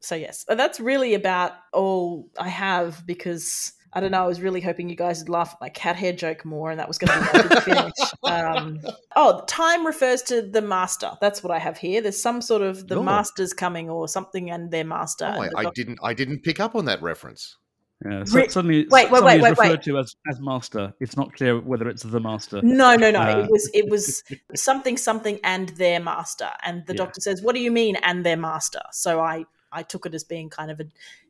So 0.00 0.14
yes, 0.14 0.44
that's 0.48 0.80
really 0.80 1.14
about 1.14 1.52
all 1.72 2.28
I 2.38 2.48
have 2.48 3.06
because 3.06 3.72
I 3.92 4.00
don't 4.00 4.10
know. 4.10 4.22
I 4.22 4.26
was 4.26 4.40
really 4.42 4.60
hoping 4.60 4.88
you 4.90 4.96
guys 4.96 5.20
would 5.20 5.30
laugh 5.30 5.52
at 5.54 5.60
my 5.62 5.70
cat 5.70 5.96
hair 5.96 6.12
joke 6.12 6.44
more, 6.44 6.70
and 6.70 6.78
that 6.78 6.88
was 6.88 6.98
going 6.98 7.18
to 7.18 7.32
be 7.32 7.38
my 7.38 7.48
big 7.48 7.62
finish. 7.62 7.94
Um, 8.22 8.80
oh, 9.16 9.42
time 9.46 9.86
refers 9.86 10.20
to 10.24 10.42
the 10.42 10.60
master. 10.60 11.12
That's 11.22 11.42
what 11.42 11.50
I 11.52 11.58
have 11.58 11.78
here. 11.78 12.02
There's 12.02 12.20
some 12.20 12.42
sort 12.42 12.60
of 12.60 12.86
the 12.86 12.96
Oh. 12.96 13.02
master's 13.02 13.54
coming 13.54 13.88
or 13.88 14.06
something, 14.06 14.50
and 14.50 14.70
their 14.70 14.84
master. 14.84 15.32
Oh, 15.34 15.40
and 15.40 15.52
the 15.52 15.56
I, 15.56 15.60
I 15.60 15.62
doc- 15.64 15.74
didn't. 15.74 15.98
I 16.02 16.12
didn't 16.14 16.42
pick 16.42 16.60
up 16.60 16.74
on 16.74 16.84
that 16.84 17.00
reference. 17.02 17.56
Yeah, 18.04 18.22
so 18.24 18.36
Ri- 18.36 18.48
suddenly, 18.48 18.86
wait, 18.90 19.10
wait, 19.10 19.18
suddenly 19.20 19.24
wait, 19.24 19.34
it's 19.36 19.42
wait, 19.42 19.50
referred 19.50 19.70
wait. 19.78 19.82
to 19.82 19.98
as, 19.98 20.14
as 20.30 20.38
master. 20.40 20.92
It's 21.00 21.16
not 21.16 21.32
clear 21.32 21.58
whether 21.58 21.88
it's 21.88 22.04
the 22.04 22.20
master. 22.20 22.60
No, 22.62 22.94
no, 22.94 23.10
no. 23.10 23.18
Uh, 23.20 23.38
it 23.40 23.50
was 23.50 23.70
it 23.74 23.88
was 23.90 24.22
something 24.54 24.96
something 24.98 25.40
and 25.42 25.70
their 25.70 25.98
master. 25.98 26.50
And 26.62 26.86
the 26.86 26.92
Yeah. 26.92 26.98
doctor 26.98 27.20
says, 27.22 27.42
"What 27.42 27.54
do 27.56 27.60
you 27.62 27.72
mean 27.72 27.96
and 27.96 28.24
their 28.24 28.36
master?" 28.36 28.82
So 28.92 29.18
I 29.20 29.46
I 29.72 29.82
took 29.82 30.06
it 30.06 30.14
as 30.14 30.24
being 30.24 30.50
kind 30.50 30.70
of 30.70 30.80
a 30.80 30.84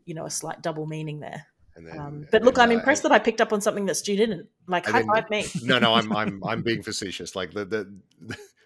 you 0.05 0.15
know 0.15 0.27
a 0.27 0.31
slight 0.31 0.63
double 0.63 0.87
meaning 0.87 1.21
there. 1.21 1.47
And 1.77 1.87
then, 1.87 1.99
Um, 1.99 2.07
and 2.07 2.29
but 2.33 2.43
look, 2.43 2.57
then, 2.57 2.65
I'm 2.65 2.71
uh, 2.71 2.79
impressed 2.81 3.03
that 3.05 3.13
I 3.13 3.19
picked 3.21 3.41
up 3.41 3.53
on 3.53 3.61
something 3.61 3.87
that 3.87 3.95
Stu 3.97 4.17
didn't. 4.17 4.49
Like 4.67 4.87
high 4.87 5.01
then- 5.03 5.07
five 5.09 5.31
me. 5.31 5.45
no, 5.63 5.79
no, 5.79 5.95
I'm 5.95 6.15
I'm 6.17 6.43
I'm 6.45 6.63
being 6.63 6.83
facetious. 6.83 7.37
Like 7.37 7.53
the 7.53 7.65
the 7.65 7.95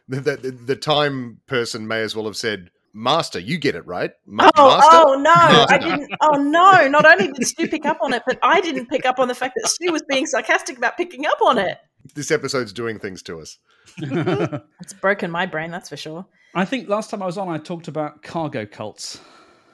the, 0.08 0.20
the, 0.20 0.36
the, 0.36 0.50
the 0.50 0.76
time 0.76 1.40
person 1.46 1.86
may 1.86 2.02
as 2.02 2.16
well 2.16 2.24
have 2.26 2.36
said, 2.36 2.70
"Master, 2.94 3.38
you 3.38 3.58
get 3.58 3.74
it 3.74 3.86
right." 3.86 4.12
Ma- 4.26 4.50
Oh, 4.56 4.68
master? 4.78 4.90
oh 4.92 5.14
no! 5.20 5.66
I 5.68 5.78
didn't. 5.78 6.10
Oh 6.20 6.36
no! 6.42 6.88
Not 6.88 7.04
only 7.04 7.28
did 7.32 7.46
Stu 7.46 7.68
pick 7.68 7.84
up 7.86 7.98
on 8.00 8.12
it, 8.14 8.22
but 8.26 8.38
I 8.42 8.60
didn't 8.60 8.86
pick 8.86 9.04
up 9.06 9.18
on 9.18 9.28
the 9.28 9.34
fact 9.34 9.54
that 9.60 9.68
Stu 9.68 9.92
was 9.92 10.02
being 10.08 10.26
sarcastic 10.26 10.76
about 10.78 10.96
picking 10.96 11.26
up 11.26 11.40
on 11.42 11.58
it. 11.58 11.78
This 12.14 12.30
episode's 12.30 12.72
doing 12.72 12.98
things 12.98 13.22
to 13.24 13.40
us. 13.40 13.58
It's 14.00 14.92
broken 15.00 15.30
my 15.30 15.46
brain, 15.46 15.70
that's 15.70 15.88
for 15.88 15.96
sure. 15.96 16.26
I 16.54 16.64
think 16.64 16.88
last 16.88 17.10
time 17.10 17.22
I 17.22 17.26
was 17.26 17.38
on, 17.38 17.48
I 17.48 17.58
talked 17.58 17.88
about 17.88 18.22
cargo 18.22 18.66
cults. 18.66 19.20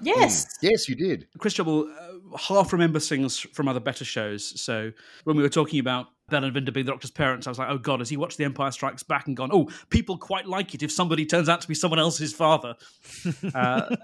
Yes. 0.00 0.58
Yes, 0.62 0.88
you 0.88 0.94
did. 0.94 1.26
Christian 1.38 1.66
will 1.66 1.88
uh, 1.88 2.36
half 2.36 2.72
remember 2.72 2.98
things 2.98 3.38
from 3.38 3.68
other 3.68 3.80
better 3.80 4.04
shows. 4.04 4.60
So 4.60 4.92
when 5.24 5.36
we 5.36 5.42
were 5.42 5.48
talking 5.48 5.80
about 5.80 6.06
Bel 6.28 6.44
and 6.44 6.54
Vinder 6.54 6.72
being 6.72 6.86
the 6.86 6.92
Doctor's 6.92 7.10
parents, 7.10 7.46
I 7.46 7.50
was 7.50 7.58
like, 7.58 7.68
oh 7.70 7.78
God, 7.78 8.00
has 8.00 8.08
he 8.08 8.16
watched 8.16 8.36
The 8.36 8.44
Empire 8.44 8.70
Strikes 8.70 9.02
Back 9.02 9.26
and 9.26 9.36
gone, 9.36 9.50
oh, 9.52 9.68
people 9.88 10.18
quite 10.18 10.46
like 10.46 10.74
it 10.74 10.82
if 10.82 10.92
somebody 10.92 11.24
turns 11.24 11.48
out 11.48 11.60
to 11.62 11.68
be 11.68 11.74
someone 11.74 11.98
else's 11.98 12.32
father? 12.32 12.74
uh, 13.54 13.96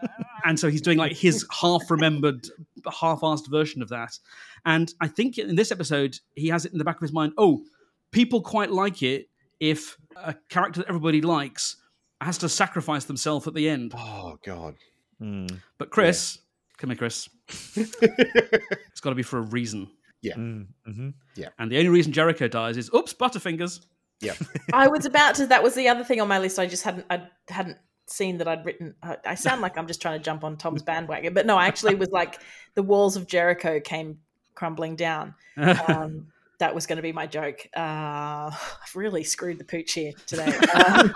and 0.44 0.58
so 0.58 0.70
he's 0.70 0.80
doing 0.80 0.98
like 0.98 1.12
his 1.12 1.46
half 1.50 1.90
remembered, 1.90 2.46
half 2.86 3.20
assed 3.20 3.50
version 3.50 3.82
of 3.82 3.88
that. 3.90 4.18
And 4.64 4.92
I 5.00 5.08
think 5.08 5.38
in 5.38 5.56
this 5.56 5.70
episode, 5.70 6.18
he 6.34 6.48
has 6.48 6.64
it 6.64 6.72
in 6.72 6.78
the 6.78 6.84
back 6.84 6.96
of 6.96 7.02
his 7.02 7.12
mind, 7.12 7.32
oh, 7.36 7.64
people 8.10 8.40
quite 8.40 8.70
like 8.70 9.02
it 9.02 9.28
if 9.60 9.96
a 10.16 10.34
character 10.48 10.80
that 10.80 10.88
everybody 10.88 11.20
likes 11.20 11.76
has 12.20 12.38
to 12.38 12.48
sacrifice 12.48 13.04
themselves 13.04 13.46
at 13.46 13.54
the 13.54 13.68
end. 13.68 13.92
Oh 13.96 14.38
God. 14.44 14.76
Mm. 15.24 15.60
But 15.78 15.90
Chris, 15.90 16.38
come 16.76 16.90
here, 16.90 16.96
Chris. 16.96 17.28
it's 17.76 19.00
got 19.00 19.10
to 19.10 19.16
be 19.16 19.22
for 19.22 19.38
a 19.38 19.42
reason. 19.42 19.88
Mm. 20.24 20.66
hmm 20.86 21.10
And 21.58 21.70
the 21.70 21.78
only 21.78 21.90
reason 21.90 22.12
Jericho 22.12 22.48
dies 22.48 22.76
is, 22.76 22.90
oops, 22.94 23.12
Butterfingers. 23.12 23.80
Yeah. 24.20 24.34
I 24.72 24.88
was 24.88 25.06
about 25.06 25.34
to. 25.36 25.46
That 25.46 25.62
was 25.62 25.74
the 25.74 25.88
other 25.88 26.04
thing 26.04 26.20
on 26.20 26.28
my 26.28 26.38
list. 26.38 26.58
I 26.58 26.66
just 26.66 26.82
hadn't. 26.82 27.06
I 27.10 27.28
hadn't 27.48 27.78
seen 28.06 28.38
that 28.38 28.48
I'd 28.48 28.64
written. 28.64 28.94
I, 29.02 29.16
I 29.24 29.34
sound 29.34 29.60
like 29.60 29.76
I'm 29.76 29.86
just 29.86 30.00
trying 30.00 30.18
to 30.18 30.24
jump 30.24 30.44
on 30.44 30.56
Tom's 30.56 30.82
bandwagon, 30.86 31.34
but 31.34 31.46
no, 31.46 31.56
I 31.56 31.66
actually 31.66 31.94
was 31.94 32.10
like 32.10 32.40
the 32.74 32.82
walls 32.82 33.16
of 33.16 33.26
Jericho 33.26 33.80
came 33.80 34.18
crumbling 34.54 34.96
down. 34.96 35.34
Um, 35.56 36.28
that 36.58 36.74
was 36.74 36.86
going 36.86 36.96
to 36.96 37.02
be 37.02 37.12
my 37.12 37.26
joke. 37.26 37.66
Uh, 37.76 38.50
I've 38.50 38.94
really 38.94 39.24
screwed 39.24 39.58
the 39.58 39.64
pooch 39.64 39.92
here 39.92 40.12
today. 40.26 40.56
Um, 40.74 41.14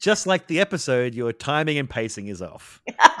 Just 0.00 0.26
like 0.26 0.46
the 0.46 0.60
episode, 0.60 1.14
your 1.14 1.32
timing 1.32 1.76
and 1.78 1.88
pacing 1.88 2.28
is 2.28 2.40
off. 2.40 2.80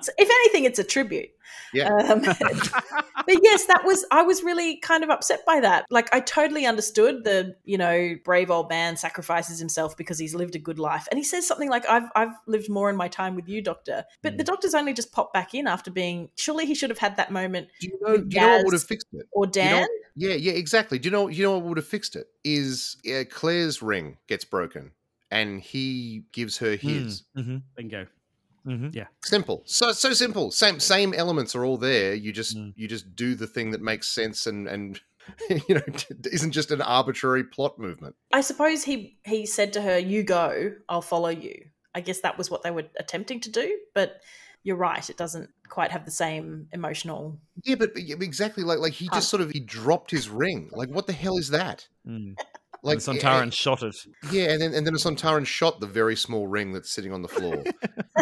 so 0.00 0.12
if 0.16 0.30
anything, 0.30 0.64
it's 0.64 0.78
a 0.78 0.84
tribute. 0.84 1.30
Yeah. 1.72 1.92
Um, 1.92 2.20
but 2.20 3.38
yes, 3.42 3.66
that 3.66 3.82
was 3.84 4.06
I 4.10 4.22
was 4.22 4.42
really 4.42 4.76
kind 4.76 5.02
of 5.02 5.10
upset 5.10 5.40
by 5.44 5.60
that. 5.60 5.86
Like 5.90 6.12
I 6.14 6.20
totally 6.20 6.66
understood 6.66 7.24
the 7.24 7.56
you 7.64 7.76
know 7.76 8.14
brave 8.24 8.50
old 8.50 8.68
man 8.68 8.96
sacrifices 8.96 9.58
himself 9.58 9.96
because 9.96 10.18
he's 10.18 10.34
lived 10.34 10.54
a 10.54 10.58
good 10.58 10.78
life, 10.78 11.08
and 11.10 11.18
he 11.18 11.24
says 11.24 11.46
something 11.46 11.68
like 11.68 11.84
I've 11.88 12.08
I've 12.14 12.34
lived 12.46 12.70
more 12.70 12.88
in 12.88 12.96
my 12.96 13.08
time 13.08 13.34
with 13.34 13.48
you, 13.48 13.60
Doctor. 13.60 14.04
But 14.22 14.38
the 14.38 14.44
Doctor's 14.44 14.74
only 14.74 14.92
just 14.94 15.12
popped 15.12 15.34
back 15.34 15.54
in 15.54 15.66
after 15.66 15.90
being. 15.90 16.28
Surely 16.36 16.66
he 16.66 16.74
should 16.74 16.90
have 16.90 16.98
had 16.98 17.16
that 17.16 17.32
moment. 17.32 17.68
Do 17.80 17.88
you 17.88 17.98
know? 18.00 18.16
Do 18.18 18.36
you 18.36 18.40
know 18.40 18.56
what 18.56 18.64
would 18.66 18.74
have 18.74 18.84
fixed 18.84 19.08
it? 19.12 19.26
Or 19.32 19.46
Do 19.46 19.60
you 19.60 19.66
know- 19.66 19.76
Dan. 19.78 19.88
yeah, 20.16 20.34
yeah, 20.34 20.52
exactly. 20.52 20.98
Do 20.98 21.08
you 21.08 21.10
know? 21.10 21.28
You 21.28 21.42
know 21.42 21.58
what 21.58 21.64
would 21.64 21.78
have 21.78 21.88
fixed 21.88 22.14
it? 22.14 22.28
Is 22.44 22.96
uh, 23.08 23.24
Claire's 23.30 23.82
ring 23.82 24.18
gets 24.28 24.44
broken, 24.44 24.92
and 25.34 25.60
he 25.60 26.22
gives 26.32 26.58
her 26.58 26.76
his. 26.76 27.24
Mm-hmm. 27.36 27.56
Bingo. 27.76 28.06
hmm 28.64 28.88
Simple. 29.24 29.62
So 29.66 29.92
so 29.92 30.12
simple. 30.12 30.50
Same 30.50 30.80
same 30.80 31.12
elements 31.14 31.54
are 31.54 31.64
all 31.64 31.76
there. 31.76 32.14
You 32.14 32.32
just 32.32 32.56
Mm. 32.56 32.72
you 32.76 32.88
just 32.88 33.14
do 33.16 33.34
the 33.34 33.46
thing 33.46 33.72
that 33.72 33.82
makes 33.82 34.08
sense 34.08 34.46
and 34.46 34.66
and 34.68 35.00
you 35.68 35.74
know 35.74 35.82
isn't 36.32 36.52
just 36.52 36.70
an 36.70 36.80
arbitrary 36.82 37.44
plot 37.44 37.78
movement. 37.78 38.14
I 38.32 38.40
suppose 38.42 38.84
he 38.84 39.18
he 39.24 39.44
said 39.46 39.72
to 39.74 39.80
her, 39.82 39.98
"You 39.98 40.22
go, 40.22 40.72
I'll 40.88 41.02
follow 41.02 41.30
you." 41.30 41.56
I 41.94 42.00
guess 42.00 42.20
that 42.20 42.36
was 42.38 42.50
what 42.50 42.62
they 42.62 42.70
were 42.72 42.84
attempting 42.98 43.40
to 43.40 43.50
do, 43.50 43.78
but 43.94 44.20
you're 44.64 44.76
right; 44.76 45.08
it 45.10 45.16
doesn't 45.16 45.50
quite 45.68 45.90
have 45.92 46.04
the 46.04 46.10
same 46.10 46.68
emotional. 46.72 47.38
Yeah, 47.64 47.76
but 47.76 47.90
yeah, 47.96 48.16
exactly 48.20 48.64
like 48.64 48.78
like 48.80 48.92
he 48.94 49.06
Huh. 49.06 49.16
just 49.16 49.28
sort 49.28 49.42
of 49.42 49.50
he 49.50 49.60
dropped 49.60 50.10
his 50.10 50.28
ring. 50.28 50.70
Like 50.72 50.88
what 50.90 51.06
the 51.06 51.12
hell 51.12 51.38
is 51.38 51.50
that? 51.50 51.86
Mm. 52.06 52.34
Like 52.84 53.04
Like 53.06 53.18
Sontaran 53.18 53.52
shot 53.52 53.82
it. 53.82 53.96
Yeah, 54.30 54.50
and 54.52 54.60
then 54.60 54.74
and 54.74 54.86
then 54.86 54.94
Sontaran 54.94 55.46
shot 55.46 55.80
the 55.80 55.86
very 55.86 56.14
small 56.14 56.46
ring 56.46 56.72
that's 56.72 56.90
sitting 56.90 57.12
on 57.12 57.22
the 57.22 57.28
floor. 57.28 57.64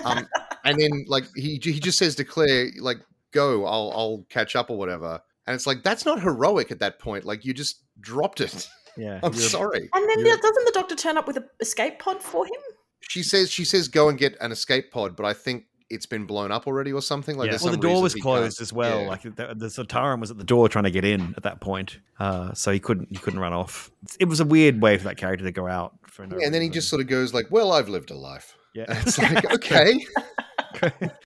um, 0.04 0.26
and 0.64 0.78
then 0.80 1.04
like 1.08 1.24
he 1.34 1.60
he 1.62 1.80
just 1.80 1.98
says 1.98 2.14
to 2.16 2.24
Claire, 2.24 2.68
like, 2.80 2.98
"Go, 3.32 3.66
I'll 3.66 3.92
I'll 3.94 4.26
catch 4.30 4.54
up 4.56 4.70
or 4.70 4.78
whatever." 4.78 5.20
And 5.46 5.54
it's 5.54 5.66
like 5.66 5.82
that's 5.82 6.04
not 6.06 6.20
heroic 6.22 6.70
at 6.70 6.78
that 6.78 7.00
point. 7.00 7.24
Like 7.24 7.44
you 7.44 7.52
just 7.52 7.82
dropped 8.00 8.40
it. 8.40 8.68
Yeah. 8.96 9.18
I'm 9.24 9.34
sorry. 9.34 9.90
And 9.92 10.08
then 10.08 10.20
Yeah. 10.24 10.36
doesn't 10.40 10.64
the 10.64 10.72
Doctor 10.72 10.94
turn 10.94 11.18
up 11.18 11.26
with 11.26 11.36
an 11.38 11.48
escape 11.60 11.98
pod 11.98 12.22
for 12.22 12.46
him? 12.46 12.52
She 13.00 13.24
says 13.24 13.50
she 13.50 13.64
says 13.64 13.88
go 13.88 14.08
and 14.08 14.16
get 14.16 14.36
an 14.40 14.52
escape 14.52 14.92
pod, 14.92 15.16
but 15.16 15.26
I 15.26 15.32
think 15.32 15.64
it's 15.92 16.06
been 16.06 16.24
blown 16.26 16.50
up 16.50 16.66
already 16.66 16.92
or 16.92 17.02
something. 17.02 17.36
Like 17.36 17.46
Yeah. 17.46 17.52
there's 17.52 17.62
Well, 17.62 17.72
the 17.72 17.78
door 17.78 18.02
was 18.02 18.14
closed 18.14 18.60
as 18.60 18.72
well. 18.72 19.02
yeah. 19.02 19.08
Like 19.08 19.22
the, 19.22 19.54
the 19.54 19.66
Sontaran 19.66 20.20
was 20.20 20.30
at 20.30 20.38
the 20.38 20.44
door 20.44 20.68
trying 20.68 20.84
to 20.84 20.90
get 20.90 21.04
in 21.04 21.34
at 21.36 21.42
that 21.44 21.60
point, 21.60 21.98
uh, 22.18 22.52
so 22.54 22.72
he 22.72 22.80
couldn't 22.80 23.08
he 23.10 23.16
couldn't 23.18 23.40
run 23.40 23.52
off. 23.52 23.90
It 24.18 24.24
was 24.26 24.40
a 24.40 24.44
weird 24.44 24.80
way 24.82 24.98
for 24.98 25.04
that 25.04 25.16
character 25.16 25.44
to 25.44 25.52
go 25.52 25.66
out. 25.68 25.92
For 26.06 26.26
no 26.26 26.38
Yeah, 26.38 26.46
and 26.46 26.54
then 26.54 26.62
he 26.62 26.68
just 26.68 26.88
sort 26.88 27.00
of 27.00 27.06
goes 27.08 27.32
like, 27.32 27.46
"Well, 27.50 27.72
I've 27.72 27.88
lived 27.88 28.10
a 28.10 28.14
life." 28.16 28.56
yeah. 28.74 28.84
And 28.88 28.98
it's 29.06 29.18
like, 29.18 29.50
okay, 29.52 30.04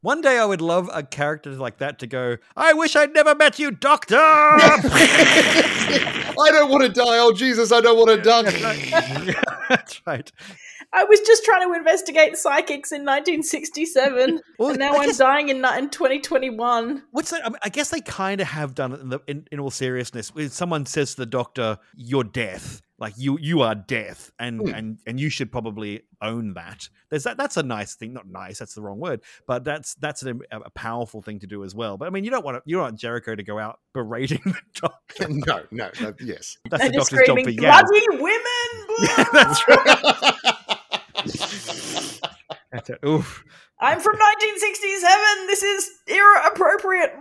One 0.03 0.21
day 0.21 0.39
I 0.39 0.45
would 0.45 0.61
love 0.61 0.91
a 0.93 1.03
character 1.03 1.51
like 1.53 1.79
that 1.79 1.99
to 2.01 2.07
go. 2.07 2.37
I 2.57 2.73
wish 2.75 2.95
I'd 2.97 3.14
never 3.14 3.35
met 3.35 3.59
you, 3.59 3.71
Doctor. 3.71 4.17
I 4.19 4.69
don't 6.51 6.71
want 6.71 6.83
to 6.85 6.91
die. 6.91 7.19
Oh 7.19 7.33
Jesus, 7.33 7.73
I 7.73 7.81
don't 7.81 7.97
want 7.97 8.11
to 8.11 8.21
die. 8.21 8.43
That's 9.69 10.03
right. 10.07 10.31
I 10.93 11.05
was 11.05 11.20
just 11.20 11.45
trying 11.45 11.68
to 11.68 11.74
investigate 11.74 12.37
psychics 12.37 12.93
in 12.93 13.03
1967, 13.03 14.41
Well, 14.59 14.70
and 14.70 14.78
now 14.78 14.95
I 14.95 15.05
I'm 15.05 15.12
dying 15.16 15.49
in, 15.49 15.64
in 15.64 15.91
2021. 15.91 17.03
What's 17.11 17.30
that? 17.30 17.45
I, 17.45 17.49
mean, 17.49 17.59
I 17.62 17.68
guess 17.68 17.91
they 17.91 18.01
kind 18.01 18.41
of 18.41 18.47
have 18.49 18.74
done 18.74 18.93
it 18.93 19.01
in, 19.01 19.09
the, 19.11 19.20
in, 19.26 19.47
in 19.53 19.61
all 19.61 19.70
seriousness. 19.70 20.34
When 20.34 20.49
someone 20.51 20.87
says 20.87 21.12
to 21.14 21.22
the 21.22 21.26
doctor, 21.26 21.78
"You're 21.95 22.24
death," 22.24 22.82
like 22.99 23.14
you 23.16 23.39
you 23.41 23.61
are 23.62 23.74
death, 23.74 24.30
and 24.39 24.61
Hmm. 24.61 24.74
and 24.74 24.99
and 25.07 25.20
you 25.20 25.28
should 25.28 25.53
probably 25.53 26.03
own 26.22 26.55
that. 26.55 26.89
There's 27.11 27.24
that. 27.24 27.37
That's 27.37 27.57
a 27.57 27.62
nice 27.62 27.95
thing. 27.95 28.12
Not 28.14 28.26
nice. 28.28 28.59
That's 28.59 28.74
the 28.74 28.82
wrong 28.82 28.99
word. 28.99 29.20
But 29.47 29.64
that's 29.64 29.95
that's 29.97 30.22
a, 30.24 30.34
a 30.51 30.70
powerful 30.70 31.20
thing 31.22 31.39
to 31.41 31.47
do 31.47 31.62
as 31.64 31.74
well. 31.74 31.97
But 31.99 32.07
I 32.07 32.11
mean, 32.11 32.24
you 32.24 32.30
don't 32.30 32.45
want 32.45 32.57
to, 32.57 32.62
you 32.64 32.76
don't 32.76 32.84
want 32.84 32.99
Jericho 32.99 33.34
to 33.34 33.43
go 33.43 33.59
out 33.59 33.80
berating 33.93 34.41
the 34.45 34.55
doctor. 34.80 35.26
no, 35.28 35.62
no, 35.70 35.91
no, 36.01 36.14
yes. 36.20 36.57
That's 36.70 36.82
and 36.84 36.95
the 36.95 36.99
just 36.99 37.11
doctor's 37.11 37.26
job 37.26 37.39
screaming, 37.39 37.57
for 37.59 37.62
Yaz. 37.62 37.82
bloody 37.82 38.22
women! 38.22 38.43
Yeah, 39.03 39.24
that's 39.32 39.68
right. 39.68 40.34
That's 42.73 42.91
it. 42.91 42.99
Oof. 43.07 43.45
I'm 43.81 44.01
from 44.01 44.17
1967. 44.17 45.47
This 45.47 45.62
is 45.62 45.91
era 46.09 46.47
appropriate. 46.47 47.12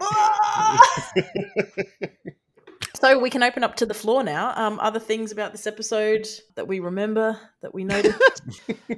so 2.96 3.20
we 3.20 3.30
can 3.30 3.43
open 3.43 3.64
up 3.64 3.76
to 3.76 3.86
the 3.86 3.93
floor 3.93 4.24
now. 4.24 4.54
Um, 4.56 4.80
other 4.80 5.00
things 5.00 5.32
about 5.32 5.52
this 5.52 5.68
episode 5.68 6.28
that 6.56 6.68
we 6.68 6.80
remember 6.80 7.39
that 7.62 7.74
we 7.74 7.84
noted. 7.84 8.16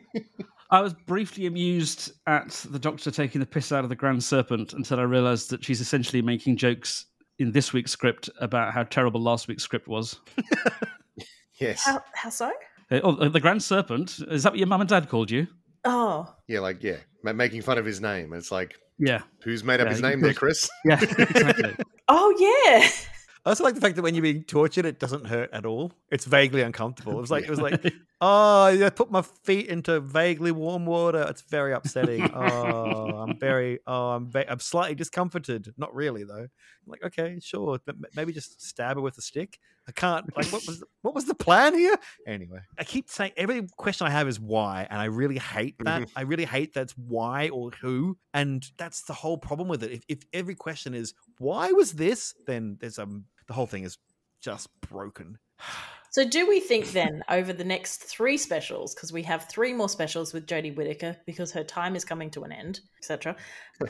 I 0.70 0.82
was 0.82 0.93
briefly 0.93 1.45
amused 1.45 2.12
at 2.28 2.50
the 2.70 2.80
Doctor 2.80 3.10
taking 3.10 3.39
the 3.39 3.48
piss 3.48 3.72
out 3.72 3.84
of 3.84 3.89
the 3.89 3.95
Grand 3.95 4.24
Serpent 4.24 4.74
until 4.74 5.00
I 5.00 5.04
realised 5.04 5.50
that 5.50 5.64
she's 5.64 5.80
essentially 5.82 6.22
making 6.22 6.58
jokes 6.58 7.06
in 7.39 7.52
this 7.52 7.72
week's 7.72 7.91
script 7.91 8.30
about 8.41 8.74
how 8.74 8.84
terrible 8.84 9.22
last 9.22 9.48
week's 9.48 9.64
script 9.64 9.88
was. 9.88 10.20
yes. 11.60 11.84
how, 11.86 12.04
how 12.14 12.30
so? 12.30 12.52
Uh, 12.91 13.00
Oh, 13.04 13.16
uh, 13.16 13.30
the 13.30 13.39
Grand 13.39 13.62
Serpent 13.64 14.20
is 14.30 14.43
that 14.43 14.54
what 14.54 14.60
your 14.60 14.68
mum 14.68 14.82
and 14.82 14.89
dad 14.89 15.10
called 15.10 15.32
you? 15.32 15.48
Oh, 15.88 16.34
Yeah, 16.48 16.60
like 16.60 16.84
yeah, 16.84 16.98
ma- 17.24 17.34
making 17.34 17.62
fun 17.62 17.78
of 17.78 17.86
his 17.86 18.02
name. 18.02 18.34
It's 18.34 18.52
like, 18.52 18.76
Yeah, 19.00 19.22
who's 19.44 19.64
made 19.64 19.80
up 19.80 19.88
Yeah, 19.88 19.94
his 19.94 20.02
name 20.02 20.20
there, 20.22 20.34
Chris? 20.34 20.70
yeah, 20.86 21.00
exactly. 21.02 21.76
oh 22.08 22.36
yeah. 22.40 22.90
I 23.46 23.52
also 23.52 23.64
like 23.64 23.76
the 23.76 23.82
fact 23.82 23.96
that 23.96 24.02
when 24.02 24.14
you're 24.14 24.22
being 24.24 24.44
tortured, 24.44 24.84
it 24.86 25.00
doesn't 25.00 25.26
hurt 25.26 25.50
at 25.54 25.66
all. 25.66 25.94
It's 26.12 26.26
vaguely 26.26 26.62
uncomfortable. 26.64 27.14
It 27.18 27.22
was 27.22 27.32
like 27.32 27.46
it 27.46 27.50
was 27.50 27.62
like, 27.62 27.82
oh, 28.22 28.64
I 28.66 28.90
put 28.90 29.10
my 29.10 29.22
feet 29.22 29.68
into 29.68 30.02
vaguely 30.02 30.52
warm 30.52 30.86
water. 30.86 31.26
It's 31.30 31.44
very 31.44 31.72
upsetting. 31.74 32.30
Oh, 32.34 33.16
I'm 33.16 33.40
very, 33.40 33.80
oh, 33.88 34.10
I'm, 34.10 34.30
va- 34.30 34.52
I'm 34.52 34.60
slightly 34.60 34.96
discomforted. 34.96 35.74
Not 35.78 35.96
really 35.96 36.26
though. 36.26 36.34
I'm 36.44 36.88
like, 36.88 37.04
okay, 37.06 37.40
sure, 37.42 37.80
but 37.86 37.96
m- 37.96 38.04
maybe 38.18 38.34
just 38.34 38.62
stab 38.62 38.98
her 38.98 39.02
with 39.02 39.18
a 39.18 39.22
stick. 39.22 39.60
I 39.88 39.92
can't. 39.94 40.26
Like, 40.36 40.48
what 40.48 40.66
was 40.68 40.84
what 41.02 41.16
was 41.16 41.26
the 41.26 41.36
plan 41.36 41.74
here? 41.74 41.96
Anyway, 42.26 42.60
I 42.78 42.84
keep 42.84 43.10
saying 43.10 43.32
every 43.38 43.68
question 43.78 44.06
I 44.06 44.10
have 44.10 44.28
is 44.28 44.40
why, 44.40 44.86
and 44.90 45.00
I 45.00 45.06
really 45.06 45.38
hate 45.38 45.76
that. 45.80 46.10
I 46.16 46.22
really 46.22 46.46
hate 46.46 46.74
that's 46.74 46.94
why 46.94 47.50
or 47.50 47.72
who, 47.82 48.18
and 48.34 48.70
that's 48.78 49.04
the 49.04 49.14
whole 49.14 49.38
problem 49.38 49.70
with 49.70 49.84
it. 49.84 49.92
If, 49.92 50.04
if 50.10 50.20
every 50.34 50.56
question 50.56 50.94
is 50.94 51.14
why 51.38 51.72
was 51.72 51.94
this, 51.94 52.34
then 52.46 52.78
there's 52.80 53.00
um 53.00 53.26
the 53.48 53.54
whole 53.54 53.68
thing 53.68 53.84
is 53.84 53.98
just 54.42 54.70
broken. 54.82 55.40
So 56.10 56.28
do 56.28 56.48
we 56.48 56.60
think 56.60 56.94
then 56.94 57.22
over 57.30 57.54
the 57.54 57.64
next 57.64 58.06
three 58.06 58.38
specials, 58.38 58.96
because 58.96 59.14
we 59.14 59.22
have 59.24 59.48
three 59.50 59.72
more 59.72 59.90
specials 59.90 60.34
with 60.34 60.48
Jodie 60.48 60.76
Whittaker 60.76 61.16
because 61.28 61.52
her 61.52 61.64
time 61.64 61.96
is 61.96 62.04
coming 62.04 62.32
to 62.32 62.44
an 62.44 62.52
end, 62.52 62.80
etc. 62.98 63.36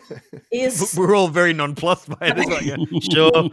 Is 0.51 0.93
We're 0.97 1.15
all 1.15 1.29
very 1.29 1.53
nonplussed 1.53 2.09
by 2.19 2.33
this? 2.33 2.45
Like, 2.47 2.65
yeah, 2.65 2.75
sure. 3.13 3.49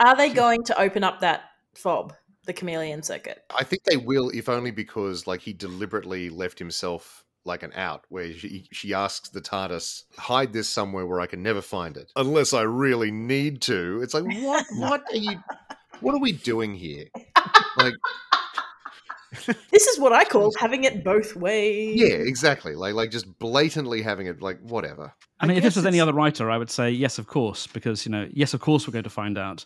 are 0.00 0.16
they 0.16 0.28
going 0.28 0.64
to 0.64 0.78
open 0.78 1.02
up 1.02 1.20
that 1.20 1.44
fob, 1.78 2.14
the 2.46 2.52
chameleon 2.52 3.02
circuit? 3.02 3.42
I 3.54 3.64
think 3.64 3.84
they 3.84 3.96
will, 3.96 4.30
if 4.30 4.48
only 4.48 4.70
because 4.70 5.26
like 5.26 5.40
he 5.40 5.52
deliberately 5.52 6.30
left 6.30 6.58
himself 6.58 7.24
like 7.44 7.62
an 7.62 7.72
out, 7.74 8.04
where 8.08 8.32
she 8.32 8.66
she 8.72 8.94
asks 8.94 9.28
the 9.28 9.40
TARDIS, 9.40 10.04
hide 10.16 10.52
this 10.52 10.68
somewhere 10.68 11.06
where 11.06 11.20
I 11.20 11.26
can 11.26 11.42
never 11.42 11.60
find 11.60 11.96
it, 11.96 12.10
unless 12.16 12.52
I 12.52 12.62
really 12.62 13.10
need 13.10 13.60
to. 13.62 14.00
It's 14.02 14.14
like 14.14 14.24
what 14.42 14.64
what 14.76 15.02
are 15.12 15.16
you 15.16 15.38
what 16.00 16.14
are 16.14 16.20
we 16.20 16.32
doing 16.32 16.74
here? 16.74 17.06
Like 17.76 17.94
This 19.70 19.86
is 19.86 19.98
what 19.98 20.12
I 20.12 20.24
call 20.24 20.52
having 20.58 20.84
it 20.84 21.04
both 21.04 21.36
ways. 21.36 22.00
yeah, 22.00 22.14
exactly. 22.14 22.74
Like 22.74 22.94
like 22.94 23.10
just 23.10 23.38
blatantly 23.38 24.02
having 24.02 24.26
it 24.26 24.40
like 24.40 24.60
whatever. 24.60 25.12
I 25.40 25.46
mean, 25.46 25.56
if 25.56 25.62
guess 25.62 25.74
this 25.74 25.82
was 25.82 25.86
any 25.86 26.00
other 26.00 26.12
writer, 26.12 26.50
I 26.50 26.58
would 26.58 26.70
say 26.70 26.90
yes, 26.90 27.18
of 27.18 27.26
course, 27.26 27.66
because 27.66 28.06
you 28.06 28.12
know, 28.12 28.28
yes, 28.32 28.54
of 28.54 28.60
course, 28.60 28.86
we're 28.86 28.92
going 28.92 29.04
to 29.04 29.10
find 29.10 29.36
out 29.36 29.64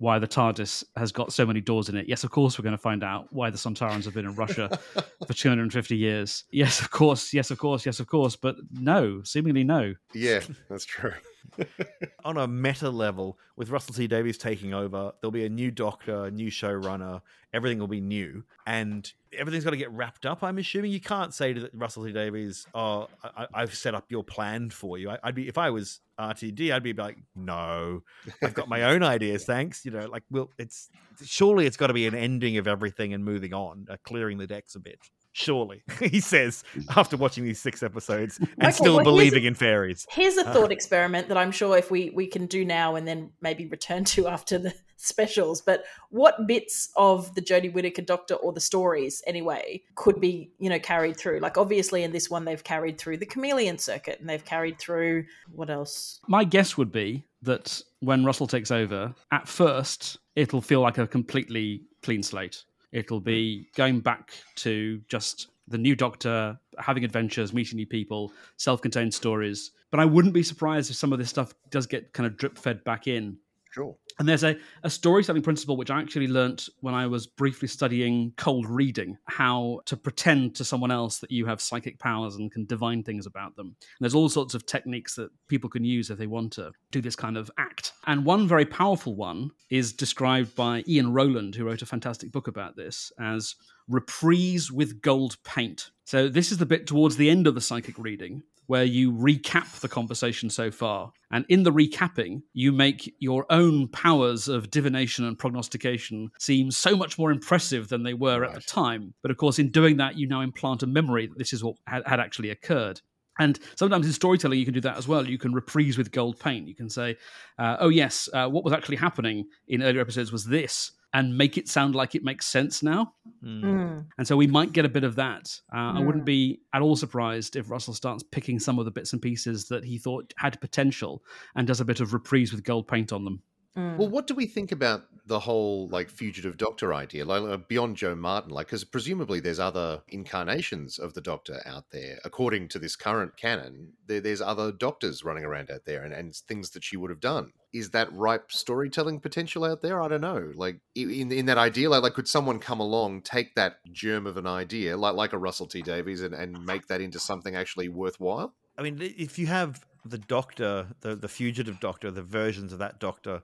why 0.00 0.18
the 0.18 0.26
TARDIS 0.26 0.82
has 0.96 1.12
got 1.12 1.30
so 1.30 1.44
many 1.44 1.60
doors 1.60 1.90
in 1.90 1.96
it. 1.96 2.08
Yes, 2.08 2.24
of 2.24 2.30
course, 2.30 2.58
we're 2.58 2.62
going 2.62 2.72
to 2.72 2.78
find 2.78 3.04
out 3.04 3.26
why 3.30 3.50
the 3.50 3.58
Sontarans 3.58 4.06
have 4.06 4.14
been 4.14 4.24
in 4.24 4.34
Russia 4.34 4.70
for 5.26 5.34
250 5.34 5.94
years. 5.94 6.44
Yes, 6.50 6.80
of 6.80 6.90
course, 6.90 7.34
yes, 7.34 7.50
of 7.50 7.58
course, 7.58 7.84
yes, 7.84 8.00
of 8.00 8.06
course, 8.06 8.34
but 8.34 8.56
no, 8.72 9.22
seemingly 9.24 9.62
no. 9.62 9.94
Yeah, 10.14 10.40
that's 10.70 10.86
true. 10.86 11.12
On 12.24 12.36
a 12.36 12.46
meta 12.46 12.90
level, 12.90 13.38
with 13.56 13.70
Russell 13.70 13.94
T 13.94 14.06
Davies 14.06 14.38
taking 14.38 14.74
over, 14.74 15.12
there'll 15.20 15.32
be 15.32 15.44
a 15.44 15.48
new 15.48 15.70
doctor, 15.70 16.26
a 16.26 16.30
new 16.30 16.50
showrunner. 16.50 17.20
Everything 17.52 17.78
will 17.78 17.88
be 17.88 18.00
new, 18.00 18.44
and 18.66 19.12
everything's 19.36 19.64
got 19.64 19.70
to 19.70 19.76
get 19.76 19.90
wrapped 19.90 20.24
up. 20.24 20.42
I'm 20.44 20.58
assuming 20.58 20.92
you 20.92 21.00
can't 21.00 21.34
say 21.34 21.52
to 21.52 21.70
Russell 21.74 22.04
T 22.04 22.12
Davies, 22.12 22.66
"Oh, 22.74 23.08
I, 23.24 23.46
I've 23.52 23.74
set 23.74 23.94
up 23.94 24.06
your 24.08 24.22
plan 24.22 24.70
for 24.70 24.98
you." 24.98 25.10
I, 25.10 25.18
I'd 25.22 25.34
be 25.34 25.48
if 25.48 25.58
I 25.58 25.70
was 25.70 26.00
RTD, 26.18 26.72
I'd 26.72 26.82
be 26.82 26.92
like, 26.92 27.16
"No, 27.34 28.02
I've 28.42 28.54
got 28.54 28.68
my 28.68 28.84
own 28.84 29.02
ideas, 29.02 29.44
thanks." 29.44 29.84
You 29.84 29.90
know, 29.90 30.06
like, 30.06 30.22
well, 30.30 30.50
it's 30.58 30.90
surely 31.24 31.66
it's 31.66 31.76
got 31.76 31.88
to 31.88 31.94
be 31.94 32.06
an 32.06 32.14
ending 32.14 32.56
of 32.56 32.68
everything 32.68 33.14
and 33.14 33.24
moving 33.24 33.52
on, 33.52 33.86
uh, 33.90 33.96
clearing 34.04 34.38
the 34.38 34.46
decks 34.46 34.74
a 34.74 34.80
bit. 34.80 34.98
Surely, 35.32 35.82
he 36.00 36.20
says 36.20 36.64
after 36.96 37.16
watching 37.16 37.44
these 37.44 37.60
six 37.60 37.82
episodes 37.82 38.38
and 38.38 38.48
Okay, 38.62 38.70
still 38.72 38.96
well, 38.96 39.04
here's 39.04 39.06
a- 39.06 39.10
believing 39.10 39.44
in 39.44 39.54
fairies. 39.54 40.06
Here's 40.10 40.36
a 40.36 40.48
Ah. 40.48 40.52
thought 40.52 40.72
experiment 40.72 41.28
that 41.28 41.36
I'm 41.36 41.52
sure 41.52 41.76
if 41.78 41.90
we 41.90 42.10
we 42.10 42.26
can 42.26 42.46
do 42.46 42.64
now 42.64 42.96
and 42.96 43.06
then 43.06 43.30
maybe 43.40 43.66
return 43.66 44.04
to 44.06 44.26
after 44.26 44.58
the 44.58 44.74
specials. 44.96 45.62
But 45.62 45.84
what 46.10 46.46
bits 46.46 46.90
of 46.96 47.34
the 47.34 47.40
Jodie 47.40 47.72
Whittaker 47.72 48.02
Doctor 48.02 48.34
or 48.34 48.52
the 48.52 48.60
stories 48.60 49.22
anyway 49.26 49.82
could 49.94 50.20
be 50.20 50.50
you 50.58 50.68
know 50.68 50.78
carried 50.80 51.16
through? 51.16 51.38
Like 51.38 51.56
obviously 51.56 52.02
in 52.02 52.10
this 52.12 52.28
one 52.28 52.44
they've 52.44 52.62
carried 52.64 52.98
through 52.98 53.18
the 53.18 53.26
chameleon 53.26 53.78
circuit 53.78 54.18
and 54.20 54.28
they've 54.28 54.44
carried 54.44 54.78
through 54.80 55.24
what 55.52 55.70
else? 55.70 56.18
My 56.26 56.42
guess 56.44 56.76
would 56.76 56.90
be 56.90 57.24
that 57.42 57.80
when 58.00 58.24
Russell 58.24 58.46
takes 58.46 58.70
over, 58.70 59.14
at 59.32 59.46
first, 59.48 60.18
it'll 60.36 60.60
feel 60.60 60.80
like 60.80 60.98
a 60.98 61.06
completely 61.06 61.82
clean 62.02 62.22
slate. 62.22 62.64
It'll 62.92 63.20
be 63.20 63.68
going 63.76 64.00
back 64.00 64.32
to 64.56 65.00
just 65.08 65.48
the 65.68 65.78
new 65.78 65.94
doctor, 65.94 66.58
having 66.78 67.04
adventures, 67.04 67.52
meeting 67.52 67.76
new 67.76 67.86
people, 67.86 68.32
self 68.56 68.82
contained 68.82 69.14
stories. 69.14 69.70
But 69.90 70.00
I 70.00 70.04
wouldn't 70.04 70.34
be 70.34 70.42
surprised 70.42 70.90
if 70.90 70.96
some 70.96 71.12
of 71.12 71.18
this 71.18 71.30
stuff 71.30 71.54
does 71.70 71.86
get 71.86 72.12
kind 72.12 72.26
of 72.26 72.36
drip 72.36 72.58
fed 72.58 72.82
back 72.84 73.06
in. 73.06 73.38
Sure. 73.70 73.96
And 74.20 74.28
there's 74.28 74.44
a, 74.44 74.58
a 74.82 74.90
storytelling 74.90 75.40
principle 75.40 75.78
which 75.78 75.90
I 75.90 75.98
actually 75.98 76.28
learnt 76.28 76.68
when 76.80 76.94
I 76.94 77.06
was 77.06 77.26
briefly 77.26 77.66
studying 77.66 78.34
cold 78.36 78.68
reading, 78.68 79.16
how 79.24 79.80
to 79.86 79.96
pretend 79.96 80.54
to 80.56 80.64
someone 80.64 80.90
else 80.90 81.20
that 81.20 81.30
you 81.30 81.46
have 81.46 81.62
psychic 81.62 81.98
powers 81.98 82.36
and 82.36 82.52
can 82.52 82.66
divine 82.66 83.02
things 83.02 83.24
about 83.24 83.56
them. 83.56 83.68
And 83.68 83.76
there's 83.98 84.14
all 84.14 84.28
sorts 84.28 84.52
of 84.54 84.66
techniques 84.66 85.14
that 85.14 85.30
people 85.48 85.70
can 85.70 85.84
use 85.84 86.10
if 86.10 86.18
they 86.18 86.26
want 86.26 86.52
to 86.52 86.70
do 86.90 87.00
this 87.00 87.16
kind 87.16 87.38
of 87.38 87.50
act. 87.56 87.94
And 88.06 88.26
one 88.26 88.46
very 88.46 88.66
powerful 88.66 89.16
one 89.16 89.52
is 89.70 89.94
described 89.94 90.54
by 90.54 90.84
Ian 90.86 91.14
Rowland, 91.14 91.54
who 91.54 91.64
wrote 91.64 91.80
a 91.80 91.86
fantastic 91.86 92.30
book 92.30 92.46
about 92.46 92.76
this, 92.76 93.10
as 93.18 93.54
reprise 93.88 94.70
with 94.70 95.00
gold 95.00 95.38
paint. 95.44 95.92
So 96.04 96.28
this 96.28 96.52
is 96.52 96.58
the 96.58 96.66
bit 96.66 96.86
towards 96.86 97.16
the 97.16 97.30
end 97.30 97.46
of 97.46 97.54
the 97.54 97.60
psychic 97.62 97.98
reading 97.98 98.42
where 98.70 98.84
you 98.84 99.10
recap 99.10 99.80
the 99.80 99.88
conversation 99.88 100.48
so 100.48 100.70
far. 100.70 101.10
And 101.32 101.44
in 101.48 101.64
the 101.64 101.72
recapping, 101.72 102.42
you 102.52 102.70
make 102.70 103.12
your 103.18 103.44
own 103.50 103.88
powers 103.88 104.46
of 104.46 104.70
divination 104.70 105.24
and 105.24 105.36
prognostication 105.36 106.30
seem 106.38 106.70
so 106.70 106.94
much 106.94 107.18
more 107.18 107.32
impressive 107.32 107.88
than 107.88 108.04
they 108.04 108.14
were 108.14 108.44
at 108.44 108.54
the 108.54 108.60
time. 108.60 109.12
But 109.22 109.32
of 109.32 109.38
course, 109.38 109.58
in 109.58 109.72
doing 109.72 109.96
that, 109.96 110.16
you 110.16 110.28
now 110.28 110.40
implant 110.40 110.84
a 110.84 110.86
memory 110.86 111.26
that 111.26 111.36
this 111.36 111.52
is 111.52 111.64
what 111.64 111.78
had, 111.88 112.04
had 112.06 112.20
actually 112.20 112.50
occurred. 112.50 113.00
And 113.40 113.58
sometimes 113.74 114.06
in 114.06 114.12
storytelling, 114.12 114.60
you 114.60 114.64
can 114.64 114.74
do 114.74 114.82
that 114.82 114.96
as 114.96 115.08
well. 115.08 115.26
You 115.26 115.36
can 115.36 115.52
reprise 115.52 115.98
with 115.98 116.12
gold 116.12 116.38
paint. 116.38 116.68
You 116.68 116.76
can 116.76 116.88
say, 116.88 117.16
uh, 117.58 117.76
oh, 117.80 117.88
yes, 117.88 118.28
uh, 118.32 118.46
what 118.46 118.62
was 118.62 118.72
actually 118.72 118.98
happening 118.98 119.46
in 119.66 119.82
earlier 119.82 120.00
episodes 120.00 120.30
was 120.30 120.44
this. 120.44 120.92
And 121.12 121.36
make 121.36 121.58
it 121.58 121.68
sound 121.68 121.94
like 121.94 122.14
it 122.14 122.22
makes 122.22 122.46
sense 122.46 122.82
now. 122.82 123.14
Mm. 123.44 123.62
Mm. 123.62 124.06
And 124.18 124.26
so 124.26 124.36
we 124.36 124.46
might 124.46 124.72
get 124.72 124.84
a 124.84 124.88
bit 124.88 125.02
of 125.02 125.16
that. 125.16 125.60
Uh, 125.74 125.92
I 125.94 126.00
wouldn't 126.00 126.22
Mm. 126.24 126.26
be 126.26 126.60
at 126.72 126.82
all 126.82 126.94
surprised 126.96 127.56
if 127.56 127.68
Russell 127.70 127.94
starts 127.94 128.22
picking 128.22 128.58
some 128.60 128.78
of 128.78 128.84
the 128.84 128.90
bits 128.92 129.12
and 129.12 129.20
pieces 129.20 129.66
that 129.68 129.84
he 129.84 129.98
thought 129.98 130.32
had 130.36 130.60
potential 130.60 131.24
and 131.56 131.66
does 131.66 131.80
a 131.80 131.84
bit 131.84 132.00
of 132.00 132.12
reprise 132.12 132.52
with 132.52 132.62
gold 132.62 132.86
paint 132.86 133.12
on 133.12 133.24
them. 133.24 133.42
Mm. 133.76 133.98
Well, 133.98 134.08
what 134.08 134.26
do 134.26 134.34
we 134.34 134.46
think 134.46 134.72
about 134.72 135.04
the 135.26 135.38
whole 135.40 135.88
like 135.88 136.10
fugitive 136.10 136.56
doctor 136.56 136.92
idea, 136.92 137.24
like 137.24 137.42
uh, 137.42 137.56
beyond 137.56 137.96
Jo 137.96 138.16
Martin? 138.16 138.50
Like, 138.50 138.66
because 138.66 138.82
presumably 138.84 139.38
there's 139.38 139.60
other 139.60 140.02
incarnations 140.08 140.98
of 140.98 141.14
the 141.14 141.20
Doctor 141.20 141.60
out 141.64 141.84
there. 141.92 142.18
According 142.24 142.68
to 142.68 142.80
this 142.80 142.96
current 142.96 143.36
canon, 143.36 143.92
there, 144.06 144.20
there's 144.20 144.40
other 144.40 144.72
doctors 144.72 145.24
running 145.24 145.44
around 145.44 145.70
out 145.70 145.84
there, 145.84 146.02
and, 146.02 146.12
and 146.12 146.34
things 146.34 146.70
that 146.70 146.82
she 146.82 146.96
would 146.96 147.10
have 147.10 147.20
done. 147.20 147.52
Is 147.72 147.90
that 147.90 148.12
ripe 148.12 148.50
storytelling 148.50 149.20
potential 149.20 149.64
out 149.64 149.82
there? 149.82 150.02
I 150.02 150.08
don't 150.08 150.20
know. 150.20 150.50
Like 150.56 150.80
in 150.96 151.30
in 151.30 151.46
that 151.46 151.58
idea, 151.58 151.90
like, 151.90 152.02
like 152.02 152.14
could 152.14 152.26
someone 152.26 152.58
come 152.58 152.80
along, 152.80 153.22
take 153.22 153.54
that 153.54 153.76
germ 153.92 154.26
of 154.26 154.36
an 154.36 154.48
idea, 154.48 154.96
like 154.96 155.14
like 155.14 155.32
a 155.32 155.38
Russell 155.38 155.68
T 155.68 155.80
Davies, 155.80 156.22
and, 156.22 156.34
and 156.34 156.64
make 156.64 156.88
that 156.88 157.00
into 157.00 157.20
something 157.20 157.54
actually 157.54 157.88
worthwhile? 157.88 158.52
I 158.76 158.82
mean, 158.82 158.98
if 159.00 159.38
you 159.38 159.46
have 159.46 159.84
the 160.04 160.18
Doctor, 160.18 160.94
the 161.00 161.14
the 161.16 161.28
fugitive 161.28 161.80
Doctor, 161.80 162.10
the 162.10 162.22
versions 162.22 162.72
of 162.72 162.78
that 162.78 162.98
Doctor 163.00 163.42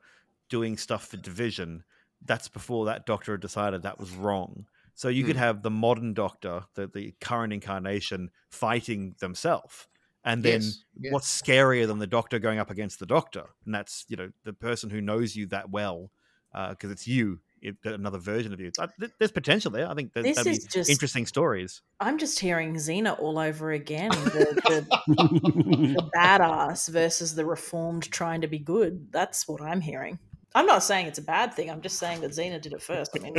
doing 0.48 0.76
stuff 0.76 1.08
for 1.08 1.16
Division, 1.16 1.84
that's 2.24 2.48
before 2.48 2.86
that 2.86 3.06
Doctor 3.06 3.32
had 3.32 3.40
decided 3.40 3.82
that 3.82 3.98
was 3.98 4.12
wrong. 4.12 4.66
So 4.94 5.08
you 5.08 5.24
could 5.24 5.36
Hmm. 5.36 5.38
have 5.38 5.62
the 5.62 5.70
modern 5.70 6.14
Doctor, 6.14 6.64
the 6.74 6.86
the 6.88 7.14
current 7.20 7.52
incarnation, 7.52 8.30
fighting 8.50 9.16
themselves, 9.20 9.88
and 10.24 10.44
then 10.44 10.76
Yes, 10.76 10.84
yeah. 10.98 11.12
what's 11.12 11.40
scarier 11.42 11.86
than 11.86 11.98
the 11.98 12.06
Doctor 12.06 12.38
going 12.38 12.58
up 12.58 12.70
against 12.70 12.98
the 12.98 13.06
Doctor? 13.06 13.44
And 13.64 13.74
that's 13.74 14.04
you 14.08 14.16
know 14.16 14.32
the 14.44 14.52
person 14.52 14.90
who 14.90 15.00
knows 15.00 15.36
you 15.36 15.46
that 15.46 15.70
well, 15.70 16.10
because 16.52 16.90
it's 16.90 17.06
you, 17.06 17.40
another 17.84 18.18
version 18.18 18.52
of 18.52 18.60
you. 18.60 18.70
There's 19.18 19.32
potential 19.32 19.70
there. 19.70 19.88
I 19.90 19.94
think 19.94 20.12
that, 20.14 20.22
This 20.24 20.44
is 20.46 20.64
just- 20.64 20.90
interesting 20.90 21.26
stories. 21.26 21.82
I'm 22.00 22.18
just 22.18 22.38
hearing 22.38 22.74
Xena 22.74 23.18
all 23.20 23.38
over 23.38 23.72
again. 23.72 24.10
The, 24.10 24.86
the, 25.06 25.14
the 25.96 26.10
badass 26.14 26.88
versus 26.90 27.34
the 27.34 27.44
reformed 27.44 28.10
trying 28.10 28.40
to 28.42 28.46
be 28.48 28.58
good. 28.58 29.10
That's 29.12 29.48
what 29.48 29.60
I'm 29.62 29.80
hearing. 29.80 30.18
I'm 30.54 30.66
not 30.66 30.82
saying 30.82 31.06
it's 31.06 31.18
a 31.18 31.22
bad 31.22 31.52
thing. 31.52 31.70
I'm 31.70 31.82
just 31.82 31.98
saying 31.98 32.22
that 32.22 32.30
Xena 32.30 32.60
did 32.60 32.72
it 32.72 32.80
first. 32.82 33.10
I 33.14 33.18
mean, 33.18 33.34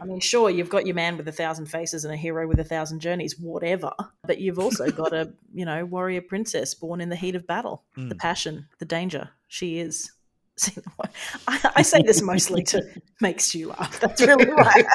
I 0.00 0.04
mean, 0.04 0.20
sure, 0.20 0.48
you've 0.50 0.68
got 0.70 0.86
your 0.86 0.94
man 0.94 1.16
with 1.16 1.26
a 1.26 1.32
thousand 1.32 1.66
faces 1.66 2.04
and 2.04 2.14
a 2.14 2.16
hero 2.16 2.46
with 2.46 2.60
a 2.60 2.64
thousand 2.64 3.00
journeys, 3.00 3.36
whatever. 3.38 3.92
But 4.24 4.38
you've 4.40 4.60
also 4.60 4.88
got 4.90 5.12
a, 5.12 5.32
you 5.52 5.64
know, 5.64 5.84
warrior 5.84 6.20
princess 6.22 6.74
born 6.74 7.00
in 7.00 7.08
the 7.08 7.16
heat 7.16 7.34
of 7.34 7.46
battle, 7.46 7.82
the 7.96 8.14
Mm. 8.14 8.18
passion, 8.18 8.68
the 8.78 8.84
danger. 8.84 9.30
She 9.48 9.78
is. 9.80 10.12
I, 11.48 11.70
I 11.76 11.82
say 11.82 12.02
this 12.02 12.22
mostly 12.22 12.62
to 12.64 12.82
make 13.20 13.40
Stu 13.40 13.68
laugh. 13.68 13.98
That's 14.00 14.20
really 14.20 14.46
why. 14.46 14.84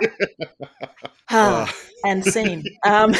Ah, 1.30 1.74
and 2.06 2.24
scene. 2.24 2.64
Um, 2.86 3.14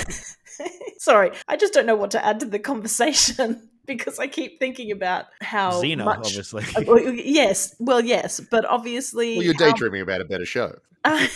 sorry, 0.98 1.32
I 1.50 1.58
just 1.58 1.74
don't 1.74 1.86
know 1.86 1.96
what 1.98 2.12
to 2.12 2.26
add 2.26 2.40
to 2.40 2.46
the 2.46 2.58
conversation 2.58 3.70
because 3.86 4.18
I 4.18 4.28
keep 4.28 4.60
thinking 4.60 4.92
about 4.94 5.26
how 5.42 5.82
Xena, 5.82 6.06
much. 6.06 6.20
obviously. 6.20 6.64
Uh, 6.76 6.96
yes, 7.12 7.76
well, 7.80 8.00
yes, 8.00 8.40
but 8.40 8.64
obviously, 8.64 9.36
Well, 9.36 9.44
you're 9.46 9.54
how- 9.56 9.72
daydreaming 9.72 10.02
about 10.02 10.22
a 10.22 10.26
better 10.26 10.46
show. 10.46 10.78
uh, 11.04 11.28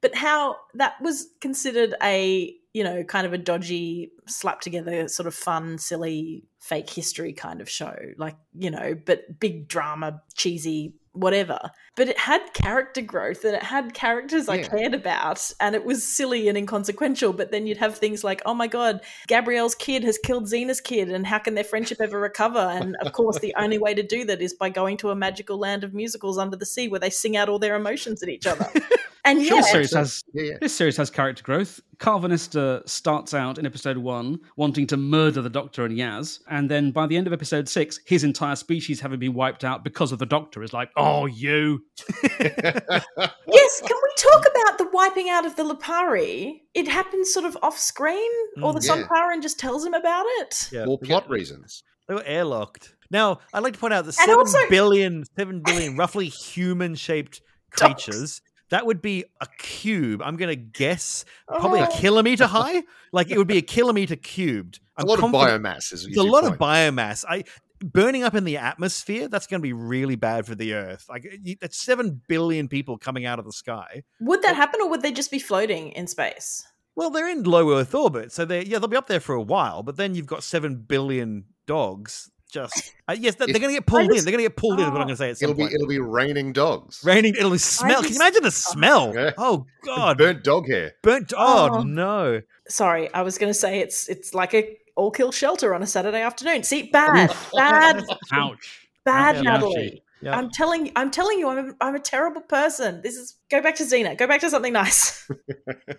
but 0.00 0.14
how 0.14 0.56
that 0.74 0.94
was 1.02 1.26
considered 1.40 1.94
a 2.00 2.54
you 2.72 2.84
know 2.84 3.04
kind 3.04 3.26
of 3.26 3.32
a 3.32 3.38
dodgy 3.38 4.10
slap 4.26 4.60
together 4.60 5.08
sort 5.08 5.26
of 5.26 5.34
fun 5.34 5.78
silly 5.78 6.44
fake 6.58 6.90
history 6.90 7.32
kind 7.32 7.60
of 7.60 7.68
show. 7.68 7.94
Like 8.16 8.36
you 8.58 8.70
know 8.70 8.94
but 8.94 9.40
big 9.40 9.68
drama 9.68 10.22
cheesy 10.34 10.94
whatever. 11.12 11.58
But 11.94 12.08
it 12.08 12.18
had 12.18 12.54
character 12.54 13.02
growth 13.02 13.44
and 13.44 13.54
it 13.54 13.62
had 13.62 13.92
characters 13.92 14.48
i 14.48 14.62
cared 14.62 14.94
about 14.94 15.52
and 15.60 15.74
it 15.74 15.84
was 15.84 16.02
silly 16.02 16.48
and 16.48 16.56
inconsequential 16.56 17.34
but 17.34 17.50
then 17.50 17.66
you'd 17.66 17.76
have 17.76 17.98
things 17.98 18.24
like 18.24 18.40
oh 18.46 18.54
my 18.54 18.66
god 18.66 19.02
gabrielle's 19.26 19.74
kid 19.74 20.02
has 20.04 20.16
killed 20.16 20.44
xena's 20.44 20.80
kid 20.80 21.10
and 21.10 21.26
how 21.26 21.38
can 21.38 21.54
their 21.54 21.64
friendship 21.64 22.00
ever 22.00 22.18
recover? 22.18 22.58
And 22.58 22.96
of 22.96 23.12
course 23.12 23.38
the 23.40 23.54
only 23.58 23.76
way 23.76 23.92
to 23.92 24.02
do 24.02 24.24
that 24.24 24.40
is 24.40 24.54
by 24.54 24.70
going 24.70 24.96
to 24.98 25.10
a 25.10 25.14
magical 25.14 25.58
land 25.58 25.84
of 25.84 25.92
musicals 25.92 26.38
under 26.38 26.56
the 26.56 26.66
sea 26.66 26.88
where 26.88 27.00
they 27.00 27.10
sing 27.10 27.36
out 27.36 27.50
all 27.50 27.58
their 27.58 27.76
emotions 27.76 28.22
at 28.22 28.30
each 28.30 28.46
other 28.46 28.70
and 29.24 29.44
Sure, 29.44 29.56
yeah, 29.58 29.62
series 29.62 29.92
has 29.94 30.22
Yeah, 30.34 30.42
yeah. 30.42 30.58
this 30.60 30.74
series 30.74 30.96
has 30.96 31.10
character 31.10 31.42
growth. 31.42 31.80
Karvanista 31.98 32.86
starts 32.88 33.32
out 33.34 33.58
in 33.58 33.64
episode 33.66 33.96
one 33.96 34.40
wanting 34.56 34.86
to 34.88 34.96
murder 34.96 35.40
the 35.42 35.50
Doctor 35.50 35.84
and 35.84 35.96
Yaz, 35.96 36.40
and 36.50 36.68
then 36.70 36.90
by 36.90 37.06
the 37.06 37.16
end 37.16 37.26
of 37.28 37.32
episode 37.32 37.68
six, 37.68 38.00
his 38.06 38.24
entire 38.24 38.56
species 38.56 39.00
having 39.00 39.20
been 39.20 39.34
wiped 39.34 39.64
out 39.64 39.84
because 39.84 40.10
of 40.12 40.18
the 40.18 40.26
Doctor 40.26 40.62
is 40.62 40.72
like, 40.72 40.90
"Oh, 40.96 41.26
you!" 41.26 41.84
Yes, 42.34 43.80
can 43.80 43.96
we 43.96 44.10
talk 44.16 44.40
about 44.50 44.78
the 44.78 44.88
wiping 44.92 45.28
out 45.28 45.46
of 45.46 45.56
the 45.56 45.62
Lupari? 45.62 46.60
It 46.74 46.88
happens 46.88 47.32
sort 47.32 47.44
of 47.46 47.56
off 47.62 47.78
screen, 47.78 48.30
or 48.62 48.72
the 48.72 48.80
Mm, 48.80 48.86
yeah. 48.86 49.06
Sontaran 49.06 49.42
just 49.42 49.58
tells 49.58 49.84
him 49.84 49.94
about 49.94 50.24
it. 50.40 50.68
Yeah, 50.72 50.84
More 50.86 50.98
plot 50.98 51.24
got- 51.24 51.30
reasons. 51.30 51.82
They 52.08 52.14
were 52.14 52.22
airlocked. 52.24 52.94
Now, 53.10 53.38
I'd 53.52 53.62
like 53.62 53.74
to 53.74 53.78
point 53.78 53.92
out 53.94 54.04
that 54.06 54.18
And 54.18 54.26
seven 54.26 54.38
also- 54.38 54.58
billion, 54.70 55.24
seven 55.36 55.60
billion 55.64 55.96
roughly 55.96 56.28
human-shaped 56.28 57.40
Dogs. 57.76 58.04
creatures. 58.04 58.40
That 58.72 58.86
would 58.86 59.00
be 59.00 59.24
a 59.40 59.46
cube. 59.58 60.20
I'm 60.24 60.36
going 60.36 60.48
to 60.48 60.56
guess 60.56 61.24
probably 61.46 61.80
a 61.80 61.86
Oh. 61.88 61.96
kilometer 62.00 62.46
high. 62.46 62.82
Like 63.14 63.30
it 63.30 63.36
would 63.36 63.46
be 63.46 63.58
a 63.58 63.62
kilometer 63.62 64.16
cubed. 64.16 64.80
A 64.96 65.02
I'm 65.02 65.06
lot 65.06 65.18
confident- 65.18 65.50
of 65.52 65.60
biomass 65.60 65.92
is, 65.92 66.00
is 66.00 66.06
It's 66.06 66.16
a 66.16 66.22
your 66.22 66.30
lot 66.30 66.44
of 66.44 66.54
biomass. 66.58 67.24
I 67.28 67.44
burning 67.84 68.22
up 68.24 68.34
in 68.34 68.44
the 68.44 68.56
atmosphere. 68.56 69.28
That's 69.28 69.46
going 69.46 69.60
to 69.60 69.62
be 69.62 69.74
really 69.74 70.16
bad 70.16 70.46
for 70.46 70.54
the 70.54 70.72
Earth. 70.72 71.04
Like 71.10 71.26
that's 71.60 71.76
seven 71.76 72.22
billion 72.28 72.68
people 72.68 72.96
coming 72.96 73.26
out 73.26 73.38
of 73.38 73.44
the 73.44 73.52
sky. 73.52 74.02
Would 74.20 74.40
that 74.42 74.56
happen, 74.56 74.80
or 74.80 74.88
would 74.88 75.02
they 75.02 75.12
just 75.12 75.30
be 75.30 75.38
floating 75.38 75.90
in 75.92 76.06
space? 76.06 76.64
Well, 76.96 77.10
they're 77.10 77.28
in 77.28 77.42
low 77.42 77.76
Earth 77.78 77.94
orbit, 77.94 78.32
so 78.32 78.46
they 78.46 78.64
yeah 78.64 78.78
they'll 78.78 78.88
be 78.88 78.96
up 78.96 79.08
there 79.08 79.20
for 79.20 79.34
a 79.34 79.42
while. 79.42 79.82
But 79.82 79.96
then 79.98 80.14
you've 80.14 80.26
got 80.26 80.42
seven 80.42 80.76
billion 80.76 81.44
dogs. 81.66 82.30
Just 82.52 82.92
uh, 83.08 83.16
yes, 83.18 83.34
they're, 83.36 83.48
It's- 83.48 83.58
going 83.60 83.72
to 83.74 83.80
get 83.80 83.86
pulled 83.86 84.02
in. 84.10 84.16
They're 84.24 84.24
going 84.32 84.36
to 84.44 84.50
get 84.50 84.56
pulled 84.56 84.78
in. 84.78 84.84
Is 84.86 84.90
what 84.92 85.00
I'm 85.00 85.06
going 85.06 85.08
to 85.08 85.16
say 85.16 85.30
at 85.30 85.38
some 85.38 85.50
It'll 85.50 85.66
be 85.66 85.74
it'll 85.74 85.86
be 85.88 85.98
raining 85.98 86.52
dogs. 86.52 87.02
Raining, 87.04 87.34
it'll 87.34 87.50
be 87.50 87.58
smell. 87.58 88.02
Can 88.02 88.10
you 88.12 88.16
imagine 88.16 88.42
the 88.42 88.50
smell? 88.50 89.14
Yeah. 89.14 89.30
Oh 89.38 89.64
God, 89.86 90.18
Burnt 90.18 90.44
dog 90.44 90.68
hair. 90.68 90.92
burnt. 91.02 91.32
Oh, 91.36 91.70
Oh. 91.72 91.82
no, 91.82 92.42
Sorry, 92.68 93.12
I 93.14 93.22
was 93.22 93.38
going 93.38 93.50
to 93.50 93.58
say 93.58 93.80
it's 93.80 94.08
it's 94.08 94.34
like 94.34 94.52
a 94.54 94.76
all 94.96 95.10
kill 95.10 95.32
shelter 95.32 95.74
on 95.74 95.82
a 95.82 95.86
Saturday 95.86 96.20
afternoon. 96.20 96.62
See, 96.62 96.82
bad, 96.90 97.34
bad, 97.54 98.04
Ouch. 98.32 98.88
bad, 99.04 99.36
Yeah, 99.36 99.42
Natalie. 99.42 100.02
Yeah. 100.20 100.36
I'm 100.36 100.50
telling 100.50 100.92
I'm 100.94 101.10
telling 101.10 101.38
you, 101.38 101.48
I'm 101.48 101.70
a, 101.70 101.74
I'm 101.80 101.94
a 101.94 102.00
terrible 102.00 102.42
person. 102.42 103.00
This 103.02 103.16
is 103.16 103.36
go 103.50 103.60
back 103.62 103.74
to 103.76 103.82
Xena. 103.84 104.16
Go 104.16 104.26
back 104.28 104.40
to 104.42 104.50
something 104.50 104.72
nice. 104.74 105.26
but 105.86 105.96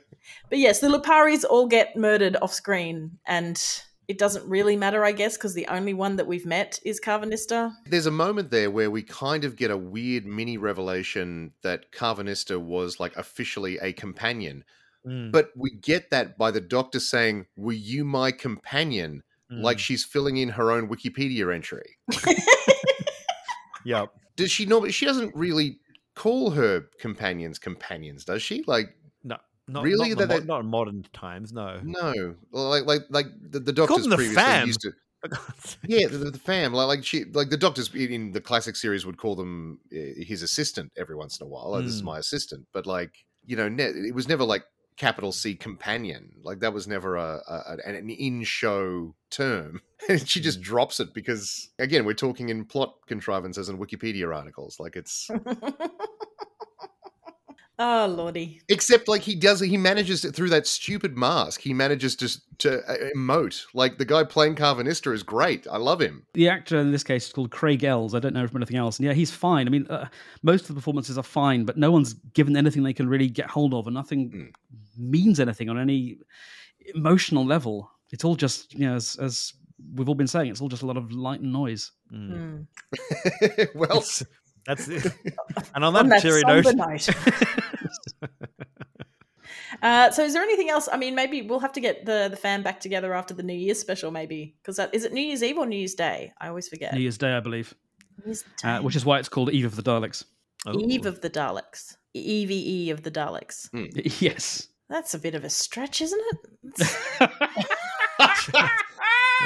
yes, 0.51 0.79
the 0.79 0.87
Luparis 0.87 1.43
all 1.49 1.67
get 1.67 1.97
murdered 1.97 2.37
off 2.41 2.53
screen, 2.53 3.17
and 3.25 3.61
it 4.07 4.17
doesn't 4.17 4.47
really 4.47 4.75
matter, 4.75 5.03
I 5.05 5.11
guess, 5.11 5.37
because 5.37 5.53
the 5.53 5.67
only 5.67 5.93
one 5.93 6.17
that 6.17 6.27
we've 6.27 6.45
met 6.45 6.79
is 6.83 6.99
Karvanista. 6.99 7.73
There's 7.85 8.05
a 8.05 8.11
moment 8.11 8.51
there 8.51 8.69
where 8.69 8.91
we 8.91 9.01
kind 9.01 9.45
of 9.45 9.55
get 9.55 9.71
a 9.71 9.77
weird 9.77 10.25
mini 10.25 10.57
revelation 10.57 11.53
that 11.63 11.91
Karvanista 11.91 12.59
was 12.59 12.99
like 12.99 13.15
officially 13.15 13.77
a 13.79 13.93
companion. 13.93 14.63
Mm, 15.05 15.31
But 15.31 15.51
we 15.55 15.71
get 15.71 16.11
that 16.11 16.37
by 16.37 16.51
the 16.51 16.61
doctor 16.61 16.99
saying, 16.99 17.45
Were 17.55 17.73
you 17.73 18.03
my 18.03 18.31
companion? 18.31 19.23
Like 19.49 19.77
mm. 19.77 19.81
she's 19.81 20.03
filling 20.03 20.37
in 20.37 20.49
her 20.49 20.71
own 20.71 20.89
Wikipedia 20.89 21.53
entry. 21.53 21.97
yep. 23.85 24.09
Does 24.35 24.51
she 24.51 24.65
normally 24.65 24.91
she 24.91 25.05
doesn't 25.05 25.35
really 25.35 25.79
call 26.15 26.51
her 26.51 26.85
companions 26.99 27.59
companions, 27.59 28.25
does 28.25 28.41
she? 28.41 28.63
Like 28.65 28.87
No, 28.87 29.02
not 29.67 29.83
Really? 29.83 30.09
Not 30.09 30.11
in, 30.11 30.17
the 30.17 30.25
That- 30.25 30.33
mo- 30.33 30.39
that- 30.39 30.45
not 30.47 30.59
in 30.61 30.65
modern 30.67 31.05
times. 31.13 31.53
No. 31.53 31.79
no. 31.83 32.35
Like 32.51 32.85
like 32.85 33.01
like 33.09 33.27
the, 33.41 33.59
the 33.59 33.73
doctors 33.73 34.05
the 34.05 34.15
previously 34.15 34.35
fam. 34.35 34.67
used 34.67 34.81
to 34.81 34.91
Yeah, 35.87 36.07
the, 36.07 36.17
the 36.31 36.37
fam, 36.39 36.73
like, 36.73 36.87
like 36.87 37.05
she, 37.05 37.23
like 37.25 37.49
the 37.49 37.55
doctors 37.57 37.89
in- 37.95 38.11
in 38.11 38.31
the 38.33 38.41
classic 38.41 38.75
series 38.75 39.05
would 39.05 39.17
call 39.17 39.35
them 39.37 39.79
uh, 39.93 39.97
his 40.17 40.41
assistant 40.43 40.91
every 40.97 41.15
once 41.15 41.39
in 41.39 41.45
a 41.45 41.49
while. 41.49 41.73
Oh, 41.75 41.81
this 41.81 41.93
is 41.93 42.01
Mm. 42.01 42.05
my 42.05 42.19
assistant, 42.19 42.67
but 42.73 42.85
like 42.85 43.13
you 43.45 43.55
know, 43.55 43.69
ne- 43.69 43.85
it 44.09 44.13
was 44.15 44.27
never 44.27 44.43
like 44.43 44.63
capital 44.97 45.31
C 45.31 45.55
companion. 45.55 46.33
Like 46.43 46.59
that 46.59 46.73
was 46.73 46.87
never 46.87 47.15
a, 47.15 47.41
a 47.47 47.77
an- 47.87 47.95
an 47.95 48.09
in-show 48.09 49.15
term. 49.29 49.81
And 50.09 50.27
she 50.27 50.41
just 50.41 50.59
Mm. 50.59 50.63
drops 50.63 50.99
it 50.99 51.13
because 51.13 51.69
again, 51.79 52.03
we're 52.03 52.13
talking 52.13 52.49
in 52.49 52.65
plot 52.65 52.95
contrivances 53.07 53.69
and 53.69 53.79
Wikipedia 53.79 54.35
articles. 54.35 54.77
Like 54.77 54.97
it's 54.97 55.29
oh 57.79 58.05
lordy. 58.07 58.61
except 58.69 59.07
like 59.07 59.21
he 59.21 59.35
does, 59.35 59.59
he 59.59 59.77
manages 59.77 60.23
it 60.25 60.35
through 60.35 60.49
that 60.49 60.67
stupid 60.67 61.17
mask. 61.17 61.61
He 61.61 61.73
manages 61.73 62.15
to 62.17 62.29
to 62.59 62.79
uh, 62.87 62.95
emote. 63.15 63.63
Like 63.73 63.97
the 63.97 64.05
guy 64.05 64.23
playing 64.23 64.55
Karvanista 64.55 65.13
is 65.13 65.23
great. 65.23 65.65
I 65.69 65.77
love 65.77 65.99
him. 66.01 66.25
The 66.33 66.49
actor 66.49 66.77
in 66.79 66.91
this 66.91 67.03
case 67.03 67.27
is 67.27 67.33
called 67.33 67.51
Craig 67.51 67.83
Els. 67.83 68.13
I 68.15 68.19
don't 68.19 68.33
know 68.33 68.47
from 68.47 68.57
anything 68.57 68.77
else. 68.77 68.99
And 68.99 69.05
yeah, 69.07 69.13
he's 69.13 69.31
fine. 69.31 69.67
I 69.67 69.69
mean, 69.71 69.87
uh, 69.89 70.07
most 70.43 70.61
of 70.63 70.67
the 70.69 70.73
performances 70.75 71.17
are 71.17 71.23
fine, 71.23 71.65
but 71.65 71.77
no 71.77 71.91
one's 71.91 72.13
given 72.13 72.55
anything 72.55 72.83
they 72.83 72.93
can 72.93 73.09
really 73.09 73.27
get 73.29 73.47
hold 73.49 73.73
of, 73.73 73.87
and 73.87 73.93
nothing 73.93 74.29
Mm. 74.31 74.51
means 74.97 75.39
anything 75.39 75.69
on 75.69 75.79
any 75.79 76.17
emotional 76.95 77.45
level. 77.45 77.89
It's 78.11 78.23
all 78.23 78.35
just, 78.35 78.73
you 78.73 78.87
know, 78.87 78.95
as, 78.95 79.15
as 79.15 79.53
we've 79.95 80.07
all 80.07 80.15
been 80.15 80.27
saying, 80.27 80.51
it's 80.51 80.61
all 80.61 80.69
just 80.69 80.83
a 80.83 80.85
lot 80.85 80.97
of 80.97 81.11
light 81.11 81.39
and 81.41 81.51
noise. 81.51 81.91
Mm. 82.13 82.67
Well, 83.75 84.03
That's 84.65 84.87
it. 84.87 85.11
And 85.75 85.83
on 85.83 85.95
On 85.95 86.09
that 86.09 86.21
that 86.21 86.21
cheery 86.21 86.43
note, 86.45 86.75
note. 86.75 87.09
Uh, 89.81 90.09
so, 90.11 90.23
is 90.23 90.33
there 90.33 90.43
anything 90.43 90.69
else? 90.69 90.87
I 90.89 90.95
mean, 90.95 91.13
maybe 91.13 91.41
we'll 91.41 91.59
have 91.59 91.73
to 91.73 91.81
get 91.81 92.05
the 92.05 92.27
the 92.29 92.37
fan 92.37 92.61
back 92.61 92.79
together 92.79 93.13
after 93.13 93.33
the 93.33 93.43
New 93.43 93.55
Year's 93.55 93.79
special, 93.79 94.11
maybe 94.11 94.55
because 94.61 94.79
is 94.93 95.03
it 95.03 95.11
New 95.11 95.21
Year's 95.21 95.43
Eve 95.43 95.57
or 95.57 95.65
New 95.65 95.75
Year's 95.75 95.95
Day? 95.95 96.31
I 96.39 96.47
always 96.47 96.69
forget. 96.69 96.93
New 96.93 97.01
Year's 97.01 97.17
Day, 97.17 97.33
I 97.33 97.41
believe, 97.41 97.73
New 98.19 98.27
Year's 98.27 98.45
uh, 98.63 98.79
which 98.79 98.95
is 98.95 99.03
why 99.03 99.19
it's 99.19 99.27
called 99.27 99.51
Eve 99.51 99.65
of 99.65 99.75
the 99.75 99.83
Daleks. 99.83 100.23
Eve 100.73 101.05
of 101.05 101.19
the 101.19 101.29
Daleks, 101.29 101.97
Eve 102.13 102.93
of 102.93 103.03
the 103.03 103.11
Daleks. 103.11 103.69
yes. 104.21 104.69
That's 104.89 105.13
a 105.13 105.19
bit 105.19 105.35
of 105.35 105.43
a 105.43 105.49
stretch, 105.49 106.01
isn't 106.01 106.21
it? 106.21 106.89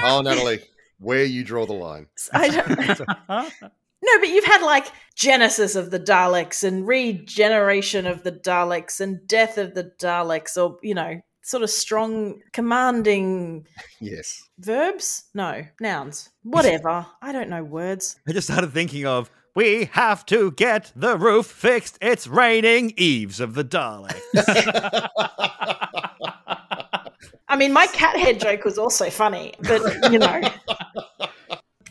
Oh, 0.03 0.21
Natalie, 0.21 0.59
where 0.99 1.23
you 1.23 1.43
draw 1.43 1.65
the 1.65 1.73
line. 1.73 2.07
I 2.33 2.49
don't. 2.49 3.09
No, 4.07 4.19
but 4.19 4.29
you've 4.29 4.45
had 4.45 4.61
like 4.63 4.87
Genesis 5.15 5.75
of 5.75 5.91
the 5.91 5.99
Daleks 5.99 6.63
and 6.63 6.87
regeneration 6.87 8.05
of 8.07 8.23
the 8.23 8.31
Daleks 8.31 9.01
and 9.01 9.27
death 9.27 9.57
of 9.57 9.73
the 9.75 9.91
Daleks, 9.99 10.55
or 10.55 10.77
you 10.81 10.93
know, 10.95 11.19
sort 11.43 11.63
of 11.63 11.69
strong, 11.69 12.39
commanding 12.53 13.65
Yes. 14.01 14.41
verbs. 14.59 15.25
No, 15.33 15.65
nouns. 15.81 16.29
Whatever. 16.43 17.05
I 17.21 17.31
don't 17.31 17.49
know 17.49 17.63
words. 17.63 18.17
I 18.27 18.31
just 18.33 18.47
started 18.47 18.71
thinking 18.73 19.05
of 19.05 19.29
we 19.55 19.85
have 19.93 20.25
to 20.27 20.51
get 20.51 20.91
the 20.95 21.17
roof 21.17 21.47
fixed. 21.47 21.97
It's 21.99 22.27
raining 22.27 22.93
eaves 22.95 23.39
of 23.39 23.55
the 23.55 23.63
Daleks. 23.65 24.21
I 27.49 27.55
mean, 27.55 27.73
my 27.73 27.87
cat 27.87 28.17
head 28.19 28.39
joke 28.39 28.65
was 28.65 28.77
also 28.77 29.09
funny, 29.09 29.53
but 29.61 30.11
you 30.11 30.19
know, 30.19 30.41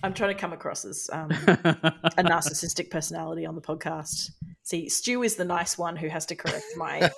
I'm 0.07 0.15
trying 0.15 0.35
to 0.35 0.41
come 0.41 0.53
across 0.53 0.85
as 0.85 1.11
um, 1.13 1.31
a 1.33 1.37
narcissistic 2.23 2.91
personality 2.91 3.45
on 3.45 3.57
the 3.57 3.61
podcast. 3.61 4.31
See, 4.63 4.89
Stu 4.89 5.23
is 5.25 5.35
the 5.37 5.45
nice 5.45 5.77
one 5.77 5.97
who 5.97 6.09
has 6.09 6.25
to 6.27 6.37
correct 6.37 6.65
my 6.77 7.11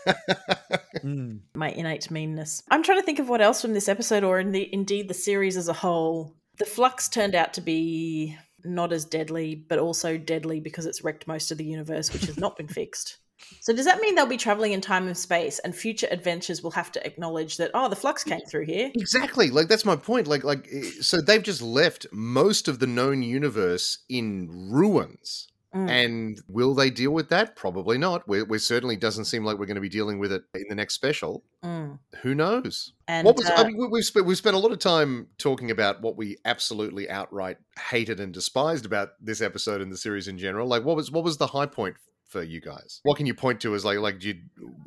Mm. 1.04 1.40
my 1.54 1.70
innate 1.70 2.10
meanness. 2.10 2.62
I'm 2.70 2.82
trying 2.82 2.98
to 2.98 3.04
think 3.04 3.18
of 3.18 3.28
what 3.28 3.40
else 3.40 3.62
from 3.62 3.72
this 3.72 3.88
episode, 3.88 4.24
or 4.24 4.40
in 4.40 4.50
the, 4.52 4.72
indeed 4.72 5.06
the 5.06 5.14
series 5.14 5.56
as 5.56 5.68
a 5.68 5.72
whole. 5.72 6.34
The 6.58 6.64
flux 6.64 7.08
turned 7.08 7.34
out 7.34 7.52
to 7.54 7.60
be 7.60 8.36
not 8.64 8.92
as 8.92 9.04
deadly, 9.04 9.54
but 9.54 9.78
also 9.78 10.18
deadly 10.18 10.58
because 10.60 10.86
it's 10.86 11.04
wrecked 11.04 11.28
most 11.28 11.52
of 11.52 11.58
the 11.58 11.64
universe, 11.64 12.12
which 12.12 12.24
has 12.24 12.36
not 12.36 12.56
been 12.56 12.66
fixed. 12.68 13.18
So 13.60 13.72
does 13.74 13.84
that 13.84 14.00
mean 14.00 14.14
they'll 14.14 14.26
be 14.26 14.36
traveling 14.36 14.72
in 14.72 14.80
time 14.80 15.06
and 15.06 15.16
space, 15.16 15.58
and 15.60 15.74
future 15.74 16.08
adventures 16.10 16.62
will 16.62 16.70
have 16.72 16.92
to 16.92 17.06
acknowledge 17.06 17.56
that 17.58 17.70
oh, 17.74 17.88
the 17.88 17.96
flux 17.96 18.24
came 18.24 18.40
through 18.48 18.66
here? 18.66 18.90
Exactly. 18.94 19.50
Like 19.50 19.68
that's 19.68 19.84
my 19.84 19.96
point. 19.96 20.26
Like 20.26 20.44
like 20.44 20.68
eh, 20.72 20.90
so 21.00 21.20
they've 21.20 21.42
just 21.42 21.62
left 21.62 22.06
most 22.12 22.68
of 22.68 22.78
the 22.78 22.86
known 22.86 23.22
universe 23.22 23.98
in 24.08 24.48
ruins. 24.70 25.48
Mm. 25.74 25.90
And 25.90 26.42
will 26.48 26.74
they 26.74 26.88
deal 26.88 27.10
with 27.10 27.28
that? 27.28 27.54
Probably 27.54 27.98
not. 27.98 28.26
We 28.26 28.42
we 28.42 28.58
certainly 28.58 28.96
doesn't 28.96 29.26
seem 29.26 29.44
like 29.44 29.58
we're 29.58 29.66
going 29.66 29.74
to 29.74 29.82
be 29.82 29.88
dealing 29.90 30.18
with 30.18 30.32
it 30.32 30.42
in 30.54 30.64
the 30.68 30.74
next 30.74 30.94
special. 30.94 31.44
Mm. 31.62 31.98
Who 32.22 32.34
knows? 32.34 32.94
And 33.06 33.26
what 33.26 33.36
was? 33.36 33.46
uh, 33.46 33.54
I 33.54 33.64
mean, 33.64 33.76
we- 33.76 33.88
we've 33.88 34.04
spent 34.04 34.24
we've 34.24 34.38
spent 34.38 34.56
a 34.56 34.58
lot 34.58 34.72
of 34.72 34.78
time 34.78 35.28
talking 35.36 35.70
about 35.70 36.00
what 36.00 36.16
we 36.16 36.38
absolutely 36.46 37.10
outright 37.10 37.58
hated 37.90 38.18
and 38.18 38.32
despised 38.32 38.86
about 38.86 39.10
this 39.20 39.42
episode 39.42 39.82
and 39.82 39.92
the 39.92 39.98
series 39.98 40.26
in 40.26 40.38
general. 40.38 40.66
Like, 40.66 40.84
what 40.84 40.96
was 40.96 41.10
what 41.10 41.22
was 41.22 41.36
the 41.36 41.48
high 41.48 41.66
point 41.66 41.96
for 42.28 42.42
you 42.42 42.60
guys? 42.60 43.00
What 43.02 43.16
can 43.16 43.26
you 43.26 43.34
point 43.34 43.60
to 43.62 43.74
as 43.74 43.84
like 43.84 43.98
like 43.98 44.22
you, 44.22 44.34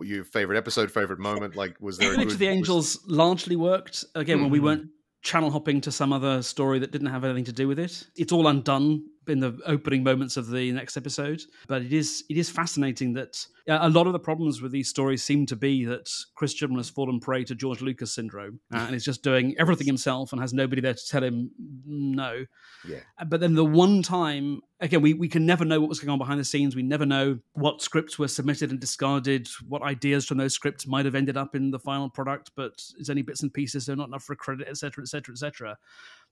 your 0.01 0.23
favorite 0.23 0.57
episode, 0.57 0.91
favorite 0.91 1.19
moment? 1.19 1.55
Like, 1.55 1.75
was 1.79 1.97
there 1.97 2.11
a 2.11 2.13
Image 2.15 2.27
good, 2.27 2.33
of 2.33 2.39
the 2.39 2.47
was- 2.47 2.55
Angels 2.57 2.99
largely 3.07 3.55
worked 3.55 4.05
again 4.15 4.41
when 4.41 4.49
we 4.51 4.59
Mhm. 4.59 4.63
weren't 4.63 4.89
channel 5.23 5.51
hopping 5.51 5.81
to 5.81 5.91
some 5.91 6.11
other 6.13 6.41
story 6.41 6.79
that 6.79 6.91
didn't 6.91 7.07
have 7.07 7.23
anything 7.23 7.43
to 7.45 7.51
do 7.51 7.67
with 7.67 7.77
it. 7.77 8.07
It's 8.15 8.31
all 8.31 8.47
undone 8.47 9.03
in 9.27 9.39
the 9.39 9.57
opening 9.65 10.03
moments 10.03 10.35
of 10.35 10.49
the 10.49 10.71
next 10.71 10.97
episode, 10.97 11.41
but 11.67 11.81
it 11.81 11.93
is 11.93 12.23
it 12.29 12.37
is 12.37 12.49
fascinating 12.49 13.13
that 13.13 13.45
uh, 13.67 13.79
a 13.81 13.89
lot 13.89 14.07
of 14.07 14.13
the 14.13 14.19
problems 14.19 14.61
with 14.61 14.71
these 14.71 14.89
stories 14.89 15.23
seem 15.23 15.45
to 15.45 15.55
be 15.55 15.85
that 15.85 16.09
Chris 16.35 16.53
Chibnall 16.53 16.77
has 16.77 16.89
fallen 16.89 17.19
prey 17.19 17.43
to 17.43 17.53
George 17.53 17.81
Lucas 17.81 18.11
syndrome 18.11 18.59
uh, 18.73 18.77
and 18.77 18.95
is 18.95 19.05
just 19.05 19.21
doing 19.21 19.55
everything 19.59 19.85
himself 19.85 20.31
and 20.31 20.41
has 20.41 20.53
nobody 20.53 20.81
there 20.81 20.93
to 20.93 21.07
tell 21.07 21.23
him 21.23 21.51
no. 21.85 22.45
Yeah. 22.87 22.99
Uh, 23.19 23.25
But 23.25 23.39
then 23.41 23.53
the 23.53 23.65
one 23.65 24.01
time, 24.01 24.61
again, 24.79 25.01
we, 25.01 25.13
we 25.13 25.27
can 25.27 25.45
never 25.45 25.65
know 25.65 25.79
what 25.79 25.89
was 25.89 25.99
going 25.99 26.09
on 26.09 26.17
behind 26.17 26.39
the 26.39 26.45
scenes. 26.45 26.75
We 26.75 26.83
never 26.83 27.05
know 27.05 27.39
what 27.53 27.81
scripts 27.81 28.17
were 28.17 28.27
submitted 28.27 28.71
and 28.71 28.79
discarded, 28.79 29.47
what 29.67 29.83
ideas 29.83 30.25
from 30.25 30.37
those 30.37 30.53
scripts 30.53 30.87
might 30.87 31.05
have 31.05 31.15
ended 31.15 31.37
up 31.37 31.55
in 31.55 31.69
the 31.69 31.79
final 31.79 32.09
product, 32.09 32.51
but 32.55 32.83
it's 32.97 33.09
only 33.09 33.21
bits 33.21 33.43
and 33.43 33.53
pieces, 33.53 33.85
so 33.85 33.93
not 33.93 34.07
enough 34.07 34.23
for 34.23 34.35
credit, 34.35 34.67
etc., 34.67 35.03
etc., 35.03 35.33
etc. 35.33 35.77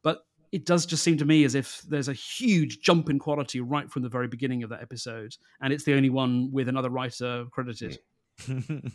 But 0.02 0.26
it 0.52 0.66
does 0.66 0.86
just 0.86 1.04
seem 1.04 1.18
to 1.18 1.26
me 1.26 1.44
as 1.44 1.56
if 1.56 1.82
there's 1.84 2.08
a 2.08 2.14
huge 2.14 2.82
jump 2.82 3.10
in 3.10 3.20
quality 3.20 3.60
right 3.62 3.90
from 3.92 4.02
the 4.02 4.10
very 4.10 4.28
beginning 4.28 4.64
of 4.64 4.70
that 4.70 4.82
episode, 4.82 5.36
and 5.62 5.72
it's 5.74 5.84
the 5.84 5.94
only 5.94 6.10
one 6.10 6.52
with 6.52 6.68
another 6.68 6.90
writer 6.90 7.46
credited. 7.52 8.00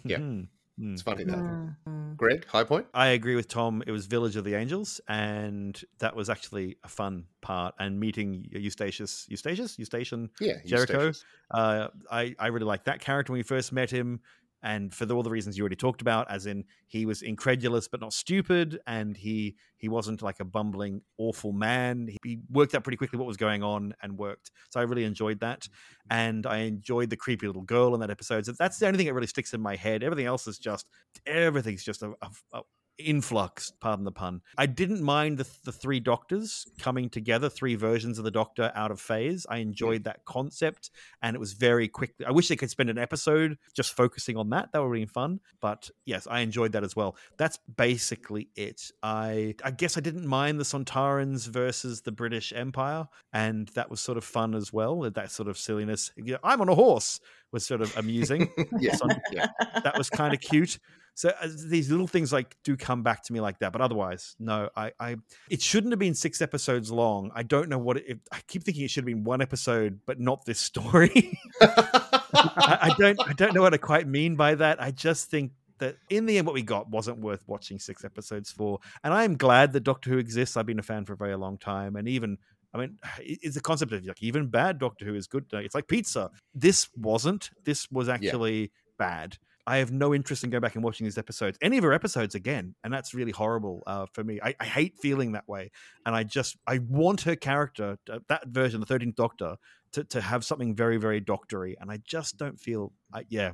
Yeah. 0.05 0.19
Mm. 0.19 0.49
It's 0.81 1.03
funny 1.03 1.23
that. 1.23 1.37
mm. 1.37 2.17
Greg, 2.17 2.47
high 2.47 2.65
point. 2.65 2.87
I 2.95 3.09
agree 3.09 3.37
with 3.37 3.47
Tom. 3.47 3.83
It 3.87 3.93
was 3.93 4.07
Village 4.07 4.35
of 4.35 4.43
the 4.45 4.55
Angels, 4.55 5.01
and 5.07 5.81
that 6.01 6.17
was 6.17 6.29
actually 6.29 6.79
a 6.83 6.89
fun 6.89 7.27
part. 7.43 7.75
And 7.79 8.01
meeting 8.01 8.47
Eustacius, 8.53 9.29
Eustacius, 9.29 9.79
Eustachian 9.79 10.31
Yeah, 10.41 10.55
Jericho. 10.67 11.11
Eustacius. 11.11 11.25
Uh, 11.53 11.89
I 12.11 12.35
I 12.41 12.49
really 12.49 12.67
liked 12.67 12.87
that 12.87 13.01
character 13.01 13.33
when 13.33 13.39
we 13.39 13.45
first 13.45 13.73
met 13.73 13.91
him, 13.91 14.21
and 14.65 14.93
for 14.93 15.05
the, 15.05 15.15
all 15.15 15.23
the 15.23 15.31
reasons 15.31 15.57
you 15.57 15.63
already 15.63 15.77
talked 15.77 16.01
about, 16.01 16.29
as 16.31 16.47
in 16.47 16.65
he 16.89 17.05
was 17.05 17.23
incredulous 17.23 17.87
but 17.87 18.01
not 18.01 18.13
stupid, 18.13 18.81
and 18.87 19.17
he 19.17 19.55
he 19.77 19.89
wasn't 19.89 20.23
like 20.23 20.41
a 20.41 20.45
bumbling 20.45 21.03
awful 21.19 21.53
man. 21.53 22.09
He, 22.09 22.19
he 22.25 22.39
worked 22.51 22.75
out 22.75 22.83
pretty 22.83 22.97
quickly 22.97 23.19
what 23.19 23.29
was 23.29 23.37
going 23.37 23.63
on 23.63 23.95
and 24.03 24.19
worked. 24.19 24.51
So 24.71 24.81
I 24.81 24.85
really 24.85 25.05
enjoyed 25.05 25.41
that, 25.41 25.69
and 26.11 26.47
I 26.47 26.59
enjoyed 26.61 27.11
the 27.11 27.17
creepy 27.17 27.47
little 27.47 27.63
girl 27.63 27.95
in 27.95 28.01
that 28.01 28.11
episode. 28.11 28.47
So 28.47 28.53
that's 28.59 28.79
the 28.79 28.87
only 28.87 28.97
thing 28.97 29.07
that 29.07 29.15
really 29.15 29.27
sticks 29.27 29.53
in 29.53 29.61
my 29.61 29.77
head. 29.77 30.03
Everything 30.03 30.27
else 30.27 30.49
is 30.49 30.59
just 30.59 30.89
everything's 31.27 31.85
just 31.85 32.03
a, 32.03 32.15
a, 32.23 32.31
a 32.55 32.63
influx 32.99 33.73
pardon 33.81 34.05
the 34.05 34.13
pun. 34.13 34.41
I 34.57 34.67
didn't 34.67 35.03
mind 35.03 35.39
the, 35.39 35.47
the 35.65 35.73
three 35.73 36.01
doctors 36.01 36.67
coming 36.79 37.09
together 37.09 37.49
three 37.49 37.75
versions 37.75 38.19
of 38.19 38.25
the 38.25 38.31
doctor 38.31 38.73
out 38.75 38.91
of 38.91 39.01
phase. 39.01 39.47
I 39.49 39.59
enjoyed 39.59 40.05
that 40.05 40.25
concept 40.25 40.91
and 41.23 41.35
it 41.35 41.41
was 41.41 41.53
very 41.53 41.89
quick. 41.89 42.15
I 42.27 42.33
wish 42.33 42.49
they 42.49 42.57
could 42.57 42.71
spend 42.71 42.91
an 42.91 42.99
episode 42.99 43.59
just 43.75 43.97
focusing 43.97 44.37
on 44.37 44.51
that. 44.51 44.73
That 44.73 44.83
would 44.83 44.93
be 44.93 45.07
fun. 45.07 45.41
But 45.61 45.91
yes 46.07 46.27
i 46.31 46.41
enjoyed 46.41 46.73
that 46.73 46.85
as 46.85 46.97
well. 46.97 47.17
That's 47.37 47.59
basically 47.77 48.49
it. 48.57 48.91
I 49.03 49.55
i 49.65 49.71
guess 49.71 49.97
i 49.97 50.01
didn't 50.01 50.27
mind 50.27 50.59
the 50.61 50.65
sontarans 50.65 51.49
versus 51.49 52.03
the 52.03 52.13
british 52.13 52.53
empire 52.55 53.07
and 53.33 53.69
that 53.69 53.91
was 53.91 54.01
sort 54.01 54.19
of 54.19 54.25
fun 54.25 54.55
as 54.55 54.73
well 54.73 55.01
that 55.01 55.31
sort 55.31 55.49
of 55.49 55.59
silliness. 55.59 56.11
I'm 56.43 56.61
on 56.61 56.69
a 56.69 56.75
horse 56.75 57.21
was 57.53 57.65
sort 57.65 57.81
of 57.81 57.97
amusing. 57.97 58.51
Yeah, 58.81 58.97
yeah. 59.33 59.47
that 59.85 59.97
was 59.97 60.11
kind 60.11 60.35
of 60.35 60.41
cute. 60.41 60.79
So 61.15 61.31
uh, 61.41 61.49
these 61.69 61.91
little 61.91 62.09
things 62.09 62.33
like 62.33 62.57
do 62.65 62.77
come 62.77 63.03
back 63.03 63.23
to 63.25 63.33
me 63.33 63.41
like 63.41 63.61
that, 63.61 63.73
but 63.73 63.81
otherwise, 63.81 64.35
no. 64.41 64.69
I, 64.77 64.93
I 64.99 65.17
it 65.49 65.63
shouldn't 65.63 65.93
have 65.93 66.01
been 66.01 66.15
six 66.15 66.43
episodes 66.43 66.91
long. 66.91 67.31
I 67.35 67.45
don't 67.45 67.69
know 67.69 67.79
what 67.79 67.99
it. 67.99 68.19
I 68.33 68.41
keep 68.49 68.65
thinking 68.65 68.85
it 68.85 68.91
should 68.91 69.03
have 69.03 69.15
been 69.15 69.25
one 69.25 69.41
episode, 69.41 70.01
but 70.07 70.19
not 70.19 70.45
this 70.45 70.59
story. 70.59 71.39
I, 71.63 72.79
I 72.83 72.95
don't. 72.99 73.21
I 73.29 73.33
don't 73.33 73.55
know 73.55 73.63
what 73.63 73.75
I 73.75 73.77
quite 73.77 74.09
mean 74.09 74.35
by 74.35 74.57
that. 74.57 74.83
I 74.83 74.91
just 74.91 75.31
think 75.31 75.53
that 75.79 75.97
in 76.11 76.27
the 76.27 76.39
end, 76.39 76.47
what 76.47 76.55
we 76.55 76.63
got 76.63 76.91
wasn't 76.91 77.19
worth 77.19 77.45
watching 77.47 77.79
six 77.79 78.05
episodes 78.05 78.51
for. 78.51 78.81
And 79.05 79.15
I 79.15 79.23
am 79.23 79.37
glad 79.37 79.73
that 79.73 79.81
Doctor 79.81 80.11
Who 80.11 80.19
exists. 80.19 80.57
I've 80.57 80.67
been 80.67 80.81
a 80.81 80.83
fan 80.83 81.05
for 81.05 81.13
a 81.13 81.17
very 81.17 81.37
long 81.37 81.59
time, 81.59 81.95
and 81.95 82.09
even 82.09 82.39
I 82.75 82.79
mean, 82.79 82.99
it's 83.21 83.55
the 83.55 83.61
concept 83.61 83.93
of 83.93 84.05
like 84.05 84.23
even 84.23 84.49
bad 84.49 84.79
Doctor 84.79 85.05
Who 85.05 85.15
is 85.15 85.27
good. 85.29 85.47
It's 85.53 85.77
like 85.77 85.87
pizza. 85.87 86.31
This 86.55 86.89
wasn't. 86.97 87.51
This 87.65 87.89
was 87.91 88.09
actually 88.09 88.73
bad. 88.99 89.39
I 89.67 89.79
have 89.79 89.91
no 89.91 90.15
interest 90.15 90.45
in 90.45 90.51
going 90.51 90.61
back 90.61 90.75
and 90.75 90.85
watching 90.85 91.05
these 91.05 91.19
episodes, 91.19 91.59
any 91.63 91.79
of 91.79 91.85
her 91.85 91.93
episodes 91.93 92.35
again, 92.35 92.75
and 92.85 92.93
that's 92.93 93.15
really 93.15 93.33
horrible 93.33 93.83
uh, 93.87 94.07
for 94.13 94.23
me. 94.23 94.39
I, 94.43 94.55
I 94.61 94.65
hate 94.65 94.99
feeling 94.99 95.33
that 95.33 95.49
way, 95.49 95.71
and 96.05 96.15
I 96.15 96.25
just 96.25 96.57
I 96.67 96.79
want 96.79 97.23
her 97.23 97.37
character, 97.37 97.99
uh, 98.13 98.19
that 98.29 98.49
version, 98.49 98.81
the 98.81 98.87
Thirteenth 98.87 99.17
Doctor, 99.17 99.57
to 99.93 100.05
to 100.05 100.21
have 100.21 100.45
something 100.45 100.75
very 100.75 100.99
very 100.99 101.21
doctory, 101.21 101.77
and 101.81 101.91
I 101.91 101.99
just 102.05 102.37
don't 102.37 102.61
feel, 102.61 102.93
I, 103.13 103.25
yeah, 103.29 103.53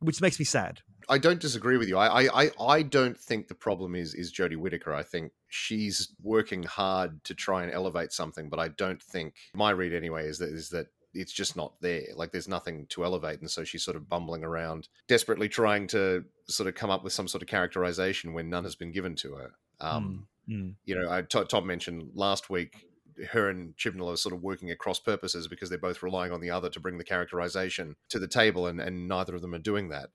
which 0.00 0.20
makes 0.20 0.38
me 0.38 0.44
sad. 0.44 0.80
I 1.08 1.18
don't 1.18 1.40
disagree 1.40 1.76
with 1.76 1.88
you. 1.88 1.98
I, 1.98 2.22
I, 2.22 2.44
I, 2.44 2.50
I 2.60 2.82
don't 2.82 3.18
think 3.18 3.48
the 3.48 3.54
problem 3.54 3.94
is 3.94 4.14
is 4.14 4.32
Jodie 4.32 4.56
Whittaker. 4.56 4.94
I 4.94 5.02
think 5.02 5.32
she's 5.48 6.14
working 6.22 6.62
hard 6.62 7.22
to 7.24 7.34
try 7.34 7.62
and 7.62 7.72
elevate 7.72 8.12
something, 8.12 8.48
but 8.48 8.58
I 8.58 8.68
don't 8.68 9.02
think 9.02 9.34
my 9.54 9.70
read 9.70 9.92
anyway 9.92 10.26
is 10.26 10.38
that 10.38 10.48
is 10.48 10.70
that 10.70 10.86
it's 11.14 11.32
just 11.32 11.56
not 11.56 11.80
there. 11.80 12.02
Like 12.14 12.32
there's 12.32 12.48
nothing 12.48 12.86
to 12.90 13.04
elevate, 13.04 13.40
and 13.40 13.50
so 13.50 13.64
she's 13.64 13.84
sort 13.84 13.96
of 13.96 14.08
bumbling 14.08 14.44
around, 14.44 14.88
desperately 15.08 15.48
trying 15.48 15.86
to 15.88 16.24
sort 16.46 16.68
of 16.68 16.74
come 16.74 16.90
up 16.90 17.04
with 17.04 17.12
some 17.12 17.28
sort 17.28 17.42
of 17.42 17.48
characterization 17.48 18.32
when 18.32 18.50
none 18.50 18.64
has 18.64 18.74
been 18.74 18.92
given 18.92 19.14
to 19.16 19.34
her. 19.34 19.52
Um, 19.80 20.26
Mm. 20.48 20.74
you 20.84 20.94
know, 20.94 21.10
I, 21.10 21.22
Tom 21.22 21.66
mentioned 21.66 22.10
last 22.14 22.50
week 22.50 22.86
her 23.30 23.48
and 23.48 23.74
Chibnall 23.76 24.12
are 24.12 24.16
sort 24.16 24.34
of 24.34 24.42
working 24.42 24.70
at 24.70 24.78
cross 24.78 24.98
purposes 24.98 25.48
because 25.48 25.70
they're 25.70 25.78
both 25.78 26.02
relying 26.02 26.32
on 26.32 26.40
the 26.42 26.50
other 26.50 26.68
to 26.68 26.80
bring 26.80 26.98
the 26.98 27.04
characterization 27.04 27.96
to 28.10 28.18
the 28.18 28.28
table, 28.28 28.66
and, 28.66 28.78
and 28.80 29.08
neither 29.08 29.34
of 29.34 29.40
them 29.40 29.54
are 29.54 29.58
doing 29.58 29.88
that. 29.88 30.10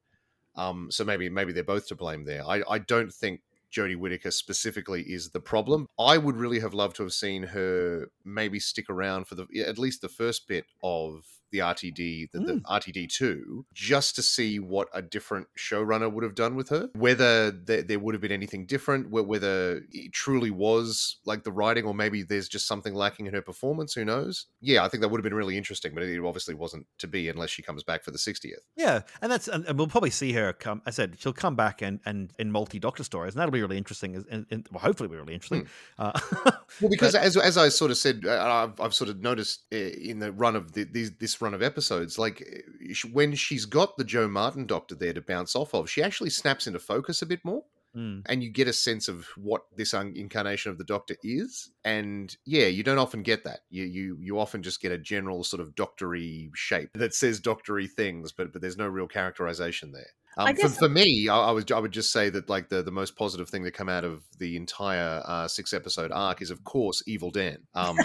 Um, 0.55 0.91
so 0.91 1.03
maybe 1.03 1.29
maybe 1.29 1.51
they're 1.53 1.63
both 1.63 1.87
to 1.87 1.95
blame 1.95 2.25
there. 2.25 2.45
I, 2.45 2.61
I 2.69 2.77
don't 2.79 3.11
think 3.11 3.41
Jodie 3.71 3.97
Whittaker 3.97 4.31
specifically 4.31 5.01
is 5.03 5.29
the 5.29 5.39
problem. 5.39 5.87
I 5.99 6.17
would 6.17 6.35
really 6.35 6.59
have 6.59 6.73
loved 6.73 6.95
to 6.97 7.03
have 7.03 7.13
seen 7.13 7.43
her 7.43 8.07
maybe 8.25 8.59
stick 8.59 8.89
around 8.89 9.27
for 9.27 9.35
the 9.35 9.47
at 9.65 9.77
least 9.77 10.01
the 10.01 10.09
first 10.09 10.47
bit 10.47 10.65
of 10.83 11.25
the 11.51 11.59
RTD, 11.59 12.31
the, 12.31 12.39
the 12.39 12.53
Mm. 12.53 12.61
RTD2, 12.63 13.63
just 13.73 14.15
to 14.15 14.21
see 14.21 14.59
what 14.59 14.87
a 14.93 15.01
different 15.01 15.47
showrunner 15.57 16.11
would 16.11 16.23
have 16.23 16.35
done 16.35 16.55
with 16.55 16.69
her. 16.69 16.89
Whether 16.93 17.51
there, 17.51 17.81
there 17.83 17.99
would 17.99 18.13
have 18.15 18.21
been 18.21 18.31
anything 18.31 18.65
different, 18.65 19.09
whether 19.09 19.83
it 19.91 20.11
truly 20.13 20.51
was 20.51 21.17
like 21.25 21.43
the 21.43 21.51
writing, 21.51 21.85
or 21.85 21.93
maybe 21.93 22.23
there's 22.23 22.47
just 22.47 22.67
something 22.67 22.93
lacking 22.93 23.27
in 23.27 23.33
her 23.33 23.41
performance. 23.41 23.93
Who 23.93 24.05
knows? 24.05 24.47
Yeah, 24.61 24.83
I 24.83 24.89
think 24.89 25.01
that 25.01 25.09
would 25.09 25.19
have 25.19 25.23
been 25.23 25.33
really 25.33 25.57
interesting, 25.57 25.93
but 25.93 26.03
it 26.03 26.19
obviously 26.23 26.53
wasn't 26.55 26.85
to 26.99 27.07
be 27.07 27.29
unless 27.29 27.49
she 27.49 27.61
comes 27.61 27.83
back 27.83 28.03
for 28.03 28.11
the 28.11 28.17
60th. 28.17 28.53
Yeah, 28.75 29.01
and 29.21 29.31
that's 29.31 29.47
and, 29.47 29.65
we'll 29.77 29.87
probably 29.87 30.09
see 30.09 30.33
her 30.33 30.53
come. 30.53 30.81
I 30.85 30.91
said 30.91 31.17
she'll 31.19 31.33
come 31.33 31.55
back 31.55 31.81
and 31.81 31.99
and 32.05 32.31
in 32.39 32.51
multi 32.51 32.79
Doctor 32.79 33.03
stories, 33.03 33.33
and 33.33 33.39
that'll 33.39 33.51
be 33.51 33.61
really 33.61 33.77
interesting. 33.77 34.23
And, 34.29 34.45
and 34.49 34.67
well, 34.71 34.81
hopefully, 34.81 35.09
be 35.09 35.15
really 35.15 35.33
interesting. 35.33 35.67
Uh, 35.97 36.19
Well, 36.81 36.89
because 36.91 37.13
but- 37.13 37.23
as 37.23 37.35
as 37.35 37.57
I 37.57 37.69
sort 37.69 37.89
of 37.91 37.97
said, 37.97 38.23
uh, 38.25 38.67
I've, 38.69 38.79
I've 38.79 38.93
sort 38.93 39.09
of 39.09 39.21
noticed 39.21 39.63
uh, 39.73 39.77
in 39.77 40.19
the 40.19 40.31
run 40.31 40.55
of 40.55 40.71
the, 40.73 40.83
these 40.83 41.11
this 41.17 41.38
run 41.41 41.53
of 41.53 41.61
episodes, 41.61 42.17
like 42.17 42.41
uh, 42.41 42.93
when 43.11 43.35
she's 43.35 43.65
got 43.65 43.97
the 43.97 44.03
Jo 44.03 44.27
Martin 44.27 44.65
Doctor 44.65 44.95
there 44.95 45.13
to 45.13 45.21
bounce 45.21 45.55
off 45.55 45.73
of, 45.73 45.89
she 45.89 46.03
actually 46.03 46.29
snaps 46.29 46.67
into 46.67 46.79
focus 46.79 47.21
a 47.21 47.25
bit 47.25 47.43
more, 47.43 47.63
Mm. 47.95 48.21
and 48.27 48.43
you 48.43 48.51
get 48.51 48.67
a 48.67 48.73
sense 48.73 49.07
of 49.07 49.25
what 49.35 49.63
this 49.75 49.93
incarnation 49.93 50.71
of 50.71 50.77
the 50.77 50.83
Doctor 50.83 51.15
is. 51.23 51.71
And 51.83 52.35
yeah, 52.45 52.67
you 52.67 52.83
don't 52.83 52.99
often 52.99 53.23
get 53.23 53.43
that. 53.45 53.61
You 53.71 53.83
you 53.85 54.17
you 54.21 54.39
often 54.39 54.61
just 54.61 54.79
get 54.79 54.91
a 54.91 54.97
general 54.99 55.43
sort 55.43 55.59
of 55.59 55.73
doctory 55.73 56.51
shape 56.53 56.91
that 56.93 57.15
says 57.15 57.39
doctory 57.39 57.87
things, 57.87 58.31
but 58.31 58.53
but 58.53 58.61
there's 58.61 58.77
no 58.77 58.87
real 58.87 59.07
characterization 59.07 59.91
there. 59.91 60.11
I 60.39 60.49
Um, 60.51 60.55
for, 60.55 60.61
guess- 60.63 60.77
for 60.77 60.89
me, 60.89 61.27
I, 61.29 61.37
I 61.37 61.51
was 61.51 61.65
I 61.71 61.79
would 61.79 61.91
just 61.91 62.11
say 62.11 62.29
that 62.29 62.49
like 62.49 62.69
the, 62.69 62.81
the 62.81 62.91
most 62.91 63.15
positive 63.15 63.49
thing 63.49 63.63
that 63.63 63.73
come 63.73 63.89
out 63.89 64.03
of 64.03 64.23
the 64.37 64.55
entire 64.55 65.21
uh, 65.25 65.47
six 65.47 65.73
episode 65.73 66.11
arc 66.11 66.41
is 66.41 66.49
of 66.51 66.63
course 66.63 67.03
Evil 67.07 67.31
Dan. 67.31 67.57
Um, 67.75 67.97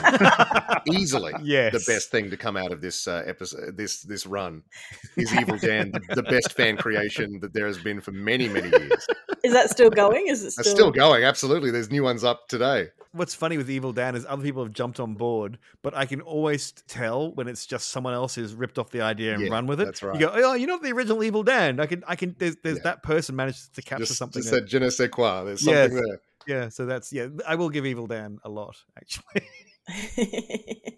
easily 0.90 1.32
yes, 1.42 1.72
the 1.72 1.92
best 1.92 2.10
thing 2.10 2.30
to 2.30 2.36
come 2.36 2.56
out 2.56 2.72
of 2.72 2.80
this 2.80 3.06
uh, 3.08 3.22
episode 3.26 3.76
this 3.76 4.02
this 4.02 4.26
run 4.26 4.62
is 5.16 5.32
Evil 5.34 5.58
Dan, 5.58 5.92
the, 5.92 6.16
the 6.16 6.22
best 6.22 6.52
fan 6.52 6.76
creation 6.76 7.38
that 7.40 7.52
there 7.52 7.66
has 7.66 7.78
been 7.78 8.00
for 8.00 8.12
many 8.12 8.48
many 8.48 8.68
years. 8.68 9.06
Is 9.42 9.52
that 9.52 9.70
still 9.70 9.90
going? 9.90 10.26
Is 10.28 10.42
it 10.42 10.46
It's 10.48 10.54
still? 10.60 10.74
still 10.74 10.90
going, 10.90 11.24
absolutely. 11.24 11.70
There's 11.70 11.90
new 11.90 12.02
ones 12.02 12.24
up 12.24 12.48
today. 12.48 12.88
What's 13.12 13.34
funny 13.34 13.56
with 13.56 13.70
Evil 13.70 13.92
Dan 13.92 14.16
is 14.16 14.26
other 14.28 14.42
people 14.42 14.64
have 14.64 14.72
jumped 14.72 14.98
on 14.98 15.14
board, 15.14 15.58
but 15.82 15.94
I 15.94 16.04
can 16.04 16.20
always 16.20 16.72
tell 16.88 17.30
when 17.32 17.46
it's 17.46 17.64
just 17.64 17.90
someone 17.90 18.12
else 18.14 18.34
who's 18.34 18.54
ripped 18.54 18.76
off 18.78 18.90
the 18.90 19.02
idea 19.02 19.34
and 19.34 19.42
Yeah, 19.42 19.50
run 19.52 19.66
with 19.66 19.80
it. 19.80 19.84
that's 19.84 20.02
right. 20.02 20.14
You 20.18 20.26
go, 20.26 20.32
oh, 20.34 20.54
you 20.54 20.66
know 20.66 20.78
the 20.78 20.90
original 20.92 21.22
Evil 21.22 21.44
Dan. 21.44 21.78
I 21.78 21.86
can, 21.86 22.02
I 22.08 22.16
can. 22.16 22.23
There's, 22.38 22.56
there's 22.62 22.76
Yeah. 22.78 22.82
that 22.84 23.02
person 23.02 23.36
managed 23.36 23.74
to 23.74 23.82
capture 23.82 24.06
Just, 24.06 24.18
something. 24.18 24.40
just 24.42 24.50
there. 24.52 24.60
said 24.60 24.68
je 24.68 24.78
ne 24.78 24.90
sais 24.90 25.08
quoi. 25.08 25.44
There's 25.44 25.64
Yes. 25.66 25.90
something 25.90 26.04
there. 26.08 26.20
yeah, 26.46 26.68
so 26.68 26.86
that's 26.86 27.12
yeah. 27.12 27.28
I 27.46 27.54
will 27.56 27.70
give 27.70 27.84
Evil 27.86 28.06
Dan 28.06 28.38
a 28.44 28.48
lot 28.48 28.76
actually. 28.96 29.48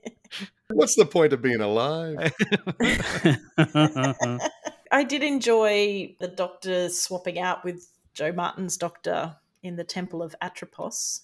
What's 0.70 0.94
the 0.97 1.07
point 1.07 1.32
of 1.32 1.40
being 1.43 1.61
alive? 1.61 2.32
I 4.93 5.05
did 5.05 5.23
enjoy 5.23 6.15
the 6.20 6.28
doctor 6.28 6.89
swapping 6.89 7.39
out 7.39 7.65
with 7.65 7.89
Jo 8.15 8.32
Martin's 8.32 8.77
doctor 8.77 9.36
in 9.62 9.77
the 9.77 9.85
Temple 9.85 10.23
of 10.23 10.35
Atropos. 10.40 11.23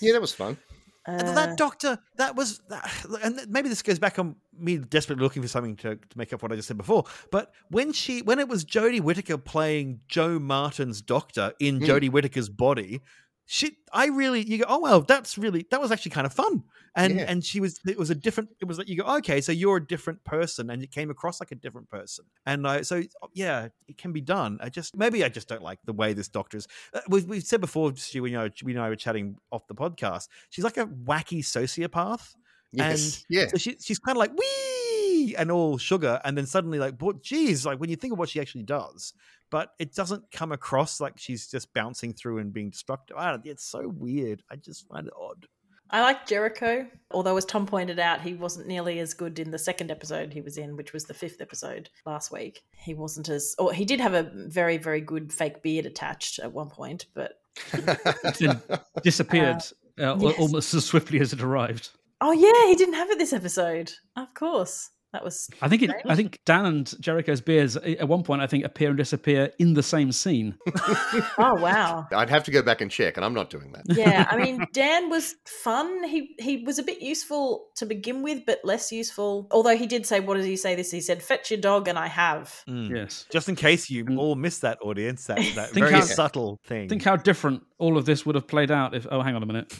Yeah, 0.00 0.12
that 0.12 0.20
was 0.20 0.32
fun. 0.32 0.58
Uh, 1.06 1.16
that 1.34 1.56
doctor, 1.56 1.98
that 2.16 2.36
was, 2.36 2.60
that, 2.68 2.88
and 3.22 3.40
maybe 3.48 3.68
this 3.68 3.82
goes 3.82 3.98
back 3.98 4.18
on 4.18 4.36
me 4.60 4.78
desperately 4.78 5.22
looking 5.22 5.42
for 5.42 5.48
something 5.48 5.76
to, 5.76 5.96
to 5.96 6.18
make 6.18 6.32
up 6.32 6.42
what 6.42 6.52
I 6.52 6.56
just 6.56 6.68
said 6.68 6.76
before. 6.78 7.04
But 7.30 7.52
when 7.70 7.92
she, 7.92 8.22
when 8.22 8.38
it 8.38 8.48
was 8.48 8.64
Jodie 8.64 9.00
Whittaker 9.00 9.38
playing 9.38 10.00
Jo 10.08 10.38
Martin's 10.38 11.02
doctor 11.02 11.52
in 11.58 11.80
Mm. 11.80 11.86
Jodie 11.86 12.10
Whittaker's 12.10 12.48
body, 12.48 13.00
she, 13.46 13.78
I 13.92 14.06
really, 14.06 14.42
you 14.42 14.58
go, 14.58 14.64
oh 14.68 14.78
well, 14.78 15.00
that's 15.00 15.36
really, 15.36 15.66
that 15.70 15.80
was 15.80 15.90
actually 15.90 16.12
kind 16.12 16.26
of 16.26 16.32
fun. 16.32 16.62
And 16.94 17.16
Yeah. 17.16 17.24
and 17.28 17.44
she 17.44 17.58
was, 17.60 17.80
it 17.86 17.98
was 17.98 18.10
a 18.10 18.14
different, 18.14 18.50
it 18.60 18.64
was 18.66 18.78
like 18.78 18.88
you 18.88 18.96
go, 18.96 19.16
okay, 19.16 19.40
so 19.40 19.50
you're 19.52 19.76
a 19.78 19.84
different 19.84 20.22
person, 20.24 20.70
and 20.70 20.82
it 20.82 20.90
came 20.92 21.10
across 21.10 21.40
like 21.40 21.50
a 21.50 21.56
different 21.56 21.88
person. 21.88 22.24
And 22.46 22.66
I, 22.66 22.82
so 22.82 23.02
yeah, 23.32 23.68
it 23.88 23.96
can 23.98 24.12
be 24.12 24.20
done. 24.20 24.58
I 24.60 24.68
just 24.68 24.96
maybe 24.96 25.24
I 25.24 25.28
just 25.28 25.48
don't 25.48 25.62
like 25.62 25.78
the 25.84 25.92
way 25.92 26.12
this 26.12 26.28
doctor 26.28 26.58
is. 26.58 26.68
Uh, 26.92 27.00
we've, 27.08 27.24
we've 27.24 27.42
said 27.42 27.60
before, 27.60 27.94
Stu, 27.96 28.24
you 28.26 28.32
know, 28.32 28.48
we 28.64 28.72
and 28.72 28.80
I 28.82 28.88
were 28.88 28.96
chatting 28.96 29.36
off 29.50 29.66
the 29.68 29.74
podcast. 29.74 30.28
She's 30.50 30.64
like 30.64 30.76
a 30.76 30.86
wacky 30.86 31.40
sociopath. 31.40 32.34
Yes. 32.72 33.24
yeah. 33.28 33.46
So 33.48 33.58
she, 33.58 33.76
she's 33.80 33.98
kind 33.98 34.16
of 34.16 34.20
like 34.20 34.32
wee 34.36 35.34
and 35.36 35.50
all 35.50 35.78
sugar, 35.78 36.20
and 36.24 36.36
then 36.36 36.46
suddenly 36.46 36.78
like, 36.78 36.98
but 36.98 37.22
geez, 37.22 37.66
like 37.66 37.80
when 37.80 37.90
you 37.90 37.96
think 37.96 38.12
of 38.12 38.18
what 38.18 38.28
she 38.28 38.40
actually 38.40 38.62
does, 38.62 39.12
but 39.50 39.72
it 39.78 39.94
doesn't 39.94 40.30
come 40.32 40.52
across 40.52 41.00
like 41.00 41.18
she's 41.18 41.48
just 41.48 41.72
bouncing 41.74 42.12
through 42.12 42.38
and 42.38 42.52
being 42.52 42.70
destructive. 42.70 43.16
I 43.16 43.30
don't, 43.30 43.46
it's 43.46 43.64
so 43.64 43.88
weird. 43.88 44.42
I 44.50 44.56
just 44.56 44.86
find 44.88 45.06
it 45.06 45.12
odd. 45.20 45.46
I 45.92 46.02
like 46.02 46.24
Jericho, 46.24 46.86
although 47.10 47.36
as 47.36 47.44
Tom 47.44 47.66
pointed 47.66 47.98
out, 47.98 48.20
he 48.20 48.34
wasn't 48.34 48.68
nearly 48.68 49.00
as 49.00 49.12
good 49.12 49.40
in 49.40 49.50
the 49.50 49.58
second 49.58 49.90
episode 49.90 50.32
he 50.32 50.40
was 50.40 50.56
in, 50.56 50.76
which 50.76 50.92
was 50.92 51.04
the 51.04 51.14
fifth 51.14 51.40
episode 51.40 51.90
last 52.06 52.30
week. 52.30 52.62
He 52.76 52.94
wasn't 52.94 53.28
as, 53.28 53.56
or 53.58 53.72
he 53.72 53.84
did 53.84 54.00
have 54.00 54.14
a 54.14 54.30
very, 54.32 54.76
very 54.76 55.00
good 55.00 55.32
fake 55.32 55.62
beard 55.62 55.86
attached 55.86 56.38
at 56.38 56.52
one 56.52 56.68
point, 56.68 57.06
but 57.12 57.32
then 58.38 58.62
disappeared 59.02 59.62
uh, 59.98 60.16
yes. 60.16 60.38
almost 60.38 60.72
as 60.74 60.84
swiftly 60.84 61.18
as 61.18 61.32
it 61.32 61.42
arrived. 61.42 61.90
Oh 62.20 62.32
yeah, 62.32 62.66
he 62.68 62.74
didn't 62.76 62.94
have 62.94 63.10
it 63.10 63.18
this 63.18 63.32
episode. 63.32 63.92
Of 64.16 64.32
course, 64.34 64.90
that 65.12 65.24
was 65.24 65.48
I 65.60 65.68
think 65.68 65.82
it. 65.82 65.90
I 66.06 66.14
think 66.14 66.38
Dan 66.46 66.66
and 66.66 66.94
Jericho's 67.00 67.40
beards 67.40 67.76
at 67.76 68.06
one 68.06 68.22
point 68.22 68.42
I 68.42 68.46
think 68.46 68.64
appear 68.64 68.90
and 68.90 68.96
disappear 68.96 69.50
in 69.58 69.74
the 69.74 69.82
same 69.82 70.12
scene. 70.12 70.56
oh 71.38 71.54
wow. 71.54 72.06
I'd 72.14 72.30
have 72.30 72.44
to 72.44 72.52
go 72.52 72.62
back 72.62 72.80
and 72.80 72.88
check, 72.90 73.16
and 73.16 73.24
I'm 73.26 73.34
not 73.34 73.50
doing 73.50 73.72
that. 73.72 73.82
yeah, 73.88 74.28
I 74.30 74.36
mean, 74.36 74.64
Dan 74.72 75.08
was 75.10 75.34
fun. 75.64 76.04
He 76.04 76.36
he 76.38 76.58
was 76.64 76.78
a 76.78 76.84
bit 76.84 77.02
useful 77.02 77.66
to 77.76 77.86
begin 77.86 78.22
with, 78.22 78.42
but 78.46 78.60
less 78.62 78.92
useful. 78.92 79.48
Although 79.50 79.76
he 79.76 79.88
did 79.88 80.06
say, 80.06 80.20
"What 80.20 80.36
did 80.36 80.44
he 80.44 80.56
say?" 80.56 80.76
This 80.76 80.92
he 80.92 81.00
said, 81.00 81.22
"Fetch 81.24 81.50
your 81.50 81.60
dog," 81.60 81.88
and 81.88 81.98
I 81.98 82.06
have. 82.06 82.54
Mm. 82.68 82.90
Yes. 82.94 83.26
Just 83.32 83.48
in 83.48 83.56
case 83.56 83.90
you 83.90 84.04
Mm. 84.04 84.16
all 84.18 84.36
missed 84.36 84.60
that 84.62 84.78
audience, 84.80 85.24
that, 85.26 85.38
that 85.56 85.70
Think 85.70 85.86
very 85.86 85.94
how- 85.94 86.00
subtle 86.02 86.60
thing. 86.66 86.88
Think 86.88 87.02
how 87.02 87.16
different 87.16 87.62
all 87.78 87.96
of 87.98 88.04
this 88.04 88.24
would 88.26 88.36
have 88.36 88.46
played 88.46 88.70
out 88.70 88.94
if. 88.94 89.06
Oh, 89.10 89.22
hang 89.22 89.34
on 89.34 89.42
a 89.42 89.46
minute. 89.46 89.72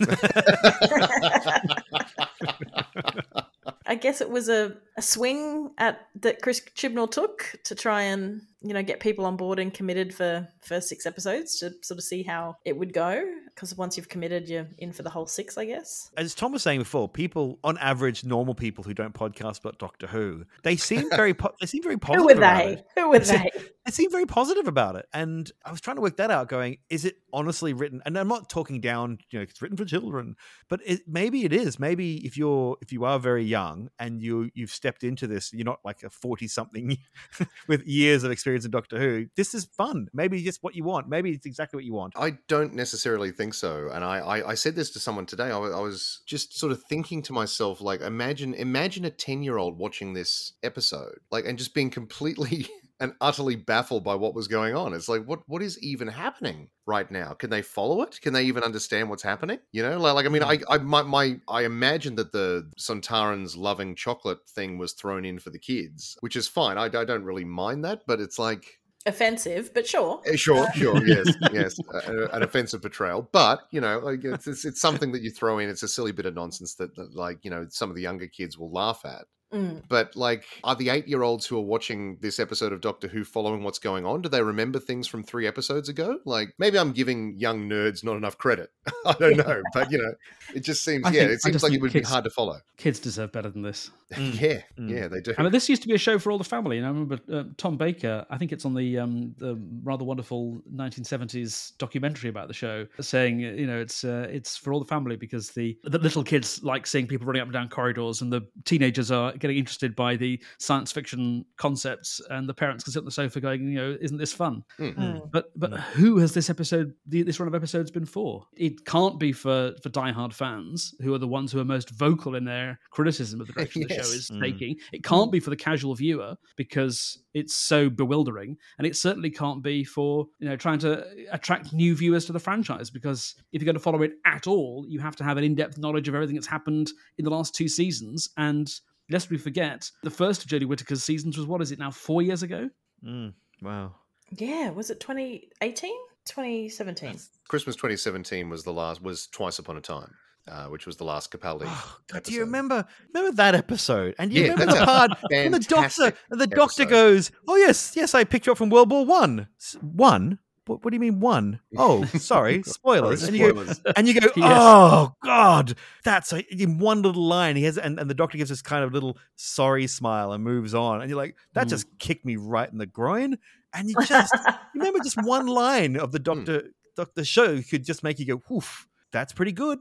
Guess 4.01 4.21
it 4.21 4.31
was 4.31 4.49
a, 4.49 4.77
a 4.97 5.03
swing 5.03 5.71
at 5.79 6.07
that 6.17 6.43
Chris 6.43 6.61
Chibnall 6.75 7.11
took 7.11 7.57
to 7.65 7.75
try 7.75 8.03
and 8.03 8.43
you 8.63 8.75
know 8.75 8.83
get 8.83 9.01
people 9.01 9.25
on 9.27 9.37
board 9.37 9.59
and 9.59 9.73
committed 9.73 10.15
for 10.15 10.47
first 10.61 10.89
six 10.89 11.07
episodes 11.07 11.59
to 11.61 11.71
sort 11.83 11.99
of 11.99 12.05
see 12.05 12.23
how 12.23 12.57
it 12.65 12.77
would 12.77 12.93
go. 12.93 13.25
Because 13.55 13.77
once 13.77 13.97
you've 13.97 14.09
committed, 14.09 14.49
you're 14.49 14.69
in 14.79 14.93
for 14.93 15.03
the 15.03 15.11
whole 15.11 15.27
six, 15.27 15.59
I 15.59 15.67
guess. 15.67 16.11
as 16.17 16.35
Tom 16.35 16.53
was 16.53 16.63
saying 16.63 16.79
before, 16.79 17.09
people 17.09 17.59
on 17.65 17.77
average, 17.79 18.25
normal 18.25 18.55
people 18.55 18.85
who 18.85 18.95
don't 18.95 19.13
podcast 19.13 19.61
about 19.61 19.79
Doctor 19.79 20.07
Who, 20.07 20.45
they 20.63 20.77
seem 20.77 21.11
very 21.11 21.35
po- 21.35 21.55
they 21.61 21.67
seem 21.67 21.83
very 21.83 21.95
Who 21.97 21.99
positive. 21.99 22.25
were 22.27 22.33
about 22.33 22.65
they? 22.65 22.73
it. 22.75 22.87
Who 22.97 23.09
were 23.11 23.17
it- 23.17 23.25
they? 23.25 23.51
They 23.87 23.93
seem 23.93 24.11
very 24.11 24.27
positive 24.27 24.69
about 24.69 24.97
it, 24.97 25.07
and 25.15 25.51
I 25.65 25.71
was 25.71 25.81
trying 25.81 25.97
to 25.97 26.03
work 26.03 26.19
that 26.19 26.31
out. 26.31 26.49
Going, 26.49 26.77
is 26.91 27.07
it 27.07 27.17
honestly 27.33 27.73
written? 27.73 28.03
And 28.05 28.17
I'm 28.19 28.29
not 28.29 28.51
talking 28.51 28.83
down, 28.83 29.19
you 29.31 29.39
know, 29.39 29.43
it's 29.43 29.61
written 29.63 29.79
for 29.79 29.87
children, 29.87 30.37
but 30.69 30.81
it, 30.85 31.01
maybe 31.09 31.47
it 31.47 31.53
is. 31.55 31.79
Maybe 31.79 32.17
if 32.27 32.37
you're 32.37 32.77
if 32.83 32.93
you 32.93 33.07
are 33.07 33.19
very 33.19 33.43
young 33.43 33.89
and 33.99 34.21
you 34.21 34.51
you've 34.53 34.71
stepped 34.71 35.03
into 35.03 35.27
this, 35.27 35.51
you're 35.55 35.65
not 35.65 35.81
like 35.83 36.03
a 36.03 36.11
forty 36.11 36.47
something 36.47 36.99
with 37.69 37.87
years 37.87 38.23
of 38.23 38.31
experience 38.31 38.50
in 38.55 38.71
Doctor 38.71 38.99
Who. 38.99 39.27
This 39.37 39.55
is 39.55 39.65
fun. 39.65 40.09
Maybe 40.13 40.37
it's 40.37 40.47
just 40.47 40.63
what 40.63 40.75
you 40.75 40.85
want. 40.85 41.09
Maybe 41.09 41.31
it's 41.31 41.47
exactly 41.47 41.77
what 41.77 41.85
you 41.85 41.95
want. 41.95 42.15
I 42.17 42.39
don't 42.49 42.75
necessarily 42.75 43.31
think 43.31 43.55
so. 43.55 43.89
And 43.93 44.05
I, 44.05 44.19
I, 44.19 44.51
I 44.51 44.55
said 44.55 44.75
this 44.75 44.91
to 44.91 44.99
someone 45.01 45.27
today. 45.27 45.51
I, 45.51 45.59
I 45.59 45.81
was 45.81 46.21
just 46.27 46.59
sort 46.59 46.73
of 46.73 46.83
thinking 46.85 47.23
to 47.23 47.33
myself, 47.33 47.81
like, 47.81 48.01
imagine, 48.01 48.55
imagine 48.55 49.05
a 49.05 49.11
10 49.11 49.43
year 49.43 49.57
old 49.57 49.79
watching 49.79 50.13
this 50.13 50.53
episode, 50.63 51.19
like, 51.31 51.45
and 51.47 51.59
just 51.59 51.75
being 51.75 51.91
completely 51.91 52.69
and 53.01 53.15
utterly 53.21 53.57
baffled 53.57 54.05
by 54.05 54.15
what 54.15 54.35
was 54.35 54.47
going 54.47 54.77
on. 54.77 54.93
It's 54.93 55.09
like, 55.09 55.25
what, 55.25 55.41
what 55.47 55.63
is 55.63 55.83
even 55.83 56.07
happening 56.07 56.69
right 56.87 57.11
now? 57.11 57.33
Can 57.33 57.51
they 57.51 57.63
follow 57.63 58.03
it? 58.03 58.21
Can 58.21 58.35
they 58.35 58.45
even 58.45 58.63
understand 58.63 59.09
what's 59.09 59.23
happening? 59.23 59.59
You 59.73 59.83
know, 59.83 59.99
like, 59.99 60.15
like 60.15 60.27
I 60.27 60.29
mean, 60.29 60.43
I, 60.43 60.59
I, 60.69 60.79
my, 60.79 61.03
my, 61.03 61.41
I 61.49 61.65
imagine 61.65 62.15
that 62.17 62.33
the 62.33 62.71
Sontarans 62.79 63.57
loving 63.57 63.95
chocolate 63.95 64.47
thing 64.49 64.77
was 64.79 64.93
thrown 64.93 65.25
in 65.25 65.39
for 65.39 65.51
the 65.51 65.59
kids, 65.59 66.17
which 66.21 66.37
is 66.37 66.47
fine. 66.47 66.77
I, 66.77 66.85
I 66.85 67.05
don't 67.05 67.25
really 67.25 67.45
mind 67.45 67.85
that, 67.85 68.03
but 68.07 68.21
it's 68.21 68.39
like, 68.39 68.77
Offensive, 69.07 69.73
but 69.73 69.87
sure. 69.87 70.21
Eh, 70.27 70.37
Sure, 70.37 70.71
sure, 70.75 71.03
yes, 71.07 71.35
yes, 71.55 71.81
an 72.05 72.43
offensive 72.43 72.83
portrayal, 72.83 73.27
but 73.33 73.61
you 73.71 73.81
know, 73.81 73.99
like 74.01 74.23
it's, 74.25 74.47
it's 74.47 74.67
it's 74.67 74.81
something 74.83 75.11
that 75.13 75.23
you 75.23 75.31
throw 75.31 75.59
in. 75.59 75.71
It's 75.71 75.83
a 75.83 75.89
silly 75.89 76.13
bit 76.13 76.27
of 76.27 76.35
nonsense 76.35 76.75
that, 76.75 76.95
that, 76.97 77.17
like, 77.17 77.39
you 77.43 77.51
know, 77.51 77.67
some 77.71 77.89
of 77.89 77.97
the 77.97 78.03
younger 78.03 78.27
kids 78.27 78.59
will 78.59 78.71
laugh 78.71 79.01
at. 79.07 79.25
Mm. 79.53 79.83
But 79.89 80.15
like, 80.17 80.45
are 80.65 80.75
the 80.77 80.91
eight-year-olds 80.91 81.47
who 81.47 81.57
are 81.57 81.63
watching 81.63 82.19
this 82.21 82.39
episode 82.39 82.73
of 82.73 82.81
Doctor 82.81 83.09
Who 83.09 83.25
following 83.25 83.63
what's 83.65 83.79
going 83.79 84.07
on? 84.07 84.23
Do 84.23 84.29
they 84.29 84.43
remember 84.43 84.79
things 84.79 85.07
from 85.09 85.23
three 85.25 85.47
episodes 85.47 85.89
ago? 85.89 86.19
Like, 86.25 86.55
maybe 86.59 86.79
I'm 86.79 86.93
giving 86.93 87.35
young 87.39 87.69
nerds 87.69 88.05
not 88.05 88.17
enough 88.17 88.39
credit. 88.39 88.71
I 89.07 89.13
don't 89.15 89.37
know, 89.37 89.63
but 89.75 89.91
you 89.91 89.99
know, 89.99 90.13
it 90.55 90.61
just 90.61 90.85
seems, 90.85 91.05
I 91.07 91.11
yeah, 91.11 91.21
think- 91.23 91.33
it 91.33 91.43
seems 91.43 91.63
like 91.63 91.73
it 91.73 91.81
would 91.81 91.93
kids- 91.93 92.09
be 92.09 92.13
hard 92.13 92.25
to 92.25 92.31
follow. 92.31 92.61
Kids 92.77 92.99
deserve 93.01 93.33
better 93.33 93.51
than 93.51 93.63
this. 93.63 93.91
Mm. 94.11 94.41
Yeah, 94.41 94.61
Mm. 94.77 94.91
yeah, 94.91 95.07
they 95.07 95.21
do. 95.21 95.33
I 95.39 95.43
mean, 95.45 95.53
this 95.53 95.69
used 95.69 95.83
to 95.83 95.89
be 95.89 95.95
a 95.95 95.99
show 95.99 96.19
for 96.19 96.33
all 96.33 96.39
the 96.39 96.43
family. 96.43 96.79
And 96.79 96.85
I 96.85 96.89
remember 96.89 97.21
uh, 97.33 97.45
Tom 97.59 97.77
Baker. 97.77 98.27
I 98.29 98.39
think 98.39 98.51
it's 98.51 98.65
on 98.65 98.75
the 98.75 98.99
um, 98.99 99.37
the 99.39 99.57
rather 99.85 100.03
wonderful 100.05 100.61
1970s 100.75 101.77
documentary 101.79 102.29
about 102.29 102.49
the 102.49 102.55
show, 102.55 102.87
saying 103.01 103.45
uh, 103.45 103.51
you 103.51 103.69
know 103.69 103.79
it's 103.81 104.03
uh, 104.03 104.27
it's 104.29 104.57
for 104.57 104.73
all 104.73 104.81
the 104.81 104.85
family 104.87 105.15
because 105.15 105.51
the 105.51 105.79
the 105.85 105.99
little 105.99 106.25
kids 106.25 106.61
like 106.65 106.89
seeing 106.89 107.07
people 107.07 107.25
running 107.27 107.41
up 107.43 107.47
and 107.47 107.53
down 107.53 107.69
corridors, 107.69 108.21
and 108.21 108.33
the 108.33 108.43
teenagers 108.65 109.13
are 109.13 109.33
getting 109.41 109.57
interested 109.59 109.97
by 109.97 110.17
the 110.17 110.43
science 110.59 110.93
fiction 110.93 111.45
concepts, 111.57 112.21
and 112.31 112.49
the 112.49 112.55
parents 112.55 112.85
can 112.85 112.93
sit 112.93 113.01
on 113.01 113.05
the 113.05 113.11
sofa 113.11 113.41
going, 113.41 113.69
you 113.69 113.79
know, 113.79 113.97
isn't 114.01 114.19
this 114.19 114.33
fun? 114.33 114.63
Mm. 114.79 115.31
But 115.33 115.51
but 115.59 115.73
who 115.81 116.19
has 116.19 116.35
this 116.35 116.51
episode, 116.51 116.93
this 117.07 117.41
run 117.41 117.49
of 117.49 117.55
episodes, 117.55 117.91
been 117.91 118.07
for? 118.07 118.47
It 118.57 118.85
can't 118.85 119.19
be 119.19 119.33
for 119.33 119.73
for 119.83 119.89
diehard 119.91 120.33
fans 120.33 120.95
who 121.01 121.13
are 121.15 121.19
the 121.19 121.29
ones 121.29 121.53
who 121.53 121.61
are 121.61 121.65
most 121.65 121.91
vocal 121.91 122.35
in 122.35 122.45
their 122.45 122.79
criticism 122.91 123.41
of 123.41 123.47
the 123.47 123.53
direction 123.53 123.83
the 123.83 123.95
show 123.95 124.01
is 124.01 124.31
Mm. 124.31 124.41
taking. 124.43 124.77
It 124.93 125.03
can't 125.03 125.33
be 125.33 125.41
for 125.41 125.51
the 125.51 125.57
casual 125.57 125.95
viewer 125.95 126.37
because 126.57 127.19
it's 127.35 127.55
so 127.55 127.89
bewildering, 127.89 128.57
and 128.79 128.87
it 128.87 128.97
certainly 128.97 129.31
can't 129.31 129.63
be 129.63 129.85
for 129.85 130.27
you 130.39 130.49
know 130.49 130.57
trying 130.57 130.79
to 130.81 131.05
attract 131.33 131.73
new 131.73 131.95
viewers 131.97 132.25
to 132.27 132.33
the 132.33 132.39
franchise. 132.41 132.91
Because 132.91 133.35
if 133.53 133.61
you're 133.61 133.67
going 133.67 133.75
to 133.75 133.81
follow 133.81 134.03
it 134.03 134.13
at 134.25 134.47
all, 134.47 134.85
you 134.89 135.01
have 135.01 135.17
to 135.17 135.25
have 135.25 135.37
an 135.37 135.45
in-depth 135.45 135.79
knowledge 135.79 136.09
of 136.09 136.15
everything 136.15 136.35
that's 136.37 136.47
happened 136.47 136.91
in 137.19 137.25
the 137.25 137.31
last 137.31 137.55
two 137.55 137.69
seasons. 137.69 138.29
And 138.37 138.71
lest 139.11 139.31
we 139.31 139.39
forget, 139.39 139.91
the 140.03 140.11
first 140.11 140.45
of 140.45 140.49
Jodie 140.51 140.67
Whittaker's 140.67 141.03
seasons 141.03 141.37
was 141.37 141.47
what 141.47 141.61
is 141.61 141.73
it 141.73 141.79
now? 141.79 141.91
Four 141.91 142.23
years 142.23 142.43
ago. 142.43 142.71
Mm, 143.05 143.35
wow. 143.63 143.95
Yeah, 144.37 144.71
was 144.71 144.91
it 144.91 145.01
2018? 145.01 145.93
2017. 146.27 147.19
Christmas 147.49 147.77
2017 147.77 148.49
was 148.49 148.63
the 148.63 148.73
last 148.73 149.03
was 149.03 149.27
Twice 149.27 149.59
Upon 149.59 149.77
a 149.77 149.81
Time, 149.81 150.15
uh, 150.47 150.67
which 150.67 150.87
was 150.87 150.97
the 150.97 151.05
last 151.05 151.33
Capaldi. 151.33 151.63
Oh, 151.67 151.97
God, 152.13 152.23
do 152.23 152.33
you 152.33 152.41
remember 152.41 152.87
remember 153.13 153.37
that 153.37 153.55
episode? 153.55 154.15
And 154.19 154.33
you 154.33 154.43
Yeah, 154.45 154.51
remember 154.53 154.75
the 154.75 154.85
part 154.85 155.11
when 155.31 155.53
the 155.53 155.59
doctor 155.59 156.13
fantastic 156.13 156.17
the 156.31 156.47
doctor 156.47 156.85
goes, 156.85 157.31
"Oh 157.49 157.57
yes, 157.57 157.95
yes, 157.97 158.15
I 158.15 158.25
picked 158.25 158.47
you 158.47 158.53
up 158.53 158.59
from 158.59 158.71
World 158.71 158.91
War 158.91 159.05
One. 159.05 159.49
One? 159.81 160.39
What, 160.67 160.85
what 160.85 160.91
do 160.91 160.97
you 160.97 161.01
mean 161.01 161.21
one? 161.21 161.61
Oh, 161.79 162.05
sorry, 162.19 162.63
spoilers." 162.63 163.23
and, 163.25 163.37
you 163.37 163.53
go, 163.53 163.65
Spoilers. 163.65 163.81
and 163.97 164.09
you 164.09 164.21
go, 164.21 164.27
Yes. 164.37 164.53
"Oh 164.61 165.15
God, 165.25 165.75
that's 166.05 166.33
a, 166.33 166.45
in 166.55 166.79
one 166.79 167.03
little 167.03 167.25
line." 167.25 167.57
He 167.57 167.65
has, 167.65 167.79
and, 167.79 167.99
and 167.99 168.09
the 168.11 168.15
doctor 168.15 168.39
gives 168.39 168.51
this 168.51 168.63
kind 168.63 168.85
of 168.85 168.93
little 168.93 169.17
sorry 169.37 169.87
smile 169.87 170.33
and 170.33 170.45
moves 170.45 170.75
on, 170.75 171.01
and 171.01 171.09
you're 171.11 171.17
like, 171.17 171.37
"That 171.55 171.67
Mm. 171.67 171.71
just 171.71 171.87
kicked 171.99 172.25
me 172.25 172.37
right 172.37 172.71
in 172.71 172.79
the 172.79 172.87
groin." 172.87 173.39
And 173.73 173.89
you 173.89 173.95
just 174.07 174.35
remember 174.75 174.99
just 175.05 175.23
one 175.23 175.47
line 175.47 175.97
of 175.97 176.11
the 176.13 176.19
doctor 176.19 176.71
doctor 176.97 177.25
show 177.25 177.63
could 177.63 177.85
just 177.85 178.03
make 178.03 178.19
you 178.19 178.27
go, 178.27 178.43
"Woof." 178.49 178.87
That's 179.13 179.33
pretty 179.33 179.53
good. 179.53 179.79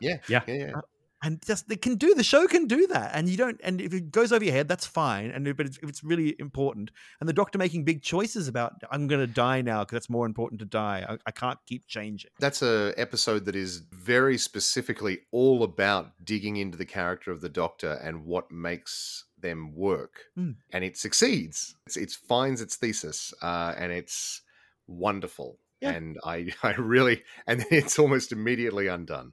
Yeah, 0.00 0.18
Yeah. 0.28 0.42
yeah, 0.46 0.54
yeah. 0.54 0.72
And 1.24 1.42
just 1.44 1.68
they 1.68 1.76
can 1.76 1.94
do 1.96 2.14
the 2.14 2.22
show 2.22 2.46
can 2.46 2.66
do 2.66 2.86
that 2.86 3.10
and 3.14 3.28
you 3.28 3.36
don't 3.36 3.60
and 3.64 3.80
if 3.80 3.92
it 3.92 4.10
goes 4.10 4.32
over 4.32 4.44
your 4.44 4.52
head 4.54 4.68
that's 4.68 4.86
fine 4.86 5.30
and 5.30 5.44
but 5.56 5.66
it's, 5.66 5.78
if 5.82 5.88
it's 5.88 6.04
really 6.04 6.36
important 6.38 6.90
and 7.20 7.28
the 7.28 7.32
doctor 7.32 7.58
making 7.58 7.84
big 7.84 8.02
choices 8.02 8.46
about 8.48 8.72
i'm 8.90 9.06
going 9.06 9.20
to 9.20 9.26
die 9.26 9.60
now 9.62 9.80
because 9.82 9.96
that's 9.96 10.10
more 10.10 10.26
important 10.26 10.58
to 10.58 10.64
die 10.66 11.04
I, 11.08 11.18
I 11.26 11.30
can't 11.30 11.58
keep 11.66 11.86
changing 11.86 12.30
That's 12.40 12.62
a 12.62 12.92
episode 12.96 13.44
that 13.46 13.56
is 13.56 13.78
very 13.92 14.38
specifically 14.38 15.20
all 15.32 15.62
about 15.62 16.12
digging 16.24 16.56
into 16.56 16.76
the 16.76 16.84
character 16.84 17.30
of 17.30 17.40
the 17.40 17.48
Doctor 17.48 17.92
and 18.02 18.24
what 18.24 18.50
makes 18.50 19.24
them 19.40 19.74
work, 19.74 20.14
Mm. 20.38 20.56
and 20.72 20.84
it 20.84 20.96
succeeds. 20.96 21.74
It's, 21.86 21.96
it 21.96 22.10
finds 22.10 22.60
its 22.60 22.76
thesis, 22.76 23.32
uh, 23.42 23.74
and 23.76 23.92
it's 23.92 24.42
wonderful. 24.86 25.58
Yeah. 25.80 25.90
And 25.90 26.18
I, 26.24 26.52
I 26.62 26.72
really, 26.74 27.22
and 27.46 27.60
then 27.60 27.68
it's 27.70 27.98
almost 27.98 28.32
immediately 28.32 28.86
undone. 28.88 29.32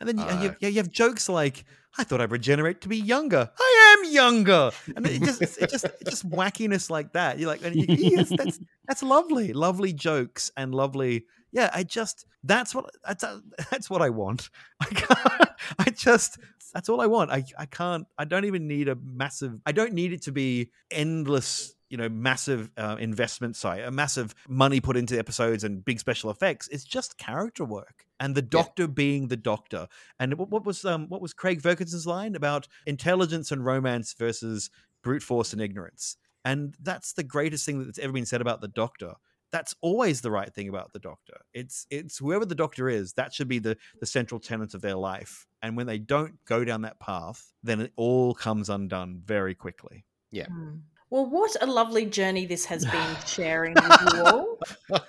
And 0.00 0.08
then 0.08 0.18
you, 0.18 0.24
you, 0.24 0.48
Uh, 0.50 0.68
you 0.68 0.76
have 0.76 0.90
jokes 0.90 1.28
like 1.28 1.64
i 1.98 2.04
thought 2.04 2.20
i'd 2.20 2.30
regenerate 2.30 2.80
to 2.80 2.88
be 2.88 2.96
younger. 2.96 3.50
I 3.58 3.96
am 3.98 4.12
younger. 4.12 4.70
And 4.96 5.06
it 5.06 5.22
just 5.22 5.42
it 5.42 5.70
just 5.70 5.84
it's 5.84 6.10
just 6.10 6.30
wackiness 6.30 6.88
like 6.90 7.12
that. 7.12 7.38
You're 7.38 7.48
like 7.48 7.62
you, 7.62 7.84
yes, 7.88 8.28
that's 8.36 8.60
that's 8.86 9.02
lovely. 9.02 9.52
Lovely 9.52 9.92
jokes 9.92 10.50
and 10.56 10.74
lovely 10.74 11.24
yeah 11.52 11.68
i 11.74 11.82
just 11.82 12.26
that's 12.44 12.74
what 12.74 12.88
that's, 13.04 13.24
that's 13.70 13.90
what 13.90 14.02
i 14.02 14.08
want. 14.08 14.50
I 14.80 14.86
can't 14.86 15.50
i 15.78 15.90
just 15.90 16.38
that's 16.72 16.88
all 16.88 17.00
i 17.00 17.06
want. 17.06 17.30
I 17.30 17.44
i 17.58 17.66
can't 17.66 18.06
i 18.16 18.24
don't 18.24 18.44
even 18.44 18.66
need 18.68 18.88
a 18.88 18.96
massive 18.96 19.60
i 19.66 19.72
don't 19.72 19.92
need 19.92 20.12
it 20.12 20.22
to 20.22 20.32
be 20.32 20.70
endless 20.90 21.74
you 21.90 21.96
know 21.96 22.08
massive 22.08 22.70
uh, 22.76 22.96
investment 22.98 23.56
site 23.56 23.84
a 23.84 23.90
massive 23.90 24.34
money 24.48 24.80
put 24.80 24.96
into 24.96 25.18
episodes 25.18 25.64
and 25.64 25.84
big 25.84 26.00
special 26.00 26.30
effects. 26.30 26.68
It's 26.68 26.84
just 26.84 27.18
character 27.18 27.64
work 27.64 28.06
and 28.20 28.34
the 28.34 28.42
doctor 28.42 28.86
being 28.86 29.28
the 29.28 29.36
doctor. 29.36 29.88
And 30.18 30.38
what, 30.38 30.50
what 30.50 30.64
was 30.64 30.84
um 30.84 31.08
what 31.08 31.20
was 31.20 31.34
craig 31.34 31.60
ferguson's 31.60 32.06
line 32.06 32.34
about 32.34 32.68
intelligence 32.86 33.50
and 33.50 33.64
romance 33.64 34.14
versus 34.14 34.70
brute 35.02 35.22
force 35.22 35.52
and 35.52 35.60
ignorance? 35.60 36.16
And 36.44 36.74
that's 36.80 37.12
the 37.12 37.22
greatest 37.22 37.66
thing 37.66 37.84
that's 37.84 37.98
ever 37.98 38.12
been 38.12 38.26
said 38.26 38.40
about 38.40 38.60
the 38.60 38.68
doctor. 38.68 39.14
That's 39.52 39.74
always 39.80 40.20
the 40.20 40.30
right 40.30 40.54
thing 40.54 40.68
about 40.68 40.92
the 40.92 41.00
doctor. 41.00 41.40
It's 41.52 41.86
it's 41.90 42.18
whoever 42.18 42.46
the 42.46 42.54
doctor 42.54 42.88
is 42.88 43.14
that 43.14 43.34
should 43.34 43.48
be 43.48 43.58
the 43.58 43.76
the 43.98 44.06
central 44.06 44.38
tenet 44.38 44.74
of 44.74 44.82
their 44.82 44.94
life. 44.94 45.46
And 45.62 45.76
when 45.76 45.86
they 45.86 45.98
don't 45.98 46.42
go 46.44 46.64
down 46.64 46.82
that 46.82 47.00
path 47.00 47.52
then 47.62 47.80
it 47.80 47.92
all 47.96 48.34
comes 48.34 48.68
undone 48.70 49.20
very 49.24 49.54
quickly. 49.54 50.04
Mm. 50.50 50.80
Well, 51.10 51.26
what 51.28 51.56
a 51.60 51.66
lovely 51.66 52.06
journey 52.06 52.46
this 52.46 52.64
has 52.66 52.84
been 52.86 53.16
sharing 53.26 53.74
with 53.74 54.14
you 54.14 54.22
all. 54.24 54.58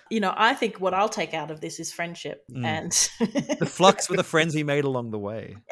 You 0.10 0.20
know, 0.20 0.34
I 0.36 0.56
think 0.56 0.80
what 0.80 0.94
I'll 0.96 1.10
take 1.10 1.34
out 1.36 1.52
of 1.52 1.62
this 1.62 1.80
is 1.80 1.92
friendship 1.94 2.44
Mm. 2.52 2.66
and 2.66 2.92
the 3.60 3.66
flux 3.70 4.10
with 4.10 4.18
the 4.18 4.24
friends 4.24 4.56
we 4.56 4.64
made 4.64 4.84
along 4.84 5.12
the 5.12 5.20
way 5.20 5.56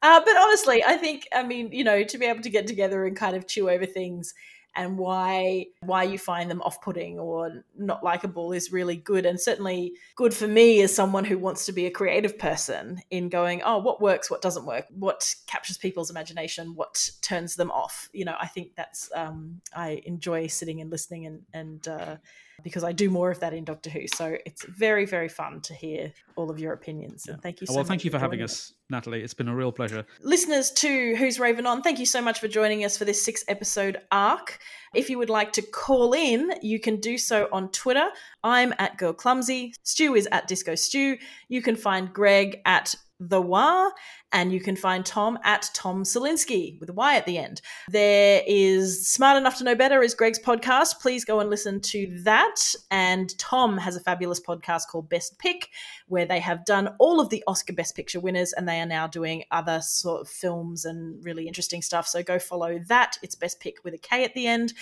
Uh, 0.00 0.20
but 0.24 0.36
honestly, 0.36 0.84
I 0.84 0.96
think 0.96 1.26
I 1.34 1.42
mean, 1.42 1.70
you 1.72 1.82
know, 1.82 2.04
to 2.04 2.18
be 2.18 2.26
able 2.26 2.42
to 2.42 2.50
get 2.50 2.66
together 2.68 3.04
and 3.04 3.16
kind 3.16 3.34
of 3.36 3.48
chew 3.48 3.68
over 3.68 3.84
things 3.86 4.32
and 4.78 4.96
why 4.96 5.66
why 5.80 6.04
you 6.04 6.16
find 6.16 6.50
them 6.50 6.62
off-putting 6.62 7.18
or 7.18 7.64
not 7.76 8.02
likable 8.04 8.52
is 8.52 8.72
really 8.72 8.96
good. 8.96 9.26
And 9.26 9.38
certainly 9.38 9.92
good 10.14 10.32
for 10.32 10.46
me 10.46 10.80
as 10.82 10.94
someone 10.94 11.24
who 11.24 11.36
wants 11.36 11.66
to 11.66 11.72
be 11.72 11.86
a 11.86 11.90
creative 11.90 12.38
person 12.38 13.00
in 13.10 13.28
going, 13.28 13.60
oh, 13.64 13.78
what 13.78 14.00
works, 14.00 14.30
what 14.30 14.40
doesn't 14.40 14.64
work, 14.64 14.86
what 14.90 15.34
captures 15.46 15.76
people's 15.76 16.10
imagination, 16.10 16.74
what 16.76 17.10
turns 17.20 17.56
them 17.56 17.70
off. 17.72 18.08
You 18.12 18.24
know, 18.24 18.36
I 18.40 18.46
think 18.46 18.76
that's 18.76 19.10
um, 19.14 19.60
I 19.74 20.00
enjoy 20.06 20.46
sitting 20.46 20.80
and 20.80 20.90
listening 20.90 21.26
and 21.26 21.42
and 21.52 21.88
uh, 21.88 22.16
because 22.62 22.84
I 22.84 22.92
do 22.92 23.10
more 23.10 23.30
of 23.30 23.40
that 23.40 23.52
in 23.52 23.64
Doctor 23.64 23.90
Who. 23.90 24.06
So 24.08 24.36
it's 24.46 24.64
very, 24.64 25.04
very 25.04 25.28
fun 25.28 25.60
to 25.62 25.74
hear 25.74 26.12
all 26.36 26.50
of 26.50 26.58
your 26.58 26.72
opinions. 26.72 27.28
And 27.28 27.42
thank 27.42 27.60
you 27.60 27.66
so 27.66 27.74
well, 27.74 27.84
thank 27.84 28.04
you 28.04 28.10
for 28.10 28.18
having 28.18 28.38
joining 28.38 28.44
us, 28.44 28.72
Natalie. 28.88 29.22
It's 29.22 29.34
been 29.34 29.48
a 29.48 29.54
real 29.54 29.72
pleasure. 29.72 30.04
Listeners 30.22 30.70
to 30.72 31.16
Who's 31.16 31.40
Raven 31.40 31.66
On, 31.66 31.82
thank 31.82 31.98
you 31.98 32.06
so 32.06 32.22
much 32.22 32.40
for 32.40 32.48
joining 32.48 32.84
us 32.84 32.96
for 32.96 33.04
this 33.04 33.24
six 33.24 33.44
episode 33.48 33.98
arc. 34.12 34.58
If 34.94 35.10
you 35.10 35.18
would 35.18 35.30
like 35.30 35.52
to 35.52 35.62
call 35.62 36.12
in, 36.12 36.52
you 36.62 36.80
can 36.80 37.00
do 37.00 37.18
so 37.18 37.48
on 37.52 37.70
Twitter. 37.70 38.08
I'm 38.42 38.72
at 38.78 38.96
Girl 38.96 39.12
Clumsy. 39.12 39.74
Stu 39.82 40.14
is 40.14 40.28
at 40.32 40.48
Disco 40.48 40.74
Stew. 40.74 41.18
You 41.48 41.62
can 41.62 41.76
find 41.76 42.12
Greg 42.12 42.60
at 42.64 42.94
The 43.20 43.40
Wah, 43.40 43.90
and 44.32 44.52
you 44.52 44.60
can 44.60 44.76
find 44.76 45.06
Tom 45.06 45.38
at 45.42 45.70
Tom 45.74 46.02
Selinsky 46.04 46.78
with 46.80 46.90
a 46.90 46.92
Y 46.92 47.16
at 47.16 47.24
the 47.24 47.38
end. 47.38 47.62
There 47.88 48.42
is 48.46 49.08
Smart 49.08 49.38
Enough 49.38 49.58
to 49.58 49.64
Know 49.64 49.74
Better 49.74 50.02
is 50.02 50.14
Greg's 50.14 50.38
podcast. 50.38 51.00
Please 51.00 51.24
go 51.24 51.40
and 51.40 51.48
listen 51.48 51.80
to 51.80 52.20
that. 52.24 52.56
And 52.90 53.36
Tom 53.38 53.78
has 53.78 53.96
a 53.96 54.00
fabulous 54.00 54.40
podcast 54.40 54.88
called 54.90 55.08
Best 55.08 55.38
Pick, 55.38 55.70
where 56.08 56.26
they 56.26 56.40
have 56.40 56.64
done 56.66 56.90
all 56.98 57.20
of 57.20 57.30
the 57.30 57.42
Oscar 57.46 57.72
Best 57.72 57.96
Picture 57.96 58.20
winners 58.20 58.52
and 58.52 58.68
they 58.68 58.80
are 58.80 58.86
now 58.86 59.06
doing 59.06 59.44
other 59.50 59.80
sort 59.80 60.20
of 60.20 60.28
films 60.28 60.84
and 60.84 61.24
really 61.24 61.46
interesting 61.46 61.80
stuff. 61.80 62.06
So 62.06 62.22
go 62.22 62.38
follow 62.38 62.78
that. 62.88 63.16
It's 63.22 63.34
Best 63.34 63.60
Pick 63.60 63.76
with 63.82 63.94
a 63.94 63.98
K 63.98 64.24
at 64.24 64.34
the 64.34 64.46
end. 64.46 64.74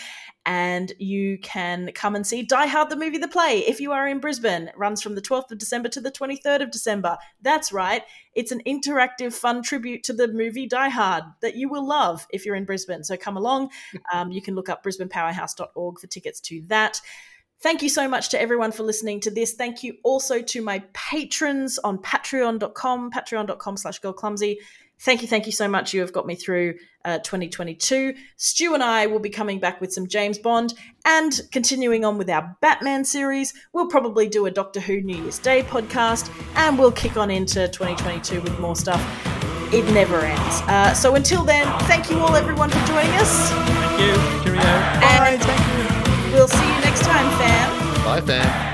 And 0.45 0.93
you 0.99 1.39
can 1.39 1.91
come 1.95 2.15
and 2.15 2.27
see 2.27 2.43
Die 2.43 2.67
Hard, 2.67 2.91
the 2.91 2.97
movie, 2.97 3.19
the 3.19 3.27
play, 3.27 3.59
if 3.67 3.81
you 3.81 3.93
are 3.93 4.07
in 4.07 4.21
Brisbane. 4.21 4.69
It 4.69 4.79
runs 4.79 5.03
from 5.03 5.15
the 5.15 5.23
12th 5.23 5.51
of 5.51 5.59
December 5.59 5.89
to 5.91 6.01
the 6.01 6.13
23rd 6.13 6.63
of 6.63 6.71
December. 6.71 7.17
That's 7.43 7.73
right. 7.73 8.03
It's 8.33 8.53
an 8.53 8.61
interactive, 8.67 9.33
fun 9.37 9.63
tribute 9.63 10.03
to 10.05 10.13
the 10.13 10.29
movie 10.29 10.67
Die 10.67 10.89
Hard 10.89 11.25
that 11.41 11.57
you 11.57 11.69
will 11.69 11.87
love 11.87 12.27
if 12.31 12.45
you're 12.45 12.57
in 12.57 12.65
Brisbane. 12.65 13.05
So 13.05 13.17
come 13.17 13.37
along. 13.37 13.71
Um, 14.13 14.31
you 14.31 14.41
can 14.41 14.55
look 14.55 14.69
up 14.69 14.85
brisbanepowerhouse.org 14.85 15.99
for 15.99 16.07
tickets 16.07 16.41
to 16.43 16.63
that. 16.69 17.01
Thank 17.61 17.83
you 17.83 17.89
so 17.89 18.07
much 18.07 18.29
to 18.31 18.41
everyone 18.41 18.71
for 18.71 18.83
listening 18.83 19.21
to 19.21 19.31
this. 19.31 19.55
Thank 19.55 19.83
you 19.83 19.95
also 20.05 20.43
to 20.43 20.63
my 20.63 20.83
patrons 20.93 21.79
on 21.79 21.99
patreon.com, 21.99 23.11
patreon.com 23.11 23.77
slash 23.77 24.01
girlclumsy. 24.01 24.59
Thank 25.01 25.23
you, 25.23 25.29
thank 25.29 25.47
you 25.47 25.53
so 25.53 25.69
much. 25.69 25.93
You 25.93 26.01
have 26.01 26.13
got 26.13 26.27
me 26.27 26.35
through 26.35 26.75
uh, 27.05 27.19
2022. 27.19 28.15
Stu 28.37 28.75
and 28.75 28.83
I 28.83 29.07
will 29.07 29.19
be 29.19 29.29
coming 29.29 29.61
back 29.61 29.81
with 29.81 29.93
some 29.93 30.07
James 30.07 30.39
Bond 30.39 30.75
and 31.05 31.39
continuing 31.53 32.05
on 32.05 32.19
with 32.19 32.31
our 32.31 32.57
Batman 32.61 33.05
series. 33.05 33.53
We'll 33.73 33.89
probably 33.89 34.29
do 34.29 34.47
a 34.47 34.51
Doctor 34.51 34.81
Who 34.81 35.01
New 35.03 35.17
Year's 35.17 35.39
Day 35.39 35.63
podcast 35.63 36.31
and 36.57 36.79
we'll 36.79 36.93
kick 36.93 37.17
on 37.17 37.31
into 37.31 37.69
2022 37.69 38.41
with 38.41 38.59
more 38.59 38.77
stuff. 38.77 39.26
It 39.73 39.85
never 39.93 40.21
ends. 40.21 40.61
Uh, 40.63 40.95
so 40.95 41.15
until 41.15 41.45
then, 41.45 41.67
thank 41.81 42.11
you 42.11 42.19
all, 42.19 42.37
everyone, 42.37 42.71
for 42.71 42.87
joining 42.87 43.13
us. 43.15 43.51
Thank 43.51 44.01
you. 44.01 44.43
Cheerio. 44.43 44.61
And 44.63 45.41
we'll 46.33 46.49
see 46.49 46.67
you 46.67 46.81
next 46.81 47.03
time, 47.03 47.29
fam. 47.39 48.05
Bye, 48.05 48.21
fam. 48.21 48.66